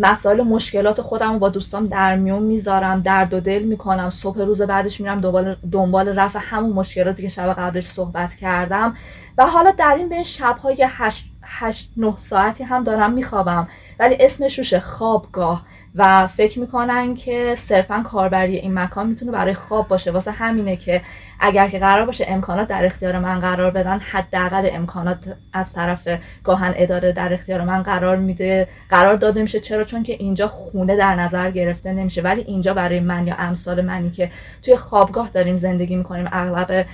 مسائل 0.00 0.42
مشکلات 0.42 1.00
خودم 1.00 1.38
با 1.38 1.48
دوستام 1.48 1.86
در 1.86 2.16
میون 2.16 2.42
می‌ذارم 2.42 3.00
درد 3.00 3.34
و 3.34 3.40
دل 3.40 3.62
می‌کنم. 3.62 4.10
صبح 4.10 4.40
روز 4.40 4.62
بعدش 4.62 5.00
میرم 5.00 5.20
دنبال, 5.20 5.56
دنبال 5.72 6.08
رفع 6.08 6.38
همون 6.42 6.72
مشکلاتی 6.72 7.22
که 7.22 7.28
شب 7.28 7.52
قبلش 7.52 7.84
صحبت 7.84 8.34
کردم. 8.34 8.96
و 9.38 9.46
حالا 9.46 9.70
در 9.70 9.94
این 9.98 10.08
بین 10.08 10.24
شبهای 10.24 10.86
هشت, 10.88 11.24
هشت 11.42 11.90
نه 11.96 12.16
ساعتی 12.16 12.64
هم 12.64 12.84
دارم 12.84 13.12
میخوابم. 13.12 13.68
ولی 13.98 14.16
اسمش 14.20 14.58
روشه 14.58 14.80
خوابگاه. 14.80 15.64
و 15.94 16.26
فکر 16.26 16.58
می‌کنن 16.58 17.14
که 17.14 17.54
صرفا 17.54 18.02
کاربری 18.02 18.56
این 18.56 18.78
مکان 18.78 19.06
می‌تونه 19.06 19.32
برای 19.32 19.54
خواب 19.54 19.88
باشه. 19.88 20.10
واسه 20.10 20.30
همینه 20.30 20.76
که 20.76 21.02
اگر 21.40 21.68
که 21.68 21.78
قرار 21.78 22.06
باشه 22.06 22.24
امکانات 22.28 22.68
در 22.68 22.84
اختیار 22.84 23.18
من 23.18 23.40
قرار 23.40 23.70
بدن 23.70 23.98
حداقل 23.98 24.68
امکانات 24.72 25.18
از 25.52 25.72
طرف 25.72 26.08
گاهن 26.44 26.72
اداره 26.76 27.12
در 27.12 27.32
اختیار 27.32 27.64
من 27.64 27.82
قرار 27.82 28.16
میده. 28.16 28.68
قرار 28.90 29.16
داده 29.16 29.42
میشه. 29.42 29.60
چرا؟ 29.60 29.84
چون 29.84 30.02
که 30.02 30.12
اینجا 30.12 30.48
خونه 30.48 30.96
در 30.96 31.14
نظر 31.14 31.50
گرفته 31.50 31.92
نمیشه. 31.92 32.22
ولی 32.22 32.40
اینجا 32.40 32.74
برای 32.74 33.00
من 33.00 33.26
یا 33.26 33.34
امثال 33.38 33.80
منی 33.80 34.10
که 34.10 34.30
توی 34.62 34.76
خوابگاه 34.76 35.30
داریم 35.30 35.56
زندگی 35.56 35.96
می‌کنیم 35.96 36.28
اغلب 36.32 36.86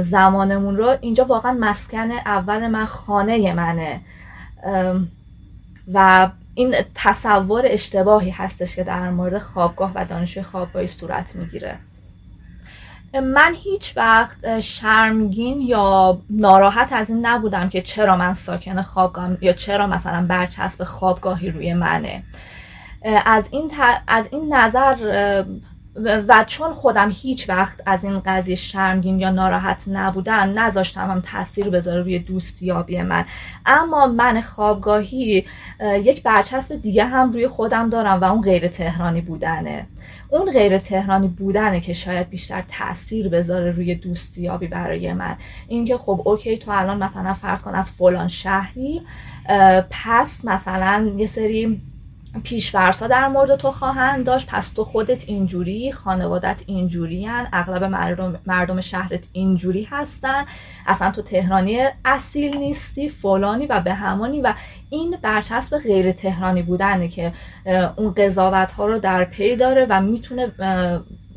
زمانمون 0.00 0.76
رو 0.76 0.96
اینجا 1.00 1.24
واقعا 1.24 1.56
مسکن 1.60 2.10
اول 2.10 2.68
من 2.68 2.84
خانه 2.84 3.54
منه. 3.54 4.00
و 5.94 6.28
این 6.54 6.74
تصور 6.94 7.62
اشتباهی 7.66 8.30
هستش 8.30 8.76
که 8.76 8.84
در 8.84 9.10
مورد 9.10 9.38
خوابگاه 9.38 9.92
و 9.94 10.04
دانشجوی 10.04 10.42
خوابگاهی 10.42 10.86
صورت 10.86 11.36
می‌گیره. 11.36 11.78
من 13.22 13.54
هیچ 13.54 13.96
وقت 13.96 14.60
شرمگین 14.60 15.60
یا 15.60 16.18
ناراحت 16.30 16.92
از 16.92 17.10
این 17.10 17.26
نبودم 17.26 17.68
که 17.68 17.82
چرا 17.82 18.16
من 18.16 18.34
ساکن 18.34 18.82
خوابگاه 18.82 19.44
یا 19.44 19.52
چرا 19.52 19.86
مثلا 19.86 20.26
برچسب 20.26 20.84
خوابگاهی 20.84 21.50
روی 21.50 21.74
منه. 21.74 22.22
از 23.24 23.48
این, 23.50 23.70
از 24.06 24.28
این 24.32 24.54
نظر 24.54 25.44
و 25.96 26.44
چون 26.46 26.72
خودم 26.72 27.10
هیچ 27.10 27.48
وقت 27.48 27.80
از 27.86 28.04
این 28.04 28.22
قضیه 28.26 28.54
شرمگین 28.54 29.20
یا 29.20 29.30
ناراحت 29.30 29.84
نبودن 29.88 30.58
نذاشتم 30.58 31.10
هم 31.10 31.20
تاثیر 31.20 31.70
بذاره 31.70 32.02
روی 32.02 32.18
دوستیابی 32.18 33.02
من. 33.02 33.24
اما 33.66 34.06
من 34.06 34.40
خوابگاهی 34.40 35.44
یک 35.80 36.22
برچسب 36.22 36.76
دیگه 36.82 37.04
هم 37.04 37.32
روی 37.32 37.48
خودم 37.48 37.90
دارم 37.90 38.20
و 38.20 38.24
اون 38.24 38.42
غیر 38.42 38.68
تهرانی 38.68 39.20
بودنه. 39.20 39.86
اون 40.28 40.50
غیر 40.52 40.78
تهرانی 40.78 41.28
بودنه 41.28 41.80
که 41.80 41.92
شاید 41.92 42.30
بیشتر 42.30 42.64
تاثیر 42.78 43.28
بذاره 43.28 43.70
روی 43.70 43.94
دوستیابی 43.94 44.66
برای 44.66 45.12
من. 45.12 45.36
اینکه 45.68 45.96
خب 45.96 46.22
اوکی 46.24 46.58
تو 46.58 46.70
الان 46.70 47.02
مثلا 47.02 47.34
فرض 47.34 47.62
کن 47.62 47.74
از 47.74 47.90
فلان 47.90 48.28
شهری 48.28 49.02
پس 49.90 50.44
مثلا 50.44 51.12
یه 51.16 51.26
سری 51.26 51.82
پیشورس 52.42 53.02
در 53.02 53.28
مورد 53.28 53.56
تو 53.56 53.72
خواهند 53.72 54.26
داشت 54.26 54.48
پس 54.50 54.70
تو 54.70 54.84
خودت 54.84 55.28
اینجوری 55.28 55.92
خانوادت 55.92 56.62
اینجوری 56.66 57.26
هن. 57.26 57.48
اغلب 57.52 57.84
مردم, 57.84 58.40
مردم 58.46 58.80
شهرت 58.80 59.28
اینجوری 59.32 59.84
هستن 59.90 60.44
اصلا 60.86 61.10
تو 61.10 61.22
تهرانی 61.22 61.78
اصیل 62.04 62.56
نیستی 62.56 63.08
فلانی 63.08 63.66
و 63.66 63.80
به 63.80 63.94
همانی 63.94 64.40
و 64.40 64.54
این 64.90 65.16
برچسب 65.22 65.78
غیر 65.78 66.12
تهرانی 66.12 66.62
بودنه 66.62 67.08
که 67.08 67.32
اون 67.96 68.14
قضاوت 68.14 68.70
ها 68.70 68.86
رو 68.86 68.98
در 68.98 69.24
پی 69.24 69.56
داره 69.56 69.86
و 69.90 70.00
می‌تونه 70.00 70.52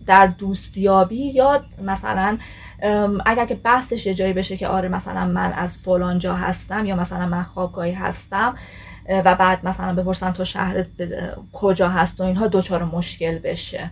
در 0.07 0.27
دوستیابی 0.27 1.31
یا 1.31 1.63
مثلا 1.81 2.37
اگر 3.25 3.45
که 3.45 3.55
بحثش 3.55 4.05
یه 4.05 4.13
جایی 4.13 4.33
بشه 4.33 4.57
که 4.57 4.67
آره 4.67 4.89
مثلا 4.89 5.25
من 5.25 5.53
از 5.53 5.77
فلان 5.77 6.19
جا 6.19 6.33
هستم 6.33 6.85
یا 6.85 6.95
مثلا 6.95 7.25
من 7.25 7.43
خوابگاهی 7.43 7.91
هستم 7.91 8.55
و 9.09 9.35
بعد 9.35 9.65
مثلا 9.65 9.93
بپرسن 9.93 10.31
تو 10.31 10.45
شهر 10.45 10.85
کجا 11.53 11.89
هست 11.89 12.21
و 12.21 12.23
اینها 12.23 12.47
دوچار 12.47 12.83
مشکل 12.83 13.39
بشه. 13.39 13.91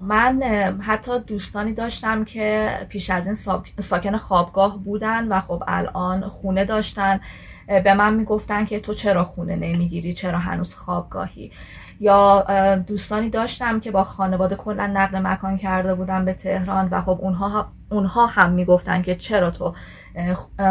من 0.00 0.42
حتی 0.80 1.18
دوستانی 1.18 1.72
داشتم 1.72 2.24
که 2.24 2.70
پیش 2.88 3.10
از 3.10 3.26
این 3.26 3.34
ساکن 3.80 4.16
خوابگاه 4.16 4.78
بودن 4.84 5.28
و 5.28 5.40
خب 5.40 5.62
الان 5.66 6.28
خونه 6.28 6.64
داشتن 6.64 7.20
به 7.66 7.94
من 7.94 8.14
می‌گفتن 8.14 8.64
که 8.64 8.80
تو 8.80 8.94
چرا 8.94 9.24
خونه 9.24 9.56
نمی‌گیری؟ 9.56 10.12
چرا 10.12 10.38
هنوز 10.38 10.74
خوابگاهی؟ 10.74 11.52
یا 12.00 12.44
دوستانی 12.86 13.30
داشتم 13.30 13.80
که 13.80 13.90
با 13.90 14.04
خانواده 14.04 14.56
کلا 14.56 14.86
نقل 14.86 15.18
مکان 15.18 15.56
کرده 15.58 15.94
بودن 15.94 16.24
به 16.24 16.34
تهران 16.34 16.88
و 16.90 17.00
خب 17.00 17.18
اونها 17.22 17.66
اونها 17.90 18.26
هم 18.26 18.50
می‌گفتن 18.50 19.02
که 19.02 19.14
چرا 19.14 19.50
تو 19.50 19.74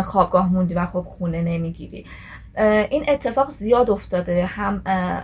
خوابگاه 0.05 0.53
موندی 0.53 0.73
و 0.73 0.85
خب 0.85 1.01
خونه 1.01 1.41
نمی‌گیری؟ 1.41 2.05
این 2.57 3.05
اتفاق 3.07 3.49
زیاد 3.49 3.89
افتاده. 3.89 4.45
هم 4.45 4.81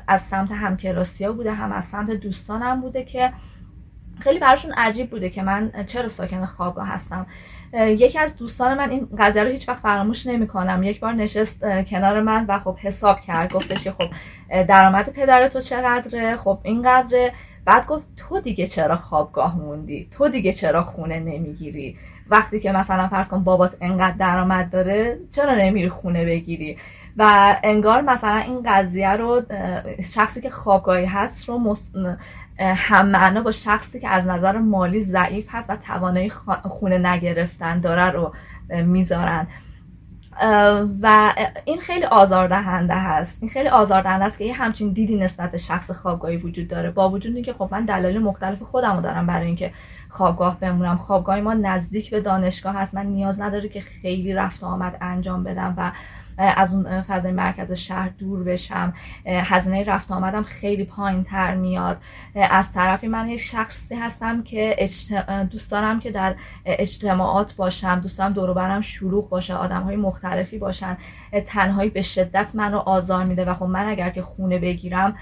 از 0.07 0.21
سمت 0.21 0.51
همکلاسی 0.51 1.25
ها 1.25 1.31
بوده 1.31 1.53
هم 1.53 1.71
از 1.71 1.85
سمت 1.85 2.11
دوستانم 2.11 2.81
بوده 2.81 3.03
که 3.03 3.33
خیلی 4.19 4.39
براشون 4.39 4.71
عجیب 4.71 5.09
بوده 5.09 5.29
که 5.29 5.43
من 5.43 5.71
چرا 5.87 6.07
ساکن 6.07 6.45
خوابگاه 6.45 6.87
هستم. 6.87 7.25
یکی 7.73 8.19
از 8.19 8.37
دوستان 8.37 8.77
من 8.77 8.89
این 8.89 9.09
قضیه 9.17 9.43
رو 9.43 9.49
هیچ 9.49 9.69
وقت 9.69 9.81
فراموش 9.81 10.27
نمی 10.27 10.47
کنم 10.47 10.83
یک 10.83 10.99
بار 10.99 11.13
نشست 11.13 11.65
کنار 11.83 12.21
من 12.21 12.45
و 12.47 12.59
خب 12.59 12.77
حساب 12.77 13.19
کرد. 13.19 13.53
گفتش 13.53 13.83
که 13.83 13.91
خب 13.91 14.09
درآمد 14.63 15.09
پدر 15.09 15.47
تو 15.47 15.59
چقدره؟ 15.61 16.37
خب 16.37 16.59
اینقدره. 16.63 17.33
بعد 17.65 17.87
گفت 17.87 18.07
تو 18.17 18.39
دیگه 18.39 18.67
چرا 18.67 18.95
خوابگاه 18.95 19.57
موندی؟ 19.57 20.07
تو 20.11 20.29
دیگه 20.29 20.53
چرا 20.53 20.83
خونه 20.83 21.19
نمی‌گیری؟ 21.19 21.97
وقتی 22.29 22.59
که 22.59 22.71
مثلا 22.71 23.07
فرض 23.07 23.29
کن 23.29 23.43
بابات 23.43 23.77
انقدر 23.81 24.17
درآمد 24.17 24.69
داره 24.69 25.19
چرا 25.29 25.55
نمیری 25.55 25.89
خونه 25.89 26.25
بگیری؟ 26.25 26.77
و 27.21 27.55
انگار 27.63 28.01
مثلا 28.01 28.37
این 28.37 28.61
قضیه 28.65 29.09
رو 29.09 29.41
شخصی 30.13 30.41
که 30.41 30.49
خوابگاهی 30.49 31.05
هست 31.05 31.49
رو 31.49 31.75
هم 32.59 33.07
معنا 33.07 33.41
با 33.41 33.51
شخصی 33.51 33.99
که 33.99 34.09
از 34.09 34.27
نظر 34.27 34.57
مالی 34.57 35.03
ضعیف 35.03 35.47
هست 35.49 35.69
و 35.69 35.75
توانایی 35.75 36.29
خونه 36.63 36.97
نگرفتن 36.97 37.79
داره 37.79 38.09
رو 38.11 38.33
می‌ذارن. 38.69 39.47
و 41.01 41.33
این 41.65 41.79
خیلی 41.79 42.05
آزاردهنده 42.05 42.95
هست. 42.95 43.37
این 43.41 43.49
خیلی 43.49 43.69
آزاردهنده 43.69 44.25
است 44.25 44.37
که 44.37 44.45
یه 44.45 44.53
همچین 44.53 44.93
دیدی 44.93 45.17
نسبت 45.17 45.51
به 45.51 45.57
شخص 45.57 45.91
خوابگاهی 45.91 46.37
وجود 46.37 46.67
داره. 46.67 46.91
با 46.91 47.09
وجود 47.09 47.35
اینکه 47.35 47.53
خب 47.53 47.69
من 47.71 47.85
دلایل 47.85 48.21
مختلف 48.21 48.61
خودم 48.61 48.95
رو 48.95 49.01
دارم 49.01 49.27
برای 49.27 49.47
اینکه 49.47 49.73
خوابگاه 50.09 50.59
بمونم. 50.59 50.97
خوابگاه 50.97 51.41
ما 51.41 51.53
نزدیک 51.53 52.11
به 52.11 52.21
دانشگاه 52.21 52.75
هست. 52.75 52.95
من 52.95 53.05
نیاز 53.05 53.41
نداره 53.41 53.69
که 53.69 53.81
خیلی 53.81 54.33
رفت 54.33 54.63
آمد 54.63 54.97
انجام 55.01 55.43
بدم 55.43 55.73
و 55.77 55.91
از 56.37 56.73
اون 56.73 57.01
فضای 57.01 57.31
مرکز 57.31 57.71
شهر 57.71 58.09
دور 58.09 58.43
بشم. 58.43 58.93
هزینه 59.25 59.83
رفت 59.83 60.11
آمدم 60.11 60.43
خیلی 60.43 60.85
پایین 60.85 61.23
تر 61.23 61.55
میاد 61.55 61.97
از 62.35 62.73
طرفی 62.73 63.07
من 63.07 63.29
یک 63.29 63.41
شخصی 63.41 63.95
هستم 63.95 64.43
که 64.43 64.89
دوست 65.51 65.71
دارم 65.71 65.99
که 65.99 66.11
در 66.11 66.35
اجتماعات 66.65 67.55
باشم 67.55 67.99
دوست 67.99 68.17
دارم 68.17 68.33
دور 68.33 68.53
برم 68.53 68.81
شلوغ 68.81 69.29
باشه 69.29 69.53
آدم 69.53 69.81
های 69.81 69.95
مختلفی 69.95 70.57
باشن. 70.57 70.97
تنهایی 71.45 71.89
به 71.89 72.01
شدت 72.01 72.55
من 72.55 72.71
رو 72.71 72.77
آزار 72.77 73.25
میده 73.25 73.45
و 73.45 73.53
خب 73.53 73.65
من 73.65 73.87
اگر 73.87 74.09
که 74.09 74.21
خونه 74.21 74.59
بگیرم 74.59 75.15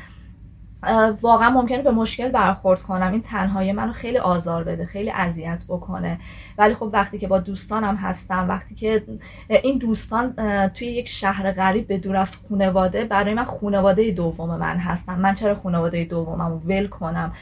واقعا 1.21 1.49
ممکنه 1.49 1.81
به 1.81 1.91
مشکل 1.91 2.29
برخورد 2.29 2.81
کنم. 2.81 3.11
این 3.11 3.21
تنهایی 3.21 3.71
منو 3.71 3.93
خیلی 3.93 4.17
آزار 4.17 4.63
بده 4.63 4.85
خیلی 4.85 5.11
اذیت 5.11 5.65
بکنه. 5.69 6.19
ولی 6.57 6.73
خب 6.73 6.89
وقتی 6.93 7.17
که 7.17 7.27
با 7.27 7.39
دوستانم 7.39 7.95
هستم 7.95 8.49
وقتی 8.49 8.75
که 8.75 9.03
این 9.49 9.77
دوستان 9.77 10.33
توی 10.67 10.87
یک 10.87 11.09
شهر 11.09 11.51
غریب 11.51 11.87
به 11.87 11.97
دور 11.97 12.15
از 12.15 12.37
خانواده 12.49 13.05
برای 13.05 13.33
من 13.33 13.43
خانواده 13.43 14.11
دوم 14.11 14.57
من 14.57 14.77
هستم 14.77 15.19
من 15.19 15.33
چرا 15.33 15.55
خانواده 15.55 16.05
دومم 16.05 16.61
ول 16.65 16.87
کنم؟ 16.87 17.33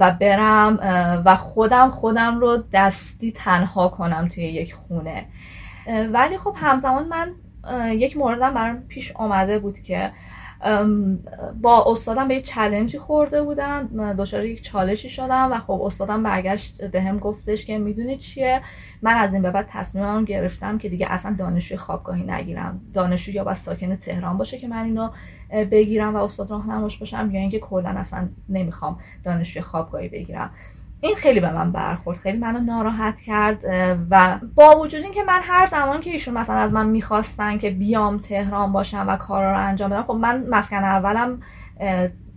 و 0.00 0.16
برم 0.20 0.78
و 1.24 1.36
خودم 1.36 1.90
خودم 1.90 2.40
رو 2.40 2.64
دستی 2.72 3.32
تنها 3.32 3.88
کنم 3.88 4.28
توی 4.28 4.44
یک 4.44 4.74
خونه. 4.74 5.26
ولی 6.12 6.38
خب 6.38 6.54
همزمان 6.56 7.08
من 7.08 7.32
یک 7.92 8.16
موردم 8.16 8.54
برام 8.54 8.80
پیش 8.88 9.12
آمده 9.12 9.58
بود 9.58 9.78
که 9.78 10.12
با 11.62 11.84
استادم 11.86 12.28
به 12.28 12.34
یه 12.34 12.40
چلنجی 12.40 12.98
خورده 12.98 13.42
بودم 13.42 14.12
دچار 14.18 14.44
یک 14.44 14.62
چالشی 14.62 15.08
شدم 15.08 15.52
و 15.52 15.58
خب 15.58 15.82
استادم 15.82 16.22
برگشت 16.22 16.84
به 16.84 17.02
هم 17.02 17.18
گفتش 17.18 17.66
که 17.66 17.78
می‌دونی 17.78 18.16
چیه؟ 18.16 18.62
من 19.02 19.14
از 19.14 19.34
این 19.34 19.42
به 19.42 19.50
بعد 19.50 19.66
تصمیمم 19.68 20.24
گرفتم 20.24 20.78
که 20.78 20.88
دیگه 20.88 21.06
اصلا 21.10 21.36
دانشجوی 21.38 21.78
خوابگاهی 21.78 22.22
نگیرم. 22.22 22.80
دانشجو 22.94 23.32
یا 23.32 23.44
با 23.44 23.54
ساکن 23.54 23.96
تهران 23.96 24.38
باشه 24.38 24.58
که 24.58 24.68
من 24.68 24.84
اینو 24.84 25.10
بگیرم 25.70 26.16
و 26.16 26.18
استاد 26.18 26.50
راهنماش 26.50 26.98
باشم 26.98 27.30
یا 27.32 27.40
اینکه 27.40 27.58
کلا 27.58 27.88
اصلا 27.88 28.28
نمی‌خوام 28.48 28.98
دانشجوی 29.24 29.62
خوابگاهی 29.62 30.08
بگیرم. 30.08 30.50
این 31.00 31.16
خیلی 31.16 31.40
به 31.40 31.52
من 31.52 31.72
برخورد 31.72 32.18
خیلی 32.18 32.38
منو 32.38 32.58
ناراحت 32.58 33.20
کرد 33.20 33.64
و 34.10 34.38
با 34.54 34.78
وجود 34.78 35.02
اینکه 35.02 35.22
من 35.22 35.40
هر 35.42 35.66
زمان 35.66 36.00
که 36.00 36.10
ایشون 36.10 36.34
مثلا 36.34 36.56
از 36.56 36.72
من 36.72 36.86
می‌خواستن 36.86 37.58
که 37.58 37.70
بیام 37.70 38.18
تهران 38.18 38.72
باشم 38.72 39.04
و 39.08 39.16
کارا 39.16 39.52
رو 39.52 39.58
انجام 39.58 39.90
بدم 39.90 40.02
خب 40.02 40.14
من 40.14 40.46
مسکن 40.50 40.84
اولم 40.84 41.40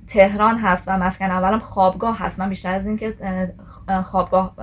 تهران 0.07 0.57
هست 0.57 0.88
و 0.88 0.98
مسکن 0.98 1.31
اولم 1.31 1.60
خوابگاه 1.60 2.19
هست. 2.19 2.40
من 2.40 2.49
بیشتر 2.49 2.73
از 2.73 2.88
اینکه 2.88 3.15
خوابگاه 4.03 4.56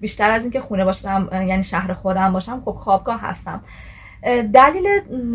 بیشتر 0.00 0.30
از 0.30 0.42
اینکه 0.42 0.60
خونه 0.60 0.84
باشم 0.84 1.28
یعنی 1.32 1.64
شهر 1.64 1.92
خودم 1.92 2.32
باشم 2.32 2.60
خب 2.64 2.72
خوابگاه 2.72 3.20
هستم. 3.20 3.60
دلیل 4.54 4.86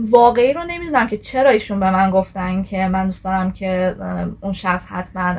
واقعی 0.09 0.53
رو 0.53 0.63
نمی‌دونم 0.63 1.07
که 1.07 1.17
چرا 1.17 1.49
ایشون 1.49 1.79
به 1.79 1.91
من 1.91 2.11
گفتن 2.11 2.63
که 2.63 2.87
من 2.87 3.05
دوست 3.05 3.23
دارم 3.23 3.51
که 3.51 3.95
اون 4.41 4.53
شخص 4.53 4.85
حتما 4.85 5.35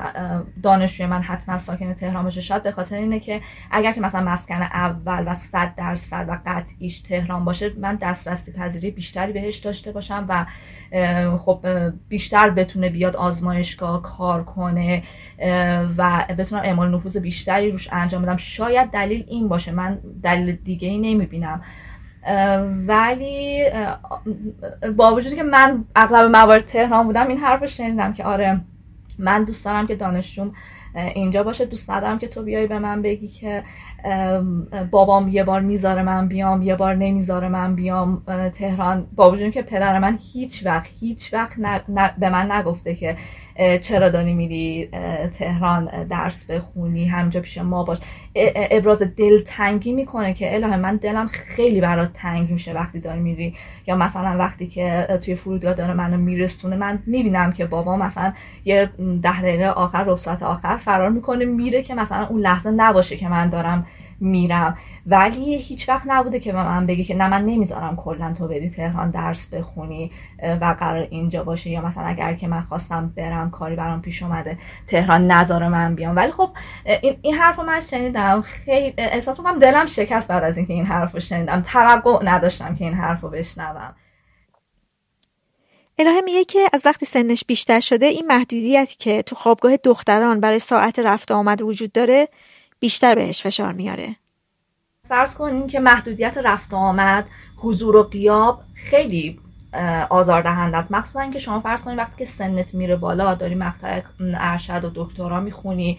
دانشجوی 0.63 1.07
من 1.07 1.23
حتما 1.23 1.59
ساکن 1.59 1.95
تهران 1.95 2.25
باشه. 2.25 2.41
شاید 2.41 2.63
به 2.63 2.71
خاطر 2.71 2.97
اینه 2.97 3.21
که 3.21 3.41
اگر 3.71 3.93
که 3.93 4.01
مثلا 4.01 4.33
مسکن 4.33 4.63
اول 4.63 5.25
و 5.27 5.35
صد 5.35 5.75
درصد 5.77 6.27
و 6.29 6.39
قطعیش 6.47 7.01
تهران 7.01 7.45
باشه 7.45 7.73
من 7.79 7.95
دسترسی 7.95 8.53
پذیری 8.53 8.91
بیشتری 8.91 9.33
بهش 9.33 9.59
داشته 9.59 9.93
باشم 9.93 10.27
و 10.29 10.47
خب 11.39 11.67
بیشتر 12.09 12.51
بتونه 12.51 12.89
بیاد 12.89 13.17
آزمایشگاه 13.17 14.03
کار 14.03 14.45
کنه 14.45 15.03
و 15.97 16.25
بتونم 16.39 16.63
اعمال 16.63 16.95
نفوذ 16.95 17.17
بیشتری 17.17 17.71
روش 17.71 17.89
انجام 17.93 18.23
بدم. 18.23 18.37
شاید 18.37 18.91
دلیل 18.91 19.25
این 19.29 19.49
باشه. 19.49 19.73
من 19.73 19.99
دلیل 20.23 20.53
دیگه 20.53 20.89
ای 20.89 20.99
نمی‌بینم. 20.99 21.63
ولی 22.87 23.65
با 24.97 25.15
وجودی 25.15 25.37
که 25.37 25.43
من 25.43 25.85
اغلب 25.97 26.31
موارد 26.37 26.65
تهران 26.65 27.07
بودم 27.07 27.29
این 27.29 27.39
حرف 27.39 27.61
رو 27.61 27.67
شنیدم 27.67 28.13
که 28.13 28.25
آره 28.25 28.61
من 29.19 29.45
دوست 29.45 29.65
دارم 29.65 29.87
که 29.87 29.97
دانشجوم 29.97 30.53
اینجا 30.95 31.43
باشه 31.43 31.65
دوست 31.65 31.91
ندارم 31.91 32.19
که 32.19 32.29
تو 32.29 32.43
بیای 32.43 32.67
به 32.67 32.79
من 32.79 33.03
بگی 33.03 33.29
که 33.29 33.65
بابام 34.91 35.29
یه 35.29 35.45
بار 35.45 35.61
می‌ذاره 35.61 36.03
من 36.03 36.29
بیام 36.29 36.63
یه 36.63 36.77
بار 36.77 36.95
نمی‌ذاره 36.95 37.49
من 37.49 37.75
بیام 37.75 38.23
تهران. 38.55 39.07
با 39.17 39.31
وجود 39.31 39.53
که 39.53 39.63
پدر 39.63 39.99
من 39.99 40.19
هیچ 40.33 40.67
وقت 40.67 40.91
هیچ 41.01 41.35
وقت 41.35 41.57
به 42.19 42.31
من 42.31 42.53
نگفته 42.53 42.95
که 42.95 43.17
چرا 43.83 44.09
داری 44.09 44.35
میری 44.35 44.89
تهران 45.39 46.05
درس 46.05 46.51
بخونی 46.51 47.09
همجا 47.09 47.41
پیش 47.41 47.59
ما 47.59 47.85
باش. 47.85 47.99
ابراز 48.57 49.03
دلتنگی 49.03 49.93
می‌کنه 49.93 50.35
که 50.35 50.55
الهه 50.55 50.77
من 50.77 50.97
دلم 50.97 51.27
خیلی 51.27 51.81
برات 51.81 52.13
تنگ 52.13 52.51
میشه 52.51 52.73
وقتی 52.73 53.01
داری 53.01 53.21
میری. 53.21 53.55
یا 53.87 53.97
مثلا 53.97 54.39
وقتی 54.39 54.67
که 54.67 55.07
توی 55.23 55.35
فرودگاه 55.35 55.75
داره 55.75 55.95
منو 55.95 56.17
میرسونه 56.17 56.77
من 56.77 57.03
می‌بینم 57.07 57.53
که 57.53 57.67
بابا 57.67 57.97
مثلا 57.97 58.33
یه 58.65 58.91
ده 59.23 59.43
دقیقه 59.43 59.67
آخر 59.67 60.05
رب 60.05 60.19
ساعت 60.19 60.43
آخر 60.43 60.77
فرار 60.77 61.11
می‌کنه 61.11 61.45
میره 61.45 61.83
که 61.83 61.95
مثلا 61.95 62.27
اون 62.27 62.41
لحظه 62.41 62.71
نباشه 62.71 63.17
که 63.17 63.29
من 63.29 63.49
دارم 63.49 63.87
میرم. 64.21 64.79
ولی 65.07 65.57
هیچ 65.57 65.89
وقت 65.89 66.03
نبوده 66.07 66.41
که 66.41 66.53
من 66.53 66.87
بگه 66.87 67.05
که 67.05 67.15
نه 67.15 67.29
من 67.29 67.45
نمی‌ذارم 67.45 67.97
کلا 67.97 68.35
تو 68.39 68.49
بری 68.49 68.71
تهران 68.71 69.11
درس 69.11 69.47
بخونی 69.47 70.11
و 70.61 70.77
قرار 70.79 71.09
اینجا 71.11 71.45
باشه 71.45 71.71
یا 71.71 71.81
مثلا 71.81 72.05
اگر 72.05 72.35
که 72.35 72.49
من 72.49 72.63
خواستم 72.63 73.13
برم 73.17 73.51
کاری 73.51 73.77
برام 73.77 74.03
پیش 74.03 74.23
اومده 74.23 74.59
تهران 74.87 75.31
نذاره 75.31 75.69
من 75.69 75.95
بیام. 75.95 76.17
ولی 76.17 76.33
خب 76.33 76.51
این, 77.03 77.17
این 77.23 77.35
حرف 77.35 77.57
رو 77.57 77.65
من 77.65 77.81
شنیدم. 77.81 78.43
خیلی 78.43 78.95
احساس 78.99 79.39
می‌کنم 79.39 79.59
دلم 79.59 79.87
شکست 79.87 80.29
بعد 80.29 80.45
از 80.45 80.57
اینکه 80.57 80.73
این 80.73 80.87
حرف 80.87 81.15
رو 81.15 81.21
شنیدم. 81.21 81.63
توقع 81.63 82.25
نداشتم 82.25 82.75
که 82.75 82.85
این 82.85 82.95
حرف 82.95 83.21
رو 83.21 83.29
بشنوم. 83.29 83.95
الهه 85.99 86.21
میگه 86.21 86.45
که 86.45 86.69
از 86.73 86.83
وقتی 86.85 87.07
سنش 87.07 87.45
بیشتر 87.49 87.81
شده 87.81 88.07
این 88.07 88.27
محدودیتی 88.27 88.97
که 88.99 89.23
تو 89.23 89.37
خوابگاه 89.37 89.77
دختران 89.77 90.41
برای 90.41 90.59
ساعت 90.59 90.99
رفت 90.99 91.31
آمد 91.31 91.63
وجود 91.63 91.93
داره 91.93 92.29
بیشتر 92.85 93.15
بهش 93.15 93.43
فشار 93.43 93.73
میاره. 93.73 94.17
فرض 95.09 95.35
کنیم 95.35 95.67
که 95.67 95.81
محدودیت 95.81 96.39
رفت 96.45 96.75
آمد 96.75 97.29
حضور 97.57 97.97
و 97.97 98.03
قیاب 98.03 98.63
خیلی 98.75 99.41
آزاردهنده 100.11 100.77
است. 100.77 100.93
مخصوصا 100.93 101.21
اینکه 101.21 101.39
شما 101.39 101.61
فرض 101.61 101.85
کنید 101.85 101.99
وقتی 101.99 102.17
که 102.19 102.25
سنت 102.25 102.75
میره 102.75 102.97
بالا 102.97 103.35
داری 103.35 103.55
مقطع 103.55 104.03
ارشد 104.21 104.85
و 104.85 104.91
دکترا 104.95 105.41
می‌خونی. 105.41 105.99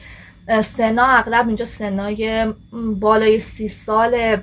سنا 0.63 1.05
اغلب 1.05 1.47
اینجا 1.47 1.65
سنای 1.65 2.53
بالای 2.99 3.39
سی 3.39 3.67
سال 3.67 4.37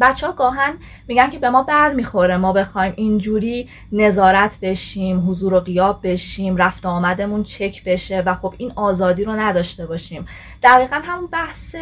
بچه 0.00 0.26
ها 0.26 0.32
گاهن 0.32 0.74
میگن 1.08 1.30
که 1.30 1.38
به 1.38 1.50
ما 1.50 1.62
بر 1.62 1.92
می‌خوره 1.92 2.36
ما 2.36 2.52
بخوایم 2.52 2.92
اینجوری 2.96 3.68
نظارت 3.92 4.58
بشیم 4.62 5.30
حضور 5.30 5.54
و 5.54 5.60
قیاب 5.60 6.00
بشیم 6.02 6.56
رفت 6.56 6.86
آمدمون 6.86 7.42
چک 7.42 7.84
بشه 7.84 8.20
و 8.26 8.34
خب 8.34 8.54
این 8.58 8.72
آزادی 8.76 9.24
رو 9.24 9.32
نداشته 9.32 9.86
باشیم. 9.86 10.26
دقیقا 10.62 11.00
همون 11.04 11.26
بحث 11.26 11.74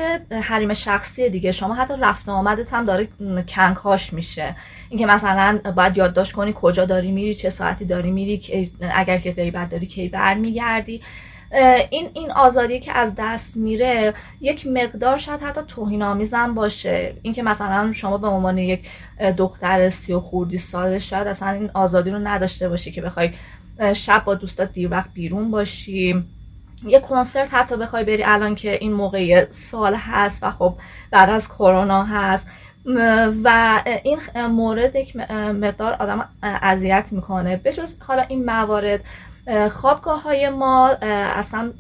حریم 0.43 0.74
شخصی 0.74 1.31
دیگه. 1.31 1.53
شما 1.53 1.74
حتی 1.74 1.95
رفت 2.01 2.28
آمدت 2.28 2.74
هم 2.74 2.85
داره 2.85 3.09
کنکاش 3.49 4.12
میشه. 4.12 4.57
اینکه 4.89 5.07
مثلا 5.07 5.59
باید 5.77 5.97
یادداشت 5.97 6.32
کنی 6.32 6.55
کجا 6.57 6.85
داری 6.85 7.12
میری 7.12 7.35
چه 7.35 7.51
ساعتی 7.51 7.85
داری 7.85 8.11
میری 8.11 8.70
اگر 8.95 9.19
که 9.19 9.32
غیبت 9.32 9.70
داری 9.70 9.87
کی 9.87 10.09
برمیگردی. 10.09 11.03
این 11.90 12.10
این 12.14 12.32
آزادی 12.32 12.81
که 12.81 12.93
از 12.93 13.14
دست 13.18 13.56
میره 13.56 14.14
یک 14.40 14.66
مقدار 14.66 15.18
شاید 15.18 15.40
حتی 15.40 15.60
توهین 15.68 16.02
آمیزم 16.02 16.55
باشه. 16.55 17.14
اینکه 17.22 17.43
مثلا 17.43 17.93
شما 17.93 18.18
به 18.18 18.27
عنوان 18.27 18.59
یک 18.59 18.86
دختر 19.36 19.90
سی 19.90 20.12
و 20.12 20.20
خوردی 20.20 20.59
سال 20.59 20.98
شاید 20.98 21.27
اصلا 21.27 21.51
این 21.51 21.70
آزادی 21.74 22.10
رو 22.10 22.18
نداشته 22.18 22.68
باشی 22.68 22.93
که 22.93 23.02
بخوای 23.02 23.31
شب 23.94 24.22
با 24.24 24.35
دوستات 24.35 24.72
دیر 24.72 24.90
وقت 24.90 25.10
بیرون 25.14 25.51
باشی. 25.51 26.24
یه 26.86 27.01
کنسرت 27.01 27.55
حتی 27.55 27.77
بخوای 27.77 28.05
بری 28.05 28.24
الان 28.24 28.55
که 28.55 28.74
این 28.74 28.93
موقع 28.93 29.51
سال 29.51 29.94
هست 29.94 30.43
و 30.43 30.51
خب 30.51 30.74
بعد 31.10 31.31
از 31.31 31.48
کرونا 31.48 32.05
هست. 32.05 32.47
و 33.44 33.82
این 34.02 34.18
مورد 34.47 34.97
یک 34.97 35.16
مقدار 35.16 35.93
آدم 35.93 36.28
اذیت 36.43 37.09
می‌کنه. 37.12 37.56
به 37.56 37.72
جز 37.72 37.97
حالا 38.01 38.22
این 38.22 38.44
موارد 38.44 39.01
خوابگاه 39.72 40.22
های 40.22 40.48
ما 40.48 40.89
اصلا 41.02 41.72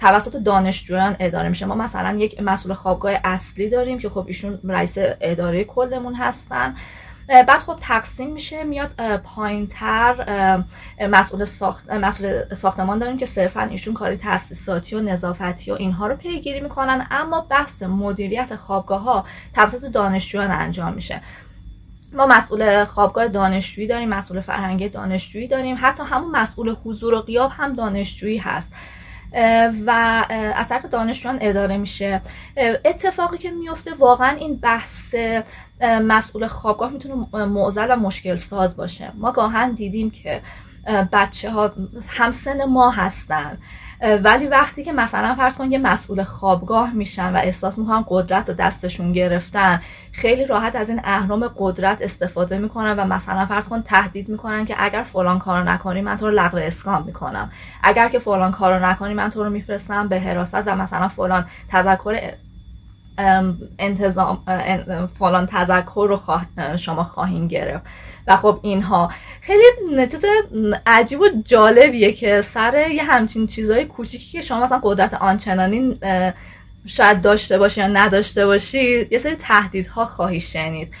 توسط 0.00 0.36
دانشجویان 0.36 1.16
اداره 1.20 1.48
میشه. 1.48 1.66
ما 1.66 1.74
مثلا 1.74 2.18
یک 2.18 2.42
مسئول 2.42 2.74
خوابگاه 2.74 3.12
اصلی 3.24 3.70
داریم 3.70 3.98
که 3.98 4.08
خب 4.08 4.24
ایشون 4.26 4.60
رئیس 4.64 4.94
اداره 4.98 5.64
کلمون 5.64 6.14
هستن. 6.14 6.74
بعد 7.28 7.58
خب 7.58 7.76
تقسیم 7.80 8.32
میشه 8.32 8.64
میاد 8.64 8.92
پایین 9.24 9.66
تر 9.66 10.64
مسئول, 11.00 11.44
ساخت، 11.44 11.90
مسئول 11.90 12.54
ساختمان 12.54 12.98
داریم 12.98 13.18
که 13.18 13.26
صرفا 13.26 13.60
ایشون 13.60 13.94
کاری 13.94 14.16
تاسیساتی 14.16 14.96
و 14.96 15.00
نظافتی 15.00 15.70
و 15.70 15.74
اینها 15.74 16.06
رو 16.06 16.16
پیگیری 16.16 16.60
می‌کنن. 16.60 17.06
اما 17.10 17.40
بحث 17.40 17.82
مدیریت 17.82 18.56
خوابگاه 18.56 19.02
ها 19.02 19.24
توسط 19.54 19.84
دانشجویان 19.92 20.50
انجام 20.50 20.94
میشه. 20.94 21.20
ما 22.12 22.26
مسئول 22.26 22.84
خوابگاه 22.84 23.28
دانشجویی 23.28 23.86
داریم 23.86 24.08
مسئول 24.08 24.40
فرهنگی 24.40 24.88
دانشجویی 24.88 25.48
داریم. 25.48 25.76
حتی 25.80 26.02
همون 26.02 26.30
مسئول 26.30 26.76
حضور 26.84 27.14
و 27.14 27.20
قیاب 27.20 27.50
هم 27.54 27.72
دانشجویی 27.74 28.38
هست. 28.38 28.72
و 29.86 30.24
از 30.54 30.68
طرف 30.68 30.84
دانشجویان 30.84 31.38
اداره 31.40 31.76
میشه. 31.76 32.20
اتفاقی 32.84 33.38
که 33.38 33.50
میفته 33.50 33.94
واقعا 33.94 34.36
این 34.36 34.56
بحث 34.56 35.14
مسئول 35.82 36.46
خوابگاه 36.46 36.90
می‌تونه 36.90 37.44
معضل 37.46 37.86
و 37.90 37.96
مشکل 37.96 38.36
ساز 38.36 38.76
باشه. 38.76 39.12
ما 39.14 39.32
گاهن 39.32 39.72
دیدیم 39.72 40.10
که 40.10 40.40
بچه 41.12 41.50
ها 41.50 41.72
همسن 42.08 42.64
ما 42.64 42.90
هستن. 42.90 43.58
ولی 44.00 44.46
وقتی 44.46 44.84
که 44.84 44.92
مثلا 44.92 45.34
فرض 45.34 45.58
کن 45.58 45.72
یه 45.72 45.78
مسئول 45.78 46.22
خوابگاه 46.22 46.92
میشن 46.92 47.32
و 47.32 47.36
احساس 47.36 47.78
می‌کنن 47.78 48.04
قدرت 48.08 48.48
رو 48.48 48.54
دستشون 48.54 49.12
گرفتن 49.12 49.82
خیلی 50.12 50.46
راحت 50.46 50.76
از 50.76 50.88
این 50.88 51.00
اهرام 51.04 51.50
قدرت 51.58 52.02
استفاده 52.02 52.58
می‌کنن 52.58 52.96
و 52.98 53.04
مثلا 53.04 53.46
فرض 53.46 53.68
کن 53.68 53.82
تهدید 53.82 54.28
می‌کنن 54.28 54.66
که 54.66 54.74
اگر 54.78 55.02
فلان 55.02 55.38
کارو 55.38 55.68
نکنی 55.68 56.00
من 56.00 56.16
تو 56.16 56.26
رو 56.26 56.32
لغو 56.32 56.56
اسکان 56.56 57.02
می‌کنم. 57.02 57.50
اگر 57.82 58.08
که 58.08 58.18
فلان 58.18 58.52
کارو 58.52 58.84
نکنی 58.84 59.14
من 59.14 59.30
تو 59.30 59.44
رو 59.44 59.50
میفرستم 59.50 60.08
به 60.08 60.20
حراست 60.20 60.66
و 60.66 60.76
مثلا 60.76 61.08
فلان 61.08 61.46
تذکر 61.68 62.32
انتظام 63.78 64.44
فلان 65.18 65.46
تذکر 65.46 66.06
رو 66.08 66.76
شما 66.76 67.04
خواهیم 67.04 67.48
گرفت. 67.48 67.84
و 68.26 68.36
خب 68.36 68.60
اینها. 68.62 69.10
خیلی 69.40 69.62
چیز 70.10 70.24
عجیب 70.86 71.20
و 71.20 71.28
جالبیه 71.44 72.12
که 72.12 72.40
سر 72.40 72.90
یه 72.90 73.04
همچین 73.04 73.46
چیزهای 73.46 73.84
کوچیکی 73.84 74.32
که 74.32 74.42
شما 74.42 74.60
مثلا 74.60 74.80
قدرت 74.82 75.14
آنچنانی 75.14 76.00
شاید 76.86 77.20
داشته 77.22 77.58
باشی 77.58 77.80
یا 77.80 77.86
نداشته 77.86 78.46
باشی 78.46 79.08
یه 79.10 79.18
سری 79.18 79.36
تهدیدها 79.36 80.04
خواهی 80.04 80.40
شنید. 80.40 80.92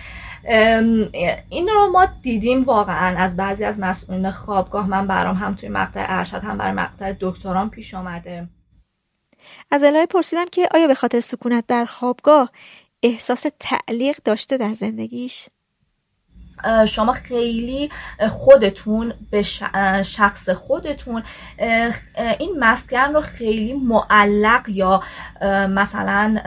این 1.48 1.68
رو 1.68 1.90
ما 1.92 2.06
دیدیم 2.22 2.64
واقعا 2.64 3.18
از 3.18 3.36
بعضی 3.36 3.64
از 3.64 3.80
مسئولین 3.80 4.30
خوابگاه. 4.30 4.88
من 4.88 5.06
برام 5.06 5.36
هم 5.36 5.54
توی 5.54 5.68
مقطع 5.68 6.04
ارشد 6.08 6.42
هم 6.42 6.58
برای 6.58 6.72
مقطع 6.72 7.12
دکتران 7.20 7.70
پیش 7.70 7.94
آمده 7.94 8.48
از 9.70 9.82
الهه 9.82 10.06
پرسیدم 10.06 10.44
که 10.52 10.68
آیا 10.74 10.86
به 10.86 10.94
خاطر 10.94 11.20
سکونت 11.20 11.64
در 11.66 11.84
خوابگاه 11.84 12.50
احساس 13.02 13.46
تعلیق 13.60 14.16
داشته 14.24 14.56
در 14.56 14.72
زندگیش؟ 14.72 15.48
شما 16.88 17.12
خیلی 17.12 17.90
خودتون 18.28 19.14
به 19.30 19.42
شخص 20.02 20.50
خودتون 20.50 21.22
این 22.38 22.56
مسکن 22.58 23.14
رو 23.14 23.20
خیلی 23.20 23.72
معلق 23.72 24.68
یا 24.68 25.02
مثلا 25.68 26.40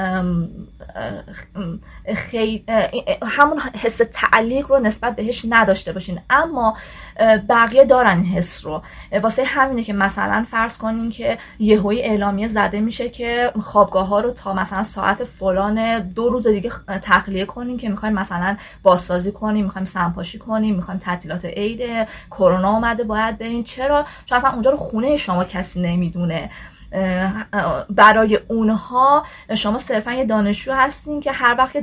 خیلی 2.16 2.66
همون 3.24 3.60
حس 3.60 4.02
تعلیق 4.14 4.72
رو 4.72 4.80
نسبت 4.80 5.16
بهش 5.16 5.46
نداشته 5.50 5.92
باشین. 5.92 6.20
اما 6.30 6.78
بقیه 7.50 7.86
دارن 7.86 8.18
این 8.18 8.26
حس 8.26 8.66
رو. 8.66 8.82
واسه 9.22 9.44
همینه 9.44 9.84
که 9.84 9.94
مثلا 9.94 10.46
فرض 10.52 10.78
کنین 10.78 11.10
که 11.10 11.38
یهوی 11.60 12.02
اعلامیه 12.02 12.48
زده 12.48 12.80
میشه 12.80 13.10
که 13.10 13.52
خوابگاه 13.62 14.08
ها 14.08 14.20
رو 14.20 14.32
تا 14.32 14.54
مثلا 14.54 14.84
ساعت 14.84 15.24
فلان 15.24 16.00
دو 16.00 16.30
روز 16.30 16.48
دیگه 16.48 16.72
تخلیه 17.02 17.46
کنین 17.46 17.78
که 17.78 17.90
می‌خوایم 17.90 18.16
مثلا 18.16 18.58
بازسازی 18.84 19.32
کنیم 19.32 19.66
می‌خوایم 19.66 19.86
سنپاشی 19.86 20.40
کنیم 20.40 20.76
می‌خوایم 20.76 21.00
تعطیلات 21.00 21.46
عید 21.46 22.08
کرونا 22.32 22.72
اومده 22.72 23.04
باید 23.04 23.38
برین. 23.38 23.64
چرا؟ 23.64 24.06
چون 24.26 24.38
اصلا 24.38 24.52
اونجا 24.52 24.72
رو 24.72 24.78
خونه 24.78 25.18
شما 25.18 25.44
کسی 25.44 25.82
نمی‌دونه. 25.82 26.50
برای 27.90 28.40
اونها 28.48 29.26
شما 29.58 29.78
صرفا 29.78 30.14
یه 30.14 30.26
دانشجو 30.26 30.74
هستین 30.74 31.22
که 31.22 31.32
هر 31.32 31.56
وقت 31.58 31.78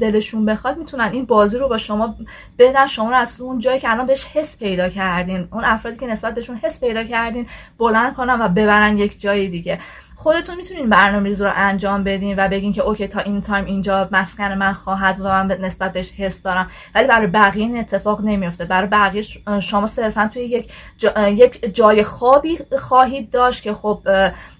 دلشون 0.00 0.44
بخواد 0.44 0.78
می‌تونن 0.78 1.10
این 1.12 1.24
بازی 1.24 1.58
رو 1.58 1.68
با 1.68 1.78
شما 1.78 2.14
بدن. 2.58 2.86
شما 2.86 3.10
رو 3.10 3.16
از 3.16 3.40
اون 3.40 3.58
جایی 3.58 3.80
که 3.80 3.90
الان 3.90 4.06
بهش 4.06 4.26
حس 4.26 4.58
پیدا 4.58 4.88
کردین 4.88 5.48
اون 5.52 5.64
افرادی 5.64 5.96
که 5.96 6.06
نسبت 6.06 6.34
بهشون 6.34 6.56
حس 6.56 6.80
پیدا 6.80 7.04
کردین 7.04 7.46
بلند 7.78 8.14
کنن 8.14 8.40
و 8.40 8.48
ببرن 8.48 8.98
یک 8.98 9.20
جای 9.20 9.48
دیگه. 9.48 9.78
خودتون 10.20 10.56
می‌تونین 10.56 10.88
برنامه 10.88 11.28
ریز 11.28 11.42
رو 11.42 11.52
انجام 11.54 12.04
بدین 12.04 12.38
و 12.38 12.48
بگین 12.48 12.72
که 12.72 12.82
اوکی 12.82 13.06
تا 13.08 13.20
این 13.20 13.40
تایم 13.40 13.64
اینجا 13.64 14.08
مسکن 14.12 14.52
من 14.52 14.72
خواهد 14.72 15.16
و 15.20 15.24
من 15.24 15.46
نسبت 15.60 15.92
بهش 15.92 16.12
حس 16.12 16.42
دارم. 16.42 16.70
ولی 16.94 17.06
برای 17.06 17.26
بقیه 17.26 17.62
این 17.62 17.78
اتفاق 17.78 18.20
نمیفته 18.20 18.64
برای 18.64 18.88
بقیه 18.88 19.22
شما 19.60 19.86
صرفا 19.86 20.30
توی 20.34 20.42
یک, 20.42 20.72
یک 21.16 21.74
جای 21.74 22.02
خوابی 22.02 22.58
خواهید 22.78 23.30
داشت 23.30 23.62
که 23.62 23.74
خب 23.74 24.00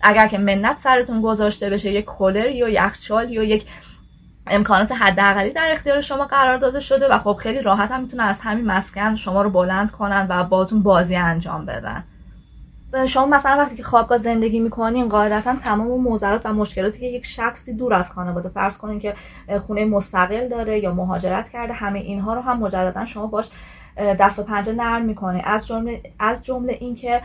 اگر 0.00 0.28
که 0.28 0.38
منت 0.38 0.78
سرتون 0.78 1.22
گذاشته 1.22 1.70
بشه 1.70 1.90
یک 1.90 2.04
کولری 2.04 2.56
یا 2.56 2.68
یخچالی 2.68 3.32
یا 3.32 3.42
یک 3.42 3.66
امکانات 4.46 4.92
حداقلی 4.92 5.50
در 5.50 5.68
اختیار 5.72 6.00
شما 6.00 6.24
قرار 6.24 6.58
داده 6.58 6.80
شده 6.80 7.08
و 7.08 7.18
خب 7.18 7.38
خیلی 7.42 7.62
راحت 7.62 7.90
هم 7.90 8.00
می‌تونه 8.00 8.22
از 8.22 8.40
همین 8.40 8.66
مسکن 8.66 9.16
شما 9.16 9.42
رو 9.42 9.50
بلند 9.50 9.90
کنن 9.90 10.26
و 10.30 10.44
باتون 10.44 10.82
بازی 10.82 11.16
انجام 11.16 11.66
بدن. 11.66 12.04
شما 13.06 13.26
مثلا 13.26 13.56
وقتی 13.56 13.76
که 13.76 13.82
خوابگاه 13.82 14.18
زندگی 14.18 14.60
می‌کنین 14.60 15.08
قاعدتا 15.08 15.54
تمام 15.56 16.00
موزرات 16.00 16.46
و 16.46 16.52
مشکلاتی 16.52 17.00
که 17.00 17.06
یک 17.06 17.26
شخصی 17.26 17.74
دور 17.74 17.94
از 17.94 18.12
خانواده 18.12 18.48
فرض 18.48 18.78
کنین 18.78 18.98
که 18.98 19.14
خونه 19.66 19.84
مستقل 19.84 20.48
داره 20.48 20.78
یا 20.78 20.94
مهاجرت 20.94 21.48
کرده 21.48 21.72
همه 21.72 21.98
اینها 21.98 22.34
رو 22.34 22.40
هم 22.40 22.58
مجددا 22.58 23.06
شما 23.06 23.26
باش 23.26 23.50
دست 23.98 24.38
و 24.38 24.42
پنجه 24.42 24.72
نرم 24.72 25.04
می‌کنه 25.04 25.42
از 25.44 25.66
جمله 25.66 26.02
از 26.18 26.44
جمله 26.44 26.76
اینکه 26.80 27.22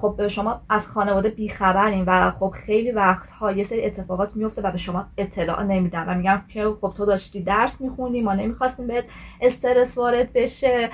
خب 0.00 0.28
شما 0.28 0.60
از 0.68 0.88
خانواده 0.88 1.28
بیخبرین 1.28 2.04
و 2.04 2.30
خب 2.30 2.50
خیلی 2.66 2.92
وقتها 2.92 3.52
یه 3.52 3.64
سری 3.64 3.84
اتفاقات 3.84 4.36
میفته 4.36 4.62
و 4.62 4.70
به 4.70 4.78
شما 4.78 5.06
اطلاع 5.18 5.62
نمیدن 5.62 6.08
و 6.08 6.14
میگن 6.14 6.42
که 6.48 6.64
خب 6.80 6.94
تو 6.96 7.06
داشتی 7.06 7.42
درس 7.42 7.80
میخوندی 7.80 8.22
ما 8.22 8.34
نمی‌خواستیم 8.34 8.86
بهت 8.86 9.04
استرس 9.40 9.98
وارد 9.98 10.32
بشه. 10.32 10.90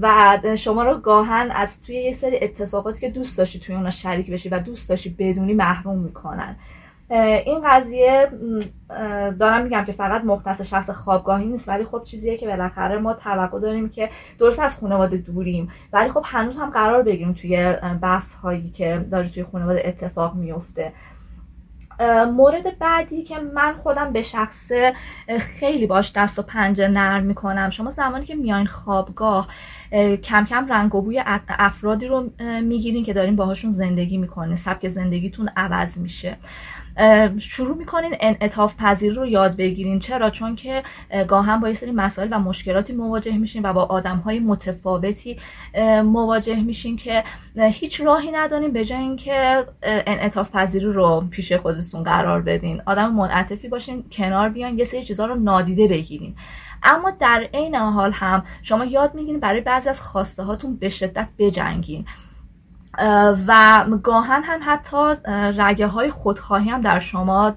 و 0.00 0.38
شما 0.58 0.84
رو 0.84 0.98
گاهن 0.98 1.50
از 1.50 1.82
توی 1.82 1.96
یه 1.96 2.12
سری 2.12 2.38
اتفاقاتی 2.42 3.00
که 3.00 3.10
دوست 3.10 3.38
داشتی 3.38 3.58
توی 3.58 3.74
اونا 3.74 3.90
شریک 3.90 4.30
بشی 4.30 4.48
و 4.48 4.58
دوست 4.58 4.88
داشتی 4.88 5.16
بدونی 5.18 5.54
محروم 5.54 5.98
می‌کنن. 5.98 6.56
این 7.44 7.60
قضیه 7.64 8.28
دارم 9.38 9.62
میگم 9.62 9.84
که 9.84 9.92
فقط 9.92 10.24
مختص 10.24 10.60
شخص 10.60 10.90
خوابگاهی 10.90 11.46
نیست 11.46 11.68
ولی 11.68 11.84
خب 11.84 12.02
چیزیه 12.04 12.36
که 12.36 12.46
بالاخره 12.46 12.98
ما 12.98 13.14
توقع 13.14 13.60
داریم 13.60 13.88
که 13.88 14.10
درست 14.38 14.60
از 14.60 14.78
خانواده 14.78 15.16
دوریم. 15.16 15.68
ولی 15.92 16.08
خب 16.10 16.22
هنوز 16.24 16.58
هم 16.58 16.70
قرار 16.70 17.02
بگیریم 17.02 17.32
توی 17.32 17.76
بحث 18.02 18.34
هایی 18.34 18.70
که 18.70 19.06
داره 19.10 19.28
توی 19.28 19.42
خانواده 19.42 19.82
اتفاق 19.84 20.34
میفته 20.34 20.92
مورد 22.36 22.78
بعدی 22.78 23.22
که 23.22 23.38
من 23.38 23.72
خودم 23.72 24.12
به 24.12 24.22
شخص 24.22 24.72
خیلی 25.40 25.86
باش 25.86 26.12
دست 26.14 26.38
و 26.38 26.42
پنجه 26.42 26.88
نرم 26.88 27.22
می‌کنم. 27.22 27.70
شما 27.70 27.90
زمانی 27.90 28.24
که 28.26 28.34
میاین 28.34 28.66
خوابگاه 28.66 29.48
کم 30.22 30.44
کم 30.44 30.66
رنگ 30.68 30.94
و 30.94 31.02
بوی 31.02 31.22
افرادی 31.48 32.06
رو 32.06 32.30
می‌گیرین 32.62 33.04
که 33.04 33.12
دارین 33.12 33.36
باهاشون 33.36 33.70
زندگی 33.70 34.18
می‌کنین. 34.18 34.56
سبک 34.56 34.88
زندگیتون 34.88 35.50
عوض 35.56 35.98
میشه. 35.98 36.36
شروع 37.38 37.76
می‌کنین 37.76 38.16
انعطاف 38.20 38.74
پذیری 38.78 39.14
رو 39.14 39.26
یاد 39.26 39.56
بگیرین. 39.56 39.98
چرا؟ 39.98 40.30
چون 40.30 40.56
که 40.56 40.82
گاهن 41.28 41.60
با 41.60 41.68
یه 41.68 41.74
سری 41.74 41.90
مسائل 41.90 42.28
و 42.30 42.38
مشکلاتی 42.38 42.92
مواجه 42.92 43.38
میشین 43.38 43.62
و 43.66 43.72
با 43.72 43.82
آدم 43.82 44.16
های 44.16 44.38
متفاوتی 44.38 45.38
مواجه 46.04 46.62
میشین 46.62 46.96
که 46.96 47.24
هیچ 47.56 48.00
راهی 48.00 48.30
ندارین 48.30 48.70
به 48.72 48.84
جای 48.84 48.98
اینکه 48.98 49.66
انعطاف 49.82 50.50
پذیری 50.50 50.86
رو 50.92 51.24
پیش 51.30 51.52
خودتون 51.52 52.02
قرار 52.02 52.42
بدین. 52.42 52.82
آدم 52.86 53.12
منعطفی 53.12 53.68
باشین 53.68 54.04
کنار 54.12 54.48
بیان 54.48 54.78
یه 54.78 54.84
سری 54.84 55.04
چیزا 55.04 55.26
رو 55.26 55.34
نادیده 55.34 55.88
بگیرین. 55.88 56.34
اما 56.82 57.10
در 57.10 57.48
عین 57.54 57.74
حال 57.74 58.12
هم 58.12 58.44
شما 58.62 58.84
یاد 58.84 59.14
می‌گیرین 59.14 59.40
برای 59.40 59.60
بعضی 59.60 59.88
از 59.88 60.00
خواسته 60.00 60.42
هاتون 60.42 60.76
به 60.76 60.88
شدت 60.88 61.30
بجنگین. 61.38 62.06
و 63.46 63.84
گاهن 64.02 64.42
هم 64.44 64.60
حتی 64.64 65.14
رگه 65.58 65.86
های 65.86 66.10
خودخواهی 66.10 66.70
هم 66.70 66.80
در 66.80 67.00
شما 67.00 67.52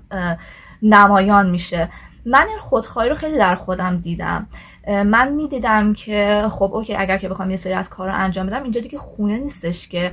نمایان 0.81 1.49
میشه. 1.49 1.89
من 2.25 2.45
این 2.49 2.59
خودخواهی 2.59 3.09
رو 3.09 3.15
خیلی 3.15 3.37
در 3.37 3.55
خودم 3.55 3.97
دیدم. 3.97 4.47
من 4.87 5.31
می‌دیدم 5.31 5.93
که 5.93 6.47
خب 6.51 6.73
اوکی 6.73 6.95
اگر 6.95 7.17
که 7.17 7.29
بخوام 7.29 7.49
یه 7.49 7.57
سری 7.57 7.73
از 7.73 7.89
کار 7.89 8.07
رو 8.07 8.15
انجام 8.15 8.47
بدم 8.47 8.63
اینجا 8.63 8.81
دیگه 8.81 8.97
خونه 8.97 9.37
نیستش 9.37 9.87
که 9.87 10.11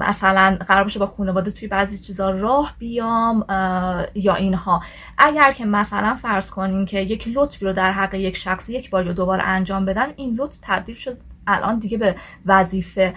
مثلا 0.00 0.58
قرار 0.68 0.82
باشه 0.82 0.98
با 0.98 1.06
خانواده 1.06 1.50
توی 1.50 1.68
بعضی 1.68 1.98
چیزا 1.98 2.30
راه 2.30 2.74
بیام 2.78 3.44
یا 4.14 4.34
اینها. 4.34 4.82
اگر 5.18 5.52
که 5.52 5.64
مثلا 5.64 6.18
فرض 6.22 6.50
کنیم 6.50 6.86
که 6.86 7.00
یک 7.00 7.28
لطفی 7.34 7.64
رو 7.64 7.72
در 7.72 7.92
حق 7.92 8.14
یک 8.14 8.36
شخص 8.36 8.68
یک 8.68 8.90
بار 8.90 9.06
یا 9.06 9.12
دوباره 9.12 9.42
انجام 9.42 9.84
بدن 9.84 10.06
این 10.16 10.34
لطف 10.34 10.56
تبدیل 10.62 10.94
شد 10.94 11.16
الان 11.46 11.78
دیگه 11.78 11.98
به 11.98 12.16
وظیفه. 12.46 13.14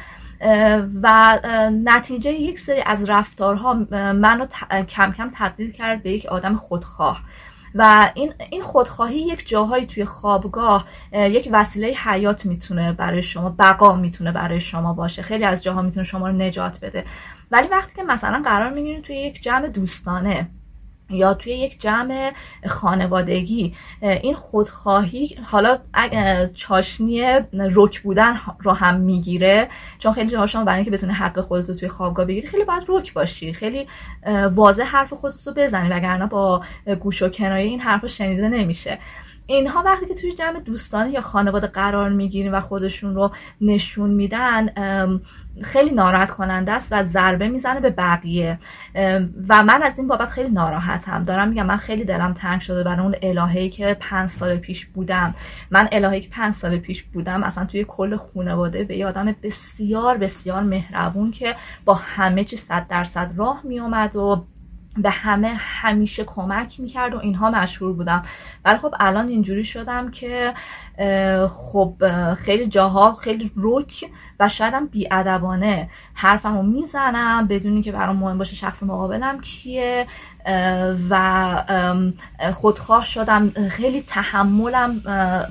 و 1.04 1.40
نتیجه 1.84 2.32
یک 2.32 2.60
سری 2.60 2.82
از 2.82 3.10
رفتارها 3.10 3.74
منو 3.94 4.46
کم 4.90 5.12
کم 5.12 5.32
تبدیل 5.36 5.72
کرد 5.72 6.04
به 6.04 6.12
یک 6.12 6.26
آدم 6.26 6.56
خودخواه. 6.56 7.22
و 7.76 8.12
این 8.16 8.34
این 8.50 8.62
خودخواهی 8.62 9.20
یک 9.20 9.48
جاهایی 9.48 9.86
توی 9.86 10.06
خوابگاه 10.06 10.88
یک 11.14 11.50
وسیله 11.52 11.88
حیات 11.88 12.46
می‌تونه 12.46 12.94
برای 12.94 13.24
شما 13.24 13.50
بقا 13.50 13.96
می‌تونه 13.96 14.32
برای 14.32 14.62
شما 14.62 14.94
باشه. 14.94 15.22
خیلی 15.22 15.46
از 15.46 15.64
جاها 15.64 15.82
می‌تونه 15.82 16.04
شما 16.04 16.28
رو 16.28 16.36
نجات 16.36 16.80
بده. 16.80 17.06
ولی 17.52 17.68
وقتی 17.68 17.96
که 17.96 18.04
مثلا 18.04 18.42
قرار 18.46 18.70
می‌گیرید 18.70 19.04
توی 19.04 19.16
یک 19.16 19.42
جمع 19.42 19.68
دوستانه 19.68 20.50
یا 21.12 21.34
توی 21.34 21.54
یک 21.54 21.82
جمع 21.82 22.34
خانوادگی 22.68 23.76
این 24.02 24.34
خودخواهی 24.34 25.38
حالا 25.46 25.78
چاشنی 26.54 27.22
رک 27.54 28.02
بودن 28.02 28.38
رو 28.60 28.72
هم 28.74 29.00
می‌گیره 29.00 29.70
چون 30.00 30.14
خیلی 30.14 30.30
جاها 30.30 30.46
شما 30.46 30.64
برای 30.64 30.78
اینکه 30.78 30.92
بتونی 30.92 31.14
حق 31.14 31.42
خودت 31.42 31.70
رو 31.70 31.76
توی 31.76 31.90
خوابگاه 31.90 32.26
بگیری 32.26 32.48
خیلی 32.48 32.64
باید 32.64 32.84
رک 32.88 33.14
باشی. 33.14 33.54
خیلی 33.54 33.88
واضح 34.52 34.84
حرف 34.84 35.14
خودت 35.14 35.48
رو 35.48 35.54
بزنی 35.54 35.90
وگرنه 35.90 36.28
با 36.28 36.64
گوش 37.00 37.22
و 37.22 37.30
کنایه 37.30 37.68
این 37.68 37.80
حرف 37.80 38.08
شنیده 38.08 38.50
نمیشه. 38.50 39.00
اینها 39.46 39.84
وقتی 39.84 40.06
که 40.06 40.14
توی 40.14 40.32
جمع 40.32 40.60
دوستانه 40.60 41.10
یا 41.10 41.22
خانواده 41.22 41.68
قرار 41.68 42.10
می‌گیریم 42.10 42.54
و 42.54 42.62
خودشون 42.62 43.16
رو 43.16 43.32
نشون 43.62 44.10
میدن 44.10 44.70
خیلی 45.64 45.92
ناراحت 45.92 46.32
کننده 46.32 46.72
است 46.72 46.88
و 46.92 47.04
ضربه 47.04 47.48
می‌زنه 47.48 47.80
به 47.80 47.90
بقیه. 47.90 48.60
و 49.50 49.64
من 49.64 49.84
از 49.84 50.00
این 50.00 50.08
بابت 50.08 50.30
خیلی 50.30 50.50
ناراحتم. 50.50 51.24
دارم 51.24 51.50
میگم 51.50 51.66
من 51.66 51.78
خیلی 51.78 52.06
دلم 52.06 52.34
تنگ 52.34 52.62
شده 52.62 52.84
برای 52.84 53.00
اون 53.00 53.16
الههی 53.22 53.70
که 53.70 53.98
پنج 54.00 54.30
سال 54.30 54.58
پیش 54.58 54.86
بودم. 54.86 55.36
من 55.72 55.88
الههی 55.92 56.22
که 56.22 56.30
پنج 56.30 56.54
سال 56.54 56.78
پیش 56.78 57.04
بودم 57.04 57.44
اصلا 57.44 57.66
توی 57.66 57.86
کل 57.88 58.16
خانواده 58.16 58.84
به 58.84 58.98
یادم 58.98 59.36
بسیار 59.44 60.18
بسیار 60.18 60.64
مهربون 60.64 61.32
که 61.32 61.56
با 61.86 61.94
همه 61.94 62.44
چی 62.44 62.56
صد 62.56 62.88
درصد 62.88 63.32
راه 63.38 63.62
میومد 63.64 64.16
و 64.16 64.46
به 64.98 65.10
همه 65.10 65.54
همیشه 65.58 66.24
کمک 66.24 66.80
می‌کرد 66.80 67.14
و 67.14 67.20
اینها 67.20 67.52
مشهور 67.52 67.94
بودم. 67.94 68.24
ولی 68.66 68.78
خب 68.78 68.96
الان 69.00 69.28
اینجوری 69.28 69.64
شدم 69.64 70.12
که 70.12 70.54
خب 71.48 71.94
خیلی 72.34 72.68
جاها 72.68 73.16
خیلی 73.16 73.52
رک 73.58 74.06
و 74.40 74.50
شایدم 74.50 74.88
بیادبانه 74.88 75.90
حرفمو 76.14 76.64
می‌زنم 76.64 77.48
بدونی 77.48 77.82
که 77.82 77.92
برام 77.92 78.16
مهم 78.16 78.38
باشه 78.38 78.56
شخص 78.56 78.84
مقابلم 78.84 79.42
کیه. 79.42 80.08
و 81.10 81.64
خودخواه 82.54 83.04
شدم. 83.04 83.52
خیلی 83.70 84.02
تحملم 84.02 85.02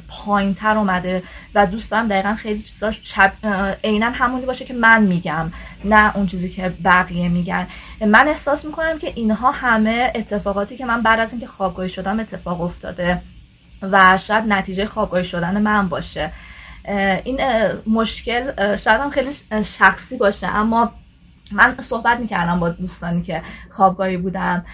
پایین 0.08 0.54
تر 0.54 0.76
اومده 0.76 1.22
و 1.54 1.66
دوست 1.66 1.90
دارم 1.90 2.08
دقیقا 2.08 2.34
خیلی 2.34 2.60
چیزا 2.60 2.92
عینا 3.84 4.10
همونی 4.10 4.46
باشه 4.46 4.64
که 4.64 4.74
من 4.74 5.02
میگم 5.02 5.52
نه 5.84 6.16
اون 6.16 6.26
چیزی 6.26 6.48
که 6.48 6.68
بقیه 6.84 7.28
میگن. 7.28 7.66
من 8.00 8.28
احساس 8.28 8.64
می‌کنم 8.64 8.98
که 8.98 9.12
اینها 9.14 9.50
همه 9.50 10.12
اتفاقاتی 10.14 10.76
که 10.76 10.84
من 10.84 11.00
بعد 11.00 11.20
از 11.20 11.32
اینکه 11.32 11.46
خوابگاهی 11.46 11.88
شدم 11.88 12.20
اتفاق 12.20 12.60
افتاده. 12.60 13.22
و 13.82 14.18
شاید 14.18 14.44
نتیجه 14.44 14.86
خوابگاهی 14.86 15.24
شدن 15.24 15.62
من 15.62 15.88
باشه. 15.88 16.32
این 17.24 17.40
مشکل 17.86 18.76
شاید 18.76 19.00
هم 19.00 19.10
خیلی 19.10 19.30
شخصی 19.64 20.16
باشه 20.16 20.46
اما 20.46 20.92
من 21.52 21.76
صحبت 21.80 22.20
می‌کردم 22.20 22.60
با 22.60 22.68
دوستانی 22.68 23.22
که 23.22 23.42
خوابگاهی 23.70 24.16
بودن 24.16 24.64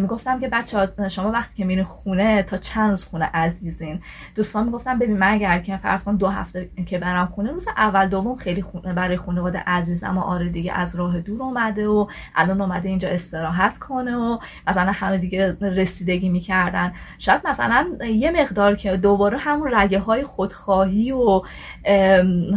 می‌گفتم 0.00 0.40
که 0.40 0.48
بچه 0.48 0.88
شما 1.08 1.30
وقتی 1.30 1.56
که 1.56 1.64
میرین 1.64 1.84
خونه 1.84 2.42
تا 2.42 2.56
چند 2.56 2.90
روز 2.90 3.04
خونه 3.04 3.30
عزیزین؟ 3.34 4.00
دوستان 4.34 4.64
می‌گفتم 4.64 4.98
ببین 4.98 5.18
من 5.18 5.32
اگر 5.32 5.58
که 5.58 5.76
فرض 5.76 6.04
کن 6.04 6.16
دو 6.16 6.28
هفته 6.28 6.70
که 6.86 6.98
برم 6.98 7.26
خونه 7.26 7.52
روز 7.52 7.68
اول 7.76 8.08
دوم 8.08 8.36
خیلی 8.36 8.62
خونه 8.62 8.92
برای 8.92 9.16
خانواده 9.16 9.58
عزیزم 9.66 10.18
و 10.18 10.20
آره 10.20 10.48
دیگه 10.48 10.72
از 10.72 10.96
راه 10.96 11.20
دور 11.20 11.42
اومده 11.42 11.88
و 11.88 12.06
الان 12.36 12.60
اومده 12.60 12.88
اینجا 12.88 13.08
استراحت 13.08 13.78
کنه 13.78 14.16
و 14.16 14.38
مثلا 14.66 14.92
همه 14.92 15.18
دیگه 15.18 15.56
رسیدگی 15.60 16.28
می‌کردن. 16.28 16.92
شاید 17.18 17.46
مثلا 17.46 17.86
یه 18.04 18.30
مقدار 18.30 18.74
که 18.74 18.96
دوباره 18.96 19.38
همون 19.38 19.74
رگه 19.74 19.98
های 19.98 20.24
خودخواهی 20.24 21.12
و 21.12 21.42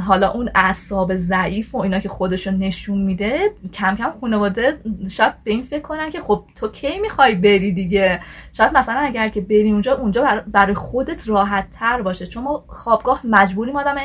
حالا 0.08 0.32
اون 0.32 0.50
اعصاب 0.56 1.16
ضعیف 1.16 1.76
و 1.76 1.78
اینا 1.78 2.00
که 2.00 2.10
خودشون 2.10 2.58
نشون 2.58 3.02
میده 3.02 3.40
کم 3.74 3.96
کم 3.96 4.12
خانواده 4.22 4.82
شاید 5.10 5.44
به 5.44 5.52
این 5.52 5.64
فکر 5.64 5.82
کنن 5.82 6.10
که 6.10 6.20
خب 6.20 6.44
تو 6.56 6.68
کی 6.68 7.00
می‌خوای 7.00 7.36
بری 7.36 7.72
دیگه؟ 7.72 8.20
شاید 8.54 8.78
مثلا 8.78 9.00
اگر 9.00 9.30
که 9.30 9.42
بری 9.42 9.72
اونجا 9.72 9.96
اونجا 9.96 10.44
برای 10.48 10.74
خودت 10.74 11.30
راحت 11.30 11.70
تر 11.72 12.02
باشه. 12.02 12.28
چون 12.28 12.44
ما 12.44 12.64
خوابگاه 12.68 13.22
مجبوریم 13.24 13.76
آدم 13.76 13.96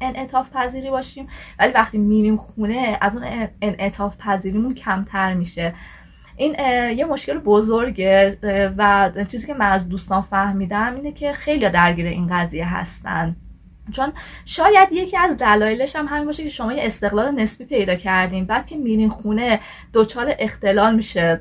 انعطاف 0.00 0.50
پذیری 0.50 0.90
باشیم. 0.90 1.28
ولی 1.58 1.72
وقتی 1.72 1.98
میریم 1.98 2.36
خونه 2.36 2.98
از 3.00 3.16
اون 3.16 3.26
انعطاف 3.62 4.16
پذیریمون 4.16 4.74
کمتر 4.74 5.34
میشه. 5.34 5.74
این 6.36 6.54
یه 6.96 7.04
مشکل 7.04 7.38
بزرگه 7.38 8.38
و 8.78 9.10
چیزی 9.28 9.46
که 9.46 9.54
من 9.54 9.70
از 9.70 9.88
دوستان 9.88 10.22
فهمیدم 10.22 10.94
اینه 10.94 11.12
که 11.12 11.32
خیلی 11.32 11.70
درگیر 11.70 12.06
این 12.06 12.26
قضیه 12.26 12.74
هستن. 12.74 13.36
چون 13.92 14.12
شاید 14.44 14.88
یکی 14.92 15.16
از 15.16 15.36
دلایلش 15.36 15.96
هم 15.96 16.06
همین 16.06 16.26
باشه 16.26 16.42
که 16.42 16.48
شما 16.48 16.72
یه 16.72 16.86
استقلال 16.86 17.30
نسبی 17.30 17.64
پیدا 17.64 17.94
کردین. 17.94 18.44
بعد 18.44 18.66
که 18.66 18.76
میرین 18.76 19.08
خونه 19.08 19.60
دوچار 19.92 20.34
اختلال 20.38 20.94
میشه 20.94 21.40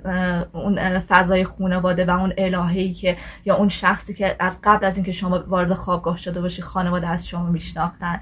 اون 0.53 0.99
فضای 0.99 1.43
خانواده 1.43 2.05
و 2.05 2.09
اون 2.09 2.33
الههی 2.37 2.93
که 2.93 3.17
یا 3.45 3.55
اون 3.55 3.69
شخصی 3.69 4.13
که 4.13 4.35
از 4.39 4.59
قبل 4.63 4.85
از 4.85 4.95
اینکه 4.95 5.11
شما 5.11 5.43
وارد 5.47 5.73
خوابگاه 5.73 6.17
شده 6.17 6.41
باشی 6.41 6.61
خانواده 6.61 7.07
از 7.07 7.27
شما 7.27 7.49
میشناختن. 7.49 8.21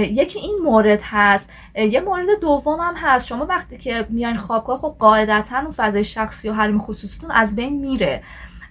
یکی 0.00 0.38
این 0.38 0.58
مورد 0.64 1.00
هست. 1.02 1.50
یه 1.74 2.00
مورد 2.00 2.26
دوم 2.40 2.80
هم 2.80 2.94
هست. 2.96 3.26
شما 3.26 3.46
وقتی 3.46 3.78
که 3.78 4.06
میان 4.08 4.36
خوابگاه 4.36 4.78
خب 4.78 4.96
قاعدتا 4.98 5.58
اون 5.58 5.72
فضای 5.76 6.04
شخصی 6.04 6.48
و 6.48 6.52
حریم 6.52 6.78
خصوصیتون 6.78 7.30
از 7.30 7.56
بین 7.56 7.80
میره. 7.80 8.22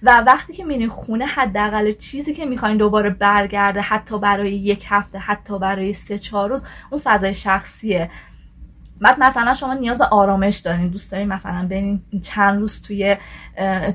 و 0.06 0.20
وقتی 0.26 0.52
که 0.52 0.64
میرین 0.64 0.88
خونه 0.88 1.26
حداقل 1.26 1.92
چیزی 1.92 2.34
که 2.34 2.44
می‌خواین 2.44 2.76
دوباره 2.76 3.10
برگرده 3.10 3.80
حتی 3.80 4.18
برای 4.18 4.52
یک 4.52 4.86
هفته 4.88 5.18
حتی 5.18 5.58
برای 5.58 5.94
سه 5.94 6.18
چهار 6.18 6.50
روز 6.50 6.64
اون 6.90 7.00
فضای 7.04 7.34
شخصیه. 7.34 8.10
بعد 9.00 9.20
مثلا 9.20 9.54
شما 9.54 9.74
نیاز 9.74 9.98
به 9.98 10.04
آرامش 10.04 10.58
دارین 10.58 10.88
دوست 10.88 11.12
دارین 11.12 11.28
مثلا 11.28 11.66
برین 11.66 12.02
چند 12.22 12.60
روز 12.60 12.82
توی 12.82 13.16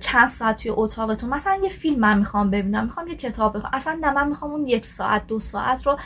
چند 0.01 0.27
ساعت 0.27 0.61
توی 0.61 0.71
اتاقتون. 0.75 1.29
مثلا 1.29 1.59
یه 1.63 1.69
فیلم 1.69 1.99
من 1.99 2.17
می‌خوام 2.17 2.49
ببینم 2.49 2.83
می‌خوام 2.83 3.07
یه 3.07 3.15
کتاب 3.15 3.57
بخوام. 3.57 3.73
اصلا 3.73 3.97
نه 4.01 4.11
من 4.11 4.27
می‌خوام 4.27 4.51
اون 4.51 4.67
یک 4.67 4.85
ساعت 4.85 5.27
دو 5.27 5.39
ساعت 5.39 5.87
رو 5.87 5.97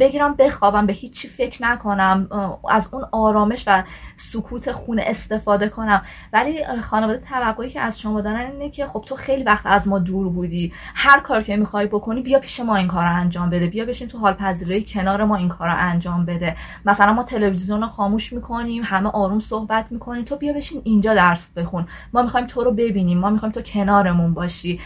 بگیرم 0.00 0.34
بخوابم 0.34 0.86
به 0.86 0.92
هیچی 0.92 1.28
فکر 1.28 1.62
نکنم 1.62 2.28
از 2.70 2.88
اون 2.92 3.04
آرامش 3.12 3.64
و 3.66 3.82
سکوت 4.16 4.72
خونه 4.72 5.04
استفاده 5.06 5.68
کنم. 5.68 6.02
ولی 6.32 6.64
خانواده 6.82 7.18
توقعی 7.18 7.70
که 7.70 7.80
از 7.80 8.00
شما 8.00 8.20
دارن 8.20 8.50
اینه 8.50 8.70
که 8.70 8.86
خب 8.86 9.04
تو 9.06 9.14
خیلی 9.14 9.42
وقت 9.42 9.66
از 9.66 9.88
ما 9.88 9.98
دور 9.98 10.28
بودی. 10.28 10.72
هر 10.94 11.20
کار 11.20 11.42
که 11.42 11.56
می‌خوای 11.56 11.86
بکنی 11.86 12.22
بیا 12.22 12.38
پیش 12.38 12.60
ما 12.60 12.76
این 12.76 12.88
کار 12.88 13.04
رو 13.04 13.16
انجام 13.16 13.50
بده. 13.50 13.66
بیا 13.66 13.84
بشین 13.84 14.08
تو 14.08 14.18
حال 14.18 14.32
پذیری 14.32 14.84
کنار 14.88 15.24
ما 15.24 15.36
این 15.36 15.48
کار 15.48 15.68
رو 15.68 15.74
انجام 15.78 16.24
بده. 16.24 16.56
مثلا 16.84 17.12
ما 17.12 17.22
تلویزیون 17.22 17.80
رو 17.80 17.88
خاموش 17.88 18.32
می‌کنیم 18.32 18.82
همه 18.84 19.08
آروم 19.08 19.40
صحبت 19.40 19.92
می‌کنیم. 19.92 20.24
تو 20.24 20.36
بیا 20.36 20.52
بشین 20.52 20.80
اینجا 20.84 21.14
درس 21.14 21.52
بخون. 21.52 21.86
ما 22.12 22.22
می‌خوایم 22.22 22.46
تو 22.46 22.64
رو 22.64 22.72
ببینیم. 22.80 23.18
ما 23.18 23.30
می‌خوایم 23.30 23.52
تو 23.52 23.62
کنارمون 23.62 24.34
باشی. 24.34 24.80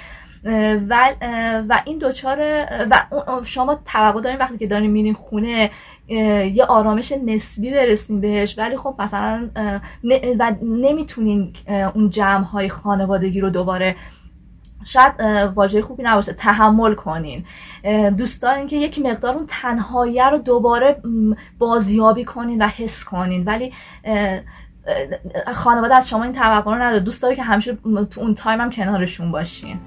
و, 0.88 1.14
و 1.68 1.80
این 1.84 1.98
دوچار 1.98 2.38
و 2.90 3.06
شما 3.44 3.80
توقع 3.84 4.20
دارین 4.20 4.38
وقتی 4.38 4.58
که 4.58 4.66
دارین 4.66 4.90
میرین 4.90 5.14
خونه 5.14 5.70
یه 6.08 6.64
آرامش 6.68 7.12
نسبی 7.12 7.70
برسیم 7.70 8.20
بهش. 8.20 8.58
ولی 8.58 8.76
خب 8.76 8.94
مثلا 8.98 9.50
و 10.38 10.52
نمی‌تونین 10.62 11.52
اون 11.94 12.10
جمع 12.10 12.44
های 12.44 12.68
خانوادگی 12.68 13.40
رو 13.40 13.50
دوباره 13.50 13.96
شاید 14.84 15.12
واژه 15.54 15.82
خوبی 15.82 16.02
نباشه 16.02 16.32
تحمل 16.32 16.94
کنین. 16.94 17.44
دوست 18.18 18.42
دارین 18.42 18.66
که 18.66 18.76
یک 18.76 18.98
مقدار 18.98 19.34
اون 19.34 19.46
تنهایی 19.48 20.20
رو 20.32 20.38
دوباره 20.38 21.02
بازیابی 21.58 22.24
کنین 22.24 22.62
و 22.62 22.66
حس 22.66 23.04
کنین. 23.04 23.44
ولی 23.44 23.72
خانواده 25.54 25.96
از 25.96 26.08
شما 26.08 26.24
این 26.24 26.32
توقع 26.32 26.70
رو 26.70 26.82
نداره. 26.82 27.00
دوست 27.00 27.22
داره 27.22 27.36
که 27.36 27.42
همیشه 27.42 27.78
تو 28.10 28.20
اون 28.20 28.34
تایم 28.34 28.60
هم 28.60 28.70
کنارشون 28.70 29.32
باشین. 29.32 29.80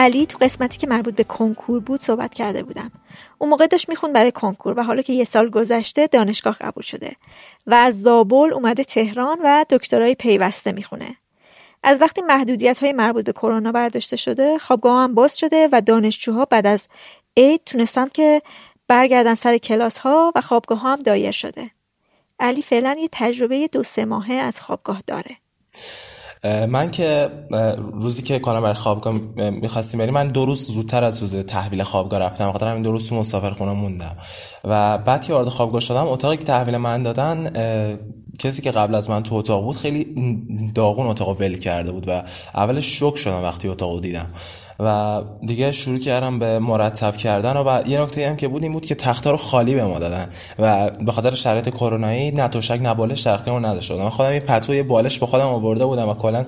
علی 0.00 0.26
تو 0.26 0.38
قسمتی 0.38 0.78
که 0.78 0.86
مربوط 0.86 1.14
به 1.14 1.24
کنکور 1.24 1.80
بود 1.80 2.00
صحبت 2.00 2.34
کرده 2.34 2.62
بودم. 2.62 2.90
اون 3.38 3.50
موقع 3.50 3.66
داشت 3.66 3.88
می‌خوند 3.88 4.12
برای 4.12 4.32
کنکور 4.32 4.78
و 4.78 4.82
حالا 4.82 5.02
که 5.02 5.12
یه 5.12 5.24
سال 5.24 5.50
گذشته 5.50 6.06
دانشگاه 6.06 6.56
قبول 6.60 6.82
شده 6.82 7.16
و 7.66 7.74
از 7.74 8.02
زابل 8.02 8.52
اومده 8.52 8.84
تهران 8.84 9.38
و 9.44 9.64
دکترای 9.70 10.14
پیوسته 10.14 10.72
می‌خونه. 10.72 11.16
از 11.82 12.00
وقتی 12.00 12.22
محدودیت 12.22 12.78
های 12.78 12.92
مربوط 12.92 13.24
به 13.24 13.32
کرونا 13.32 13.72
برداشته 13.72 14.16
شده 14.16 14.58
خوابگاه 14.58 15.02
هم 15.02 15.14
باز 15.14 15.38
شده 15.38 15.68
و 15.72 15.80
دانشجوها 15.80 16.44
بعد 16.44 16.66
از 16.66 16.88
عید 17.36 17.60
تونستن 17.66 18.08
که 18.08 18.42
برگردن 18.88 19.34
سر 19.34 19.58
کلاس 19.58 19.98
ها 19.98 20.32
و 20.36 20.40
خوابگاه 20.40 20.78
ها 20.80 20.92
هم 20.92 21.02
دایر 21.02 21.30
شده. 21.32 21.70
علی 22.38 22.62
فعلا 22.62 22.96
یه 23.00 23.08
تجربه 23.12 23.68
دو 23.72 23.82
سه 23.82 24.04
ماهه 24.04 24.34
از 24.34 24.60
خوابگاه 24.60 25.02
داره. 25.06 25.36
من 26.44 26.90
که 26.90 27.30
روزی 27.92 28.22
که 28.22 28.38
کلا 28.38 28.60
برای 28.60 28.74
خوابگاه 28.74 29.14
می‌خواستیم 29.50 30.00
بریم 30.00 30.14
من 30.14 30.28
دو 30.28 30.44
روز 30.44 30.66
زودتر 30.66 31.04
از 31.04 31.22
روز 31.22 31.36
تحویل 31.36 31.82
خوابگاه 31.82 32.20
رفتم 32.20 32.52
خاطر 32.52 32.68
همین 32.68 32.82
دو 32.82 32.92
روز 32.92 33.08
تو 33.08 33.14
مسافر 33.14 33.50
خونه 33.50 33.72
موندم. 33.72 34.16
و 34.64 34.98
بعد 34.98 35.24
که 35.24 35.32
وارد 35.32 35.48
خوابگاه 35.48 35.80
شدم 35.80 36.06
اتاقی 36.06 36.36
که 36.36 36.44
تحویل 36.44 36.76
من 36.76 37.02
دادن 37.02 37.50
کسی 38.38 38.62
که 38.62 38.70
قبل 38.70 38.94
از 38.94 39.10
من 39.10 39.22
تو 39.22 39.34
اتاق 39.34 39.64
بود 39.64 39.76
خیلی 39.76 40.06
داغون 40.74 41.06
اتاق 41.06 41.40
ول 41.40 41.58
کرده 41.58 41.92
بود 41.92 42.08
و 42.08 42.22
اولش 42.54 42.98
شوک 42.98 43.16
شدم 43.16 43.42
وقتی 43.42 43.68
اتاق 43.68 44.00
دیدم. 44.00 44.26
و 44.84 45.20
دیگه 45.46 45.72
شروع 45.72 45.98
کردم 45.98 46.38
به 46.38 46.58
مرتب 46.58 47.16
کردن 47.16 47.56
و, 47.56 47.82
یه 47.86 48.00
نکته 48.00 48.28
هم 48.28 48.36
که 48.36 48.48
بود 48.48 48.62
این 48.62 48.72
بود 48.72 48.86
که 48.86 48.94
تختا 48.94 49.30
رو 49.30 49.36
خالی 49.36 49.74
به 49.74 49.84
ما 49.84 49.98
دادن 49.98 50.28
و 50.58 50.90
به 50.90 51.12
خاطر 51.12 51.34
شرایط 51.34 51.68
کرونایی 51.68 52.30
نه 52.30 52.48
توشک 52.48 52.78
نه 52.82 52.94
بالش 52.94 53.20
در 53.20 53.50
نداشته 53.50 53.94
بودم 53.94 54.04
من 54.04 54.10
خودم 54.10 54.32
یه 54.32 54.40
پتو 54.40 54.84
بالش 54.84 55.18
به 55.18 55.26
خودم 55.26 55.46
آورده 55.46 55.86
بودم 55.86 56.08
و 56.08 56.14
کلا 56.14 56.44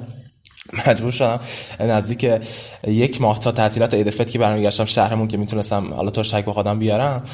مجبور 0.87 1.11
شدم 1.11 1.41
نزدیک 1.81 2.41
یک 2.87 3.21
ماه 3.21 3.39
تا 3.39 3.53
تعطیلات 3.53 3.95
عید 3.95 4.11
فطر 4.11 4.33
که 4.33 4.39
برمیگشتم 4.39 4.85
شهرمون 4.85 5.29
که 5.29 5.37
می‌تونستم 5.37 5.95
حالا 5.95 6.11
تو 6.11 6.23
شک 6.23 6.45
به 6.45 6.53
خودم 6.53 6.79
بیارم 6.79 7.25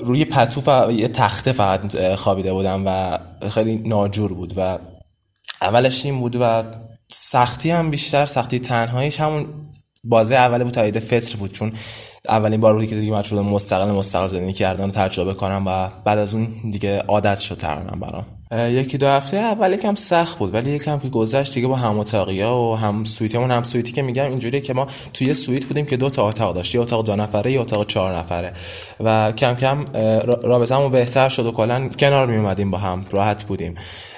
روی 0.00 0.24
پتو 0.24 0.60
و 0.60 0.92
یه 0.92 1.08
تخته 1.08 1.52
فقط 1.52 2.14
خوابیده 2.14 2.52
بودم 2.52 2.82
و 2.86 3.18
خیلی 3.48 3.76
ناجور 3.76 4.34
بود 4.34 4.52
و 4.56 4.78
اولش 5.62 6.04
این 6.04 6.20
بود 6.20 6.36
و 6.40 6.62
سختی 7.12 7.70
هم 7.70 7.90
بیشتر 7.90 8.26
سختی 8.26 8.58
تنهاییش 8.58 9.20
همون 9.20 9.46
بازه 10.08 10.34
اولی 10.34 10.64
بود 10.64 10.72
تا 10.72 10.82
عید 10.82 10.98
فطر 10.98 11.36
بود 11.36 11.52
چون 11.52 11.72
اولین 12.28 12.60
بار 12.60 12.74
بودی 12.74 12.86
که 12.86 12.94
دیگه 12.94 13.12
من 13.12 13.40
مستقل 13.40 13.90
مستقل 13.90 14.26
زندگی 14.26 14.52
کردن 14.52 14.90
تجربه 14.90 15.34
کنم 15.34 15.64
و 15.66 15.88
بعد 16.04 16.18
از 16.18 16.34
اون 16.34 16.48
دیگه 16.72 16.98
عادت 16.98 17.40
شد 17.40 17.56
تقریبا 17.56 17.96
برام. 18.06 18.26
یکی 18.52 18.98
دو 18.98 19.06
هفته 19.06 19.36
اول 19.36 19.72
یکم 19.72 19.94
سخت 19.94 20.38
بود 20.38 20.54
ولی 20.54 20.70
یکم 20.70 20.98
که 20.98 21.08
گذشت 21.08 21.54
دیگه 21.54 21.66
با 21.66 21.76
هم 21.76 21.98
اتاقیا 21.98 22.56
و 22.56 22.76
هم 22.76 23.04
سویتمون 23.04 23.50
هم 23.50 23.62
سویتی 23.62 23.92
که 23.92 24.02
میگم 24.02 24.24
اینجوریه 24.24 24.60
که 24.60 24.74
ما 24.74 24.86
توی 25.14 25.34
سویت 25.34 25.64
بودیم 25.64 25.86
که 25.86 25.96
دو 25.96 26.10
تا 26.10 26.28
اتاق 26.28 26.54
داشت 26.54 26.74
یه 26.74 26.80
اتاق 26.80 27.06
دو 27.06 27.16
نفره 27.16 27.52
یه 27.52 27.60
اتاق 27.60 27.86
چهار 27.86 28.16
نفره 28.16 28.52
و 29.00 29.32
کم 29.32 29.54
کم 29.54 29.84
رابطه‌مون 30.42 30.92
بهتر 30.92 31.28
شد 31.28 31.46
و 31.46 31.52
کلا 31.52 31.88
کنار 31.88 32.26
می 32.26 32.36
اومدیم 32.36 32.70
با 32.70 32.78
هم 32.78 33.06
راحت 33.10 33.44
بودیم. 33.44 33.74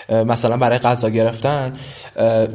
مثلا 0.08 0.56
برای 0.56 0.78
غذا 0.78 1.08
گرفتن 1.08 1.72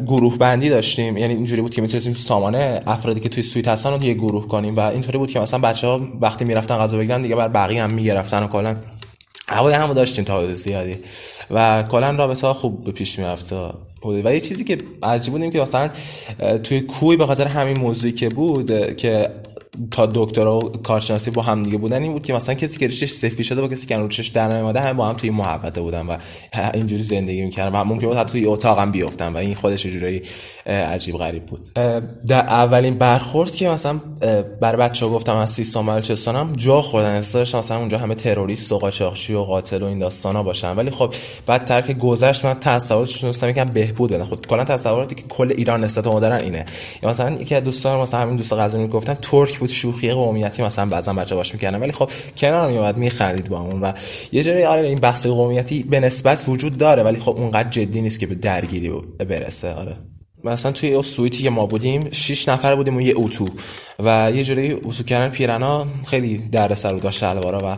گروه 0.07 0.37
بندی 0.37 0.69
داشتیم. 0.69 1.17
یعنی 1.17 1.33
اینجوری 1.33 1.61
بود 1.61 1.75
که 1.75 1.81
می‌تونستیم 1.81 2.13
سامانه 2.13 2.81
افرادی 2.87 3.19
که 3.19 3.29
توی 3.29 3.43
سویت 3.43 3.67
هستن 3.67 3.93
رو 3.93 4.03
یه 4.03 4.13
گروه 4.13 4.47
کنیم 4.47 4.75
و 4.75 4.79
اینطوری 4.79 5.17
بود 5.17 5.31
که 5.31 5.39
مثلا 5.39 5.59
بچه 5.59 5.87
ها 5.87 6.01
وقتی 6.21 6.45
می‌رفتن 6.45 6.77
غذا 6.77 6.97
بگیرن 6.97 7.21
دیگه 7.21 7.35
برا 7.35 7.47
بقیه 7.47 7.83
هم 7.83 7.93
می‌گرفتن 7.93 8.43
و 8.43 8.47
کلا 8.47 8.75
هوای 9.47 9.73
همو 9.73 9.93
داشتیم 9.93 10.25
تا 10.25 10.53
زیادی. 10.53 10.97
و 11.51 11.83
کلا 11.83 12.11
رابطه 12.11 12.53
خوب 12.53 12.83
به 12.83 12.91
پیش 12.91 13.19
می‌رفت 13.19 13.53
و 13.53 13.73
یه 14.33 14.39
چیزی 14.39 14.63
که 14.63 14.77
عجیب 15.03 15.33
بودیم 15.33 15.51
که 15.51 15.61
مثلا 15.61 15.89
توی 16.63 16.81
کوی 16.81 17.17
به 17.17 17.25
خاطر 17.25 17.47
همین 17.47 17.79
موضوعی 17.79 18.13
که 18.13 18.29
بود 18.29 18.95
که 18.95 19.29
تا 19.91 20.05
دکترا 20.05 20.59
و 20.59 20.61
کارشناسی 20.71 21.31
با 21.31 21.41
هم 21.41 21.61
دیگه 21.61 21.77
بودن 21.77 22.03
این 22.03 22.11
بود 22.11 22.23
که 22.23 22.33
مثلا 22.33 22.55
کسی 22.55 22.79
که 22.79 22.87
ریشش 22.87 23.09
سفید 23.09 23.41
شده 23.45 23.61
با 23.61 23.67
کسی 23.67 23.87
که 23.87 23.99
ریشش 23.99 24.27
در 24.27 24.47
نمیاد 24.47 24.77
همه 24.77 24.93
با 24.93 25.07
هم 25.07 25.15
توی 25.15 25.29
محوطه 25.29 25.81
بودن 25.81 26.07
و 26.07 26.17
اینجوری 26.73 27.03
زندگی 27.03 27.41
می‌کردن 27.41 27.79
و 27.79 27.83
ممکن 27.83 28.07
بود 28.07 28.17
حتی 28.17 28.31
توی 28.31 28.45
اتاق 28.45 28.79
هم 28.79 28.91
بیفتن 28.91 29.33
و 29.33 29.37
این 29.37 29.55
خودش 29.55 29.87
جورایی 29.87 30.21
عجیب 30.65 31.17
غریب 31.17 31.45
بود. 31.45 31.67
در 32.27 32.39
اولین 32.39 32.93
برخورد 32.93 33.51
که 33.51 33.69
مثلا 33.69 33.99
بر 34.61 34.75
بچه 34.75 35.05
ها 35.05 35.11
گفتم 35.11 35.35
از 35.35 35.51
سیستان 35.51 35.85
بلوچستانم 35.85 36.53
جا 36.57 36.81
خوردن. 36.81 37.15
احساسش 37.15 37.55
مثلا 37.55 37.77
اونجا 37.77 37.97
همه 37.97 38.15
تروریست 38.15 38.71
و 38.71 38.77
قاچاقچی 38.77 39.33
و 39.33 39.41
قاتل 39.41 39.83
و 39.83 39.85
این 39.85 39.99
داستانا 39.99 40.43
باشن. 40.43 40.75
ولی 40.75 40.91
خب 40.91 41.13
بعد 41.45 41.65
ترک 41.65 41.97
گذشت 41.97 42.45
من 42.45 42.53
تصورش 42.53 43.13
تونستم 43.13 43.49
یکم 43.49 43.65
بهبود 43.65 44.11
بدن 44.11 44.23
خود 44.23 44.45
خب 44.45 44.49
کلا 44.49 44.63
تصوراتی 44.63 45.15
که 45.15 45.23
کل 45.29 45.53
ایران 45.57 45.83
نسبت 45.83 46.03
دارن 46.03 46.39
اینه. 46.39 46.65
مثلا 47.03 47.31
یکی 47.31 47.55
از 47.55 47.63
دوستان 47.63 47.99
مثلا 47.99 48.19
همین 48.19 48.35
دوست 48.35 48.53
غزل 48.53 48.79
می‌گفتن 48.79 49.13
ترک 49.13 49.62
بود 49.63 49.71
شوخی 49.71 50.11
قومیتی 50.11 50.63
مثلا 50.63 50.85
بعضا 50.85 51.13
بچه 51.13 51.35
باش 51.35 51.53
می‌کنن 51.53 51.79
ولی 51.79 51.91
خب 51.91 52.09
کنار 52.37 52.71
میومد 52.71 52.97
میخندید 52.97 53.49
با 53.49 53.59
اون 53.59 53.81
و 53.81 53.91
یه 54.31 54.43
جوری 54.43 54.63
آره 54.63 54.87
این 54.87 54.99
بحث 54.99 55.25
قومیتی 55.25 55.83
به 55.83 55.99
نسبت 55.99 56.43
وجود 56.47 56.77
داره 56.77 57.03
ولی 57.03 57.19
خب 57.19 57.31
اونقدر 57.37 57.69
جدی 57.69 58.01
نیست 58.01 58.19
که 58.19 58.27
به 58.27 58.35
درگیری 58.35 58.91
برسه. 59.29 59.73
آره. 59.73 59.95
مثلا 60.43 60.71
توی 60.71 61.03
سویتی 61.03 61.43
که 61.43 61.49
ما 61.49 61.65
بودیم 61.65 62.11
6 62.11 62.49
نفر 62.49 62.75
بودیم 62.75 62.95
و 62.95 63.01
یه 63.01 63.13
اتو. 63.17 63.47
و 63.99 64.31
یه 64.35 64.43
جوری 64.43 64.71
اتو 64.71 65.03
کردن 65.03 65.29
پیرنا 65.29 65.87
خیلی 66.05 66.37
دردسر 66.37 66.93
بود 66.93 67.11
شلوارا 67.11 67.59
و 67.63 67.77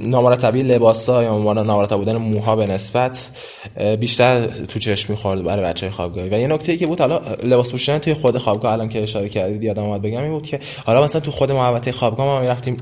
نامرتبی 0.00 0.62
لباسا 0.62 1.22
یا 1.22 1.52
نامرتب 1.52 1.96
بودن 1.96 2.16
موها 2.16 2.56
به 2.56 2.66
نسبت 2.66 3.28
بیشتر 4.00 4.46
تو 4.46 4.78
چشم 4.78 5.12
می‌خورد 5.12 5.44
برای 5.44 5.64
بچه 5.64 5.90
خوابگاهی. 5.90 6.28
و 6.28 6.38
یه 6.38 6.46
نکته 6.46 6.72
ای 6.72 6.78
که 6.78 6.86
بود 6.86 7.00
حالا 7.00 7.20
لباس 7.44 7.70
پوشیدن 7.70 7.98
توی 7.98 8.14
خود 8.14 8.38
خوابگاه 8.38 8.72
الان 8.72 8.88
که 8.88 9.02
اشاره 9.02 9.28
کردید 9.28 9.62
یادم 9.62 9.82
اومد 9.82 10.02
بگم 10.02 10.22
این 10.22 10.32
بود 10.32 10.46
که 10.46 10.60
حالا 10.86 11.04
مثلا 11.04 11.20
تو 11.20 11.30
خود 11.30 11.52
محوطه 11.52 11.92
خوابگاه 11.92 12.26
ما 12.26 12.40
می‌رفتیم 12.40 12.76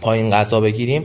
پایین 0.00 0.30
غذا 0.30 0.60
بگیریم. 0.60 1.04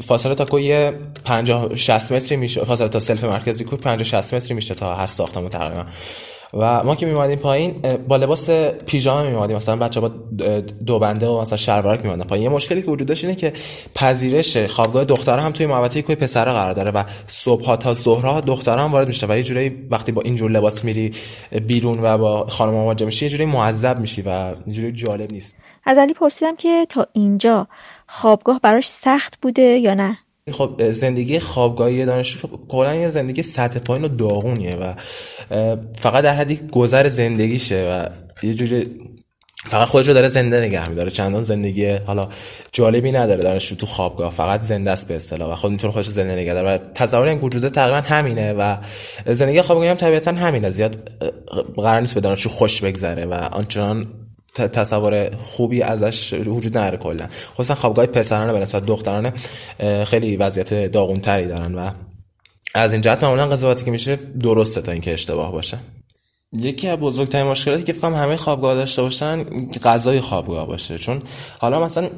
فاصله 0.00 0.34
تا 0.34 0.44
کوی 0.44 0.92
50 1.24 1.74
60 1.74 2.12
متری 2.12 2.36
میشه 2.36 2.64
فاصله 2.64 2.88
تا 2.88 2.98
سلف 2.98 3.24
مرکزی 3.24 3.64
کوی 3.64 3.78
50 3.78 4.02
60 4.02 4.34
متری 4.34 4.54
میشه 4.54 4.74
تا 4.74 4.94
هر 4.94 5.06
ساختمون 5.06 5.48
تقریبا. 5.48 5.84
و 6.54 6.84
ما 6.84 6.96
که 6.96 7.06
میمادیم 7.06 7.38
پایین 7.38 7.82
با 8.08 8.16
لباس 8.16 8.50
پیژامه 8.86 9.30
میمادیم 9.30 9.56
مثلا 9.56 9.76
بچه 9.76 10.00
با 10.00 10.08
دو 10.86 10.98
بنده 10.98 11.26
و 11.26 11.40
مثلا 11.40 11.58
شلوارک 11.58 12.04
میمادن 12.04 12.24
پایین. 12.24 12.44
یه 12.44 12.48
مشکلی 12.48 12.82
که 12.82 12.90
وجود 12.90 13.08
داشت 13.08 13.24
اینه 13.24 13.36
که 13.36 13.52
پذیرش 13.94 14.56
خوابگاه 14.56 15.04
دخترها 15.04 15.46
هم 15.46 15.52
توی 15.52 15.66
محوطه 15.66 16.02
کوی 16.02 16.14
پسرا 16.14 16.52
قرار 16.52 16.72
داره 16.72 16.90
و 16.90 17.04
صبح 17.26 17.76
تا 17.76 17.94
ظهرها 17.94 18.40
دخترها 18.40 18.84
هم 18.84 18.92
وارد 18.92 19.06
میشه 19.08 19.26
و 19.26 19.36
یه 19.36 19.42
جوری 19.42 19.86
وقتی 19.90 20.12
با 20.12 20.22
اینجور 20.22 20.50
لباس 20.50 20.84
میری 20.84 21.10
بیرون 21.66 21.98
و 22.02 22.18
با 22.18 22.46
خانم 22.46 22.72
مواجه 22.72 23.06
میشی 23.06 23.24
یه 23.24 23.30
جوری 23.30 23.44
معذب 23.44 23.98
میشی 23.98 24.22
و 24.22 24.54
اینجوری 24.66 24.92
جالب 24.92 25.32
نیست. 25.32 25.54
از 25.84 25.98
علی 25.98 26.14
پرسیدم 26.14 26.56
که 26.56 26.86
تا 26.88 27.06
اینجا 27.12 27.66
خوابگاه 28.06 28.60
براش 28.62 28.88
سخت 28.88 29.38
بوده 29.42 29.62
یا 29.62 29.94
نه؟ 29.94 30.18
خب 30.50 30.90
زندگی 30.92 31.38
خوابگاهی 31.38 32.04
دانشجو 32.04 32.48
کلا 32.68 32.94
یه 32.94 33.08
زندگی 33.08 33.42
سطح 33.42 33.78
پایین 33.78 34.04
و 34.04 34.08
داغونیه 34.08 34.76
و 34.76 34.94
فقط 35.98 36.24
در 36.24 36.34
حدی 36.34 36.60
گذر 36.72 37.08
زندگیشه 37.08 37.88
و 37.88 38.06
یه 38.46 38.54
جوری 38.54 38.86
فقط 39.70 39.88
خودش 39.88 40.08
رو 40.08 40.14
داره 40.14 40.28
زنده 40.28 40.60
نگه 40.60 40.88
میداره. 40.88 41.10
چندان 41.10 41.42
زندگی 41.42 41.90
حالا 41.90 42.28
جالبی 42.72 43.12
نداره 43.12 43.42
دانشجو 43.42 43.74
تو 43.74 43.86
خوابگاه. 43.86 44.32
فقط 44.32 44.60
زنده 44.60 44.90
است 44.90 45.08
به 45.08 45.16
اصطلاح 45.16 45.52
و 45.52 45.56
خود 45.56 45.70
می‌تونه 45.70 45.92
خودش 45.92 46.06
زنده 46.08 46.34
نگه 46.34 46.54
داره. 46.54 46.74
و 46.74 46.78
تصور 46.94 47.26
این 47.26 47.38
وجوده 47.38 47.70
تقریبا 47.70 48.00
همینه 48.00 48.52
و 48.52 48.76
زندگی 49.26 49.62
خوابگاهی 49.62 49.90
هم 49.90 49.96
طبیعتا 49.96 50.30
همینه. 50.30 50.70
زیاد 50.70 50.96
قرار 51.76 52.00
نیست 52.00 52.14
به 52.14 52.20
دانشجو 52.20 52.48
خوش 52.48 52.80
بگذره 52.80 53.26
و 53.26 53.34
آنچنان 53.34 54.06
تصور 54.54 55.36
خوبی 55.36 55.82
ازش 55.82 56.32
وجود 56.32 56.78
نداره 56.78 56.98
کلا. 56.98 57.26
خصوصا 57.54 57.74
خوابگاه 57.74 58.06
پسرانه 58.06 58.52
به 58.52 58.58
نسبت 58.58 58.86
دخترانه 58.86 59.32
خیلی 60.04 60.36
وضعیت 60.36 60.74
داغونتری 60.74 61.46
دارن 61.46 61.74
و 61.74 61.90
از 62.74 62.92
این 62.92 63.00
جهت 63.00 63.24
معمولا 63.24 63.46
قضاوتی 63.46 63.84
که 63.84 63.90
میشه 63.90 64.18
درسته 64.40 64.82
تا 64.82 64.92
اینکه 64.92 65.12
اشتباه 65.12 65.52
باشه. 65.52 65.78
یکی 66.52 66.88
از 66.88 66.98
بزرگترین 66.98 67.46
مشکلاتی 67.46 67.84
که 67.84 67.92
فکرم 67.92 68.14
همه 68.14 68.36
خوابگاه 68.36 68.74
داشته 68.74 69.02
باشن 69.02 69.44
غذای 69.84 70.20
خوابگاه 70.20 70.66
باشه. 70.66 70.98
چون 70.98 71.22
حالا 71.58 71.84
مثلا 71.84 72.08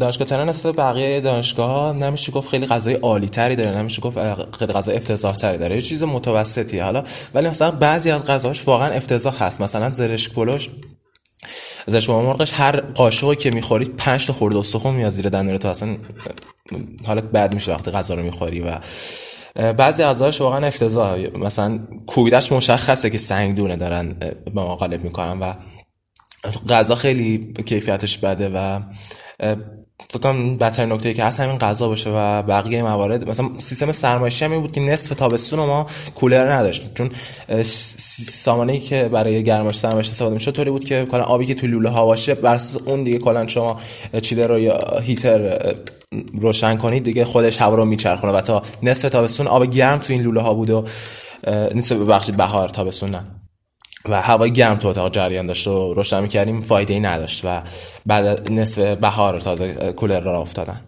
دانشگاه 0.00 0.28
تهران 0.28 0.48
نسبت 0.48 0.74
بقیه 0.74 1.20
دانشگاه 1.20 1.92
نمیشه 1.92 2.32
گفت 2.32 2.50
خیلی 2.50 2.66
غذای 2.66 2.94
عالی 2.94 3.28
تری 3.28 3.56
داره 3.56 3.78
نمیشه 3.78 4.02
گفت 4.02 4.18
خیلی 4.58 4.72
غذای 4.72 4.96
افتضاح 4.96 5.36
تری 5.36 5.58
داره. 5.58 5.76
یه 5.76 5.82
چیز 5.82 6.02
متوسطی 6.02 6.78
حالا. 6.78 7.04
ولی 7.34 7.48
مثلا 7.48 7.70
بعضی 7.70 8.10
از 8.10 8.24
غذاهاش 8.24 8.68
واقعا 8.68 8.88
افتضاح 8.88 9.42
هست. 9.42 9.60
مثلا 9.60 9.92
زرشک 9.92 10.32
پلوش 10.32 10.68
ازش 11.86 12.06
با 12.06 12.22
مرغش 12.22 12.52
هر 12.52 12.80
قاشقی 12.80 13.36
که 13.36 13.50
می‌خورید 13.50 13.96
پنج 13.96 14.26
تا 14.26 14.32
خورده 14.32 14.58
استخون 14.58 14.94
میاد 14.94 15.12
زیر 15.12 15.28
دندون 15.28 15.58
تو 15.58 15.68
اصلا 15.68 15.96
حالت 17.06 17.24
بد 17.24 17.54
میشه 17.54 17.72
وقتی 17.72 17.90
غذا 17.90 18.14
رو 18.14 18.22
می‌خوری 18.22 18.60
و 18.60 18.78
بعضی 19.72 20.02
غذاش 20.02 20.40
واقعا 20.40 20.66
افتضاح. 20.66 21.18
مثلا 21.38 21.80
کوبیدش 22.06 22.52
مشخصه 22.52 23.10
که 23.10 23.18
سنگ 23.18 23.56
دونه 23.56 23.76
دارن 23.76 24.12
به 24.12 24.34
ما 24.54 24.76
غالب 24.76 25.04
می‌کنن 25.04 25.38
و 25.38 25.54
غذا 26.68 26.94
خیلی 26.94 27.52
کیفیتش 27.66 28.18
بده 28.18 28.50
و 28.54 28.80
فکر 30.08 30.18
کنم 30.18 30.56
بدترین 30.56 30.92
نکته 30.92 31.14
که 31.14 31.24
هست 31.24 31.40
همین 31.40 31.58
غذا 31.58 31.88
باشه 31.88 32.10
و 32.10 32.42
بقیه 32.42 32.82
موارد. 32.82 33.28
مثلا 33.28 33.48
سیستم 33.58 33.92
سرمایشی 33.92 34.44
هم 34.44 34.60
بود 34.60 34.72
که 34.72 34.80
نصف 34.80 35.14
تابستون 35.14 35.58
ما 35.58 35.86
کولر 36.14 36.52
نداشت 36.52 36.94
چون 36.94 37.10
سامانه 37.62 38.72
ای 38.72 38.80
که 38.80 39.08
برای 39.12 39.42
گرمایش 39.42 39.76
سرمایش 39.76 40.08
استفاده 40.08 40.34
میشه 40.34 40.52
طوری 40.52 40.70
بود 40.70 40.84
که 40.84 41.06
کلا 41.10 41.22
آبی 41.22 41.46
که 41.46 41.54
تو 41.54 41.66
لوله 41.66 41.88
ها 41.88 42.04
باشه 42.04 42.34
بر 42.34 42.54
اساس 42.54 42.82
اون 42.82 43.04
دیگه 43.04 43.18
کلا 43.18 43.46
شما 43.46 43.80
چیده 44.22 44.46
رو 44.46 44.58
یا 44.58 44.98
هیتر 45.02 45.74
روشن 46.34 46.76
کنید 46.76 47.02
دیگه 47.02 47.24
خودش 47.24 47.60
هوا 47.60 47.74
رو 47.74 47.84
میچرخونه 47.84 48.32
و 48.32 48.40
تا 48.40 48.62
نصف 48.82 49.08
تابستون 49.08 49.46
آب 49.46 49.64
گرم 49.64 49.98
تو 49.98 50.12
این 50.12 50.22
لوله 50.22 50.40
ها 50.40 50.54
بود 50.54 50.70
و 50.70 50.84
نصف 51.74 51.96
ببخشید 51.96 52.36
بهار 52.36 52.68
تابستون 52.68 53.10
نه. 53.10 53.39
و 54.08 54.22
هوای 54.22 54.52
گرم 54.52 54.76
تو 54.76 54.88
اتاق 54.88 55.12
جریان 55.12 55.46
داشت 55.46 55.68
و 55.68 55.94
روشن 55.94 56.22
می‌کردیم 56.22 56.60
فایده 56.60 56.94
ای 56.94 57.00
نداشت 57.00 57.44
و 57.44 57.62
بعد 58.06 58.52
نصف 58.52 58.78
بهار 58.78 59.40
تازه 59.40 59.92
کولر 59.92 60.20
را 60.20 60.40
افتادن. 60.40 60.80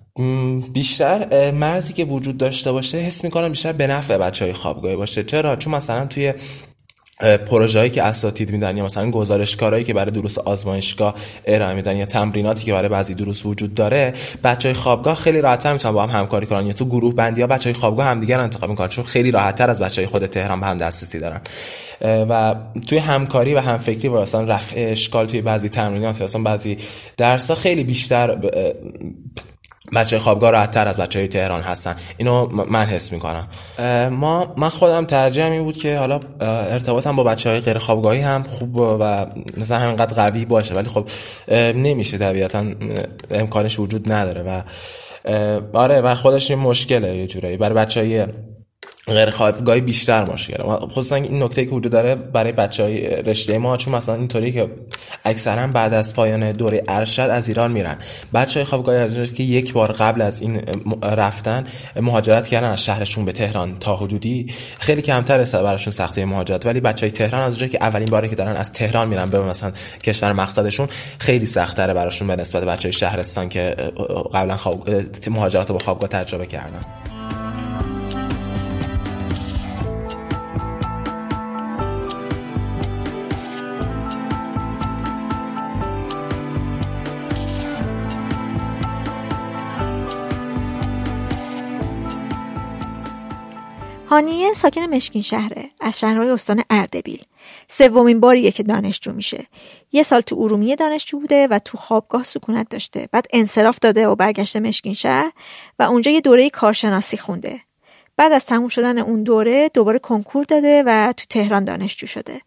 بیشتر 0.73 1.51
مرزی 1.51 1.93
که 1.93 2.05
وجود 2.05 2.39
داشته 2.39 2.73
باشه 2.73 2.99
حس 2.99 3.25
می‌کنم 3.25 3.49
بیشتر 3.49 3.73
به 3.73 3.87
نفع 3.87 4.17
بچه 4.17 4.45
های 4.45 4.55
خوابگاهی 4.55 4.97
باشه. 4.97 5.25
چرا؟ 5.25 5.57
چون 5.57 5.75
مثلا 5.75 6.07
توی 6.07 6.35
پروژه‌ای 7.23 7.91
که 7.91 8.03
اساتید 8.03 8.53
میدن 8.53 8.77
یا 8.77 8.85
مثلا 8.85 9.11
گزارشکارایی 9.11 9.85
که 9.85 9.95
برای 9.95 10.11
دروس 10.11 10.39
آزمایشگاه 10.39 11.15
ارائه 11.47 11.75
میدن 11.75 11.97
یا 11.97 12.07
تمریناتی 12.07 12.65
که 12.65 12.73
برای 12.73 12.89
بعضی 12.89 13.15
دروس 13.15 13.47
وجود 13.47 13.75
داره 13.75 14.13
بچهای 14.45 14.75
خوابگاه 14.75 15.15
خیلی 15.15 15.41
راحت‌تر 15.41 15.73
می‌تونن 15.73 15.95
با 15.95 16.03
هم 16.03 16.21
همکاری 16.21 16.47
کنن. 16.47 16.67
یا 16.67 16.73
تو 16.73 16.85
گروه 16.85 17.15
بندی 17.15 17.41
ها 17.41 17.47
بچهای 17.47 17.75
خوابگاه 17.75 18.07
همدیگر 18.07 18.41
انتخاب 18.41 18.71
می‌کنن 18.71 18.89
چون 18.89 19.05
خیلی 19.05 19.31
راحت‌تر 19.31 19.71
از 19.71 19.81
بچهای 19.81 20.07
خود 20.07 20.27
تهران 20.27 20.61
به 20.61 20.67
هم 20.67 20.79
دسترسی 20.79 21.19
دارن. 21.19 21.41
و 22.03 22.55
توی 22.89 22.99
همکاری 22.99 23.55
و 23.55 23.61
همفکری 23.61 24.09
و 24.09 24.21
مثلا 24.21 24.41
رفع 24.41 24.89
اشکال 24.93 25.27
توی 25.27 25.41
بعضی 25.41 25.69
تمرینات 25.69 26.19
یا 26.19 26.25
مثلا 26.25 26.43
بعضی 26.43 26.77
درس‌ها 27.17 27.57
خیلی 27.57 27.85
بیشتر 27.85 28.39
بچه 29.95 30.19
خوابگاه 30.19 30.51
راحتتر 30.51 30.89
از 30.89 30.97
بچه 30.97 31.19
های 31.19 31.29
تهران 31.29 31.63
هستن. 31.63 31.97
اینو 32.17 32.47
من 32.47 32.87
حس 32.87 33.13
می‌کنم. 33.13 33.49
ما 34.11 34.55
من 34.57 34.69
خودم 34.69 35.05
ترجیح 35.05 35.45
این 35.45 35.65
بود 35.65 35.77
که 35.77 35.99
حالا 35.99 36.21
ارتباطم 36.41 37.17
با 37.17 37.25
بچه 37.25 37.51
های 37.51 37.61
غیر 37.61 37.79
خوابگاهی 37.79 38.21
هم 38.21 38.43
خوب 38.43 38.77
و 38.77 39.27
مثلا 39.57 39.79
همینقدر 39.79 40.15
قوی 40.15 40.45
باشه. 40.45 40.75
ولی 40.75 40.89
خب 40.89 41.09
نمیشه 41.73 42.19
طبیعتا 42.19 42.65
امکانش 43.31 43.79
وجود 43.79 44.13
نداره 44.13 44.43
و 44.43 44.63
آره 45.79 46.01
و 46.01 46.15
خودش 46.15 46.51
این 46.51 46.61
مشکله 46.61 47.17
یه 47.17 47.27
جورایی. 47.27 47.57
برای 47.57 47.75
بچه 47.75 48.01
های 48.01 48.27
غیر 49.07 49.31
خوابگاهی 49.31 49.81
بیشتر 49.81 50.25
مشکل 50.25 50.63
خصوصا 50.87 51.17
این 51.17 51.43
نکته 51.43 51.65
که 51.65 51.71
وجود 51.71 51.93
داره 51.93 52.15
برای 52.15 52.53
بچه 52.53 52.83
های 52.83 53.07
رشته 53.07 53.59
ما 53.59 53.77
چون 53.77 53.95
مثلا 53.95 54.15
اینطوری 54.15 54.53
که 54.53 54.71
اکثرا 55.25 55.67
بعد 55.67 55.95
از 55.95 56.15
پایان 56.15 56.53
دوره 56.53 56.83
ارشد 56.89 57.23
از 57.23 57.49
ایران 57.49 57.73
میرن. 57.73 57.97
بچه 58.35 58.61
های 58.61 58.65
خوابگاهی 58.65 58.99
از 58.99 59.33
که 59.33 59.43
یک 59.43 59.73
بار 59.73 59.93
قبل 59.93 60.23
از 60.23 60.43
این 60.43 60.63
رفتن 61.03 61.67
مهاجرت 61.97 62.49
کردن 62.49 62.71
از 62.71 62.85
شهرشون 62.85 63.25
به 63.25 63.33
تهران 63.33 63.79
تا 63.79 63.97
حدودی. 63.97 64.47
خیلی 64.79 65.03
کمتر 65.03 65.45
براشون 65.45 65.93
سخته 65.93 66.25
مهاجرت. 66.25 66.67
ولی 66.67 66.81
بچه 66.81 67.07
های 67.07 67.11
تهران 67.11 67.43
از 67.43 67.59
که 67.59 67.79
اولین 67.81 68.09
باره 68.11 68.29
که 68.29 68.37
دارن 68.37 68.57
از 68.57 68.73
تهران 68.73 69.09
میرن 69.09 69.27
به 69.27 69.41
مثلا 69.41 69.73
کشور 70.03 70.33
مقصدشون 70.33 70.89
خیلی 71.19 71.47
سختره 71.47 71.95
براشون 71.95 72.29
به 72.29 72.37
نسبت 72.37 72.65
بچه 72.65 72.83
های 72.83 72.93
شهرستان 72.93 73.49
که 73.49 73.77
قبلا 74.35 74.57
خواب... 74.57 74.91
مهاجرت 75.31 75.69
رو 75.69 75.73
با 75.73 75.79
خوابگاه 75.79 76.09
تجربه 76.09 76.47
کردن. 76.47 76.85
هانیه 94.13 94.55
ساکن 94.55 94.81
مشکین 94.81 95.23
شهره 95.23 95.65
از 95.81 96.01
شهرهای 96.01 96.31
استان 96.31 96.63
اردبیل. 96.71 97.25
سومین 97.69 98.21
باریه 98.21 98.51
که 98.51 98.63
دانشجو 98.63 99.13
میشه. 99.13 99.47
یه 99.93 100.03
سال 100.03 100.21
تو 100.21 100.37
ارومیه 100.39 100.77
دانشجو 100.77 101.19
بوده 101.19 101.47
و 101.47 101.59
تو 101.59 101.79
خوابگاه 101.79 102.23
سکونت 102.23 102.69
داشته. 102.69 103.09
بعد 103.13 103.27
انصراف 103.33 103.79
داده 103.79 104.09
و 104.09 104.15
برگشته 104.15 104.61
مشکین 104.61 104.95
شهر 104.95 105.33
و 105.79 105.83
اونجا 105.83 106.11
یه 106.11 106.21
دوره 106.21 106.51
کارشناسی 106.51 107.17
خونده. 107.17 107.61
بعد 108.17 108.33
از 108.33 108.47
تموم 108.47 108.69
شدن 108.69 108.99
اون 108.99 109.23
دوره 109.23 109.71
دوباره 109.75 109.99
کنکور 109.99 110.45
داده 110.45 110.83
و 110.87 111.13
تو 111.17 111.25
تهران 111.31 111.65
دانشجو 111.65 112.07
شده 112.07 112.41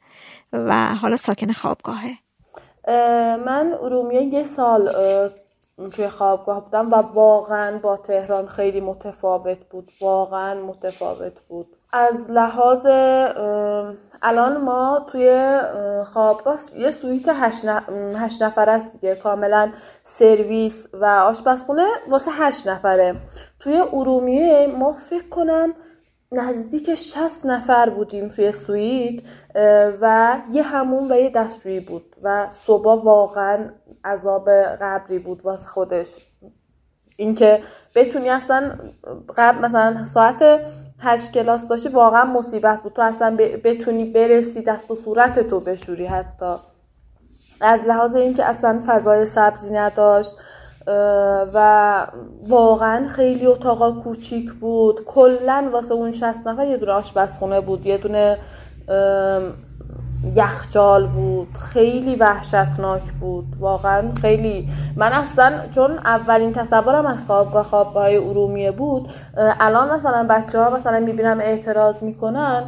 و 0.54 0.96
حالا 0.96 1.18
ساکن 1.18 1.52
خوابگاهه. 1.52 2.18
من 3.46 3.74
ارومیه 3.82 4.22
یه 4.22 4.44
سال 4.44 4.90
توی 5.96 6.10
خوابگاه 6.10 6.64
بودم 6.64 6.94
و 6.94 6.96
واقعا 6.96 7.78
با 7.78 7.98
تهران 7.98 8.48
خیلی 8.48 8.82
متفاوت 8.82 9.66
بود. 9.70 9.92
واقعا 10.02 10.62
متفاوت 10.62 11.40
بود. 11.48 11.68
از 11.94 12.30
لحاظ 12.30 12.86
الان 14.22 14.58
ما 14.58 15.06
توی 15.12 15.60
خوابگاه 16.14 16.60
یه 16.78 16.92
سویت 16.92 17.26
هشت, 17.28 18.42
نفر 18.42 18.70
است 18.70 18.94
دیگه. 18.94 19.16
کاملا 19.16 19.72
سرویس 20.04 20.88
و 20.94 21.06
آشپزخونه 21.06 21.86
واسه 22.10 22.32
هشت 22.32 22.68
نفره. 22.68 23.16
توی 23.60 23.84
ارومیه 23.94 24.68
ما 24.68 24.94
فکر 24.94 25.30
کنم 25.30 25.74
نزدیک 26.32 26.96
60 26.96 27.46
نفر 27.46 27.90
بودیم 27.90 28.30
توی 28.30 28.52
سویت. 28.52 29.24
و 30.02 30.38
یه 30.52 30.64
همون 30.64 31.12
و 31.12 31.16
یه 31.16 31.30
دستشویی 31.30 31.80
بود 31.80 32.16
و 32.24 32.48
صبح 32.50 33.04
واقعا 33.04 33.70
عذاب 34.06 34.50
قبری 34.82 35.20
بود 35.20 35.46
واسه 35.46 35.68
خودش. 35.68 36.16
اینکه 37.18 37.60
بتونی 37.96 38.30
اصلا 38.30 38.72
قبل 39.38 39.66
مثلا 39.66 40.06
ساعت 40.06 40.62
هشت 41.00 41.32
کلاس 41.32 41.68
داشتی 41.68 41.90
واقعا 41.90 42.26
مصیبت 42.26 42.82
بود. 42.84 42.94
تو 42.94 43.02
اصلا 43.02 43.38
بتونی 43.64 44.06
برسی 44.06 44.62
دست 44.62 44.92
و 44.92 44.96
صورت 44.96 45.40
تو 45.40 45.60
بشوری 45.60 46.06
حتی. 46.06 46.56
از 47.62 47.80
لحاظ 47.88 48.16
اینکه 48.16 48.46
اصلا 48.46 48.82
فضای 48.88 49.26
سبزی 49.26 49.74
نداشت 49.74 50.36
و 51.54 52.08
واقعا 52.48 53.08
خیلی 53.08 53.46
اتاقا 53.46 53.92
کوچیک 53.92 54.54
بود. 54.54 55.06
کلا 55.06 55.70
واسه 55.74 55.94
اون 55.94 56.12
شست 56.12 56.48
نفر 56.48 56.66
یه 56.66 56.78
دونه 56.78 56.92
آشپزخونه 56.92 57.62
بود 57.62 57.86
یه 57.86 57.98
دونه 57.98 58.38
یخچال 60.36 61.08
بود 61.08 61.58
خیلی 61.58 62.16
وحشتناک 62.16 63.02
بود 63.20 63.46
واقعا 63.60 64.04
خیلی. 64.22 64.70
من 64.96 65.12
اصلا 65.14 65.54
چون 65.72 65.92
اولین 65.92 66.54
تصورم 66.54 67.06
از 67.06 67.18
خوابگاه 67.28 67.64
خوابگاه 67.64 68.06
ارومیه 68.06 68.72
بود 68.72 69.10
الان 69.38 69.94
مثلا 69.94 70.28
بچه 70.30 70.60
ها 70.60 70.70
مثلا 70.70 71.00
می‌بینم 71.00 71.40
اعتراض 71.40 72.04
می‌کنن 72.04 72.64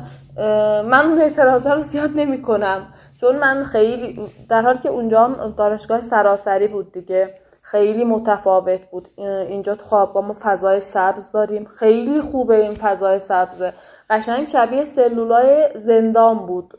من 0.86 1.06
اون 1.06 1.22
اعتراض 1.22 1.68
رو 1.68 1.82
زیاد 1.82 2.10
نمی‌کنم. 2.16 2.82
چون 3.22 3.40
من 3.40 3.64
خیلی 3.64 4.20
در 4.50 4.62
حالی 4.62 4.80
که 4.80 4.90
اونجا 4.90 5.28
دانشگاه 5.58 6.02
سراسری 6.02 6.68
بود 6.68 6.92
دیگه 6.92 7.34
خیلی 7.62 8.04
متفاوت 8.04 8.82
بود. 8.92 9.08
اینجا 9.48 9.76
تو 9.76 9.84
خوابگاه 9.84 10.26
ما 10.26 10.36
فضای 10.42 10.80
سبز 10.80 11.32
داریم. 11.32 11.66
خیلی 11.66 12.22
خوبه 12.22 12.56
این 12.56 12.74
فضای 12.74 13.20
سبز. 13.20 13.64
قشنگ 14.10 14.48
شبیه 14.48 14.84
سلولای 14.84 15.70
زندان 15.76 16.46
بود. 16.46 16.74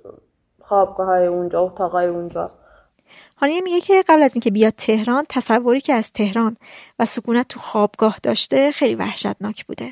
خوابگاه 0.62 1.06
های 1.06 1.26
اونجا 1.26 1.60
اتاقای 1.60 2.06
اونجا. 2.06 2.50
هانیه 3.36 3.60
میگه 3.60 3.80
که 3.80 4.02
قبل 4.08 4.22
از 4.22 4.34
اینکه 4.34 4.50
بیاد 4.50 4.72
تهران 4.76 5.24
تصوری 5.28 5.80
که 5.80 5.94
از 5.94 6.12
تهران 6.12 6.56
و 6.98 7.04
سکونت 7.04 7.48
تو 7.48 7.60
خوابگاه 7.60 8.18
داشته 8.22 8.72
خیلی 8.72 8.94
وحشتناک 8.94 9.66
بوده. 9.66 9.90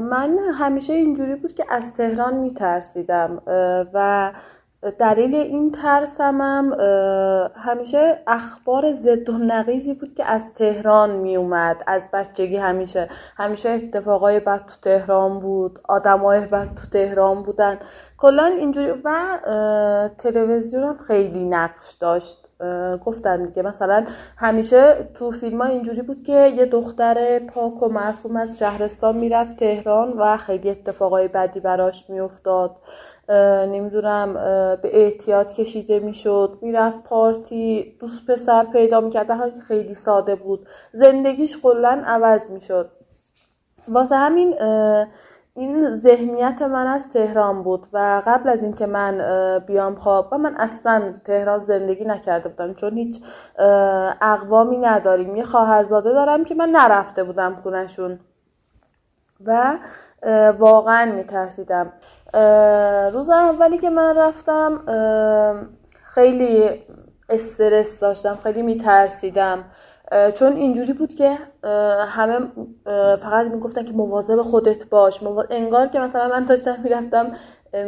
من 0.00 0.38
همیشه 0.54 0.92
اینجوری 0.92 1.34
بود 1.34 1.54
که 1.54 1.64
از 1.70 1.94
تهران 1.94 2.34
میترسیدم 2.34 3.42
و 3.94 4.32
دلیل 4.90 5.34
این 5.34 5.72
ترسمم 5.72 6.72
همیشه 7.56 8.18
اخبار 8.26 8.92
زد 8.92 9.30
و 9.30 9.38
نقیزی 9.38 9.94
بود 9.94 10.14
که 10.14 10.24
از 10.24 10.42
تهران 10.54 11.10
می 11.10 11.36
اومد 11.36 11.76
از 11.86 12.02
بچگی 12.12 12.56
همیشه. 12.56 13.08
همیشه 13.36 13.68
اتفاقای 13.68 14.40
بد 14.40 14.58
تو 14.66 14.74
تهران 14.82 15.40
بود 15.40 15.78
آدمای 15.88 16.40
بد 16.40 16.68
تو 16.74 16.86
تهران 16.92 17.42
بودن. 17.42 17.78
کلا 18.18 18.44
اینجوری 18.44 18.92
و 19.04 19.38
تلویزیون 20.18 20.82
هم 20.82 20.96
خیلی 20.96 21.44
نقش 21.44 21.92
داشت. 21.92 22.48
گفتم 23.04 23.46
دیگه 23.46 23.62
مثلا 23.62 24.04
همیشه 24.36 25.08
تو 25.14 25.30
فیلم 25.30 25.62
ها 25.62 25.68
اینجوری 25.68 26.02
بود 26.02 26.22
که 26.22 26.52
یه 26.56 26.66
دختر 26.66 27.38
پاک 27.38 27.82
و 27.82 27.88
معصوم 27.88 28.36
از 28.36 28.58
شهرستان 28.58 29.16
می‌رفت 29.16 29.56
تهران 29.56 30.12
و 30.12 30.36
خیلی 30.36 30.70
اتفاقای 30.70 31.28
بدی 31.28 31.60
براش 31.60 32.04
میافتاد. 32.10 32.76
نمی‌دونم 33.68 34.34
به 34.82 34.90
احتیاط 35.04 35.52
کشیده 35.52 36.00
می‌شد 36.00 36.58
می‌رفت 36.62 37.02
پارتی 37.02 37.96
دوست 38.00 38.26
پسر 38.26 38.64
پیدا 38.64 39.00
می‌کرد 39.00 39.26
در 39.26 39.50
که 39.50 39.60
خیلی 39.60 39.94
ساده 39.94 40.34
بود. 40.34 40.66
زندگیش 40.92 41.58
کلا 41.62 42.02
عوض 42.06 42.50
می‌شد. 42.50 42.90
واسه 43.88 44.16
همین 44.16 44.54
این 45.54 45.94
ذهنیت 45.94 46.62
من 46.62 46.86
از 46.86 47.08
تهران 47.08 47.62
بود 47.62 47.86
و 47.92 48.22
قبل 48.26 48.48
از 48.48 48.62
اینکه 48.62 48.86
من 48.86 49.18
بیام 49.66 49.94
خواب 49.94 50.28
و 50.32 50.38
من 50.38 50.54
اصلا 50.56 51.14
تهران 51.24 51.60
زندگی 51.60 52.04
نکرده 52.04 52.48
بودم 52.48 52.74
چون 52.74 52.96
هیچ 52.96 53.22
اقوامی 54.20 54.78
نداریم. 54.78 55.36
یه 55.36 55.44
خواهرزاده 55.44 56.12
دارم 56.12 56.44
که 56.44 56.54
من 56.54 56.68
نرفته 56.68 57.24
بودم 57.24 57.56
خونشون 57.62 58.20
و 59.46 59.78
واقعا 60.58 61.12
میترسیدم. 61.12 61.92
روز 63.12 63.30
اولی 63.30 63.78
که 63.78 63.90
من 63.90 64.16
رفتم 64.16 64.80
خیلی 66.04 66.82
استرس 67.28 68.00
داشتم 68.00 68.38
خیلی 68.42 68.62
میترسیدم. 68.62 69.64
چون 70.34 70.52
اینجوری 70.52 70.92
بود 70.92 71.14
که 71.14 71.38
همه 72.06 72.38
فقط 73.16 73.46
می‌گفتن 73.46 73.84
که 73.84 73.92
مواظب 73.92 74.42
خودت 74.42 74.88
باش. 74.88 75.20
انگار 75.50 75.86
که 75.86 75.98
مثلا 75.98 76.28
من 76.28 76.44
داشتم 76.44 76.76
می‌رفتم 76.84 77.32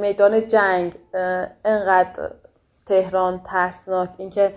میدان 0.01 0.47
جنگ. 0.49 0.95
انقدر 1.65 2.31
تهران 2.87 3.41
ترسناک. 3.45 4.11
اینکه 4.19 4.55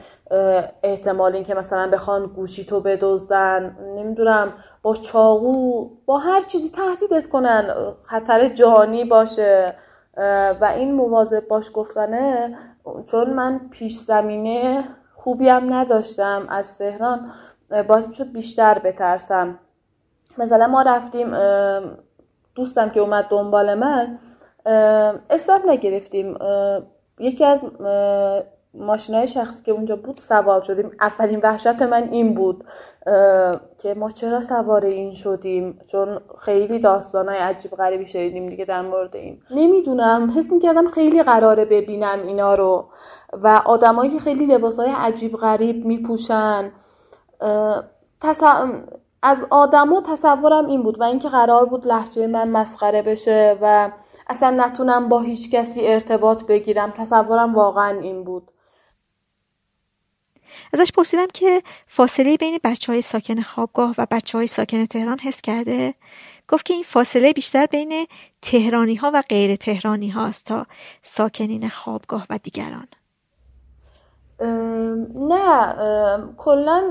احتمال 0.84 1.36
اینکه 1.36 1.54
مثلا 1.54 1.90
بخوان 1.90 2.26
گوشی 2.26 2.66
تو 2.66 2.82
بدزدن. 2.82 3.78
نمی‌دونم. 3.96 4.54
با 4.88 4.96
چاقو 4.96 5.90
با 6.06 6.18
هر 6.18 6.42
چیزی 6.42 6.70
تهدیدت 6.70 7.30
کنن 7.30 7.74
خطر 8.04 8.48
جهانی 8.48 9.06
باشه. 9.06 9.76
و 10.62 10.74
این 10.76 10.94
مواظب 10.94 11.48
باش 11.48 11.72
گفتنه 11.74 12.58
چون 13.12 13.30
من 13.30 13.70
پیش 13.72 13.98
زمینه 13.98 14.84
خوبی 15.16 15.50
هم 15.50 15.74
نداشتم 15.74 16.46
از 16.50 16.78
تهران 16.78 17.32
باعث 17.88 18.14
شد 18.14 18.32
بیشتر 18.32 18.80
بترسم. 18.80 19.60
مثلا 20.38 20.68
ما 20.68 20.82
رفتیم 20.82 21.36
دوستم 22.56 22.90
که 22.90 23.00
اومد 23.00 23.28
دنبال 23.30 23.74
من 23.74 24.20
اسلاف 25.30 25.66
نگرفتیم. 25.66 26.38
یکی 27.20 27.46
از 27.46 27.66
های 29.14 29.28
شخصی 29.28 29.64
که 29.64 29.72
اونجا 29.72 29.96
بود 29.96 30.18
سوار 30.18 30.62
شدیم. 30.62 30.92
اولین 31.00 31.40
وحشت 31.44 31.82
من 31.82 32.10
این 32.12 32.34
بود 32.34 32.64
که 33.82 33.94
ما 33.94 34.12
چرا 34.12 34.42
سوار 34.42 34.86
این 34.86 35.14
شدیم؟ 35.14 35.80
چون 35.92 36.20
خیلی 36.40 36.82
های 37.14 37.38
عجیب 37.38 37.72
غریبی 37.72 38.06
شدیدیم 38.06 38.50
دیگه 38.50 38.66
در 38.66 38.82
مورد 38.82 39.16
این. 39.16 39.42
نمی‌دونم 39.52 40.34
حس 40.38 40.52
می‌کردم 40.52 40.88
خیلی 40.88 41.24
قراره 41.24 41.66
ببینم 41.66 42.20
اینا 42.28 42.54
رو. 42.54 42.86
و 43.34 43.62
آدمایی 43.66 44.12
که 44.12 44.20
خیلی 44.20 44.54
های 44.54 44.92
عجیب 44.98 45.34
غریب 45.34 45.86
میپوشن 45.86 46.72
از 49.22 49.44
آدما 49.50 50.02
تصورم 50.02 50.66
این 50.66 50.84
بود. 50.84 51.02
و 51.02 51.04
اینکه 51.04 51.30
قرار 51.30 51.66
بود 51.66 51.88
لحجه 51.88 52.28
من 52.28 52.50
مسخره 52.50 53.02
بشه 53.02 53.58
و 53.62 53.92
اصلا 54.30 54.50
نتونم 54.50 55.10
با 55.10 55.20
هیچ 55.20 55.52
کسی 55.52 55.88
ارتباط 55.88 56.44
بگیرم 56.44 56.92
تصورم 56.92 57.56
واقعا 57.56 58.00
این 58.00 58.24
بود. 58.24 58.52
ازش 60.74 60.92
پرسیدم 60.92 61.28
که 61.34 61.64
فاصله 61.88 62.38
بین 62.38 62.60
بچه 62.64 62.92
های 62.92 63.02
ساکن 63.02 63.42
خوابگاه 63.42 63.96
و 63.98 64.08
بچه 64.12 64.38
های 64.38 64.48
ساکن 64.48 64.86
تهران 64.86 65.20
حس 65.20 65.42
کرده؟ 65.42 65.94
گفت 66.48 66.66
که 66.66 66.74
این 66.74 66.84
فاصله 66.84 67.34
بیشتر 67.34 67.66
بین 67.66 68.08
تهرانی 68.42 68.96
ها 68.96 69.12
و 69.14 69.24
غیر 69.30 69.56
تهرانی 69.56 70.10
هاست 70.10 70.46
تا 70.46 70.66
ساکنین 71.02 71.70
خوابگاه 71.70 72.26
و 72.30 72.40
دیگران. 72.44 72.88
نه 75.16 75.76
کلا 76.38 76.84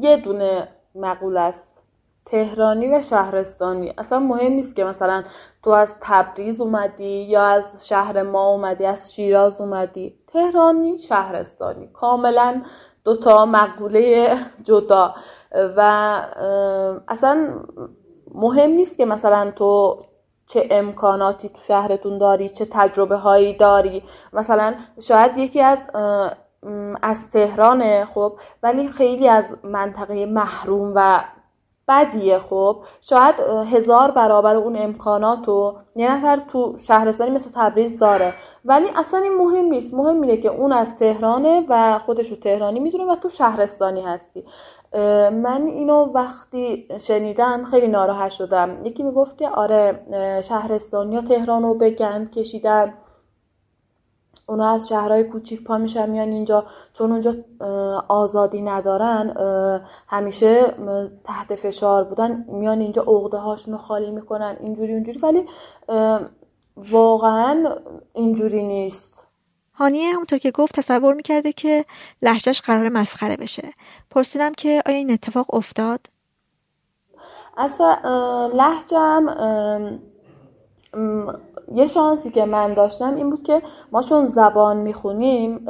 یه 0.00 0.16
دونه 0.16 0.68
مقول 0.94 1.36
است. 1.36 1.68
تهرانی 2.24 2.88
و 2.88 3.02
شهرستانی. 3.02 3.94
اصلا 3.98 4.18
مهم 4.18 4.52
نیست 4.52 4.76
که 4.76 4.84
مثلا 4.84 5.24
تو 5.62 5.70
از 5.70 5.94
تبریز 6.00 6.60
اومدی 6.60 7.22
یا 7.22 7.42
از 7.42 7.88
شهر 7.88 8.22
ما 8.22 8.48
اومدی 8.48 8.86
از 8.86 9.14
شیراز 9.14 9.60
اومدی. 9.60 10.14
تهرانی 10.34 10.98
شهرستانی. 10.98 11.88
کاملا 11.92 12.62
دوتا 13.04 13.46
مقوله 13.46 14.36
جدا. 14.62 15.14
و 15.76 15.80
اصلا 17.08 17.48
مهم 18.34 18.70
نیست 18.70 18.96
که 18.96 19.04
مثلا 19.04 19.50
تو 19.50 19.98
چه 20.46 20.68
امکاناتی 20.70 21.48
تو 21.48 21.58
شهرتون 21.62 22.18
داری 22.18 22.48
چه 22.48 22.66
تجربه 22.70 23.16
هایی 23.16 23.56
داری. 23.56 24.02
مثلا 24.32 24.74
شاید 25.00 25.38
یکی 25.38 25.60
از 25.60 25.78
از 27.02 27.30
تهرانه 27.30 28.04
خب 28.04 28.38
ولی 28.62 28.88
خیلی 28.88 29.28
از 29.28 29.56
منطقه 29.64 30.26
محروم 30.26 30.92
و 30.96 31.24
بدیه 31.88 32.38
خب. 32.38 32.76
شاید 33.00 33.34
هزار 33.72 34.10
برابر 34.10 34.56
اون 34.56 34.76
امکانات 34.76 35.48
رو 35.48 35.74
یه 35.96 36.12
نفر 36.12 36.36
تو 36.36 36.76
شهرستانی 36.78 37.30
مثل 37.30 37.50
تبریز 37.54 37.98
داره. 37.98 38.34
ولی 38.64 38.86
اصلا 38.96 39.20
این 39.20 39.34
مهم 39.34 39.64
نیست. 39.64 39.94
مهم 39.94 40.16
میره 40.16 40.36
که 40.36 40.48
اون 40.48 40.72
از 40.72 40.96
تهرانه 40.96 41.64
و 41.68 41.98
خودش 41.98 42.28
رو 42.28 42.36
تهرانی 42.36 42.80
می‌دونه 42.80 43.04
و 43.04 43.16
تو 43.16 43.28
شهرستانی 43.28 44.00
هستی. 44.00 44.44
من 45.32 45.66
اینو 45.66 46.04
وقتی 46.04 46.88
شنیدم 47.00 47.64
خیلی 47.64 47.88
ناراحت 47.88 48.30
شدم. 48.30 48.84
یکی 48.84 49.02
می‌گفت 49.02 49.38
که 49.38 49.48
آره 49.48 50.00
شهرستانی 50.42 51.14
ها 51.14 51.22
تهران 51.22 51.62
رو 51.62 51.74
به 51.74 51.90
گند 51.90 52.30
کشیدن. 52.30 52.94
اونا 54.46 54.70
از 54.70 54.88
شهرهای 54.88 55.24
کوچیک 55.24 55.64
پا 55.64 55.78
میشن 55.78 56.10
میان 56.10 56.28
اینجا. 56.28 56.66
چون 56.92 57.10
اونجا 57.10 57.34
آزادی 58.08 58.62
ندارن 58.62 59.36
همیشه 60.06 60.74
تحت 61.24 61.54
فشار 61.54 62.04
بودن. 62.04 62.44
میان 62.48 62.80
اینجا 62.80 63.02
عقده 63.02 63.38
هاشون 63.38 63.74
رو 63.74 63.78
خالی 63.78 64.10
می‌کنن. 64.10 64.56
اینجوری 64.60 64.92
اونجوری. 64.94 65.18
ولی 65.18 65.46
واقعا 66.76 67.76
اینجوری 68.12 68.62
نیست. 68.62 69.26
هانیه 69.74 70.12
همونطور 70.12 70.38
که 70.38 70.50
گفت 70.50 70.74
تصور 70.74 71.14
می‌کرده 71.14 71.52
که 71.52 71.84
لحجهش 72.22 72.60
قرار 72.60 72.88
مسخره 72.88 73.36
بشه. 73.36 73.70
پرسیدم 74.10 74.52
که 74.52 74.82
آیا 74.86 74.96
این 74.96 75.10
اتفاق 75.10 75.54
افتاد؟ 75.54 76.00
اصلا 77.56 77.96
لحجم 78.54 79.26
یه 81.72 81.86
شانسی 81.86 82.30
که 82.30 82.44
من 82.44 82.74
داشتم 82.74 83.14
این 83.14 83.30
بود 83.30 83.42
که 83.42 83.62
ما 83.92 84.02
چون 84.02 84.26
زبان 84.26 84.76
می‌خونیم 84.76 85.60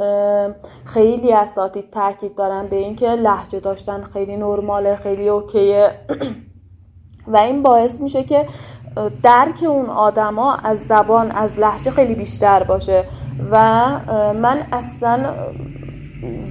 خیلی 0.85 1.33
اساتید 1.33 1.91
تاکید 1.91 2.35
دارن 2.35 2.67
به 2.67 2.75
اینکه 2.75 3.09
لحجه 3.09 3.59
داشتن 3.59 4.03
خیلی 4.03 4.37
نرماله 4.37 4.95
خیلی 4.95 5.29
اوکیه. 5.29 5.91
و 7.33 7.37
این 7.37 7.63
باعث 7.63 8.01
میشه 8.01 8.23
که 8.23 8.47
درک 9.23 9.63
اون 9.63 9.85
آدما 9.85 10.53
از 10.53 10.79
زبان 10.79 11.31
از 11.31 11.59
لحجه 11.59 11.91
خیلی 11.91 12.15
بیشتر 12.15 12.63
باشه. 12.63 13.05
و 13.51 13.57
من 14.33 14.67
اصلا 14.71 15.33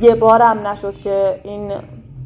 یه 0.01 0.15
بارم 0.15 0.66
نشد 0.66 0.95
که 0.95 1.41
این 1.45 1.73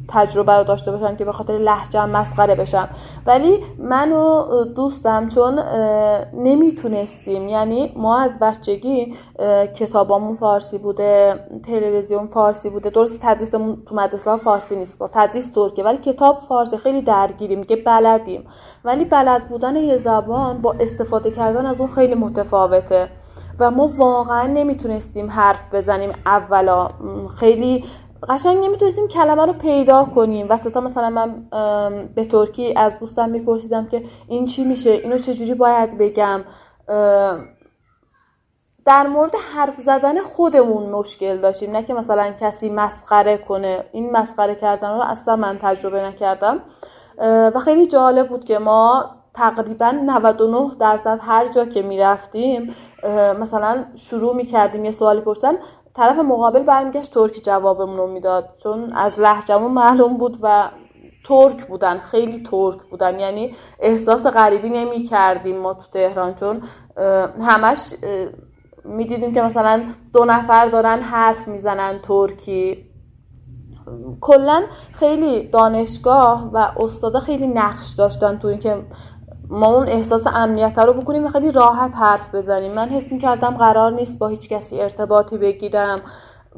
تجربه 0.09 0.53
رو 0.53 0.63
داشته 0.63 0.91
باشم 0.91 1.15
که 1.15 1.25
به 1.25 1.31
خاطر 1.31 1.53
لحجم 1.53 2.09
مسخره 2.09 2.55
بشم 2.55 2.89
ولی 3.25 3.63
من 3.77 4.11
و 4.11 4.45
دوستم 4.63 5.27
چون 5.27 5.59
نمی‌تونستیم 6.33 7.47
یعنی 7.47 7.93
ما 7.95 8.19
از 8.19 8.31
بچگی 8.41 9.13
کتابامون 9.75 10.35
فارسی 10.35 10.77
بوده 10.77 11.39
تلویزیون 11.63 12.27
فارسی 12.27 12.69
بوده. 12.69 12.89
درست 12.89 13.19
تدریسمون 13.21 13.83
تو 13.85 13.95
مدرسه 13.95 14.37
فارسی 14.37 14.75
نیست 14.75 14.99
با 14.99 15.07
تدریس 15.13 15.51
ترکه 15.51 15.83
ولی 15.83 15.97
کتاب 15.97 16.39
فارسی 16.39 16.77
خیلی 16.77 17.01
درگیریم 17.01 17.63
که 17.63 17.75
بلدیم. 17.75 18.47
ولی 18.85 19.05
بلد 19.05 19.49
بودن 19.49 19.75
یه 19.75 19.97
زبان 19.97 20.61
با 20.61 20.75
استفاده 20.79 21.31
کردن 21.31 21.65
از 21.65 21.79
اون 21.79 21.89
خیلی 21.89 22.15
متفاوته. 22.15 23.09
و 23.59 23.71
ما 23.71 23.89
واقعا 23.97 24.47
نمی‌تونستیم 24.47 25.29
حرف 25.29 25.73
بزنیم 25.73 26.11
اولا. 26.25 26.87
خیلی 27.35 27.83
قشنگ 28.29 28.65
نمی‌تونستیم 28.65 29.07
کلمه 29.07 29.45
رو 29.45 29.53
پیدا 29.53 30.05
کنیم. 30.05 30.47
وسطا 30.49 30.81
مثلا 30.81 31.09
من 31.09 31.45
به 32.15 32.25
ترکی 32.25 32.73
از 32.75 32.99
دوستم 32.99 33.29
میپرسیدم 33.29 33.87
که 33.87 34.03
این 34.27 34.45
چی 34.45 34.65
میشه؟ 34.65 34.89
اینو 34.89 35.17
چجوری 35.17 35.53
باید 35.53 35.97
بگم؟ 35.97 36.43
در 38.85 39.07
مورد 39.07 39.31
حرف 39.53 39.79
زدن 39.81 40.21
خودمون 40.21 40.89
مشکل 40.89 41.37
داشتیم. 41.37 41.71
نه 41.71 41.83
که 41.83 41.93
مثلا 41.93 42.31
کسی 42.41 42.69
مسخره 42.69 43.37
کنه. 43.37 43.83
این 43.91 44.11
مسخره 44.11 44.55
کردن 44.55 44.89
رو 44.89 45.01
اصلا 45.01 45.35
من 45.35 45.57
تجربه 45.61 46.01
نکردم. 46.01 46.59
و 47.55 47.59
خیلی 47.59 47.87
جالب 47.87 48.29
بود 48.29 48.45
که 48.45 48.59
ما 48.59 49.05
تقریبا 49.33 49.91
99 49.91 50.71
درصد 50.79 51.19
هر 51.21 51.47
جا 51.47 51.65
که 51.65 51.81
می‌رفتیم 51.81 52.75
مثلا 53.39 53.85
شروع 53.95 54.35
می‌کردیم 54.35 54.85
یه 54.85 54.91
سوالی 54.91 55.21
پرسیدن 55.21 55.53
طرف 55.99 56.19
مقابل 56.19 56.63
برمیگشت 56.63 57.13
ترکی 57.13 57.41
جوابمون 57.41 57.97
رو 57.97 58.07
می‌داد. 58.07 58.49
چون 58.63 58.93
از 58.93 59.19
لحجمون 59.19 59.71
معلوم 59.71 60.17
بود 60.17 60.37
و 60.41 60.69
ترک 61.25 61.67
بودن 61.67 61.97
خیلی 61.97 62.43
ترک 62.43 62.77
بودن. 62.89 63.19
یعنی 63.19 63.55
احساس 63.79 64.25
غریبی 64.25 64.69
نمی 64.69 65.03
کردیم 65.03 65.57
ما 65.57 65.73
تو 65.73 65.83
تهران. 65.91 66.35
چون 66.35 66.61
همش 67.41 67.93
می‌دیدیم 68.85 69.33
که 69.33 69.41
مثلا 69.41 69.83
دو 70.13 70.25
نفر 70.25 70.65
دارن 70.65 70.99
حرف 70.99 71.47
می‌زنن 71.47 71.99
ترکی. 71.99 72.89
کلا 74.21 74.63
خیلی 74.93 75.47
دانشگاه 75.47 76.49
و 76.53 76.57
استادا 76.57 77.19
خیلی 77.19 77.47
نقش 77.47 77.93
داشتن 77.93 78.39
تو 78.39 78.47
اینکه 78.47 78.85
ما 79.51 79.67
اون 79.67 79.87
احساس 79.87 80.27
امنیت 80.27 80.79
رو 80.79 80.93
بکنیم 80.93 81.25
و 81.25 81.29
خیلی 81.29 81.51
راحت 81.51 81.95
حرف 81.95 82.35
بزنیم. 82.35 82.73
من 82.73 82.89
حس 82.89 83.13
کردم 83.13 83.57
قرار 83.57 83.91
نیست 83.91 84.19
با 84.19 84.27
هیچ 84.27 84.49
کسی 84.49 84.81
ارتباطی 84.81 85.37
بگیرم 85.37 86.01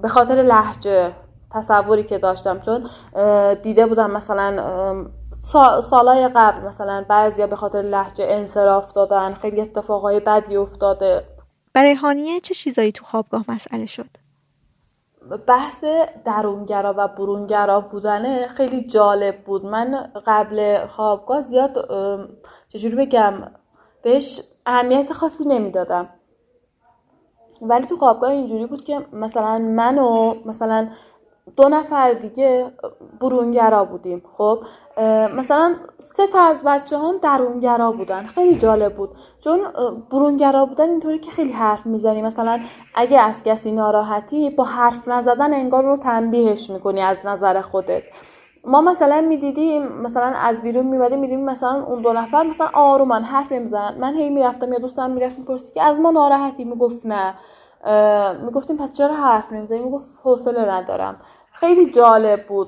به 0.02 0.08
خاطر 0.08 0.36
لحجه 0.36 1.12
تصوری 1.52 2.04
که 2.04 2.18
داشتم. 2.18 2.60
چون 2.60 2.90
دیده 3.54 3.86
بودم 3.86 4.12
مثلا 4.12 5.06
سالای 5.82 6.28
قبل 6.36 6.68
مثلا 6.68 7.06
بعضیا 7.10 7.48
به 7.48 7.56
خاطر 7.56 7.82
لحجه 7.82 8.26
انصراف 8.30 8.94
دادن 8.94 9.34
خیلی 9.34 9.62
اتفاقای 9.62 10.20
بدی 10.20 10.58
افتاده. 10.58 11.24
برای 11.74 11.94
هانیه 11.94 12.40
چه 12.40 12.54
چیزایی 12.54 12.92
تو 12.92 13.06
خوابگاه 13.06 13.44
مسئله 13.48 13.86
شد؟ 13.86 14.10
بحث 15.48 15.84
درونگرا 16.26 16.94
و 16.98 17.08
برونگرا 17.08 17.82
بودنه 17.82 18.48
خیلی 18.48 18.88
جالب 18.88 19.44
بود. 19.44 19.66
من 19.66 20.12
قبل 20.26 20.88
خوابگاه 20.88 21.42
زیاد 21.42 21.88
چجوری 22.74 22.96
بگم؟ 22.96 23.34
بهش 24.02 24.42
اهمیت 24.66 25.14
خاصی 25.14 25.46
نمی‌دادم. 25.46 26.10
ولی 27.62 27.86
تو 27.86 27.96
خوابگاه 27.96 28.30
اینجوری 28.32 28.66
بود 28.66 28.84
که 28.84 29.06
مثلا 29.14 29.58
منو 29.58 30.36
مثلا 30.46 30.88
دو 31.56 31.70
نفر 31.70 32.14
دیگه 32.14 32.72
برونگرا 33.22 33.86
بودیم 33.86 34.24
خب؟ 34.34 34.64
مثلا 35.38 35.76
سه 35.98 36.28
تا 36.28 36.42
از 36.42 36.62
بچه 36.66 36.98
هم 36.98 37.18
درونگرا 37.18 37.92
بودن. 37.92 38.26
خیلی 38.26 38.56
جالب 38.56 38.96
بود. 38.96 39.10
چون 39.40 39.60
برونگرا 40.12 40.66
بودن 40.66 40.90
اینطوری 40.90 41.20
که 41.20 41.32
خیلی 41.32 41.52
حرف 41.52 41.86
می‌زنی. 41.86 42.22
مثلا 42.22 42.60
اگه 42.96 43.20
از 43.20 43.44
کسی 43.44 43.72
ناراحتی 43.72 44.50
با 44.50 44.64
حرف 44.64 45.08
نزدن 45.08 45.54
انگار 45.54 45.84
رو 45.84 45.98
تنبیهش 45.98 46.70
می‌کنی 46.70 47.02
از 47.02 47.18
نظر 47.26 47.62
خودت. 47.62 48.04
ما 48.66 48.82
مثلا 48.82 49.22
می‌دیدیم 49.22 49.88
مثلا 49.88 50.26
از 50.26 50.62
بیرون 50.62 50.86
میمدیم 50.86 51.20
می‌دیدیم 51.20 51.46
مثلا 51.46 51.84
اون 51.84 52.02
دو 52.02 52.14
نفر 52.14 52.44
مثلا 52.44 52.70
آرومان 52.74 53.24
حرف 53.24 53.52
نمی‌زنن. 53.52 53.96
من 54.00 54.16
هی 54.16 54.30
می‌رفتم 54.30 54.74
یا 54.74 54.80
دوستم 54.80 55.12
می‌رفت 55.12 55.40
می‌پرسید 55.40 55.74
که 55.74 55.84
از 55.84 56.00
ما 56.00 56.12
ناراحتی؟ 56.12 56.64
می‌گفت 56.64 57.06
نه. 57.06 57.34
می‌گفتیم 58.46 58.78
پس 58.78 58.98
چرا 58.98 59.14
حرف 59.14 59.54
نمی‌زنی؟ 59.54 59.80
می‌گفت 59.80 60.10
حوصله 60.24 60.72
ندارم. 60.72 61.16
خیلی 61.54 61.92
جالب 61.92 62.48
بود. 62.48 62.68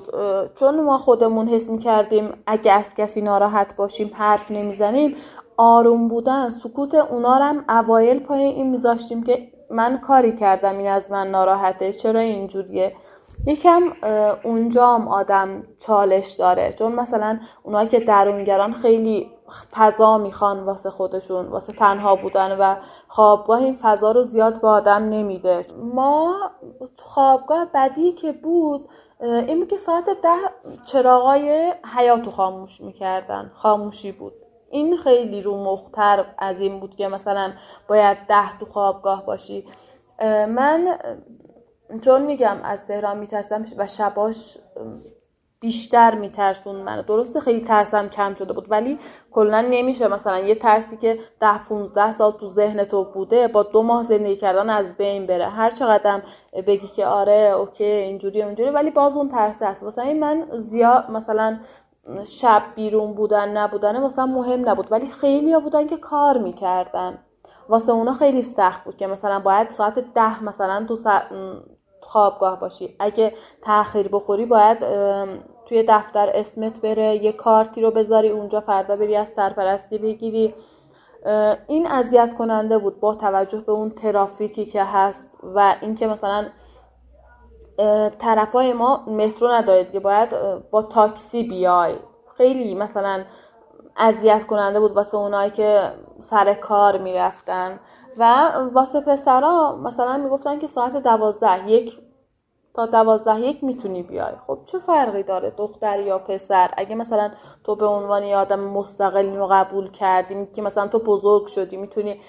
چون 0.54 0.80
ما 0.80 0.98
خودمون 0.98 1.48
حس 1.48 1.70
کردیم 1.70 2.30
اگه 2.46 2.72
از 2.72 2.94
کسی 2.94 3.20
ناراحت 3.20 3.76
باشیم 3.76 4.10
حرف 4.14 4.50
نمی‌زنیم 4.50 5.16
آروم 5.56 6.08
بودن 6.08 6.50
سکوت 6.50 6.94
اونا 6.94 7.34
هم 7.34 7.64
اوایل 7.68 8.20
پای 8.20 8.44
این 8.44 8.70
میذاشتیم 8.70 9.22
که 9.22 9.48
من 9.70 9.98
کاری 9.98 10.32
کردم 10.32 10.78
این 10.78 10.88
از 10.88 11.10
من 11.10 11.30
ناراحته 11.30 11.92
چرا 11.92 12.20
اینجوریه؟ 12.20 12.92
یکم 13.46 13.82
اونجا 14.42 14.86
هم 14.86 15.08
آدم 15.08 15.62
چالش 15.78 16.32
داره. 16.32 16.72
چون 16.72 16.92
مثلا 16.92 17.38
اونایی 17.62 17.88
که 17.88 18.00
درونگران 18.00 18.72
خیلی 18.72 19.30
فضا 19.72 20.18
می‌خوان 20.18 20.60
واسه 20.60 20.90
خودشون 20.90 21.46
واسه 21.46 21.72
تنها 21.72 22.16
بودن 22.16 22.56
و 22.58 22.76
خوابگاه 23.08 23.58
این 23.58 23.78
فضا 23.82 24.12
رو 24.12 24.22
زیاد 24.22 24.60
به 24.60 24.68
آدم 24.68 25.08
نمیده. 25.08 25.66
ما 25.94 26.34
خوابگاه 26.98 27.68
بدی 27.74 28.12
که 28.12 28.32
بود 28.32 28.88
این 29.20 29.66
که 29.66 29.76
ساعت 29.76 30.04
ده 30.04 30.36
چراغای 30.86 31.72
حیاتو 31.96 32.30
خاموش 32.30 32.80
می‌کردن. 32.80 33.50
خاموشی 33.54 34.12
بود. 34.12 34.32
این 34.70 34.96
خیلی 34.96 35.42
رو 35.42 35.64
مختر 35.64 36.24
از 36.38 36.60
این 36.60 36.80
بود 36.80 36.94
که 36.94 37.08
مثلا 37.08 37.52
باید 37.88 38.18
ده 38.28 38.58
تو 38.58 38.66
خوابگاه 38.66 39.26
باشی. 39.26 39.64
من 40.48 40.98
چون 42.00 42.22
میگم 42.22 42.56
از 42.64 42.86
تهران 42.86 43.18
میترسم 43.18 43.64
و 43.78 43.86
شباش 43.86 44.58
بیشتر 45.60 46.14
میترسون 46.14 46.76
منو. 46.76 47.02
درسته 47.02 47.40
خیلی 47.40 47.60
ترسم 47.60 48.08
کم 48.08 48.34
شده 48.34 48.52
بود 48.52 48.70
ولی 48.70 48.98
کلا 49.30 49.60
نمیشه. 49.60 50.08
مثلا 50.08 50.38
یه 50.38 50.54
ترسی 50.54 50.96
که 50.96 51.18
ده 51.40 51.58
15 51.58 52.12
سال 52.12 52.32
تو 52.32 52.48
ذهن 52.48 52.84
تو 52.84 53.04
بوده 53.04 53.48
با 53.48 53.62
دو 53.62 53.82
ماه 53.82 54.02
زندگی 54.02 54.36
کردن 54.36 54.70
از 54.70 54.96
بین 54.96 55.26
بره. 55.26 55.48
هر 55.48 55.70
چقدرم 55.70 56.22
بگی 56.66 56.88
که 56.88 57.06
آره 57.06 57.54
اوکی 57.58 57.84
اینجوری 57.84 58.42
اونجوری 58.42 58.70
ولی 58.70 58.90
باز 58.90 59.16
اون 59.16 59.28
ترس 59.28 59.62
هست. 59.62 59.82
مثلا 59.82 60.12
من 60.12 60.46
زیاد 60.58 61.10
مثلا 61.10 61.58
شب 62.24 62.62
بیرون 62.74 63.12
بودن 63.12 63.56
نبودن 63.56 64.00
مثلا 64.00 64.26
مهم 64.26 64.68
نبود 64.68 64.92
ولی 64.92 65.06
خیلی 65.10 65.52
ها 65.52 65.60
بودن 65.60 65.86
که 65.86 65.96
کار 65.96 66.38
می‌کردن. 66.38 67.18
واسه 67.68 67.92
اونا 67.92 68.12
خیلی 68.12 68.42
سخت 68.42 68.84
بود 68.84 68.96
که 68.96 69.06
مثلا 69.06 69.40
باید 69.40 69.70
ساعت 69.70 69.98
ده 70.14 70.44
مثلا 70.44 70.86
تو 70.88 70.96
خوابگاه 72.06 72.60
باشی. 72.60 72.96
اگه 72.98 73.34
تاخیر 73.62 74.08
بخوری 74.08 74.46
باید 74.46 74.78
توی 75.66 75.84
دفتر 75.88 76.30
اسمت 76.34 76.80
بره 76.80 77.24
یه 77.24 77.32
کارتی 77.32 77.82
رو 77.82 77.90
بذاری 77.90 78.28
اونجا 78.28 78.60
فردا 78.60 78.96
بری 78.96 79.16
از 79.16 79.28
سرپرستی 79.28 79.98
بگیری. 79.98 80.54
این 81.66 81.86
اذیت 81.86 82.34
کننده 82.34 82.78
بود 82.78 83.00
با 83.00 83.14
توجه 83.14 83.60
به 83.60 83.72
اون 83.72 83.90
ترافیکی 83.90 84.66
که 84.66 84.84
هست 84.84 85.38
و 85.54 85.74
اینکه 85.80 86.06
مثلا 86.06 86.46
طرفای 88.18 88.72
ما 88.72 89.04
مترو 89.06 89.48
ندارید 89.48 89.92
که 89.92 90.00
باید 90.00 90.34
با 90.70 90.82
تاکسی 90.82 91.42
بیای. 91.42 91.94
خیلی 92.36 92.74
مثلا 92.74 93.24
اذیت 93.96 94.46
کننده 94.46 94.80
بود 94.80 94.92
واسه 94.92 95.16
اونایی 95.16 95.50
که 95.50 95.92
سر 96.20 96.54
کار 96.54 96.98
می‌رفتن. 96.98 97.80
و 98.18 98.52
واسه 98.72 99.00
پسرا 99.00 99.76
مثلا 99.82 100.16
می‌گفتن 100.16 100.58
که 100.58 100.66
ساعت 100.66 100.96
دوازده 100.96 101.70
یک 101.70 101.98
تا 102.74 102.86
دوازده 102.86 103.40
یک 103.40 103.64
می‌تونی 103.64 104.02
بیای. 104.02 104.34
خب 104.46 104.58
چه 104.64 104.78
فرقی 104.78 105.22
داره 105.22 105.50
دختر 105.50 106.00
یا 106.00 106.18
پسر؟ 106.18 106.70
اگه 106.76 106.94
مثلا 106.94 107.30
تو 107.64 107.76
به 107.76 107.86
عنوان 107.86 108.24
یه 108.24 108.36
آدم 108.36 108.60
مستقلی 108.60 109.36
رو 109.36 109.46
قبول 109.46 109.90
کردی 109.90 110.46
که 110.54 110.62
مثلا 110.62 110.88
تو 110.88 110.98
بزرگ 110.98 111.46
شدی 111.46 111.76
می‌تونی 111.76 112.20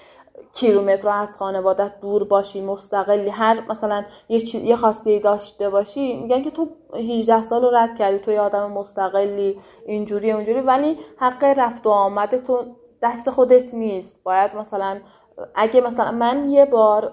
کیلومتر 0.54 1.08
از 1.08 1.36
خانوادت 1.38 2.00
دور 2.00 2.24
باشی 2.24 2.60
مستقلی 2.60 3.30
هر 3.30 3.62
مثلا 3.68 4.04
یه, 4.28 4.40
چی... 4.40 4.58
یه 4.58 4.76
خواسته 4.76 5.18
داشته 5.18 5.70
باشی 5.70 6.16
میگن 6.16 6.42
که 6.42 6.50
تو 6.50 6.68
18 6.94 7.42
سال 7.42 7.62
رو 7.62 7.70
رد 7.76 7.98
کردی 7.98 8.18
تو 8.18 8.30
یه 8.30 8.40
آدم 8.40 8.72
مستقلی 8.72 9.60
اینجوری 9.86 10.32
اونجوری 10.32 10.60
ولی 10.60 10.98
حق 11.16 11.44
رفت 11.44 11.86
و 11.86 11.90
آمده 11.90 12.38
تو 12.38 12.64
دست 13.02 13.30
خودت 13.30 13.74
نیست. 13.74 14.20
باید 14.24 14.56
مثلا 14.56 15.00
اگه 15.54 15.80
مثلا 15.80 16.10
من 16.10 16.50
یه 16.50 16.64
بار 16.64 17.12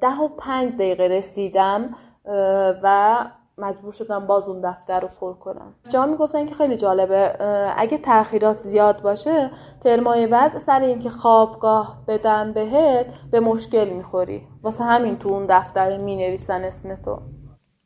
ده 0.00 0.20
و 0.20 0.28
پنج 0.28 0.74
دقیقه 0.74 1.04
رسیدم 1.04 1.94
و 2.82 3.16
مجبور 3.58 3.92
شدم 3.92 4.26
باز 4.26 4.48
اون 4.48 4.70
دفتر 4.70 5.00
رو 5.00 5.08
پر 5.20 5.32
کنم. 5.32 5.74
جا 5.88 6.06
می‌گفتن 6.06 6.46
که 6.46 6.54
خیلی 6.54 6.76
جالبه 6.76 7.36
اگه 7.76 7.98
تاخیرات 7.98 8.58
زیاد 8.58 9.02
باشه 9.02 9.50
ترمای 9.80 10.26
بعد 10.26 10.58
سر 10.58 10.80
اینکه 10.80 11.10
خوابگاه 11.10 12.02
بدن 12.08 12.52
بهت 12.52 13.06
به 13.30 13.40
مشکل 13.40 13.88
می‌خوری. 13.88 14.48
واسه 14.62 14.84
همین 14.84 15.18
تو 15.18 15.28
اون 15.28 15.46
دفتر 15.48 15.96
می‌نویسن 15.96 16.64
اسم 16.64 16.94
تو. 16.94 17.18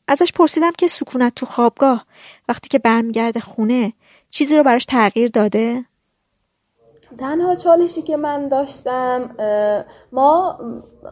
ازش 0.08 0.32
پرسیدم 0.32 0.72
که 0.78 0.88
سکونت 0.88 1.34
تو 1.34 1.46
خوابگاه 1.46 2.04
وقتی 2.48 2.68
که 2.68 2.78
برمیگرده 2.78 3.40
خونه 3.40 3.92
چیزی 4.30 4.56
رو 4.56 4.62
براش 4.62 4.84
تغییر 4.84 5.30
داده؟ 5.30 5.84
تنها 7.18 7.54
چالشی 7.54 8.02
که 8.02 8.16
من 8.16 8.48
داشتم 8.48 9.30
ما 10.12 10.58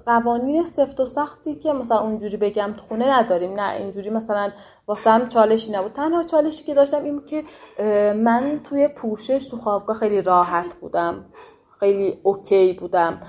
قوانین 0.07 0.65
سفت 0.65 1.01
و 1.01 1.07
سختی 1.07 1.55
که 1.55 1.73
مثلا 1.73 2.01
اونجوری 2.01 2.37
بگم 2.37 2.73
تو 2.77 2.83
خونه 2.83 3.19
نداریم 3.19 3.61
نه 3.61 3.73
اینجوری 3.73 4.11
مثلا 4.11 4.51
واسم 4.87 5.29
چالشی 5.29 5.73
نبود. 5.73 5.93
تنها 5.93 6.23
چالشی 6.23 6.65
که 6.65 6.75
داشتم 6.75 7.05
این 7.05 7.23
که 7.27 7.45
من 8.15 8.61
توی 8.65 8.89
پوشش 8.89 9.47
تو 9.47 9.57
خوابگاه 9.57 9.97
خیلی 9.97 10.23
راحت 10.23 10.75
بودم 10.75 11.25
خیلی 11.81 12.21
اوکی 12.23 12.73
بودم. 12.73 13.23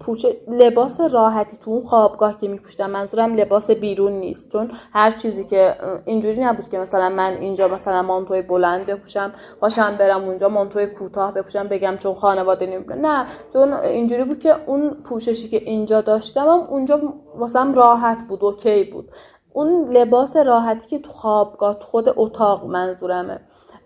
پوش 0.00 0.26
لباس 0.48 1.00
راحتی 1.00 1.56
تو 1.56 1.70
اون 1.70 1.80
خوابگاه 1.80 2.36
که 2.38 2.48
میپوشتم 2.48 2.90
منظورم 2.90 3.34
لباس 3.34 3.70
بیرون 3.70 4.12
نیست. 4.12 4.52
چون 4.52 4.70
هر 4.92 5.10
چیزی 5.10 5.44
که 5.44 5.74
اینجوری 6.04 6.40
نبود 6.40 6.68
که 6.68 6.78
مثلا 6.78 7.08
من 7.08 7.32
اینجا 7.32 7.68
مثلا 7.68 8.02
مانتوی 8.02 8.42
بلند 8.42 8.86
بپوشم 8.86 9.32
باشم 9.60 9.96
برم 9.96 10.24
اونجا 10.24 10.48
مانتوی 10.48 10.86
کوتاه 10.86 11.34
بپوشم 11.34 11.68
بگم 11.68 11.96
چون 11.96 12.14
خانواده 12.14 12.84
نه 12.96 13.26
چون 13.52 13.72
اینجوری 13.72 14.24
بود 14.24 14.38
که 14.38 14.56
اون 14.66 14.90
پوششی 14.90 15.48
که 15.48 15.56
اینجا 15.56 16.00
داشتم 16.00 16.48
هم 16.48 16.60
اونجا 16.70 17.00
واسم 17.36 17.74
راحت 17.74 18.18
بود 18.28 18.44
اوکی 18.44 18.84
بود. 18.84 19.10
اون 19.52 19.84
لباس 19.84 20.36
راحتی 20.36 20.88
که 20.88 20.98
تو 20.98 21.12
خوابگاه 21.12 21.78
خود 21.80 22.12
اتاق 22.16 22.66
منظورمه. 22.66 23.40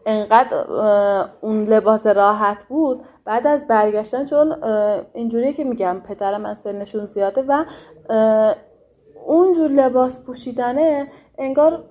انقدر 0.06 0.56
اون 1.40 1.64
لباس 1.64 2.06
راحت 2.06 2.64
بود 2.68 3.02
بعد 3.28 3.46
از 3.46 3.66
برگشتن 3.66 4.24
چون 4.24 4.64
اینجوریه 5.12 5.52
که 5.52 5.64
میگم 5.64 6.00
پدر 6.08 6.38
من 6.38 6.54
سنشون 6.54 7.06
زیاده 7.06 7.44
و 7.48 7.64
اونجور 9.26 9.70
لباس 9.70 10.20
پوشیدنه 10.20 11.06
انگار 11.38 11.84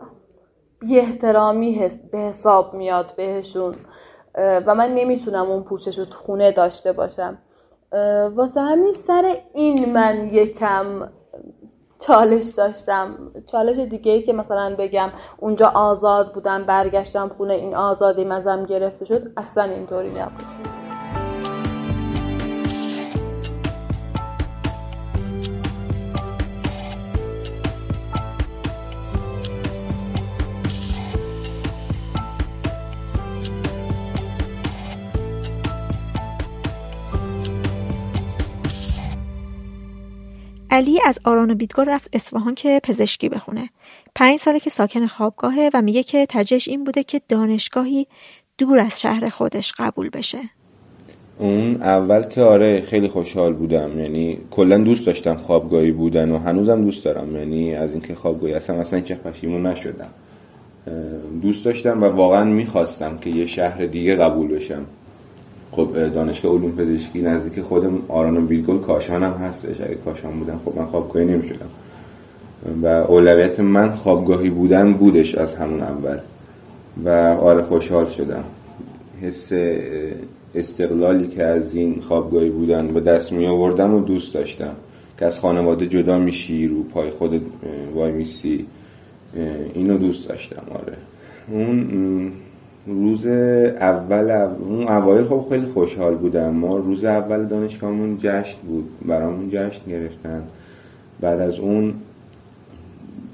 بی 0.79 0.99
احترامی 0.99 1.89
به 2.11 2.17
حساب 2.17 2.73
میاد 2.73 3.13
بهشون 3.15 3.75
و 4.35 4.75
من 4.75 4.95
نمی‌تونم 4.95 5.51
اون 5.51 5.63
پوشش 5.63 5.99
رو 5.99 6.05
تو 6.05 6.17
خونه 6.17 6.51
داشته 6.51 6.91
باشم. 6.93 7.37
واسه 8.35 8.61
همین 8.61 8.91
سر 8.91 9.37
این 9.53 9.93
من 9.93 10.27
یکم 10.33 10.85
چالش 11.99 12.49
داشتم. 12.49 13.31
چالش 13.45 13.79
دیگه 13.79 14.11
ای 14.11 14.21
که 14.21 14.33
مثلا 14.33 14.75
بگم 14.75 15.09
اونجا 15.37 15.67
آزاد 15.67 16.33
بودم 16.33 16.63
برگشتم 16.63 17.29
خونه 17.37 17.53
این 17.53 17.75
آزادی 17.75 18.23
مزم 18.23 18.65
گرفته 18.65 19.05
شد 19.05 19.31
اصلا 19.37 19.63
اینطوری 19.63 20.09
نبود. 20.09 20.66
علی 40.77 40.99
از 41.05 41.19
آران 41.23 41.51
و 41.51 41.55
بیدگاه 41.55 41.85
رفت 41.85 42.09
اصفهان 42.13 42.55
که 42.55 42.81
پزشکی 42.83 43.29
بخونه. 43.29 43.69
پنج 44.15 44.39
ساله 44.39 44.59
که 44.59 44.69
ساکن 44.69 45.07
خوابگاهه 45.07 45.69
و 45.73 45.81
میگه 45.81 46.03
که 46.03 46.25
ترجیحش 46.25 46.67
این 46.67 46.83
بوده 46.83 47.03
که 47.03 47.21
دانشگاهی 47.29 48.07
دور 48.57 48.79
از 48.79 49.01
شهر 49.01 49.29
خودش 49.29 49.73
قبول 49.77 50.09
بشه. 50.09 50.39
اون 51.37 51.81
اول 51.81 52.23
که 52.23 52.41
آره 52.41 52.81
خیلی 52.81 53.07
خوشحال 53.07 53.53
بودم. 53.53 53.99
یعنی 53.99 54.37
کلا 54.51 54.77
دوست 54.77 55.05
داشتم 55.05 55.35
خوابگاهی 55.35 55.91
بودن 55.91 56.31
و 56.31 56.37
هنوزم 56.37 56.83
دوست 56.83 57.05
دارم. 57.05 57.35
یعنی 57.35 57.75
از 57.75 57.91
اینکه 57.91 58.15
خوابگاهی 58.15 58.53
هستم 58.53 58.75
اصلا 58.75 59.01
چه 59.01 59.15
پشیمون 59.15 59.65
نشدم. 59.65 60.09
دوست 61.41 61.65
داشتم 61.65 62.03
و 62.03 62.05
واقعا 62.05 62.43
می‌خواستم 62.43 63.17
که 63.17 63.29
یه 63.29 63.45
شهر 63.45 63.85
دیگه 63.85 64.15
قبول 64.15 64.47
بشم. 64.47 64.85
خب 65.71 66.13
دانشگاه 66.13 66.51
علوم 66.51 66.71
پزشکی 66.71 67.21
نزدیک 67.21 67.61
خودم 67.61 67.99
آران 68.07 68.37
و 68.37 68.41
بیلگل 68.41 68.77
کاشان 68.77 69.23
هم 69.23 69.31
هستش. 69.31 69.81
اگه 69.81 69.95
کاشان 69.95 70.39
بودم 70.39 70.59
خب 70.65 70.77
من 70.77 70.85
خوابگاهی 70.85 71.25
نمی‌شدم. 71.25 71.69
و 72.83 72.87
اولویت 72.87 73.59
من 73.59 73.91
خوابگاهی 73.91 74.49
بودن 74.49 74.93
بودش 74.93 75.35
از 75.35 75.55
همون 75.55 75.81
اول. 75.81 76.17
و 77.05 77.09
آره 77.41 77.61
خوشحال 77.61 78.05
شدم. 78.05 78.43
حس 79.21 79.51
استقلالی 80.55 81.27
که 81.27 81.43
از 81.43 81.75
این 81.75 82.01
خوابگاهی 82.01 82.49
بودن 82.49 82.87
به 82.87 82.99
دست 82.99 83.33
می 83.33 83.45
آوردم 83.45 83.93
و 83.93 83.99
دوست 83.99 84.33
داشتم. 84.33 84.73
که 85.19 85.25
از 85.25 85.39
خانواده 85.39 85.87
جدا 85.87 86.19
میشی 86.19 86.67
رو 86.67 86.83
پای 86.83 87.09
خود 87.09 87.41
وای 87.95 88.11
میسی 88.11 88.65
اینو 89.73 89.97
دوست 89.97 90.29
داشتم 90.29 90.61
آره. 90.71 90.97
اون 91.51 92.31
روز 92.87 93.25
اول 93.25 94.31
اون 94.59 94.87
اوایل 94.87 95.25
خب 95.25 95.45
خیلی 95.49 95.65
خوشحال 95.65 96.15
بودم. 96.15 96.49
ما 96.49 96.77
روز 96.77 97.05
اول 97.05 97.45
دانشگاهمون 97.45 98.17
جشن 98.19 98.57
بود. 98.67 98.89
برامون 99.07 99.49
جشن 99.49 99.91
گرفتن. 99.91 100.43
بعد 101.21 101.39
از 101.39 101.59
اون 101.59 101.93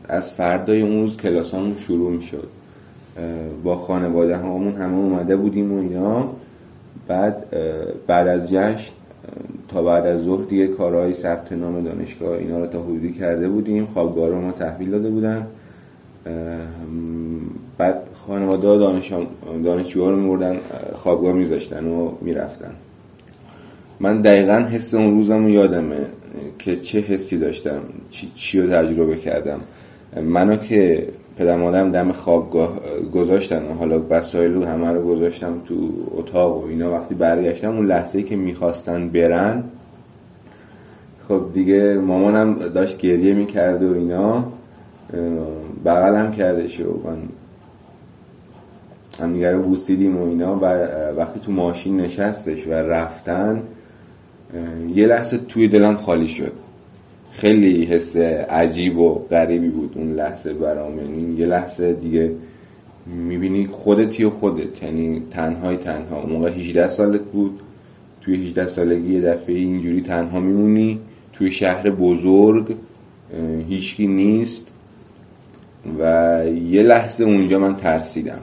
از 0.07 0.33
فردای 0.33 0.81
اون 0.81 1.01
روز 1.01 1.17
کلاسامون 1.17 1.77
شروع 1.77 2.11
می‌شد. 2.11 2.47
با 3.63 3.75
خانواده 3.75 4.37
همون 4.37 4.73
همه 4.73 4.97
اومده 4.97 5.35
بودیم 5.35 5.73
و 5.73 5.81
اینا. 5.81 6.29
بعد 7.07 7.45
بعد 8.07 8.27
از 8.27 8.51
جشن 8.51 8.91
تا 9.67 9.83
بعد 9.83 10.05
از 10.05 10.23
ظهر 10.23 10.43
دیگه 10.43 10.67
کارهای 10.67 11.13
ثبت 11.13 11.51
نام 11.51 11.83
دانشگاه 11.83 12.37
اینا 12.37 12.59
رو 12.59 12.67
تا 12.67 12.83
حدودی 12.83 13.13
کرده 13.13 13.49
بودیم. 13.49 13.85
خوابگاه 13.85 14.29
رو 14.29 14.41
ما 14.41 14.51
تحویل 14.51 14.91
داده 14.91 15.09
بودن. 15.09 15.47
بعد 17.77 18.01
خانواده 18.27 18.77
دانش 18.77 19.13
دانشجوها 19.63 20.09
رو 20.09 20.15
میبردن 20.15 20.57
خوابگاه 20.95 21.33
میذاشتن 21.33 21.87
و 21.87 22.11
می‌رفتن. 22.21 22.71
من 23.99 24.21
دقیقا 24.21 24.53
حس 24.53 24.93
اون 24.93 25.11
روزم 25.11 25.43
رو 25.43 25.49
یادمه 25.49 25.97
که 26.59 26.75
چه 26.75 26.99
حسی 26.99 27.37
داشتم 27.37 27.79
چی, 28.11 28.31
چی 28.35 28.61
رو 28.61 28.69
تجربه 28.69 29.15
کردم. 29.15 29.59
منو 30.21 30.55
که 30.55 31.07
پدر 31.37 31.57
مادرم 31.57 31.91
دم 31.91 32.11
خوابگاه 32.11 32.79
گذاشتن 33.13 33.63
و 33.63 33.73
حالا 33.73 34.01
وسایل 34.09 34.53
رو 34.53 34.65
همه 34.65 34.91
رو 34.91 35.03
گذاشتم 35.03 35.53
تو 35.65 35.89
اتاق 36.11 36.63
و 36.63 36.67
اینا. 36.67 36.91
وقتی 36.91 37.15
برگشتم 37.15 37.75
اون 37.75 37.85
لحظه 37.85 38.23
که 38.23 38.35
می‌خواستن 38.35 39.09
برن 39.09 39.63
خب 41.27 41.41
دیگه 41.53 41.97
مامانم 41.97 42.53
داشت 42.53 42.97
گریه 42.97 43.33
می‌کرد 43.33 43.83
و 43.83 43.93
اینا. 43.93 44.52
بغلم 45.85 46.31
کرده 46.31 46.67
شو 46.67 47.01
من 47.05 47.17
هم 49.19 49.33
دیگه 49.33 49.51
رو 49.51 49.61
بوسیدیم 49.61 50.17
و 50.17 50.27
اینا 50.27 50.55
و 50.55 50.65
وقتی 51.17 51.39
تو 51.39 51.51
ماشین 51.51 51.97
نشستش 52.01 52.67
و 52.67 52.71
رفتن 52.73 53.63
یه 54.95 55.07
لحظه 55.07 55.37
توی 55.37 55.67
دلم 55.67 55.95
خالی 55.95 56.27
شد. 56.27 56.51
خیلی 57.31 57.85
حس 57.85 58.17
عجیب 58.17 58.97
و 58.97 59.13
غریبی 59.13 59.69
بود 59.69 59.93
اون 59.95 60.13
لحظه 60.13 60.53
برام. 60.53 60.97
یعنی 60.97 61.33
یه 61.37 61.45
لحظه 61.45 61.93
دیگه 61.93 62.31
می‌بینی 63.05 63.67
خودتی 63.67 64.23
و 64.23 64.29
خودت. 64.29 64.83
یعنی 64.83 65.23
تنهای 65.31 65.77
تنها. 65.77 66.21
اون 66.21 66.31
موقع 66.31 66.51
18 66.51 66.89
سالت 66.89 67.21
بود. 67.21 67.59
توی 68.21 68.35
18 68.35 68.67
سالگی 68.67 69.13
یه 69.13 69.21
دفعه 69.21 69.55
اینجوری 69.55 70.01
تنها 70.01 70.39
میمونی. 70.39 70.99
توی 71.33 71.51
شهر 71.51 71.89
بزرگ 71.89 72.75
هیچکی 73.69 74.07
نیست. 74.07 74.72
و 75.99 76.43
یه 76.47 76.83
لحظه 76.83 77.23
اونجا 77.23 77.59
من 77.59 77.75
ترسیدم. 77.75 78.39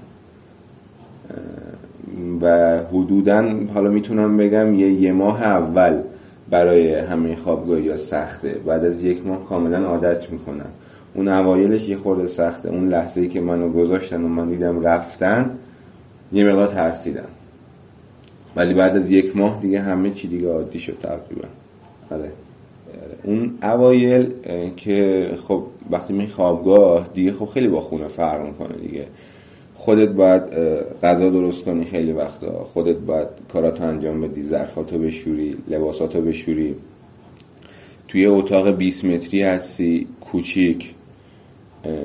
و 2.40 2.78
حدودا 2.92 3.54
حالا 3.74 3.90
می‌تونم 3.90 4.36
بگم 4.36 4.74
یه 4.74 4.92
یه 4.92 5.12
ماه 5.12 5.42
اول 5.42 6.00
برای 6.50 6.94
همه 6.94 7.36
خوابگاهی 7.36 7.82
یا 7.82 7.96
سخته. 7.96 8.56
بعد 8.66 8.84
از 8.84 9.04
یک 9.04 9.26
ماه 9.26 9.44
کاملا 9.44 9.86
عادت 9.86 10.30
می‌کنن 10.30 10.70
اون 11.14 11.28
اوایلش 11.28 11.88
یه 11.88 11.96
خورده 11.96 12.26
سخته. 12.26 12.68
اون 12.68 12.88
لحظه 12.88 13.20
ای 13.20 13.28
که 13.28 13.40
منو 13.40 13.68
گذاشتن 13.68 14.24
و 14.24 14.28
من 14.28 14.48
دیدم 14.48 14.82
رفتن 14.82 15.50
یه 16.32 16.44
مقدار 16.44 16.66
ترسیدم. 16.66 17.28
ولی 18.56 18.74
بعد 18.74 18.96
از 18.96 19.10
یک 19.10 19.36
ماه 19.36 19.58
دیگه 19.62 19.80
همه 19.80 20.10
چی 20.10 20.28
دیگه 20.28 20.48
عادی 20.48 20.78
شد 20.78 20.96
تقریبا. 21.02 21.48
بله 22.10 22.32
اون 23.22 23.58
اوایل 23.62 24.28
که 24.76 25.28
خب 25.48 25.62
وقتی 25.90 26.12
می 26.12 26.26
خوابگاه 26.26 27.10
دیگه 27.14 27.32
خب 27.32 27.46
خیلی 27.46 27.68
با 27.68 27.80
خونه 27.80 28.08
فرق 28.08 28.46
می‌کنه 28.46 28.76
دیگه. 28.76 29.06
خودت 29.74 30.08
باید 30.08 30.42
غذا 31.02 31.30
درست 31.30 31.64
کنی 31.64 31.84
خیلی 31.84 32.12
وقتا. 32.12 32.64
خودت 32.64 32.96
باید 32.96 33.28
کاراتو 33.52 33.84
انجام 33.84 34.20
بدی 34.20 34.42
ظرفاتو 34.42 34.98
بشوری 34.98 35.54
لباساتو 35.68 36.20
بشوری. 36.22 36.74
توی 38.08 38.26
اتاق 38.26 38.76
20 38.76 39.04
متری 39.04 39.42
هستی 39.42 40.06
کوچیک 40.20 40.94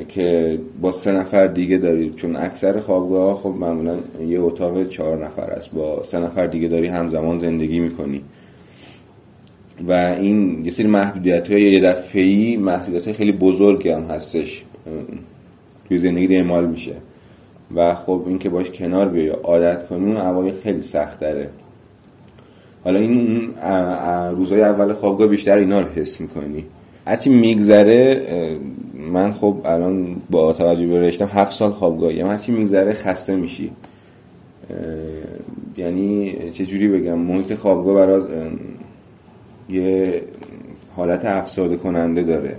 که 0.07 0.59
با 0.81 0.91
سه 0.91 1.11
نفر 1.11 1.47
دیگه 1.47 1.77
داری. 1.77 2.13
چون 2.15 2.35
اکثر 2.35 2.79
خوابگاه 2.79 3.37
خب 3.37 3.49
معمولا 3.49 3.97
یه 4.27 4.39
اتاق 4.39 4.87
چهار 4.87 5.25
نفر 5.25 5.51
است 5.51 5.71
با 5.71 6.03
سه 6.03 6.19
نفر 6.19 6.47
دیگه 6.47 6.67
داری 6.67 6.87
همزمان 6.87 7.37
زندگی 7.37 7.79
می‌کنی. 7.79 8.21
و 9.87 9.91
این 9.91 10.65
یه 10.65 10.71
سری 10.71 10.87
محدودیت 10.87 11.51
های 11.51 11.61
یه 11.61 11.79
دفعی 11.79 12.57
محدودیت 12.57 13.05
های 13.05 13.13
خیلی 13.13 13.31
بزرگی 13.31 13.89
هم 13.89 14.01
هستش 14.01 14.63
توی 15.87 15.97
زندگی 15.97 16.35
اعمال 16.35 16.65
میشه. 16.65 16.93
و 17.75 17.95
خب 17.95 18.23
این 18.27 18.39
که 18.39 18.49
باش 18.49 18.71
کنار 18.71 19.09
بیای 19.09 19.29
عادت 19.29 19.87
کنی 19.87 20.05
اون 20.05 20.17
اوایل 20.17 20.53
خیلی 20.63 20.81
سخت 20.81 21.19
داره 21.19 21.49
حالا 22.83 22.99
این 22.99 23.49
روزای 24.31 24.61
اول 24.61 24.93
خوابگاه 24.93 25.27
بیشتر 25.27 25.57
اینا 25.57 25.79
رو 25.79 25.87
حس 25.87 26.21
می‌کنی. 26.21 26.63
هرچی 27.07 27.29
میگذره 27.29 28.21
من 29.11 29.31
خب 29.31 29.57
الان 29.65 30.15
با 30.29 30.53
توجه 30.53 30.87
به 30.87 30.99
رشتم 30.99 31.29
هفت 31.33 31.51
سال 31.51 31.71
خوابگاهی 31.71 32.21
هم 32.21 32.27
هرچی 32.27 32.51
میگذره 32.51 32.93
خسته 32.93 33.35
میشی. 33.35 33.71
یعنی 35.77 36.35
چجوری 36.51 36.87
بگم 36.87 37.19
محیط 37.19 37.53
خوابگاه 37.53 37.95
برات 37.95 38.27
یه 39.69 40.21
حالت 40.95 41.25
افسرده 41.25 41.75
کننده 41.75 42.23
داره. 42.23 42.55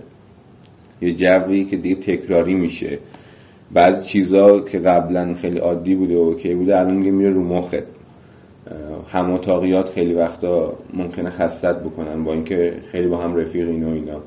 یه 1.03 1.15
جوی 1.15 1.65
که 1.65 1.77
دیگه 1.77 1.95
تکراری 1.95 2.55
میشه. 2.55 2.99
بعضی 3.73 4.05
چیزا 4.05 4.61
که 4.61 4.79
قبلا 4.79 5.35
خیلی 5.35 5.59
عادی 5.59 5.95
بوده 5.95 6.17
و 6.17 6.35
که 6.35 6.55
بوده 6.55 6.79
الان 6.79 6.99
دیگه 6.99 7.11
میره 7.11 7.31
رو 7.31 7.45
مخت 7.45 7.77
هم 9.09 9.33
اتاقیات 9.33 9.89
خیلی 9.89 10.15
وقتا 10.15 10.73
ممکنه 10.95 11.31
خستت 11.31 11.77
بکنن 11.77 12.25
با 12.25 12.33
اینکه 12.33 12.75
خیلی 12.93 13.07
با 13.09 13.19
هم 13.19 13.37
رفیق 13.37 13.69
اینا 13.69 13.93
اینا. 13.93 14.21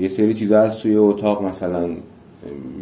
یه 0.00 0.08
سری 0.08 0.34
چیزا 0.34 0.62
هست 0.62 0.82
توی 0.82 0.96
اتاق. 0.96 1.42
مثلا 1.42 1.90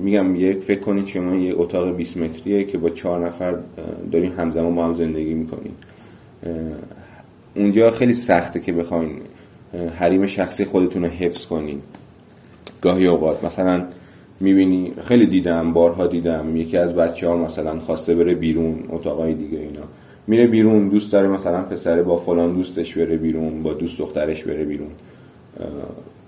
میگم 0.03 0.37
یک 0.37 0.59
فکر 0.59 0.81
کنید 0.81 1.07
شما 1.07 1.35
یه 1.35 1.55
اتاق 1.57 1.97
20 1.97 2.17
متریه 2.17 2.65
که 2.65 2.79
با 2.79 2.91
چهار 2.91 3.27
نفر 3.27 3.55
داریم 4.13 4.33
همزمان 4.33 4.75
با 4.75 4.85
هم 4.85 4.95
زندگی 4.95 5.35
می‌کنیم 5.35 5.73
اونجا 7.55 7.91
خیلی 7.91 8.15
سخته 8.15 8.61
که 8.61 8.73
بخواین 8.73 9.11
حریم 9.99 10.27
شخصی 10.27 10.65
خودتون 10.65 11.05
رو 11.05 11.09
حفظ 11.09 11.47
کنین. 11.47 11.81
گاهی 12.83 13.07
اوقات 13.07 13.45
مثلا 13.45 13.85
می‌بینی 14.41 14.93
خیلی 15.03 15.27
دیدم 15.27 15.73
بارها 15.73 16.07
دیدم 16.07 16.57
یکی 16.57 16.77
از 16.77 16.95
بچه 16.95 17.29
ها 17.29 17.37
مثلا 17.37 17.79
خواسته 17.79 18.15
بره 18.15 18.35
بیرون 18.35 18.79
اتاقای 18.89 19.35
دیگه 19.35 19.59
اینا. 19.59 19.83
میره 20.27 20.47
بیرون 20.47 20.89
دوست 20.89 21.13
داره 21.13 21.29
مثلا 21.29 21.63
پسره 21.63 22.03
با 22.03 22.17
فلان 22.17 22.53
دوستش 22.53 22.99
بره 22.99 23.17
بیرون 23.17 23.63
با 23.63 23.73
دوست 23.73 23.99
دخترش 23.99 24.45
بره 24.45 24.65
بیرون. 24.65 24.91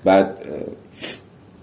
بعد 0.05 0.39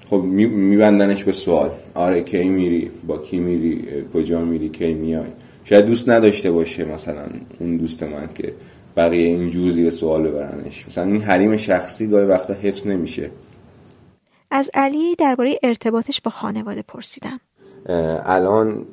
خب 0.09 0.15
میبندنش 0.15 1.23
به 1.23 1.31
سوال. 1.31 1.69
آره 1.93 2.23
کی 2.23 2.49
میری؟ 2.49 2.91
با 3.07 3.17
کی 3.17 3.39
میری؟ 3.39 3.87
کجا 4.13 4.41
میری؟ 4.41 4.69
کی 4.69 4.93
میای؟ 4.93 5.25
شاید 5.65 5.85
دوست 5.85 6.09
نداشته 6.09 6.51
باشه 6.51 6.85
مثلا 6.85 7.23
اون 7.59 7.77
دوست 7.77 8.03
من 8.03 8.29
که 8.35 8.53
بقیه 8.97 9.27
این 9.27 9.71
زیر 9.71 9.89
سوال 9.89 10.27
ببرنش. 10.27 10.87
مثلا 10.87 11.03
این 11.03 11.21
حریم 11.21 11.57
شخصی 11.57 12.07
گاهی 12.07 12.25
وقتا 12.25 12.53
حفظ 12.53 12.87
نمیشه. 12.87 13.29
از 14.51 14.69
علی 14.73 15.15
درباره 15.15 15.59
ارتباطش 15.63 16.21
با 16.21 16.31
خانواده 16.31 16.81
پرسیدم. 16.81 17.39
الان 18.25 18.85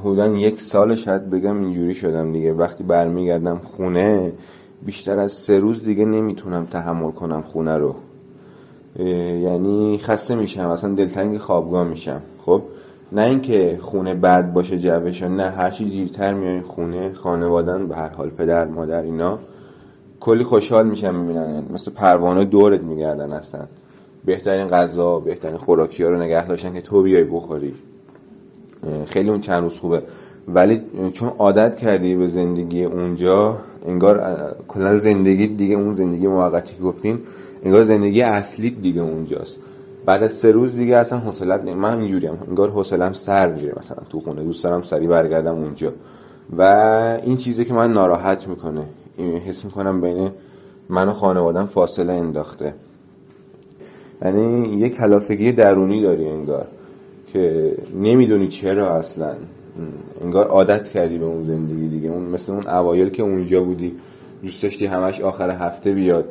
حدودا 0.00 0.26
یک 0.26 0.60
سال 0.60 0.94
شاید 0.94 1.30
بگم 1.30 1.64
اینجوری 1.64 1.94
شدم 1.94 2.32
دیگه. 2.32 2.52
وقتی 2.52 2.84
برمیگردم 2.84 3.58
خونه 3.58 4.32
بیشتر 4.86 5.18
از 5.18 5.32
سه 5.32 5.58
روز 5.58 5.84
دیگه 5.84 6.04
نمی‌تونم 6.04 6.66
تحمل 6.66 7.10
کنم 7.10 7.42
خونه 7.42 7.76
رو. 7.76 7.94
یعنی 9.42 9.98
خسته 9.98 10.34
میشم. 10.34 10.68
اصلا 10.68 10.94
دلتنگ 10.94 11.38
خوابگاه 11.38 11.84
میشم. 11.84 12.22
خب؟ 12.46 12.62
نه 13.12 13.22
اینکه 13.22 13.78
خونه 13.80 14.14
بد 14.14 14.52
باشه 14.52 14.78
جوش 14.78 15.22
نه 15.22 15.50
هرچی 15.50 15.84
دیرتر 15.84 16.34
میای 16.34 16.60
خونه 16.60 17.12
خانوادن 17.12 17.86
به 17.86 17.96
هر 17.96 18.08
حال 18.08 18.30
پدر 18.30 18.64
مادر 18.68 19.02
اینا 19.02 19.38
کلی 20.20 20.44
خوشحال 20.44 20.88
میشن 20.88 21.14
می‌بینن. 21.14 21.64
مثل 21.74 21.90
پروانه 21.90 22.44
دورت 22.44 22.82
میگردن 22.82 23.32
اصلا. 23.32 23.66
بهترین 24.24 24.68
غذا 24.68 25.20
بهترین 25.20 25.56
خوراکی 25.56 26.02
ها 26.02 26.10
رو 26.10 26.22
نگه 26.22 26.46
داشتن 26.46 26.72
که 26.72 26.80
تو 26.80 27.02
بیای 27.02 27.24
بخوری. 27.24 27.74
خیلی 29.06 29.30
اون 29.30 29.40
چند 29.40 29.62
روز 29.62 29.76
خوبه. 29.76 30.02
ولی 30.48 30.80
چون 31.12 31.28
عادت 31.38 31.76
کردی 31.76 32.16
به 32.16 32.26
زندگی 32.26 32.84
اونجا 32.84 33.58
انگار 33.86 34.36
کلا 34.68 34.96
زندگی 34.96 35.46
دیگه 35.46 35.74
اون 35.74 35.94
زندگی 35.94 36.26
موقتی 36.26 36.74
که 36.74 36.82
گفتین 36.82 37.18
انگار 37.64 37.82
زندگی 37.82 38.22
اصلی 38.22 38.70
دیگه 38.70 39.00
اونجاست. 39.00 39.58
بعد 40.04 40.22
از 40.22 40.32
سه 40.32 40.50
روز 40.52 40.74
دیگه 40.74 40.96
اصلا 40.96 41.18
حوصلت 41.18 41.64
نیم 41.64 41.76
من 41.76 41.98
اینجوری 41.98 42.26
هم 42.26 42.38
انگار 42.48 42.70
حوصلم 42.70 43.12
سر 43.12 43.52
میره 43.52 43.72
مثلا 43.78 43.98
تو 44.10 44.20
خونه 44.20 44.44
دوست 44.44 44.64
دارم 44.64 44.82
سری 44.82 45.06
برگردم 45.06 45.54
اونجا. 45.54 45.92
و 46.58 46.62
این 47.24 47.36
چیزی 47.36 47.64
که 47.64 47.74
من 47.74 47.92
ناراحت 47.92 48.48
می‌کنه 48.48 48.84
این 49.16 49.36
حس 49.36 49.64
می‌کنم 49.64 50.00
بین 50.00 50.30
من 50.88 51.08
و 51.08 51.12
خانوادم 51.12 51.66
فاصله 51.66 52.12
انداخته. 52.12 52.74
یعنی 54.22 54.68
یه 54.78 54.88
کلافگی 54.88 55.52
درونی 55.52 56.02
داری 56.02 56.28
انگار 56.28 56.66
که 57.32 57.74
نمی‌دونی 58.00 58.48
چرا 58.48 58.94
اصلا. 58.94 59.34
انگار 60.22 60.46
عادت 60.46 60.88
کردی 60.88 61.18
به 61.18 61.24
اون 61.24 61.42
زندگی 61.42 61.88
دیگه. 61.88 62.08
اون 62.08 62.22
مثل 62.22 62.52
اون 62.52 62.66
اوایل 62.66 63.08
که 63.08 63.22
اونجا 63.22 63.62
بودی 63.62 63.94
دوست 64.42 64.62
داشتی 64.62 64.86
همش 64.86 65.20
آخر 65.20 65.50
هفته 65.50 65.92
بیاد. 65.92 66.24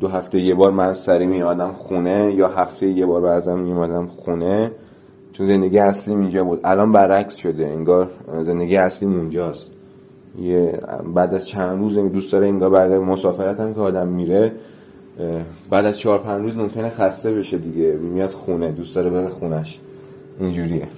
دو 0.00 0.08
هفته 0.08 0.40
یه 0.40 0.54
بار 0.54 0.70
من 0.70 0.94
سری 0.94 1.26
میادم 1.26 1.72
خونه 1.72 2.34
یا 2.36 2.48
هفته 2.48 2.86
یه 2.86 3.06
بار 3.06 3.20
بعضم 3.20 3.58
میادم 3.58 4.06
خونه 4.06 4.70
چون 5.32 5.46
زندگی 5.46 5.78
اصلی 5.78 6.14
اینجا 6.14 6.44
بود. 6.44 6.60
الان 6.64 6.92
برعکس 6.92 7.36
شده 7.36 7.66
انگار 7.66 8.10
زندگی 8.44 8.76
اصلی 8.76 9.08
اونجاست. 9.08 9.70
یه 10.40 10.80
بعد 11.14 11.34
از 11.34 11.48
چند 11.48 11.78
روز 11.78 11.98
دوست 11.98 12.32
داره 12.32 12.46
انگار 12.46 12.70
بعد 12.70 12.92
مسافرت 12.92 13.60
هم 13.60 13.74
که 13.74 13.80
آدم 13.80 14.08
میره 14.08 14.52
بعد 15.70 15.84
از 15.86 15.98
چهار 15.98 16.18
پنج 16.18 16.42
روز 16.42 16.56
ممکنه 16.56 16.90
خسته 16.90 17.32
بشه 17.32 17.58
دیگه. 17.58 17.92
میاد 17.92 18.30
خونه 18.30 18.72
دوست 18.72 18.94
داره 18.94 19.10
بره 19.10 19.28
خونش. 19.28 19.80
اینجوریه. 20.40 20.88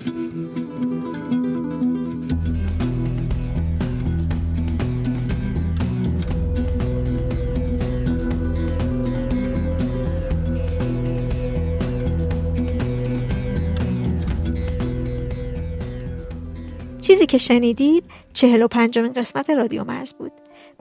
که 17.31 17.39
شنیدید 17.39 18.05
چهل 18.33 18.63
و 18.63 18.69
پنجمین 18.69 19.13
قسمت 19.13 19.51
رادیو 19.51 19.85
مرز 19.85 20.13
بود. 20.13 20.33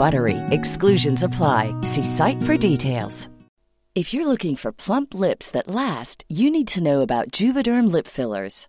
BUTTERY. 0.00 0.38
Exclusions 0.58 1.22
apply. 1.22 1.74
See 1.82 2.04
site 2.04 2.42
for 2.42 2.56
details. 2.56 3.28
If 3.94 4.14
you're 4.14 4.28
looking 4.32 4.56
for 4.56 4.72
plump 4.72 5.14
lips 5.14 5.50
that 5.50 5.68
last, 5.68 6.24
you 6.28 6.48
need 6.50 6.68
to 6.68 6.82
know 6.82 7.00
about 7.02 7.32
Juvederm 7.38 7.90
lip 7.92 8.06
fillers. 8.06 8.68